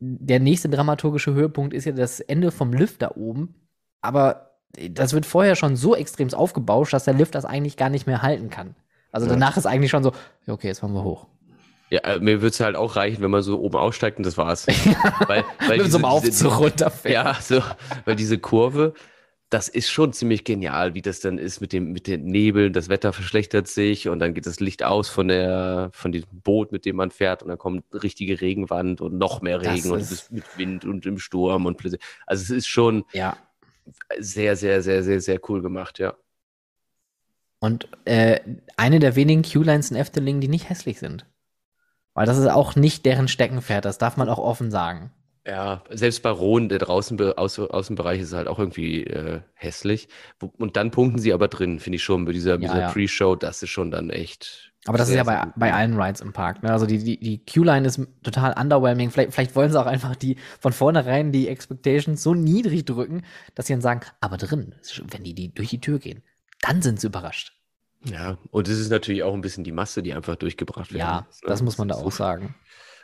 der 0.00 0.40
nächste 0.40 0.68
dramaturgische 0.68 1.34
Höhepunkt 1.34 1.74
ist 1.74 1.84
ja 1.84 1.92
das 1.92 2.20
Ende 2.20 2.50
vom 2.50 2.72
Lift 2.72 3.02
da 3.02 3.12
oben. 3.14 3.54
Aber 4.00 4.50
das 4.90 5.12
wird 5.12 5.26
vorher 5.26 5.56
schon 5.56 5.76
so 5.76 5.94
extrem 5.94 6.32
aufgebauscht, 6.32 6.92
dass 6.92 7.04
der 7.04 7.14
Lift 7.14 7.34
das 7.34 7.44
eigentlich 7.44 7.76
gar 7.76 7.90
nicht 7.90 8.06
mehr 8.06 8.22
halten 8.22 8.50
kann. 8.50 8.74
Also 9.12 9.26
ja. 9.26 9.32
danach 9.32 9.56
ist 9.56 9.66
eigentlich 9.66 9.90
schon 9.90 10.02
so, 10.02 10.12
okay, 10.46 10.68
jetzt 10.68 10.80
fahren 10.80 10.94
wir 10.94 11.04
hoch. 11.04 11.26
Ja, 11.90 12.00
äh, 12.00 12.20
mir 12.20 12.40
würde 12.40 12.48
es 12.48 12.60
halt 12.60 12.76
auch 12.76 12.94
reichen, 12.96 13.20
wenn 13.20 13.32
man 13.32 13.42
so 13.42 13.60
oben 13.60 13.76
aussteigt 13.76 14.16
und 14.18 14.24
das 14.24 14.38
war's. 14.38 14.66
weil, 15.26 15.44
weil 15.58 15.76
Mit 15.76 15.80
diese, 15.80 15.90
so 15.90 15.96
einem 15.98 16.04
Aufzug 16.04 16.60
runterfährt. 16.60 17.12
Ja, 17.12 17.36
so, 17.40 17.62
weil 18.04 18.14
diese 18.14 18.38
Kurve, 18.38 18.94
das 19.50 19.68
ist 19.68 19.90
schon 19.90 20.12
ziemlich 20.12 20.44
genial, 20.44 20.94
wie 20.94 21.02
das 21.02 21.18
dann 21.18 21.36
ist 21.36 21.60
mit 21.60 21.72
dem, 21.72 21.92
mit 21.92 22.06
den 22.06 22.24
Nebeln. 22.24 22.72
Das 22.72 22.88
Wetter 22.88 23.12
verschlechtert 23.12 23.66
sich 23.66 24.08
und 24.08 24.20
dann 24.20 24.32
geht 24.32 24.46
das 24.46 24.60
Licht 24.60 24.84
aus 24.84 25.08
von 25.08 25.26
der, 25.26 25.90
von 25.92 26.12
dem 26.12 26.22
Boot, 26.30 26.70
mit 26.70 26.84
dem 26.84 26.94
man 26.94 27.10
fährt 27.10 27.42
und 27.42 27.48
dann 27.48 27.58
kommt 27.58 27.84
richtige 27.92 28.40
Regenwand 28.40 29.00
und 29.00 29.18
noch 29.18 29.42
mehr 29.42 29.60
Regen 29.60 29.90
und 29.90 30.00
es 30.00 30.12
ist 30.12 30.30
mit 30.30 30.44
Wind 30.56 30.84
und 30.84 31.04
im 31.04 31.18
Sturm 31.18 31.66
und 31.66 31.76
plötzlich. 31.76 32.00
Also 32.26 32.44
es 32.44 32.50
ist 32.50 32.68
schon 32.68 33.04
ja. 33.12 33.36
sehr, 34.20 34.54
sehr, 34.54 34.82
sehr, 34.82 35.02
sehr, 35.02 35.20
sehr 35.20 35.40
cool 35.48 35.62
gemacht, 35.62 35.98
ja. 35.98 36.14
Und 37.58 37.88
äh, 38.04 38.40
eine 38.76 39.00
der 39.00 39.16
wenigen 39.16 39.42
Q-Lines 39.42 39.90
in 39.90 39.96
Efteling, 39.96 40.40
die 40.40 40.48
nicht 40.48 40.70
hässlich 40.70 41.00
sind. 41.00 41.26
Weil 42.14 42.24
das 42.24 42.38
ist 42.38 42.46
auch 42.46 42.76
nicht 42.76 43.04
deren 43.04 43.28
Steckenpferd, 43.28 43.84
das 43.84 43.98
darf 43.98 44.16
man 44.16 44.28
auch 44.28 44.38
offen 44.38 44.70
sagen. 44.70 45.12
Ja, 45.50 45.82
selbst 45.90 46.22
bei 46.22 46.30
Rohn, 46.30 46.68
der 46.68 46.78
draußen 46.78 47.20
Außen, 47.20 47.70
Außenbereich 47.70 48.20
ist 48.20 48.32
halt 48.32 48.46
auch 48.46 48.60
irgendwie 48.60 49.02
äh, 49.02 49.40
hässlich. 49.54 50.08
Und 50.58 50.76
dann 50.76 50.92
punkten 50.92 51.18
sie 51.18 51.32
aber 51.32 51.48
drin, 51.48 51.80
finde 51.80 51.96
ich 51.96 52.04
schon, 52.04 52.24
bei 52.24 52.30
dieser, 52.30 52.52
ja, 52.52 52.56
dieser 52.58 52.80
ja. 52.82 52.90
Pre-Show, 52.92 53.34
das 53.34 53.60
ist 53.60 53.70
schon 53.70 53.90
dann 53.90 54.10
echt. 54.10 54.72
Aber 54.86 54.96
das 54.96 55.08
ist 55.08 55.16
ja 55.16 55.24
bei, 55.24 55.44
bei 55.56 55.74
allen 55.74 56.00
Rides 56.00 56.20
im 56.20 56.32
Park. 56.32 56.62
Ne? 56.62 56.70
Also 56.70 56.86
die, 56.86 57.02
die, 57.02 57.18
die 57.18 57.44
Q-Line 57.44 57.84
ist 57.84 58.00
total 58.22 58.54
underwhelming. 58.56 59.10
Vielleicht, 59.10 59.34
vielleicht 59.34 59.56
wollen 59.56 59.72
sie 59.72 59.80
auch 59.80 59.86
einfach 59.86 60.14
die 60.14 60.36
von 60.60 60.72
vornherein 60.72 61.32
die 61.32 61.48
Expectations 61.48 62.22
so 62.22 62.32
niedrig 62.32 62.84
drücken, 62.84 63.22
dass 63.56 63.66
sie 63.66 63.72
dann 63.72 63.82
sagen, 63.82 64.02
aber 64.20 64.36
drin, 64.36 64.76
wenn 65.08 65.24
die, 65.24 65.34
die 65.34 65.52
durch 65.52 65.70
die 65.70 65.80
Tür 65.80 65.98
gehen, 65.98 66.22
dann 66.60 66.80
sind 66.80 67.00
sie 67.00 67.08
überrascht. 67.08 67.56
Ja, 68.04 68.38
und 68.52 68.68
es 68.68 68.78
ist 68.78 68.90
natürlich 68.90 69.24
auch 69.24 69.34
ein 69.34 69.40
bisschen 69.40 69.64
die 69.64 69.72
Masse, 69.72 70.04
die 70.04 70.14
einfach 70.14 70.36
durchgebracht 70.36 70.92
wird. 70.92 71.00
Ja, 71.00 71.22
ne? 71.22 71.26
das 71.48 71.60
muss 71.60 71.76
man 71.76 71.88
da 71.88 71.96
auch 71.96 72.12
sagen. 72.12 72.54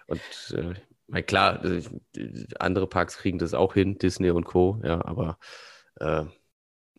Und 0.06 0.20
äh, 0.56 0.74
na 1.08 1.22
klar, 1.22 1.64
äh, 1.64 1.82
andere 2.58 2.86
Parks 2.86 3.18
kriegen 3.18 3.38
das 3.38 3.54
auch 3.54 3.74
hin, 3.74 3.98
Disney 3.98 4.30
und 4.30 4.44
Co., 4.44 4.80
ja, 4.82 5.04
aber 5.04 5.38
äh, 6.00 6.24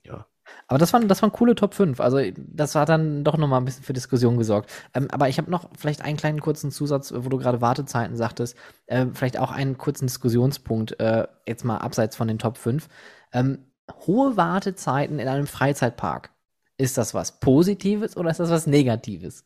ja. 0.04 0.28
Aber 0.68 0.80
das 0.80 0.94
waren, 0.94 1.10
das 1.10 1.22
waren 1.22 1.34
coole 1.34 1.56
Top 1.56 1.74
5. 1.74 2.00
Also, 2.00 2.20
das 2.38 2.76
hat 2.76 2.88
dann 2.88 3.26
doch 3.26 3.38
nochmal 3.38 3.60
ein 3.60 3.66
bisschen 3.66 3.84
für 3.84 3.94
Diskussion 3.94 4.38
gesorgt. 4.38 4.72
Ähm, 4.94 5.10
aber 5.12 5.28
ich 5.28 5.38
habe 5.38 5.52
noch 5.52 5.70
vielleicht 5.78 6.02
einen 6.02 6.18
kleinen 6.18 6.40
kurzen 6.40 6.72
Zusatz, 6.72 7.14
wo 7.14 7.28
du 7.28 7.38
gerade 7.38 7.60
Wartezeiten 7.60 8.16
sagtest. 8.16 8.56
Äh, 8.86 9.08
vielleicht 9.14 9.38
auch 9.38 9.52
einen 9.52 9.78
kurzen 9.78 10.08
Diskussionspunkt, 10.08 11.00
äh, 11.02 11.28
jetzt 11.46 11.66
mal 11.66 11.78
abseits 11.78 12.16
von 12.16 12.30
den 12.30 12.40
Top 12.40 12.58
5. 12.58 12.88
Ähm, 13.34 13.66
hohe 14.06 14.38
Wartezeiten 14.38 15.20
in 15.20 15.28
einem 15.28 15.48
Freizeitpark. 15.48 16.32
Ist 16.78 16.98
das 16.98 17.14
was 17.14 17.40
Positives 17.40 18.16
oder 18.16 18.30
ist 18.30 18.40
das 18.40 18.52
was 18.52 18.68
Negatives? 18.68 19.46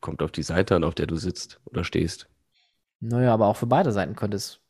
Kommt 0.00 0.22
auf 0.22 0.30
die 0.30 0.42
Seite 0.42 0.76
an, 0.76 0.84
auf 0.84 0.94
der 0.94 1.06
du 1.06 1.16
sitzt 1.16 1.60
oder 1.64 1.82
stehst. 1.82 2.28
Naja, 3.02 3.34
aber 3.34 3.48
auch 3.48 3.56
für 3.56 3.66
beide 3.66 3.90
Seiten 3.90 4.14
könnte 4.14 4.36
es 4.36 4.60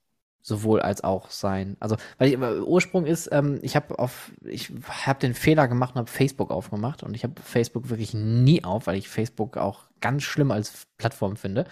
sowohl 0.41 0.81
als 0.81 1.05
auch 1.05 1.31
sein. 1.31 1.77
Also, 1.81 1.97
weil 2.19 2.29
ich, 2.31 2.39
Ursprung 2.39 3.05
ist, 3.05 3.29
ähm, 3.31 3.61
ich 3.63 3.77
habe 3.77 3.99
auf, 3.99 4.33
ich 4.43 4.73
habe 5.07 5.21
den 5.21 5.35
Fehler 5.35 5.69
gemacht 5.69 5.95
und 5.95 6.01
habe 6.01 6.11
Facebook 6.11 6.51
aufgemacht 6.51 7.03
und 7.03 7.15
ich 7.15 7.25
habe 7.25 7.41
Facebook 7.43 7.91
wirklich 7.91 8.15
nie 8.15 8.65
auf, 8.65 8.87
weil 8.87 8.97
ich 8.97 9.09
Facebook 9.09 9.59
auch 9.59 9.85
ganz 10.01 10.23
schlimm 10.23 10.51
als 10.51 10.87
Plattform 10.97 11.37
finde. 11.37 11.67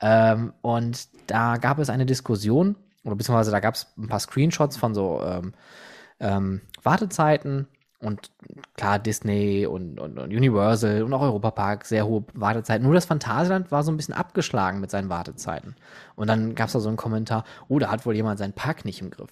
Ähm, 0.00 0.54
und 0.62 1.08
da 1.28 1.58
gab 1.58 1.78
es 1.78 1.90
eine 1.90 2.06
Diskussion 2.06 2.76
oder 3.04 3.14
beziehungsweise 3.14 3.50
da 3.50 3.60
gab 3.60 3.74
es 3.74 3.86
ein 3.98 4.08
paar 4.08 4.20
Screenshots 4.20 4.78
von 4.78 4.94
so 4.94 5.22
ähm, 5.22 5.52
ähm 6.20 6.62
Wartezeiten 6.82 7.68
und 8.00 8.30
klar, 8.76 8.98
Disney 8.98 9.66
und, 9.66 9.98
und, 9.98 10.18
und 10.18 10.32
Universal 10.32 11.02
und 11.02 11.12
auch 11.12 11.22
Europa 11.22 11.50
Park, 11.50 11.84
sehr 11.84 12.06
hohe 12.06 12.24
Wartezeiten. 12.34 12.84
Nur 12.84 12.94
das 12.94 13.06
Phantasialand 13.06 13.72
war 13.72 13.82
so 13.82 13.90
ein 13.90 13.96
bisschen 13.96 14.14
abgeschlagen 14.14 14.80
mit 14.80 14.90
seinen 14.90 15.08
Wartezeiten. 15.08 15.74
Und 16.14 16.28
dann 16.28 16.54
gab 16.54 16.68
es 16.68 16.74
da 16.74 16.80
so 16.80 16.88
einen 16.88 16.96
Kommentar, 16.96 17.44
oh, 17.68 17.78
da 17.78 17.90
hat 17.90 18.06
wohl 18.06 18.14
jemand 18.14 18.38
seinen 18.38 18.52
Park 18.52 18.84
nicht 18.84 19.00
im 19.00 19.10
Griff. 19.10 19.30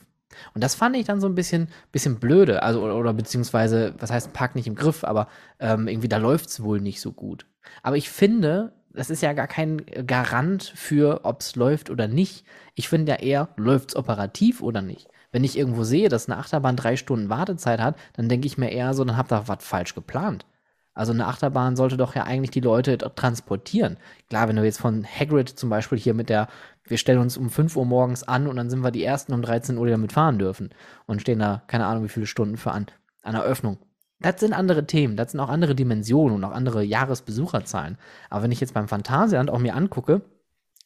Und 0.54 0.64
das 0.64 0.74
fand 0.74 0.96
ich 0.96 1.06
dann 1.06 1.20
so 1.20 1.28
ein 1.28 1.34
bisschen, 1.34 1.68
bisschen 1.92 2.18
blöde. 2.18 2.62
Also, 2.62 2.82
oder, 2.82 2.96
oder 2.96 3.14
beziehungsweise, 3.14 3.94
was 3.98 4.10
heißt 4.10 4.32
Park 4.32 4.56
nicht 4.56 4.66
im 4.66 4.74
Griff, 4.74 5.04
aber 5.04 5.28
ähm, 5.60 5.86
irgendwie 5.86 6.08
da 6.08 6.16
läuft 6.16 6.48
es 6.48 6.62
wohl 6.62 6.80
nicht 6.80 7.00
so 7.00 7.12
gut. 7.12 7.46
Aber 7.82 7.96
ich 7.96 8.10
finde, 8.10 8.72
das 8.92 9.10
ist 9.10 9.22
ja 9.22 9.32
gar 9.32 9.46
kein 9.46 9.84
Garant 10.06 10.72
für, 10.74 11.20
ob 11.24 11.40
es 11.40 11.54
läuft 11.54 11.90
oder 11.90 12.08
nicht. 12.08 12.44
Ich 12.74 12.88
finde 12.88 13.12
ja 13.12 13.18
eher, 13.18 13.48
läuft 13.56 13.90
es 13.90 13.96
operativ 13.96 14.60
oder 14.62 14.82
nicht. 14.82 15.08
Wenn 15.36 15.44
ich 15.44 15.58
irgendwo 15.58 15.84
sehe, 15.84 16.08
dass 16.08 16.30
eine 16.30 16.38
Achterbahn 16.38 16.76
drei 16.76 16.96
Stunden 16.96 17.28
Wartezeit 17.28 17.78
hat, 17.78 17.96
dann 18.14 18.30
denke 18.30 18.46
ich 18.46 18.56
mir 18.56 18.70
eher 18.70 18.94
so, 18.94 19.04
dann 19.04 19.18
habt 19.18 19.30
ihr 19.30 19.46
was 19.48 19.62
falsch 19.62 19.94
geplant. 19.94 20.46
Also 20.94 21.12
eine 21.12 21.26
Achterbahn 21.26 21.76
sollte 21.76 21.98
doch 21.98 22.14
ja 22.14 22.24
eigentlich 22.24 22.52
die 22.52 22.60
Leute 22.60 22.96
transportieren. 22.96 23.98
Klar, 24.30 24.48
wenn 24.48 24.56
du 24.56 24.64
jetzt 24.64 24.80
von 24.80 25.04
Hagrid 25.04 25.50
zum 25.50 25.68
Beispiel 25.68 25.98
hier 25.98 26.14
mit 26.14 26.30
der, 26.30 26.48
wir 26.84 26.96
stellen 26.96 27.18
uns 27.18 27.36
um 27.36 27.50
5 27.50 27.76
Uhr 27.76 27.84
morgens 27.84 28.22
an 28.22 28.46
und 28.46 28.56
dann 28.56 28.70
sind 28.70 28.80
wir 28.80 28.90
die 28.90 29.04
ersten 29.04 29.34
um 29.34 29.42
13 29.42 29.76
Uhr, 29.76 29.84
die 29.84 29.92
damit 29.92 30.12
fahren 30.12 30.38
dürfen 30.38 30.70
und 31.04 31.20
stehen 31.20 31.38
da, 31.38 31.62
keine 31.66 31.84
Ahnung, 31.84 32.04
wie 32.04 32.08
viele 32.08 32.24
Stunden 32.24 32.56
für 32.56 32.70
an, 32.70 32.86
an 33.20 33.34
Eröffnung. 33.34 33.76
Das 34.20 34.40
sind 34.40 34.54
andere 34.54 34.86
Themen, 34.86 35.18
das 35.18 35.32
sind 35.32 35.40
auch 35.40 35.50
andere 35.50 35.74
Dimensionen 35.74 36.34
und 36.34 36.44
auch 36.44 36.52
andere 36.52 36.82
Jahresbesucherzahlen. 36.82 37.98
Aber 38.30 38.44
wenn 38.44 38.52
ich 38.52 38.60
jetzt 38.62 38.72
beim 38.72 38.88
Phantasialand 38.88 39.50
auch 39.50 39.58
mir 39.58 39.74
angucke, 39.74 40.22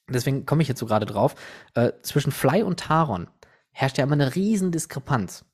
deswegen 0.09 0.45
komme 0.45 0.63
ich 0.63 0.69
jetzt 0.69 0.81
so 0.81 0.87
gerade 0.87 1.07
drauf, 1.07 1.37
äh, 1.75 1.93
zwischen 2.03 2.33
Fly 2.33 2.65
und 2.65 2.81
Taron 2.81 3.29
herrscht 3.73 3.99
ja 3.99 4.05
immer 4.05 4.15
eine 4.15 4.35
riesen 4.35 4.73
Diskrepanz 4.73 5.45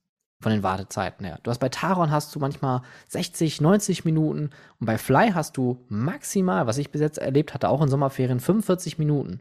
von 0.41 0.53
den 0.53 0.63
Wartezeiten 0.63 1.25
her. 1.25 1.39
Du 1.43 1.51
hast 1.51 1.59
bei 1.59 1.69
Taron 1.69 2.11
hast 2.11 2.35
du 2.35 2.39
manchmal 2.39 2.83
60, 3.09 3.61
90 3.61 4.05
Minuten 4.05 4.51
und 4.79 4.87
bei 4.87 4.99
Fly 4.99 5.33
hast 5.33 5.57
du 5.57 5.85
maximal, 5.89 6.67
was 6.67 6.79
ich 6.79 6.91
bis 6.91 7.01
jetzt 7.01 7.19
erlebt 7.19 7.55
hatte, 7.55 7.69
auch 7.69 7.83
in 7.83 7.89
Sommerferien 7.89 8.41
45 8.41 8.99
Minuten. 8.99 9.41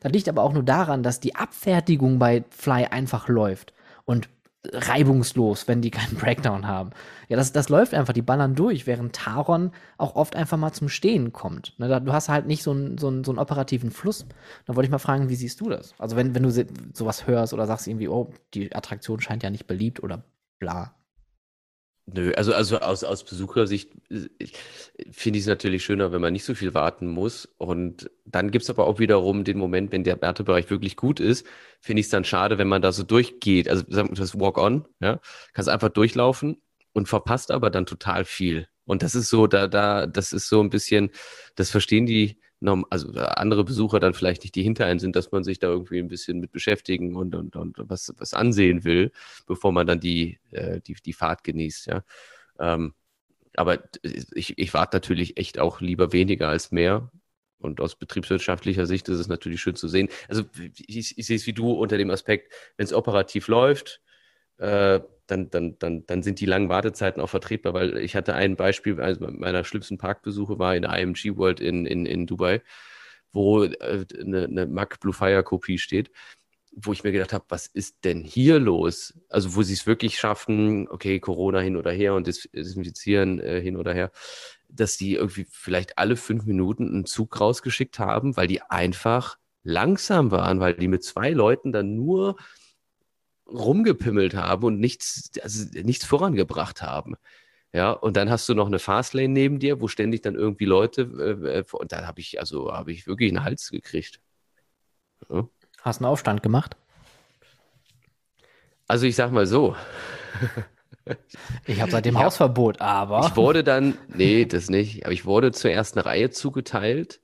Das 0.00 0.12
liegt 0.12 0.28
aber 0.28 0.42
auch 0.42 0.52
nur 0.52 0.62
daran, 0.62 1.02
dass 1.02 1.20
die 1.20 1.34
Abfertigung 1.34 2.18
bei 2.18 2.44
Fly 2.50 2.86
einfach 2.86 3.28
läuft 3.28 3.72
und 4.04 4.28
reibungslos, 4.72 5.68
wenn 5.68 5.82
die 5.82 5.90
keinen 5.90 6.14
Breakdown 6.18 6.66
haben. 6.66 6.90
Ja, 7.28 7.36
das, 7.36 7.52
das 7.52 7.68
läuft 7.68 7.94
einfach, 7.94 8.12
die 8.12 8.22
ballern 8.22 8.54
durch, 8.54 8.86
während 8.86 9.14
Taron 9.14 9.72
auch 9.96 10.16
oft 10.16 10.36
einfach 10.36 10.56
mal 10.56 10.72
zum 10.72 10.88
Stehen 10.88 11.32
kommt. 11.32 11.78
Ne, 11.78 12.00
du 12.00 12.12
hast 12.12 12.28
halt 12.28 12.46
nicht 12.46 12.62
so 12.62 12.70
einen, 12.72 12.98
so, 12.98 13.08
einen, 13.08 13.24
so 13.24 13.32
einen 13.32 13.38
operativen 13.38 13.90
Fluss. 13.90 14.26
Da 14.66 14.76
wollte 14.76 14.86
ich 14.86 14.90
mal 14.90 14.98
fragen, 14.98 15.28
wie 15.28 15.34
siehst 15.34 15.60
du 15.60 15.68
das? 15.68 15.94
Also 15.98 16.16
wenn, 16.16 16.34
wenn 16.34 16.42
du 16.42 16.50
sowas 16.92 17.26
hörst 17.26 17.52
oder 17.52 17.66
sagst 17.66 17.86
irgendwie, 17.86 18.08
oh, 18.08 18.30
die 18.54 18.74
Attraktion 18.74 19.20
scheint 19.20 19.42
ja 19.42 19.50
nicht 19.50 19.66
beliebt 19.66 20.02
oder 20.02 20.24
bla. 20.58 20.94
Nö, 22.10 22.32
also, 22.36 22.54
also 22.54 22.78
aus, 22.78 23.04
aus 23.04 23.22
Besuchersicht 23.24 23.90
finde 25.10 25.38
ich 25.38 25.44
es 25.44 25.46
natürlich 25.46 25.84
schöner, 25.84 26.10
wenn 26.10 26.22
man 26.22 26.32
nicht 26.32 26.44
so 26.44 26.54
viel 26.54 26.72
warten 26.72 27.06
muss. 27.06 27.46
Und 27.58 28.10
dann 28.24 28.50
gibt 28.50 28.62
es 28.62 28.70
aber 28.70 28.86
auch 28.86 28.98
wiederum 28.98 29.44
den 29.44 29.58
Moment, 29.58 29.92
wenn 29.92 30.04
der 30.04 30.20
Wertebereich 30.20 30.70
wirklich 30.70 30.96
gut 30.96 31.20
ist, 31.20 31.46
finde 31.80 32.00
ich 32.00 32.06
es 32.06 32.10
dann 32.10 32.24
schade, 32.24 32.56
wenn 32.56 32.68
man 32.68 32.80
da 32.80 32.92
so 32.92 33.02
durchgeht. 33.02 33.68
Also 33.68 33.82
das 33.82 34.38
Walk-on, 34.38 34.86
ja, 35.00 35.20
kannst 35.52 35.68
einfach 35.68 35.90
durchlaufen 35.90 36.62
und 36.94 37.08
verpasst 37.08 37.50
aber 37.50 37.68
dann 37.68 37.84
total 37.84 38.24
viel. 38.24 38.68
Und 38.86 39.02
das 39.02 39.14
ist 39.14 39.28
so, 39.28 39.46
da, 39.46 39.66
da, 39.66 40.06
das 40.06 40.32
ist 40.32 40.48
so 40.48 40.62
ein 40.62 40.70
bisschen, 40.70 41.10
das 41.56 41.70
verstehen 41.70 42.06
die 42.06 42.40
also 42.90 43.12
äh, 43.14 43.20
andere 43.20 43.64
Besucher 43.64 44.00
dann 44.00 44.14
vielleicht 44.14 44.42
nicht 44.42 44.54
die 44.54 44.62
hinter 44.62 44.86
einen 44.86 44.98
sind, 44.98 45.16
dass 45.16 45.30
man 45.30 45.44
sich 45.44 45.58
da 45.58 45.68
irgendwie 45.68 45.98
ein 45.98 46.08
bisschen 46.08 46.40
mit 46.40 46.52
beschäftigen 46.52 47.16
und, 47.16 47.34
und, 47.34 47.56
und 47.56 47.76
was, 47.78 48.12
was 48.18 48.34
ansehen 48.34 48.84
will, 48.84 49.12
bevor 49.46 49.72
man 49.72 49.86
dann 49.86 50.00
die, 50.00 50.38
äh, 50.50 50.80
die, 50.80 50.94
die 50.94 51.12
Fahrt 51.12 51.44
genießt, 51.44 51.86
ja. 51.86 52.04
Ähm, 52.58 52.94
aber 53.56 53.78
ich, 54.02 54.58
ich 54.58 54.74
warte 54.74 54.96
natürlich 54.96 55.36
echt 55.36 55.58
auch 55.58 55.80
lieber 55.80 56.12
weniger 56.12 56.48
als 56.48 56.70
mehr. 56.70 57.10
Und 57.60 57.80
aus 57.80 57.96
betriebswirtschaftlicher 57.96 58.86
Sicht 58.86 59.08
ist 59.08 59.18
es 59.18 59.26
natürlich 59.26 59.60
schön 59.60 59.74
zu 59.74 59.88
sehen. 59.88 60.08
Also 60.28 60.44
ich, 60.86 61.18
ich 61.18 61.26
sehe 61.26 61.36
es 61.36 61.46
wie 61.46 61.52
du 61.52 61.72
unter 61.72 61.98
dem 61.98 62.10
Aspekt, 62.10 62.52
wenn 62.76 62.84
es 62.84 62.92
operativ 62.92 63.48
läuft, 63.48 64.00
äh, 64.58 65.00
dann, 65.30 65.50
dann, 65.50 65.78
dann, 65.78 66.04
dann 66.06 66.22
sind 66.22 66.40
die 66.40 66.46
langen 66.46 66.68
Wartezeiten 66.68 67.22
auch 67.22 67.28
vertretbar, 67.28 67.74
weil 67.74 67.98
ich 67.98 68.16
hatte 68.16 68.34
ein 68.34 68.56
Beispiel, 68.56 69.00
also 69.00 69.26
meiner 69.30 69.64
schlimmsten 69.64 69.98
Parkbesuche 69.98 70.58
war 70.58 70.74
in 70.74 70.82
der 70.82 70.98
IMG 70.98 71.36
World 71.36 71.60
in, 71.60 71.86
in, 71.86 72.06
in 72.06 72.26
Dubai, 72.26 72.62
wo 73.32 73.64
äh, 73.64 74.06
eine, 74.20 74.44
eine 74.44 74.66
Mac 74.66 75.00
Blue 75.00 75.12
Fire 75.12 75.42
Kopie 75.42 75.78
steht, 75.78 76.10
wo 76.72 76.92
ich 76.92 77.04
mir 77.04 77.12
gedacht 77.12 77.32
habe, 77.32 77.44
was 77.48 77.66
ist 77.66 78.04
denn 78.04 78.22
hier 78.22 78.58
los? 78.58 79.18
Also 79.28 79.54
wo 79.54 79.62
sie 79.62 79.74
es 79.74 79.86
wirklich 79.86 80.18
schaffen, 80.18 80.88
okay, 80.88 81.20
Corona 81.20 81.60
hin 81.60 81.76
oder 81.76 81.92
her 81.92 82.14
und 82.14 82.26
Desinfizieren 82.26 83.40
äh, 83.40 83.60
hin 83.60 83.76
oder 83.76 83.94
her, 83.94 84.10
dass 84.68 84.96
die 84.96 85.14
irgendwie 85.14 85.46
vielleicht 85.50 85.98
alle 85.98 86.16
fünf 86.16 86.44
Minuten 86.44 86.88
einen 86.88 87.06
Zug 87.06 87.40
rausgeschickt 87.40 87.98
haben, 87.98 88.36
weil 88.36 88.46
die 88.46 88.62
einfach 88.62 89.38
langsam 89.62 90.30
waren, 90.30 90.60
weil 90.60 90.74
die 90.74 90.88
mit 90.88 91.04
zwei 91.04 91.30
Leuten 91.30 91.72
dann 91.72 91.94
nur 91.94 92.36
rumgepimmelt 93.48 94.34
haben 94.34 94.64
und 94.64 94.80
nichts, 94.80 95.30
also 95.42 95.66
nichts 95.72 96.04
vorangebracht 96.04 96.82
haben. 96.82 97.16
Ja, 97.72 97.92
und 97.92 98.16
dann 98.16 98.30
hast 98.30 98.48
du 98.48 98.54
noch 98.54 98.66
eine 98.66 98.78
Fastlane 98.78 99.28
neben 99.28 99.58
dir, 99.58 99.80
wo 99.80 99.88
ständig 99.88 100.22
dann 100.22 100.34
irgendwie 100.34 100.64
Leute, 100.64 101.02
äh, 101.02 101.58
äh 101.58 101.64
und 101.72 101.92
dann 101.92 102.06
habe 102.06 102.20
ich, 102.20 102.40
also 102.40 102.72
habe 102.72 102.92
ich 102.92 103.06
wirklich 103.06 103.30
einen 103.30 103.44
Hals 103.44 103.70
gekriegt. 103.70 104.20
Ja. 105.28 105.46
Hast 105.82 106.00
einen 106.00 106.06
Aufstand 106.06 106.42
gemacht? 106.42 106.76
Also 108.86 109.06
ich 109.06 109.16
sag 109.16 109.32
mal 109.32 109.46
so. 109.46 109.76
Ich 111.66 111.80
habe 111.80 111.90
seitdem 111.90 112.16
ich 112.16 112.22
Hausverbot, 112.22 112.80
aber. 112.82 113.26
Ich 113.26 113.36
wurde 113.36 113.64
dann, 113.64 113.96
nee, 114.08 114.44
das 114.44 114.68
nicht, 114.68 115.04
aber 115.04 115.12
ich 115.12 115.24
wurde 115.24 115.52
zur 115.52 115.70
ersten 115.70 115.98
Reihe 115.98 116.30
zugeteilt 116.30 117.20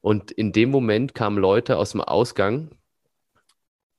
und 0.00 0.30
in 0.32 0.52
dem 0.52 0.70
Moment 0.70 1.14
kamen 1.14 1.38
Leute 1.38 1.76
aus 1.76 1.92
dem 1.92 2.00
Ausgang 2.00 2.70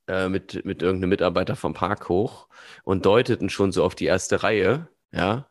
äh, 0.10 0.28
mit, 0.28 0.66
mit 0.66 0.82
irgendeinem 0.82 1.10
Mitarbeiter 1.10 1.56
vom 1.56 1.74
Park 1.74 2.10
hoch 2.10 2.48
und 2.84 3.06
deuteten 3.06 3.50
schon 3.50 3.72
so 3.72 3.84
auf 3.84 3.96
die 3.96 4.06
erste 4.06 4.44
Reihe, 4.44 4.90
ja. 5.12 5.48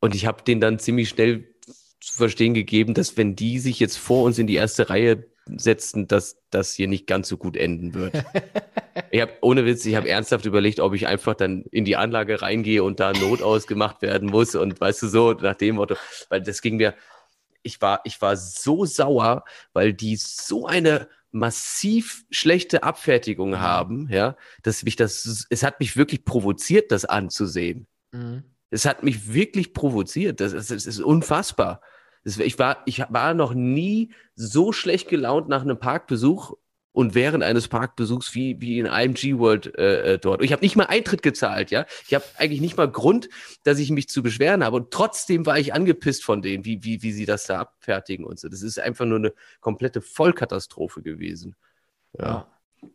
Und 0.00 0.14
ich 0.14 0.26
habe 0.26 0.42
denen 0.42 0.60
dann 0.60 0.78
ziemlich 0.78 1.08
schnell 1.08 1.54
zu 2.00 2.14
verstehen 2.14 2.52
gegeben, 2.52 2.92
dass 2.92 3.16
wenn 3.16 3.36
die 3.36 3.58
sich 3.58 3.80
jetzt 3.80 3.96
vor 3.96 4.24
uns 4.24 4.38
in 4.38 4.46
die 4.46 4.56
erste 4.56 4.90
Reihe 4.90 5.26
setzen, 5.46 6.08
dass 6.08 6.36
das 6.50 6.74
hier 6.74 6.88
nicht 6.88 7.06
ganz 7.06 7.28
so 7.28 7.36
gut 7.36 7.56
enden 7.56 7.94
wird. 7.94 8.24
ich 9.10 9.20
habe 9.20 9.32
ohne 9.40 9.64
Witz, 9.64 9.86
ich 9.86 9.94
habe 9.94 10.08
ernsthaft 10.08 10.46
überlegt, 10.46 10.80
ob 10.80 10.94
ich 10.94 11.06
einfach 11.06 11.34
dann 11.34 11.64
in 11.70 11.84
die 11.84 11.96
Anlage 11.96 12.42
reingehe 12.42 12.82
und 12.82 13.00
da 13.00 13.12
Notaus 13.12 13.66
gemacht 13.66 14.02
werden 14.02 14.30
muss 14.30 14.54
und 14.54 14.80
weißt 14.80 15.02
du 15.02 15.08
so 15.08 15.32
nach 15.32 15.54
dem 15.54 15.76
Motto, 15.76 15.96
weil 16.28 16.42
das 16.42 16.60
ging 16.60 16.76
mir 16.76 16.94
ich 17.62 17.80
war 17.80 18.00
ich 18.04 18.20
war 18.20 18.36
so 18.36 18.84
sauer, 18.84 19.44
weil 19.72 19.94
die 19.94 20.16
so 20.16 20.66
eine 20.66 21.08
massiv 21.34 22.24
schlechte 22.30 22.84
Abfertigung 22.84 23.50
mhm. 23.50 23.60
haben, 23.60 24.08
ja, 24.08 24.36
dass 24.62 24.84
mich 24.84 24.96
das 24.96 25.46
es 25.50 25.62
hat 25.62 25.80
mich 25.80 25.96
wirklich 25.96 26.24
provoziert 26.24 26.92
das 26.92 27.04
anzusehen. 27.04 27.86
Mhm. 28.12 28.44
Es 28.70 28.86
hat 28.86 29.02
mich 29.02 29.32
wirklich 29.32 29.74
provoziert, 29.74 30.40
das, 30.40 30.52
das, 30.52 30.68
das 30.68 30.86
ist 30.86 31.00
unfassbar. 31.00 31.80
Ich 32.24 32.58
war, 32.58 32.78
ich 32.86 33.00
war 33.10 33.34
noch 33.34 33.52
nie 33.52 34.12
so 34.34 34.72
schlecht 34.72 35.08
gelaunt 35.08 35.48
nach 35.48 35.62
einem 35.62 35.78
Parkbesuch 35.78 36.54
und 36.94 37.16
während 37.16 37.42
eines 37.42 37.66
Parkbesuchs 37.66 38.34
wie, 38.36 38.60
wie 38.60 38.78
in 38.78 38.86
IMG 38.86 39.36
World 39.38 39.76
äh, 39.76 40.14
äh 40.14 40.18
dort. 40.18 40.42
Ich 40.42 40.52
habe 40.52 40.62
nicht 40.62 40.76
mal 40.76 40.84
Eintritt 40.84 41.22
gezahlt, 41.22 41.72
ja. 41.72 41.86
Ich 42.06 42.14
habe 42.14 42.24
eigentlich 42.36 42.60
nicht 42.60 42.76
mal 42.76 42.88
Grund, 42.88 43.28
dass 43.64 43.80
ich 43.80 43.90
mich 43.90 44.08
zu 44.08 44.22
beschweren 44.22 44.62
habe. 44.62 44.76
Und 44.76 44.92
trotzdem 44.92 45.44
war 45.44 45.58
ich 45.58 45.74
angepisst 45.74 46.24
von 46.24 46.40
denen, 46.40 46.64
wie, 46.64 46.84
wie, 46.84 47.02
wie 47.02 47.10
sie 47.10 47.26
das 47.26 47.46
da 47.46 47.58
abfertigen 47.58 48.24
und 48.24 48.38
so. 48.38 48.48
Das 48.48 48.62
ist 48.62 48.78
einfach 48.78 49.06
nur 49.06 49.18
eine 49.18 49.34
komplette 49.60 50.00
Vollkatastrophe 50.00 51.02
gewesen. 51.02 51.56
Ja. 52.16 52.46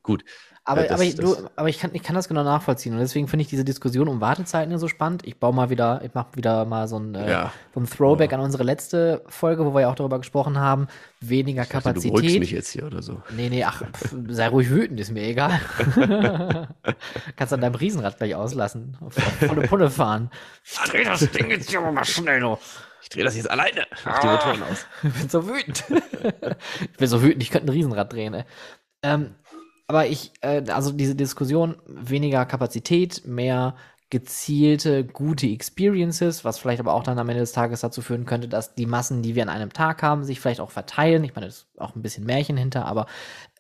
Gut. 0.04 0.24
Aber, 0.70 0.84
das, 0.84 0.92
aber, 0.92 1.04
ich, 1.04 1.16
du, 1.16 1.36
aber 1.56 1.68
ich, 1.68 1.80
kann, 1.80 1.90
ich 1.94 2.04
kann 2.04 2.16
das 2.16 2.28
genau 2.28 2.44
nachvollziehen. 2.44 2.94
Und 2.94 3.00
deswegen 3.00 3.28
finde 3.28 3.42
ich 3.42 3.50
diese 3.50 3.66
Diskussion 3.66 4.08
um 4.08 4.22
Wartezeiten 4.22 4.78
so 4.78 4.88
spannend. 4.88 5.26
Ich 5.26 5.40
baue 5.40 5.52
mal 5.52 5.72
wieder, 5.72 6.02
ich 6.04 6.14
mache 6.14 6.36
wieder 6.36 6.66
mal 6.66 6.88
so 6.88 7.00
ein, 7.00 7.16
äh, 7.16 7.32
ja. 7.32 7.54
so 7.74 7.80
ein 7.80 7.90
Throwback 7.90 8.32
ja. 8.32 8.38
an 8.38 8.44
unsere 8.44 8.64
letzte 8.64 9.24
Folge, 9.28 9.66
wo 9.66 9.74
wir 9.74 9.82
ja 9.82 9.90
auch 9.90 9.96
darüber 9.96 10.20
gesprochen 10.20 10.60
haben. 10.60 10.88
Weniger 11.22 11.64
ich 11.64 11.70
Kapazität. 11.70 12.14
Dachte, 12.14 12.34
du 12.34 12.40
mich 12.40 12.52
jetzt 12.52 12.70
hier 12.70 12.86
oder 12.86 13.02
so. 13.02 13.20
Nee, 13.36 13.50
nee, 13.50 13.64
ach, 13.64 13.82
pf, 13.82 14.14
sei 14.28 14.48
ruhig 14.50 14.70
wütend, 14.70 15.00
ist 15.00 15.12
mir 15.12 15.24
egal. 15.24 15.60
Kannst 17.36 17.52
an 17.52 17.62
deinem 17.62 17.76
Riesenrad 17.76 18.18
gleich 18.18 18.36
auslassen. 18.36 18.96
volle 19.10 19.68
Pulle 19.68 19.90
fahren. 19.90 20.30
Ich 20.64 20.78
dreh 20.92 21.04
das 21.04 21.32
Ding 21.32 21.50
jetzt 21.50 21.72
hier 21.72 21.82
mal 21.82 22.06
schnell 22.06 22.42
noch. 22.42 22.60
Ich 23.02 23.10
drehe 23.10 23.24
das 23.24 23.36
jetzt 23.36 23.50
alleine. 23.50 23.88
Mach 24.06 24.20
die 24.20 24.28
Motoren 24.28 24.62
aus. 24.62 24.86
Ich 25.04 25.14
bin 25.14 25.30
so 25.30 25.48
wütend. 25.48 25.84
ich 26.82 26.98
bin 26.98 27.08
so 27.08 27.24
wütend, 27.24 27.42
ich 27.42 27.50
könnte 27.50 27.68
ein 27.68 27.74
Riesenrad 27.74 28.14
drehen, 28.14 28.36
ey. 28.36 28.44
Ähm, 29.02 29.34
aber 29.90 30.06
ich, 30.06 30.32
äh, 30.42 30.64
also 30.70 30.92
diese 30.92 31.16
Diskussion, 31.16 31.76
weniger 31.88 32.46
Kapazität, 32.46 33.24
mehr 33.26 33.76
gezielte, 34.12 35.04
gute 35.04 35.48
Experiences, 35.48 36.46
was 36.46 36.60
vielleicht 36.60 36.80
aber 36.80 36.94
auch 36.94 37.02
dann 37.02 37.18
am 37.18 37.28
Ende 37.28 37.42
des 37.42 37.54
Tages 37.54 37.82
dazu 37.82 38.04
führen 38.04 38.26
könnte, 38.26 38.48
dass 38.48 38.76
die 38.76 38.86
Massen, 38.86 39.24
die 39.24 39.34
wir 39.34 39.42
an 39.42 39.50
einem 39.50 39.74
Tag 39.74 40.04
haben, 40.04 40.24
sich 40.24 40.40
vielleicht 40.40 40.62
auch 40.62 40.70
verteilen. 40.70 41.24
Ich 41.24 41.34
meine, 41.34 41.48
das 41.48 41.58
ist 41.58 41.68
auch 41.80 41.96
ein 41.96 42.04
bisschen 42.04 42.24
Märchen 42.24 42.56
hinter, 42.56 42.86
aber 42.86 43.08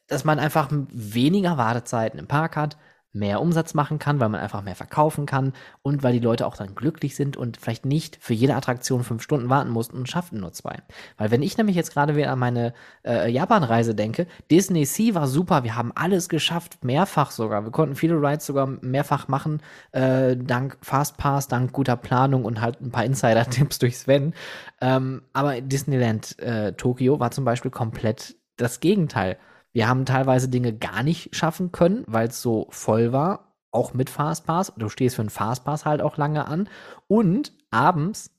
dass 0.07 0.23
man 0.23 0.37
einfach 0.37 0.69
weniger 0.71 1.57
Wartezeiten 1.57 2.19
im 2.19 2.27
Park 2.27 2.55
hat, 2.55 2.77
mehr 3.11 3.41
Umsatz 3.41 3.73
machen 3.73 3.97
kann, 3.97 4.19
weil 4.19 4.29
man 4.29 4.39
einfach 4.39 4.61
mehr 4.61 4.75
verkaufen 4.75 5.25
kann 5.25 5.53
und 5.81 6.03
weil 6.03 6.13
die 6.13 6.19
Leute 6.19 6.45
auch 6.45 6.55
dann 6.55 6.75
glücklich 6.75 7.15
sind 7.15 7.37
und 7.37 7.57
vielleicht 7.57 7.85
nicht 7.85 8.17
für 8.21 8.33
jede 8.33 8.55
Attraktion 8.55 9.03
fünf 9.03 9.23
Stunden 9.23 9.49
warten 9.49 9.71
mussten 9.71 9.97
und 9.97 10.07
schafften 10.07 10.39
nur 10.39 10.53
zwei. 10.53 10.77
Weil 11.17 11.31
wenn 11.31 11.41
ich 11.41 11.57
nämlich 11.57 11.75
jetzt 11.75 11.91
gerade 11.91 12.15
wieder 12.15 12.31
an 12.31 12.39
meine 12.39 12.73
äh, 13.03 13.29
Japan-Reise 13.31 13.95
denke, 13.95 14.27
Disney 14.51 14.85
Sea 14.85 15.15
war 15.15 15.27
super, 15.27 15.63
wir 15.63 15.75
haben 15.75 15.91
alles 15.95 16.29
geschafft, 16.29 16.83
mehrfach 16.83 17.31
sogar. 17.31 17.63
Wir 17.63 17.71
konnten 17.71 17.95
viele 17.95 18.15
Rides 18.15 18.45
sogar 18.45 18.67
mehrfach 18.67 19.27
machen, 19.27 19.61
äh, 19.91 20.37
dank 20.37 20.77
Fastpass, 20.81 21.47
dank 21.47 21.73
guter 21.73 21.95
Planung 21.95 22.45
und 22.45 22.61
halt 22.61 22.79
ein 22.79 22.91
paar 22.91 23.05
Insider-Tipps 23.05 23.79
durch 23.79 23.97
Sven. 23.97 24.33
Ähm, 24.81 25.23
aber 25.33 25.61
Disneyland 25.61 26.37
äh, 26.39 26.73
Tokio 26.73 27.19
war 27.19 27.31
zum 27.31 27.43
Beispiel 27.43 27.71
komplett 27.71 28.35
das 28.57 28.79
Gegenteil. 28.79 29.37
Wir 29.71 29.87
haben 29.87 30.05
teilweise 30.05 30.49
Dinge 30.49 30.73
gar 30.73 31.03
nicht 31.03 31.35
schaffen 31.35 31.71
können, 31.71 32.03
weil 32.07 32.29
es 32.29 32.41
so 32.41 32.67
voll 32.71 33.11
war, 33.11 33.53
auch 33.71 33.93
mit 33.93 34.09
Fastpass. 34.09 34.73
Du 34.77 34.89
stehst 34.89 35.15
für 35.15 35.21
einen 35.21 35.29
Fastpass 35.29 35.85
halt 35.85 36.01
auch 36.01 36.17
lange 36.17 36.47
an. 36.47 36.69
Und 37.07 37.53
abends 37.69 38.31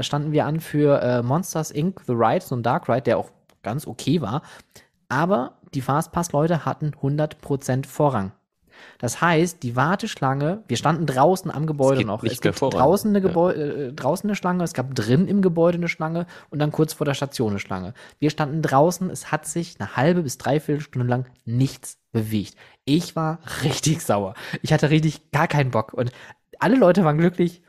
standen 0.00 0.32
wir 0.32 0.46
an 0.46 0.60
für 0.60 1.00
äh, 1.02 1.22
Monsters 1.22 1.70
Inc. 1.70 2.02
The 2.06 2.12
Ride, 2.12 2.44
so 2.44 2.54
ein 2.54 2.62
Dark 2.62 2.88
Ride, 2.88 3.02
der 3.02 3.18
auch 3.18 3.30
ganz 3.62 3.86
okay 3.86 4.20
war. 4.20 4.42
Aber 5.08 5.58
die 5.74 5.80
Fastpass-Leute 5.80 6.64
hatten 6.64 6.92
100% 7.02 7.86
Vorrang. 7.86 8.32
Das 8.98 9.20
heißt, 9.20 9.62
die 9.62 9.76
Warteschlange, 9.76 10.62
wir 10.68 10.76
standen 10.76 11.06
draußen 11.06 11.50
am 11.50 11.66
Gebäude 11.66 12.04
noch. 12.04 12.22
Es 12.24 12.40
gibt 12.40 12.60
draußen 12.60 13.10
eine, 13.10 13.20
Gebäu 13.20 13.52
ja. 13.52 13.64
äh, 13.64 13.92
draußen 13.92 14.28
eine 14.28 14.36
Schlange, 14.36 14.64
es 14.64 14.72
gab 14.72 14.94
drin 14.94 15.28
im 15.28 15.42
Gebäude 15.42 15.78
eine 15.78 15.88
Schlange 15.88 16.26
und 16.50 16.58
dann 16.58 16.72
kurz 16.72 16.92
vor 16.92 17.04
der 17.04 17.14
Station 17.14 17.50
eine 17.50 17.58
Schlange. 17.58 17.94
Wir 18.18 18.30
standen 18.30 18.62
draußen, 18.62 19.10
es 19.10 19.30
hat 19.32 19.46
sich 19.46 19.76
eine 19.78 19.96
halbe 19.96 20.22
bis 20.22 20.38
dreiviertel 20.38 20.82
Stunde 20.82 21.08
lang 21.08 21.26
nichts 21.44 21.98
bewegt. 22.12 22.56
Ich 22.84 23.16
war 23.16 23.40
richtig 23.62 24.00
sauer. 24.02 24.34
Ich 24.62 24.72
hatte 24.72 24.90
richtig 24.90 25.30
gar 25.30 25.48
keinen 25.48 25.70
Bock 25.70 25.92
und 25.92 26.12
alle 26.58 26.76
Leute 26.76 27.04
waren 27.04 27.18
glücklich. 27.18 27.62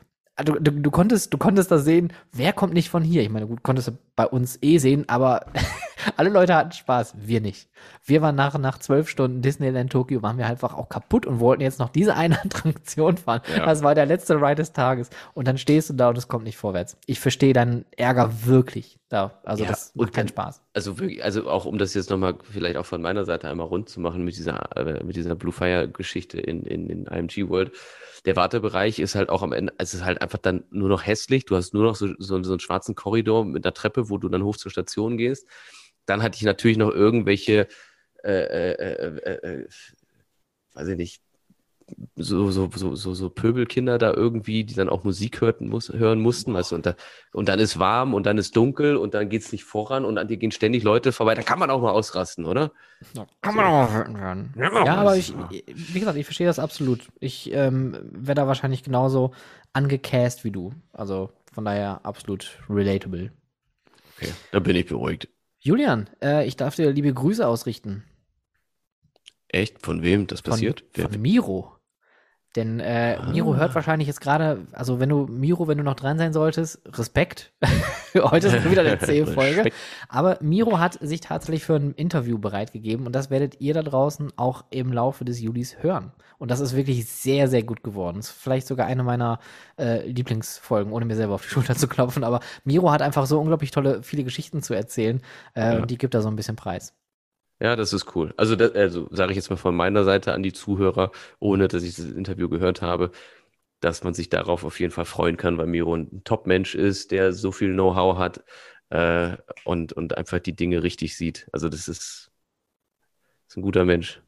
Du, 0.44 0.52
du, 0.54 0.70
du, 0.70 0.90
konntest, 0.90 1.34
du 1.34 1.38
konntest 1.38 1.70
da 1.70 1.78
sehen, 1.78 2.12
wer 2.32 2.52
kommt 2.52 2.72
nicht 2.72 2.90
von 2.90 3.02
hier. 3.02 3.22
Ich 3.22 3.28
meine, 3.28 3.48
gut, 3.48 3.64
konntest 3.64 3.88
du 3.88 3.98
bei 4.14 4.26
uns 4.26 4.58
eh 4.62 4.78
sehen, 4.78 5.04
aber 5.08 5.46
alle 6.16 6.30
Leute 6.30 6.54
hatten 6.54 6.72
Spaß, 6.72 7.14
wir 7.18 7.40
nicht. 7.40 7.68
Wir 8.04 8.22
waren 8.22 8.34
nach, 8.34 8.56
nach 8.58 8.78
zwölf 8.78 9.08
Stunden 9.08 9.42
Disneyland 9.42 9.92
Tokyo, 9.92 10.22
waren 10.22 10.38
wir 10.38 10.46
einfach 10.46 10.74
auch 10.74 10.88
kaputt 10.88 11.26
und 11.26 11.40
wollten 11.40 11.62
jetzt 11.62 11.78
noch 11.78 11.88
diese 11.88 12.14
eine 12.14 12.40
Attraktion 12.44 13.16
fahren. 13.16 13.42
Ja. 13.54 13.66
Das 13.66 13.82
war 13.82 13.94
der 13.94 14.06
letzte 14.06 14.36
Ride 14.36 14.56
des 14.56 14.72
Tages. 14.72 15.10
Und 15.34 15.48
dann 15.48 15.58
stehst 15.58 15.90
du 15.90 15.94
da 15.94 16.08
und 16.08 16.18
es 16.18 16.28
kommt 16.28 16.44
nicht 16.44 16.56
vorwärts. 16.56 16.96
Ich 17.06 17.20
verstehe 17.20 17.52
deinen 17.52 17.84
Ärger 17.96 18.46
wirklich. 18.46 18.98
Da, 19.08 19.40
also 19.42 19.64
ja, 19.64 19.70
das 19.70 19.94
macht 19.94 20.12
keinen 20.12 20.28
Spaß. 20.28 20.62
Also 20.74 20.98
wirklich, 20.98 21.24
also 21.24 21.48
auch 21.48 21.64
um 21.64 21.78
das 21.78 21.94
jetzt 21.94 22.10
nochmal 22.10 22.34
vielleicht 22.42 22.76
auch 22.76 22.84
von 22.84 23.00
meiner 23.00 23.24
Seite 23.24 23.48
einmal 23.48 23.66
rund 23.66 23.88
zu 23.88 24.00
machen 24.00 24.22
mit 24.22 24.36
dieser, 24.36 24.76
äh, 24.76 25.02
mit 25.02 25.16
dieser 25.16 25.34
Blue 25.34 25.52
Fire 25.52 25.88
Geschichte 25.88 26.38
in, 26.38 26.62
in, 26.64 26.90
in 26.90 27.06
IMG 27.06 27.48
World. 27.48 27.72
Der 28.26 28.36
Wartebereich 28.36 28.98
ist 28.98 29.14
halt 29.14 29.30
auch 29.30 29.42
am 29.42 29.52
Ende, 29.52 29.72
es 29.78 29.94
ist 29.94 30.04
halt 30.04 30.20
einfach 30.20 30.38
dann 30.38 30.64
nur 30.70 30.90
noch 30.90 31.06
hässlich. 31.06 31.46
Du 31.46 31.56
hast 31.56 31.72
nur 31.72 31.84
noch 31.84 31.96
so, 31.96 32.08
so, 32.18 32.42
so 32.42 32.52
einen 32.52 32.60
schwarzen 32.60 32.94
Korridor 32.94 33.44
mit 33.46 33.64
einer 33.64 33.72
Treppe, 33.72 34.10
wo 34.10 34.18
du 34.18 34.28
dann 34.28 34.42
hoch 34.44 34.56
zur 34.56 34.70
Station 34.70 35.16
gehst. 35.16 35.46
Dann 36.08 36.22
hatte 36.22 36.36
ich 36.36 36.42
natürlich 36.42 36.78
noch 36.78 36.90
irgendwelche, 36.90 37.68
äh, 38.24 38.30
äh, 38.30 38.72
äh, 38.72 39.32
äh, 39.32 39.68
weiß 40.74 40.88
ich 40.88 40.96
nicht, 40.96 41.22
so, 42.16 42.50
so, 42.50 42.70
so, 42.74 42.94
so, 42.94 43.14
so 43.14 43.30
Pöbelkinder 43.30 43.98
da 43.98 44.12
irgendwie, 44.12 44.64
die 44.64 44.74
dann 44.74 44.88
auch 44.88 45.04
Musik 45.04 45.40
hörten, 45.40 45.68
muss, 45.68 45.90
hören 45.90 46.20
mussten, 46.20 46.52
weißt 46.52 46.72
du, 46.72 46.74
und, 46.76 46.86
da, 46.86 46.94
und 47.32 47.48
dann 47.48 47.58
ist 47.58 47.78
warm 47.78 48.14
und 48.14 48.26
dann 48.26 48.38
ist 48.38 48.56
dunkel 48.56 48.96
und 48.96 49.14
dann 49.14 49.28
geht 49.28 49.42
es 49.42 49.52
nicht 49.52 49.64
voran 49.64 50.04
und 50.04 50.18
an 50.18 50.28
dir 50.28 50.36
gehen 50.36 50.50
ständig 50.50 50.82
Leute 50.82 51.12
vorbei. 51.12 51.34
Da 51.34 51.42
kann 51.42 51.58
man 51.58 51.70
auch 51.70 51.80
mal 51.80 51.90
ausrasten, 51.90 52.44
oder? 52.44 52.72
Da 53.14 53.26
kann 53.40 53.54
man 53.54 53.66
auch 53.66 54.08
mal. 54.08 54.48
Ja, 54.56 54.84
ja 54.84 54.96
aber 54.96 55.16
ich, 55.16 55.32
wie 55.74 56.00
gesagt, 56.00 56.18
ich 56.18 56.26
verstehe 56.26 56.46
das 56.46 56.58
absolut. 56.58 57.08
Ich 57.20 57.52
ähm, 57.52 57.96
werde 58.12 58.42
da 58.42 58.46
wahrscheinlich 58.46 58.82
genauso 58.82 59.32
angecast 59.72 60.44
wie 60.44 60.50
du. 60.50 60.72
Also 60.92 61.30
von 61.52 61.64
daher 61.64 62.00
absolut 62.04 62.58
relatable. 62.68 63.32
Okay, 64.16 64.32
da 64.52 64.58
bin 64.58 64.76
ich 64.76 64.86
beruhigt. 64.86 65.28
Julian, 65.60 66.08
äh, 66.22 66.46
ich 66.46 66.56
darf 66.56 66.76
dir 66.76 66.92
liebe 66.92 67.12
Grüße 67.12 67.46
ausrichten. 67.46 68.04
Echt? 69.48 69.84
Von 69.84 70.02
wem 70.02 70.26
das 70.26 70.42
passiert? 70.42 70.84
Von, 70.92 71.10
von 71.12 71.20
Miro. 71.20 71.77
Denn 72.56 72.80
äh, 72.80 73.18
ah. 73.20 73.30
Miro 73.30 73.56
hört 73.56 73.74
wahrscheinlich 73.74 74.08
jetzt 74.08 74.20
gerade, 74.20 74.66
also 74.72 75.00
wenn 75.00 75.08
du, 75.08 75.26
Miro, 75.26 75.68
wenn 75.68 75.78
du 75.78 75.84
noch 75.84 75.94
dran 75.94 76.18
sein 76.18 76.32
solltest, 76.32 76.80
Respekt. 76.86 77.52
Heute 78.14 78.48
ist 78.48 78.70
wieder 78.70 78.82
eine 78.82 78.98
zehn 78.98 79.26
Folge. 79.34 79.70
Aber 80.08 80.38
Miro 80.40 80.78
hat 80.78 80.94
sich 81.00 81.20
tatsächlich 81.20 81.64
für 81.64 81.76
ein 81.76 81.92
Interview 81.92 82.38
bereitgegeben 82.38 83.06
und 83.06 83.12
das 83.12 83.30
werdet 83.30 83.60
ihr 83.60 83.74
da 83.74 83.82
draußen 83.82 84.32
auch 84.36 84.64
im 84.70 84.92
Laufe 84.92 85.24
des 85.24 85.40
Julis 85.40 85.76
hören. 85.82 86.12
Und 86.38 86.50
das 86.50 86.60
ist 86.60 86.74
wirklich 86.74 87.06
sehr, 87.06 87.48
sehr 87.48 87.62
gut 87.62 87.82
geworden. 87.82 88.20
ist 88.20 88.30
vielleicht 88.30 88.66
sogar 88.66 88.86
eine 88.86 89.02
meiner 89.02 89.40
äh, 89.78 90.06
Lieblingsfolgen, 90.06 90.92
ohne 90.92 91.04
mir 91.04 91.16
selber 91.16 91.34
auf 91.34 91.42
die 91.42 91.48
Schulter 91.48 91.76
zu 91.76 91.88
klopfen. 91.88 92.24
Aber 92.24 92.40
Miro 92.64 92.90
hat 92.90 93.02
einfach 93.02 93.26
so 93.26 93.38
unglaublich 93.40 93.72
tolle, 93.72 94.02
viele 94.02 94.24
Geschichten 94.24 94.62
zu 94.62 94.72
erzählen. 94.72 95.20
Äh, 95.54 95.74
ja. 95.74 95.76
Und 95.78 95.90
die 95.90 95.98
gibt 95.98 96.14
da 96.14 96.22
so 96.22 96.28
ein 96.28 96.36
bisschen 96.36 96.56
Preis. 96.56 96.94
Ja, 97.60 97.74
das 97.74 97.92
ist 97.92 98.14
cool. 98.14 98.32
Also, 98.36 98.54
das, 98.54 98.72
also 98.74 99.08
sage 99.10 99.32
ich 99.32 99.36
jetzt 99.36 99.50
mal 99.50 99.56
von 99.56 99.74
meiner 99.74 100.04
Seite 100.04 100.32
an 100.32 100.42
die 100.42 100.52
Zuhörer, 100.52 101.10
ohne 101.40 101.66
dass 101.68 101.82
ich 101.82 101.96
das 101.96 102.06
Interview 102.06 102.48
gehört 102.48 102.82
habe, 102.82 103.10
dass 103.80 104.04
man 104.04 104.14
sich 104.14 104.28
darauf 104.28 104.64
auf 104.64 104.80
jeden 104.80 104.92
Fall 104.92 105.04
freuen 105.06 105.36
kann, 105.36 105.58
weil 105.58 105.66
Miro 105.66 105.94
ein 105.96 106.22
Top-Mensch 106.24 106.74
ist, 106.76 107.10
der 107.12 107.32
so 107.32 107.52
viel 107.52 107.72
Know-how 107.72 108.18
hat 108.18 108.44
äh, 108.90 109.36
und, 109.64 109.92
und 109.92 110.16
einfach 110.16 110.40
die 110.40 110.56
Dinge 110.56 110.82
richtig 110.84 111.16
sieht. 111.16 111.48
Also 111.52 111.68
das 111.68 111.88
ist, 111.88 112.30
ist 113.48 113.56
ein 113.56 113.62
guter 113.62 113.84
Mensch. 113.84 114.22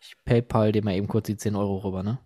Ich 0.00 0.14
PayPal 0.24 0.70
dir 0.70 0.84
mal 0.84 0.94
eben 0.94 1.08
kurz 1.08 1.26
die 1.26 1.36
10 1.36 1.56
Euro 1.56 1.78
rüber, 1.78 2.02
ne? 2.04 2.18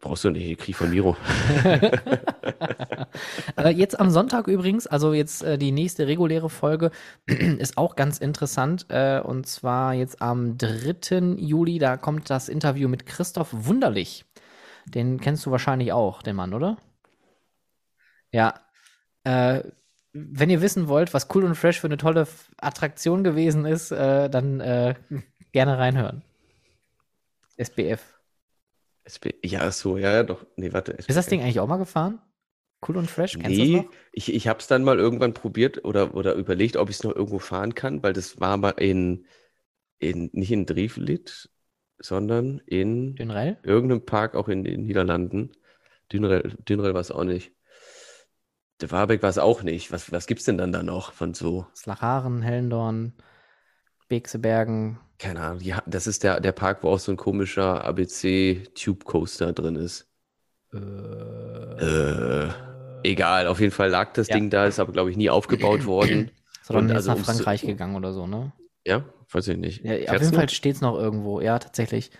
Brauchst 0.00 0.24
du 0.24 0.30
nicht, 0.30 0.50
ich 0.50 0.58
krieg 0.58 0.76
von 0.76 0.90
Miro. 0.90 1.16
äh, 3.56 3.68
jetzt 3.70 3.98
am 3.98 4.10
Sonntag 4.10 4.48
übrigens, 4.48 4.86
also 4.86 5.12
jetzt 5.12 5.42
äh, 5.42 5.56
die 5.56 5.72
nächste 5.72 6.06
reguläre 6.06 6.50
Folge 6.50 6.90
ist 7.26 7.78
auch 7.78 7.96
ganz 7.96 8.18
interessant. 8.18 8.86
Äh, 8.88 9.20
und 9.20 9.46
zwar 9.46 9.94
jetzt 9.94 10.20
am 10.20 10.58
3. 10.58 11.36
Juli, 11.38 11.78
da 11.78 11.96
kommt 11.96 12.28
das 12.28 12.48
Interview 12.48 12.88
mit 12.88 13.06
Christoph 13.06 13.48
Wunderlich. 13.52 14.24
Den 14.86 15.20
kennst 15.20 15.46
du 15.46 15.50
wahrscheinlich 15.50 15.92
auch, 15.92 16.22
den 16.22 16.36
Mann, 16.36 16.52
oder? 16.52 16.76
Ja. 18.30 18.54
Äh, 19.24 19.62
wenn 20.12 20.50
ihr 20.50 20.60
wissen 20.60 20.88
wollt, 20.88 21.14
was 21.14 21.28
Cool 21.34 21.44
und 21.44 21.54
Fresh 21.54 21.80
für 21.80 21.86
eine 21.86 21.96
tolle 21.96 22.28
Attraktion 22.58 23.24
gewesen 23.24 23.64
ist, 23.64 23.90
äh, 23.90 24.28
dann 24.28 24.60
äh, 24.60 24.94
gerne 25.52 25.78
reinhören. 25.78 26.22
SBF. 27.56 28.13
SB 29.04 29.34
ja, 29.44 29.70
so, 29.70 29.96
ja, 29.96 30.12
ja, 30.12 30.22
doch. 30.22 30.46
Nee, 30.56 30.72
warte. 30.72 30.92
SBF. 30.92 31.08
Ist 31.08 31.16
das 31.16 31.26
Ding 31.26 31.42
eigentlich 31.42 31.60
auch 31.60 31.68
mal 31.68 31.76
gefahren? 31.76 32.20
Cool 32.86 32.96
und 32.96 33.10
Fresh? 33.10 33.34
Kennst 33.34 33.48
nee, 33.48 33.72
du 33.72 33.76
das 33.76 33.84
noch? 33.84 33.92
ich, 34.12 34.34
ich 34.34 34.48
habe 34.48 34.58
es 34.58 34.66
dann 34.66 34.84
mal 34.84 34.98
irgendwann 34.98 35.34
probiert 35.34 35.84
oder, 35.84 36.14
oder 36.14 36.34
überlegt, 36.34 36.76
ob 36.76 36.90
ich 36.90 36.96
es 36.96 37.04
noch 37.04 37.14
irgendwo 37.14 37.38
fahren 37.38 37.74
kann, 37.74 38.02
weil 38.02 38.12
das 38.12 38.40
war 38.40 38.56
mal 38.56 38.70
in, 38.70 39.26
in 39.98 40.30
nicht 40.32 40.52
in 40.52 40.66
Driefelit, 40.66 41.50
sondern 41.98 42.60
in 42.66 43.14
Dünrell? 43.14 43.58
irgendeinem 43.62 44.04
Park 44.04 44.34
auch 44.34 44.48
in 44.48 44.64
den 44.64 44.84
Niederlanden. 44.84 45.52
Dünrell, 46.12 46.54
Dünrell 46.68 46.94
war 46.94 47.00
es 47.00 47.10
auch 47.10 47.24
nicht. 47.24 47.52
Der 48.80 48.90
Warbeck 48.90 49.22
war 49.22 49.30
es 49.30 49.38
auch 49.38 49.62
nicht. 49.62 49.92
Was, 49.92 50.12
was 50.12 50.26
gibt 50.26 50.40
es 50.40 50.46
denn 50.46 50.58
dann 50.58 50.72
da 50.72 50.82
noch 50.82 51.12
von 51.12 51.32
so? 51.32 51.66
Slacharen, 51.74 52.42
Hellendorn, 52.42 53.14
Bexebergen. 54.08 54.98
Keine 55.18 55.40
Ahnung. 55.40 55.60
Ja, 55.60 55.82
das 55.86 56.06
ist 56.06 56.24
der, 56.24 56.40
der 56.40 56.52
Park, 56.52 56.82
wo 56.82 56.90
auch 56.90 56.98
so 56.98 57.12
ein 57.12 57.16
komischer 57.16 57.84
ABC-Tube-Coaster 57.84 59.52
drin 59.52 59.76
ist. 59.76 60.08
Äh, 60.72 60.78
äh, 60.78 62.48
egal, 63.04 63.46
auf 63.46 63.60
jeden 63.60 63.72
Fall 63.72 63.90
lag 63.90 64.12
das 64.12 64.28
ja. 64.28 64.34
Ding 64.34 64.50
da, 64.50 64.66
ist 64.66 64.80
aber, 64.80 64.92
glaube 64.92 65.10
ich, 65.10 65.16
nie 65.16 65.30
aufgebaut 65.30 65.86
worden. 65.86 66.30
Sondern 66.62 66.90
ist 66.90 67.08
also 67.08 67.12
nach 67.12 67.18
Frankreich 67.18 67.60
so, 67.60 67.66
gegangen 67.68 67.94
oder 67.94 68.12
so, 68.12 68.26
ne? 68.26 68.52
Ja, 68.84 69.04
weiß 69.30 69.48
ich 69.48 69.58
nicht. 69.58 69.84
Ja, 69.84 70.14
auf 70.14 70.20
jeden? 70.20 70.34
Fall 70.34 70.48
steht 70.48 70.76
es 70.76 70.80
noch 70.80 70.96
irgendwo, 70.96 71.40
ja, 71.40 71.58
tatsächlich. 71.58 72.10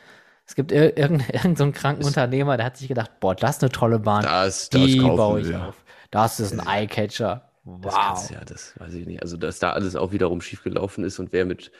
Es 0.46 0.54
gibt 0.54 0.72
ir 0.72 0.96
irgendeinen 0.96 1.30
irgend 1.32 1.58
so 1.58 1.72
kranken 1.72 2.04
Unternehmer, 2.04 2.56
der 2.56 2.66
hat 2.66 2.76
sich 2.76 2.88
gedacht, 2.88 3.18
boah, 3.20 3.34
das 3.34 3.56
ist 3.56 3.62
eine 3.62 3.72
tolle 3.72 3.98
Bahn. 3.98 4.22
Das, 4.22 4.68
das 4.68 4.82
die 4.82 4.98
baue 5.00 5.40
ich 5.40 5.48
wir. 5.48 5.68
auf. 5.68 5.84
Das 6.10 6.38
ist 6.38 6.52
ein 6.52 6.66
Eyecatcher. 6.66 7.50
Wow. 7.64 8.12
Das 8.12 8.30
ja, 8.30 8.44
das 8.44 8.74
weiß 8.78 8.92
ich 8.94 9.06
nicht. 9.06 9.22
Also, 9.22 9.38
dass 9.38 9.58
da 9.58 9.72
alles 9.72 9.96
auch 9.96 10.12
wiederum 10.12 10.42
schiefgelaufen 10.42 11.02
ist 11.02 11.18
und 11.18 11.32
wer 11.32 11.46
mit, 11.46 11.72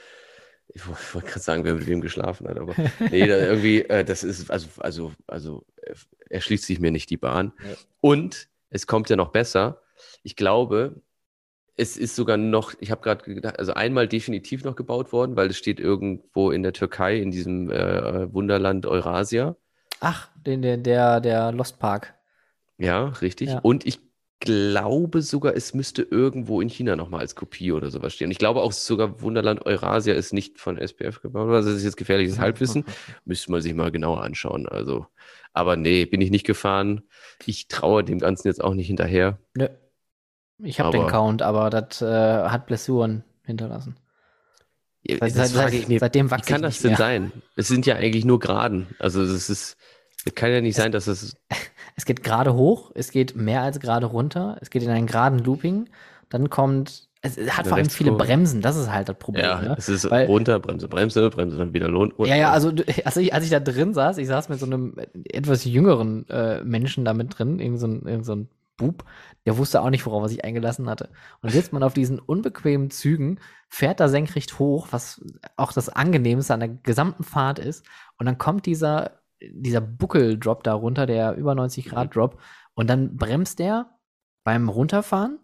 ich 0.69 0.87
wollte 0.87 1.29
gerade 1.29 1.41
sagen, 1.41 1.65
wer 1.65 1.75
mit 1.75 1.87
wem 1.87 2.01
geschlafen 2.01 2.49
hat, 2.49 2.59
aber 2.59 2.75
nee, 3.11 3.27
da 3.27 3.37
irgendwie, 3.37 3.83
äh, 3.83 4.05
das 4.05 4.25
ist, 4.25 4.51
also, 4.51 4.69
also, 4.79 5.13
also, 5.27 5.65
erschließt 6.31 6.65
sich 6.65 6.81
mir 6.81 6.91
nicht 6.91 7.11
die 7.11 7.17
Bahn. 7.17 7.53
Ja. 7.59 7.77
Und 8.01 8.49
es 8.71 8.87
kommt 8.87 9.09
ja 9.09 9.17
noch 9.17 9.29
besser. 9.29 9.83
Ich 10.23 10.37
glaube, 10.37 11.01
es 11.77 11.97
ist 11.97 12.17
sogar 12.17 12.37
noch, 12.37 12.75
ich 12.81 12.91
habe 12.91 13.03
gerade 13.03 13.25
gedacht, 13.25 13.59
also 13.59 13.75
einmal 13.75 14.09
definitiv 14.09 14.65
noch 14.65 14.77
gebaut 14.77 15.13
worden, 15.13 15.37
weil 15.37 15.49
es 15.51 15.59
steht 15.59 15.81
irgendwo 15.81 16.51
in 16.51 16.63
der 16.63 16.73
Türkei, 16.73 17.19
in 17.19 17.31
diesem 17.31 17.71
äh, 17.71 18.33
Wunderland 18.33 18.87
Eurasia. 18.87 19.57
Ach, 20.01 20.29
den, 20.37 20.63
der, 20.63 20.77
der, 20.77 21.21
der 21.21 21.53
Lost 21.53 21.79
Park. 21.79 22.15
Ja, 22.79 23.07
richtig. 23.07 23.51
Ja. 23.51 23.59
Und 23.61 23.87
ich 23.87 24.01
glaube 24.45 25.23
sogar, 25.23 25.57
es 25.57 25.73
müsste 25.73 26.03
irgendwo 26.03 26.61
in 26.61 26.69
China 26.69 26.97
nochmal 26.97 27.21
als 27.21 27.35
Kopie 27.35 27.73
oder 27.73 27.91
sowas 27.91 28.13
stehen. 28.13 28.31
Ich 28.31 28.37
glaube 28.39 28.61
auch 28.61 28.73
sogar 28.73 29.23
Wunderland 29.23 29.65
Eurasia 29.65 30.13
ist 30.15 30.35
nicht 30.35 30.61
von 30.61 30.77
SPF 30.77 31.23
gebaut. 31.23 31.49
Also 31.49 31.71
das 31.71 31.79
ist 31.79 31.85
jetzt 31.85 31.97
gefährliches 31.97 32.39
Halbwissen. 32.39 32.85
Müsste 33.25 33.51
man 33.51 33.63
sich 33.63 33.73
mal 33.73 33.91
genauer 33.91 34.23
anschauen. 34.23 34.69
Also, 34.69 35.07
aber 35.55 35.77
nee, 35.77 36.05
bin 36.05 36.21
ich 36.21 36.31
nicht 36.31 36.45
gefahren. 36.45 37.03
Ich 37.47 37.69
traue 37.69 38.05
dem 38.05 38.19
Ganzen 38.19 38.47
jetzt 38.49 38.63
auch 38.63 38.75
nicht 38.75 38.87
hinterher. 38.87 39.39
Nö. 39.57 39.69
Ich 40.59 40.79
habe 40.79 40.97
den 40.97 41.07
Count, 41.07 41.41
aber 41.41 41.71
das 41.71 42.03
äh, 42.03 42.05
hat 42.05 42.67
Blessuren 42.67 43.25
hinterlassen. 43.45 43.97
Seit, 45.07 45.33
seit, 45.33 45.49
seit, 45.49 45.89
mir, 45.89 45.99
seitdem 45.99 46.31
Wie 46.31 46.41
kann 46.43 46.63
das 46.63 46.81
denn 46.81 46.93
mehr. 46.93 46.99
sein? 46.99 47.33
Es 47.57 47.69
sind 47.69 47.87
ja 47.87 47.97
eigentlich 47.97 48.25
nur 48.25 48.39
Geraden. 48.39 48.87
Also 48.99 49.23
es 49.23 49.51
ist, 49.51 49.77
es 50.25 50.35
kann 50.35 50.51
ja 50.51 50.61
nicht 50.61 50.77
es, 50.77 50.83
sein, 50.83 50.93
dass 50.93 51.07
es 51.07 51.37
Es 51.97 52.05
geht 52.05 52.23
gerade 52.23 52.55
hoch, 52.55 52.91
es 52.95 53.11
geht 53.11 53.37
mehr 53.37 53.63
als 53.63 53.81
gerade 53.81 54.07
runter, 54.07 54.57
es 54.61 54.71
geht 54.71 54.83
in 54.83 54.91
einen 54.91 55.07
geraden 55.07 55.39
Looping, 55.39 55.89
dann 56.29 56.51
kommt, 56.51 57.09
es 57.23 57.39
hat 57.57 57.67
vor 57.67 57.77
allem 57.77 57.89
viele 57.89 58.13
Bremsen, 58.13 58.61
das 58.61 58.77
ist 58.77 58.91
halt 58.91 59.09
das 59.09 59.17
Problem. 59.17 59.45
Ja, 59.45 59.61
ne? 59.61 59.75
es 59.79 59.89
ist 59.89 60.11
Weil, 60.11 60.27
runter, 60.27 60.59
Bremse, 60.59 60.89
Bremse, 60.89 61.31
Bremse, 61.31 61.57
dann 61.57 61.73
wieder 61.73 61.89
Lohn. 61.89 62.13
Ja, 62.19 62.37
ja, 62.37 62.53
also 62.53 62.73
als 63.05 63.17
ich, 63.17 63.33
als 63.33 63.45
ich 63.45 63.51
da 63.51 63.61
drin 63.61 63.95
saß, 63.95 64.19
ich 64.19 64.27
saß 64.27 64.49
mit 64.49 64.59
so 64.59 64.67
einem 64.67 64.97
etwas 65.25 65.65
jüngeren 65.65 66.29
äh, 66.29 66.63
Menschen 66.65 67.05
da 67.05 67.15
mit 67.15 67.39
drin, 67.39 67.61
irgend 67.61 67.81
so 67.81 67.87
ein, 67.87 68.07
irgend 68.07 68.27
so 68.27 68.35
ein 68.35 68.49
Bub, 68.77 69.05
der 69.47 69.57
wusste 69.57 69.81
auch 69.81 69.91
nicht, 69.91 70.05
worauf 70.07 70.23
er 70.25 70.29
sich 70.29 70.45
eingelassen 70.45 70.89
hatte. 70.89 71.09
Und 71.43 71.51
sitzt 71.51 71.73
man 71.73 71.83
auf 71.83 71.95
diesen 71.95 72.19
unbequemen 72.19 72.91
Zügen, 72.91 73.39
fährt 73.69 74.01
da 74.01 74.09
senkrecht 74.09 74.59
hoch, 74.59 74.89
was 74.91 75.25
auch 75.57 75.73
das 75.73 75.89
Angenehmste 75.89 76.55
an 76.55 76.61
der 76.61 76.69
gesamten 76.71 77.25
Fahrt 77.25 77.59
ist. 77.59 77.85
Und 78.19 78.27
dann 78.27 78.39
kommt 78.39 78.67
dieser 78.67 79.13
dieser 79.53 79.81
Buckeldrop 79.81 80.63
da 80.63 80.75
runter, 80.75 81.07
der 81.07 81.35
über 81.35 81.55
90 81.55 81.87
Grad 81.87 82.09
mhm. 82.09 82.13
Drop. 82.13 82.41
Und 82.75 82.89
dann 82.89 83.17
bremst 83.17 83.59
der 83.59 83.91
beim 84.45 84.69
Runterfahren 84.69 85.39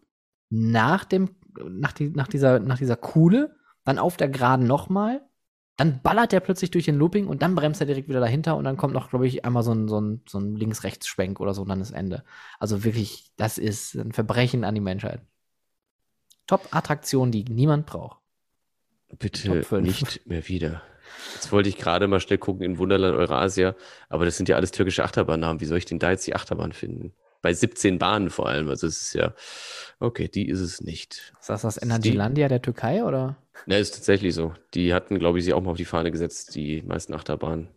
nach 0.51 1.05
dem, 1.05 1.31
nach, 1.69 1.93
die, 1.93 2.11
nach 2.11 2.29
dieser, 2.29 2.61
nach 2.61 2.79
dieser 2.79 2.97
Kuhle, 2.97 3.57
dann 3.85 3.99
auf 3.99 4.17
der 4.17 4.29
Geraden 4.29 4.67
nochmal, 4.67 5.23
dann 5.77 6.03
ballert 6.03 6.33
der 6.33 6.41
plötzlich 6.41 6.71
durch 6.71 6.85
den 6.85 6.97
Looping 6.97 7.27
und 7.27 7.41
dann 7.41 7.55
bremst 7.55 7.81
er 7.81 7.87
direkt 7.87 8.09
wieder 8.09 8.21
dahinter 8.21 8.57
und 8.57 8.65
dann 8.65 8.77
kommt 8.77 8.93
noch, 8.93 9.09
glaube 9.09 9.27
ich, 9.27 9.47
einmal 9.47 9.63
so 9.63 9.73
ein, 9.73 9.89
so 9.89 9.99
ein, 9.99 10.21
so 10.29 10.39
ein 10.39 10.55
Links-Rechts-Schwenk 10.55 11.41
oder 11.41 11.55
so 11.55 11.63
und 11.63 11.69
dann 11.69 11.81
ist 11.81 11.93
Ende. 11.93 12.23
Also 12.59 12.85
wirklich, 12.85 13.33
das 13.37 13.57
ist 13.57 13.95
ein 13.95 14.13
Verbrechen 14.13 14.65
an 14.65 14.75
die 14.75 14.83
Menschheit. 14.83 15.23
Top-Attraktion, 16.47 17.33
die 17.33 17.45
niemand 17.45 17.87
braucht. 17.87 18.19
Bitte 19.19 19.65
nicht 19.81 20.27
mehr 20.27 20.47
wieder. 20.49 20.83
Jetzt 21.35 21.53
wollte 21.53 21.69
ich 21.69 21.77
gerade 21.77 22.07
mal 22.07 22.21
schnell 22.21 22.39
gucken 22.39 22.65
in 22.65 22.79
Wunderland 22.79 23.17
Eurasia, 23.17 23.75
aber 24.09 24.25
das 24.25 24.37
sind 24.37 24.49
ja 24.49 24.57
alles 24.57 24.71
türkische 24.71 25.05
Achterbahnnamen. 25.05 25.61
Wie 25.61 25.67
soll 25.67 25.79
ich 25.79 25.85
denn 25.85 25.99
da 25.99 26.11
jetzt 26.11 26.27
die 26.27 26.35
Achterbahn 26.35 26.73
finden? 26.73 27.13
Bei 27.43 27.53
17 27.53 27.99
Bahnen 27.99 28.31
vor 28.31 28.49
allem. 28.49 28.69
Also 28.69 28.87
es 28.87 29.03
ist 29.03 29.15
ja, 29.15 29.35
okay, 29.99 30.29
die 30.29 30.49
ist 30.49 30.61
es 30.61 30.81
nicht. 30.81 31.33
Ist 31.41 31.49
das 31.49 31.63
das 31.63 31.83
Energylandia 31.83 32.49
der 32.49 32.61
Türkei 32.61 33.03
oder? 33.03 33.37
Ne, 33.67 33.79
ist 33.79 33.95
tatsächlich 33.95 34.35
so. 34.35 34.53
Die 34.75 34.93
hatten, 34.93 35.19
glaube 35.19 35.39
ich, 35.39 35.45
sie 35.45 35.55
auch 35.55 35.63
mal 35.63 35.71
auf 35.71 35.77
die 35.77 35.85
Fahne 35.85 36.11
gesetzt, 36.11 36.55
die 36.55 36.83
meisten 36.83 37.15
Achterbahnen. 37.15 37.69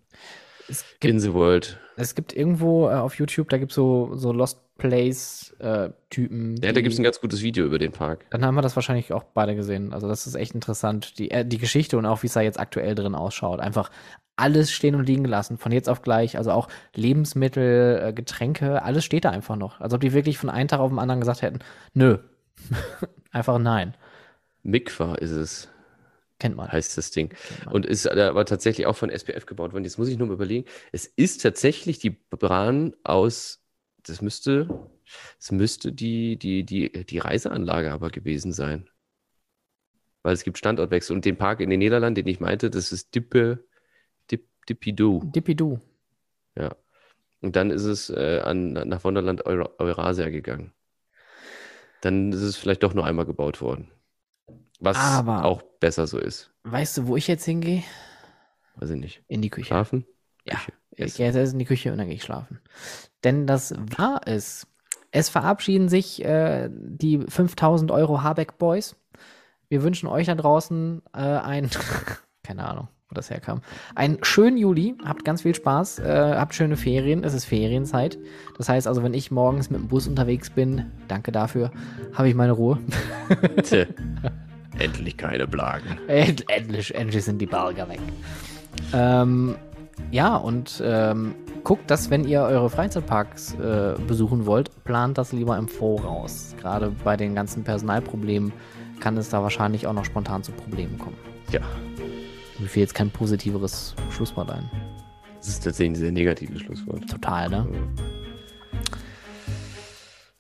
Es 0.68 0.86
gibt, 1.00 1.12
in 1.12 1.20
the 1.20 1.34
World. 1.34 1.80
Es 1.96 2.16
gibt 2.16 2.36
irgendwo 2.36 2.90
äh, 2.90 2.94
auf 2.94 3.16
YouTube, 3.16 3.50
da 3.50 3.58
gibt 3.58 3.72
es 3.72 3.76
so, 3.76 4.12
so 4.16 4.32
Lost 4.32 4.60
Place-Typen. 4.78 6.62
Äh, 6.62 6.66
ja, 6.66 6.74
da 6.74 6.82
gibt 6.82 6.94
es 6.94 7.00
ein 7.00 7.04
ganz 7.04 7.22
gutes 7.22 7.42
Video 7.42 7.66
über 7.66 7.78
den 7.78 7.92
Park. 7.92 8.26
Dann 8.32 8.44
haben 8.44 8.56
wir 8.56 8.62
das 8.62 8.76
wahrscheinlich 8.76 9.14
auch 9.14 9.24
beide 9.24 9.56
gesehen. 9.56 9.94
Also, 9.94 10.08
das 10.08 10.26
ist 10.26 10.36
echt 10.36 10.56
interessant. 10.56 11.20
Die, 11.20 11.32
äh, 11.32 11.46
die 11.46 11.60
Geschichte 11.60 11.98
und 11.98 12.06
auch, 12.06 12.24
wie 12.24 12.28
es 12.28 12.34
da 12.34 12.42
jetzt 12.42 12.60
aktuell 12.60 12.96
drin 12.96 13.16
ausschaut. 13.16 13.60
Einfach 13.60 13.92
alles 14.36 14.72
stehen 14.72 14.96
und 14.96 15.06
liegen 15.06 15.24
gelassen, 15.24 15.58
von 15.58 15.72
jetzt 15.72 15.90
auf 15.90 16.02
gleich. 16.02 16.38
Also 16.38 16.52
auch 16.52 16.68
Lebensmittel, 16.96 18.02
äh, 18.04 18.14
Getränke, 18.14 18.82
alles 18.82 19.06
steht 19.06 19.26
da 19.26 19.30
einfach 19.30 19.56
noch. 19.56 19.80
Als 19.80 19.94
ob 19.94 20.02
die 20.02 20.14
wirklich 20.14 20.38
von 20.38 20.50
einem 20.50 20.68
Tag 20.68 20.80
auf 20.80 20.90
den 20.90 21.00
anderen 21.00 21.20
gesagt 21.20 21.44
hätten: 21.44 21.60
Nö. 21.94 22.18
einfach 23.32 23.60
nein. 23.60 23.96
Mikva 24.64 25.16
ist 25.16 25.32
es. 25.32 25.70
Kennt 26.44 26.58
man. 26.58 26.70
Heißt 26.70 26.98
das 26.98 27.12
Ding. 27.12 27.34
Und 27.72 27.86
ist 27.86 28.06
aber 28.06 28.44
tatsächlich 28.44 28.86
auch 28.86 28.98
von 28.98 29.10
SPF 29.10 29.46
gebaut 29.46 29.72
worden. 29.72 29.86
Jetzt 29.86 29.98
muss 29.98 30.10
ich 30.10 30.18
nur 30.18 30.28
mal 30.28 30.34
überlegen. 30.34 30.68
Es 30.92 31.06
ist 31.06 31.42
tatsächlich 31.42 32.00
die 32.00 32.10
Bahn 32.10 32.94
aus, 33.06 33.64
das 34.06 34.22
müsste, 34.22 34.90
es 35.40 35.54
müsste 35.54 35.94
die, 35.94 36.36
die, 36.36 36.66
die, 36.66 37.06
die 37.06 37.18
Reiseanlage 37.18 37.94
aber 37.94 38.10
gewesen 38.10 38.52
sein. 38.52 38.90
Weil 40.22 40.34
es 40.34 40.44
gibt 40.44 40.58
Standortwechsel. 40.58 41.16
Und 41.16 41.24
den 41.24 41.38
Park 41.38 41.62
in 41.62 41.70
den 41.70 41.80
Niederlanden, 41.80 42.16
den 42.16 42.28
ich 42.28 42.42
meinte, 42.42 42.70
das 42.70 42.92
ist 42.92 43.16
Dippe, 43.16 43.64
Dip, 44.30 44.46
Dippidu. 44.68 45.22
Dippidu. 45.34 45.80
Ja. 46.58 46.76
Und 47.40 47.56
dann 47.56 47.72
ist 47.72 47.86
es 47.86 48.10
äh, 48.10 48.42
an, 48.44 48.74
nach 48.74 49.06
Wunderland 49.06 49.46
Eurasia 49.46 50.28
gegangen. 50.28 50.74
Dann 52.02 52.34
ist 52.34 52.42
es 52.42 52.58
vielleicht 52.58 52.84
doch 52.84 52.94
nur 52.94 53.06
einmal 53.06 53.26
gebaut 53.26 53.62
worden. 53.62 53.94
Was 54.84 54.98
Aber 54.98 55.46
auch 55.46 55.62
besser 55.80 56.08
so 56.08 56.20
ist. 56.20 56.52
Weißt 56.64 56.98
du, 56.98 57.08
wo 57.08 57.16
ich 57.16 57.28
jetzt 57.28 57.46
hingehe? 57.46 57.84
Weiß 58.76 58.90
ich 58.90 59.00
nicht. 59.00 59.24
In 59.30 59.42
die 59.42 59.50
Küche. 59.50 59.68
Schlafen? 59.68 60.06
Ja. 60.44 60.58
Küche. 60.58 61.06
Ich 61.06 61.16
gehe 61.16 61.32
jetzt 61.32 61.54
in 61.54 61.60
die 61.60 61.66
Küche 61.66 61.94
und 61.94 62.00
dann 62.00 62.08
gehe 62.08 62.18
ich 62.18 62.24
schlafen. 62.24 62.60
Denn 63.24 63.48
das 63.48 63.74
war 63.98 64.22
es. 64.26 64.68
Es 65.12 65.30
verabschieden 65.30 65.88
sich 65.88 66.26
äh, 66.26 66.70
die 66.70 67.20
5000 67.20 67.92
Euro 67.92 68.24
Habeck 68.24 68.58
Boys. 68.58 68.98
Wir 69.70 69.84
wünschen 69.84 70.08
euch 70.08 70.26
da 70.26 70.36
draußen 70.36 71.02
äh, 71.14 71.20
ein, 71.20 71.70
keine 72.44 72.68
Ahnung, 72.68 72.90
wo 73.08 73.14
das 73.14 73.30
herkam, 73.30 73.62
einen 73.96 74.22
schönen 74.24 74.58
Juli. 74.58 74.98
Habt 75.06 75.24
ganz 75.24 75.44
viel 75.44 75.56
Spaß, 75.56 76.00
äh, 76.00 76.36
habt 76.36 76.56
schöne 76.56 76.76
Ferien. 76.76 77.24
Es 77.24 77.34
ist 77.34 77.46
Ferienzeit. 77.46 78.18
Das 78.58 78.68
heißt 78.68 78.86
also, 78.86 79.02
wenn 79.02 79.14
ich 79.14 79.32
morgens 79.32 79.70
mit 79.70 79.80
dem 79.80 79.88
Bus 79.88 80.08
unterwegs 80.08 80.50
bin, 80.50 80.92
danke 81.08 81.32
dafür, 81.32 81.72
habe 82.14 82.28
ich 82.28 82.36
meine 82.36 82.52
Ruhe. 82.52 82.80
Endlich 84.80 85.18
keine 85.18 85.48
Blagen. 85.48 85.98
End, 86.08 86.50
endlich, 86.50 86.94
endlich 86.96 87.24
sind 87.24 87.40
die 87.40 87.46
Balger 87.46 87.88
weg. 87.90 88.00
Ähm, 88.94 89.56
ja, 90.12 90.36
und 90.36 90.82
ähm, 90.86 91.36
guckt, 91.64 91.90
dass 91.90 92.10
wenn 92.10 92.26
ihr 92.26 92.42
eure 92.42 92.70
Freizeitparks 92.70 93.54
äh, 93.56 93.96
besuchen 94.08 94.46
wollt, 94.46 94.84
plant 94.84 95.18
das 95.18 95.32
lieber 95.32 95.58
im 95.58 95.68
Voraus. 95.68 96.56
Gerade 96.60 96.92
bei 97.04 97.18
den 97.18 97.36
ganzen 97.36 97.64
Personalproblemen 97.64 98.52
kann 99.00 99.18
es 99.18 99.30
da 99.30 99.42
wahrscheinlich 99.44 99.88
auch 99.88 99.94
noch 99.94 100.06
spontan 100.06 100.44
zu 100.44 100.52
Problemen 100.52 100.98
kommen. 100.98 101.18
Ja. 101.52 101.62
Mir 102.60 102.68
fiel 102.68 102.82
jetzt 102.84 102.96
kein 102.96 103.10
positiveres 103.10 103.96
Schlusswort 104.12 104.50
ein. 104.52 104.70
Das 105.38 105.50
ist 105.50 105.64
tatsächlich 105.64 105.98
ein 105.98 106.02
sehr 106.02 106.12
negatives 106.12 106.62
Schlusswort. 106.62 107.10
Total, 107.10 107.50
ne? 107.50 107.68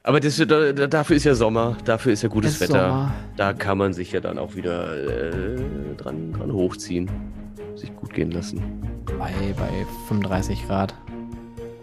Aber 0.05 0.19
das, 0.19 0.35
da, 0.35 0.73
dafür 0.73 1.15
ist 1.15 1.23
ja 1.23 1.33
Sommer, 1.33 1.77
dafür 1.85 2.11
ist 2.11 2.23
ja 2.23 2.29
gutes 2.29 2.55
Ist 2.55 2.61
Wetter. 2.61 2.89
Sommer. 2.89 3.13
Da 3.37 3.53
kann 3.53 3.77
man 3.77 3.93
sich 3.93 4.11
ja 4.11 4.19
dann 4.19 4.37
auch 4.37 4.55
wieder 4.55 4.97
äh, 4.97 5.57
dran, 5.95 6.33
dran 6.33 6.51
hochziehen, 6.51 7.09
sich 7.75 7.95
gut 7.95 8.13
gehen 8.13 8.31
lassen. 8.31 8.61
Bei, 9.17 9.31
bei 9.57 9.85
35 10.09 10.67
Grad. 10.67 10.93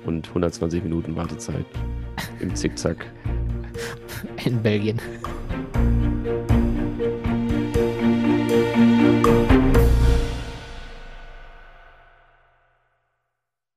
Und 0.05 0.28
120 0.28 0.82
Minuten 0.82 1.16
Wartezeit 1.16 1.64
im 2.40 2.55
Zickzack. 2.55 3.06
In 4.44 4.62
Belgien. 4.62 5.01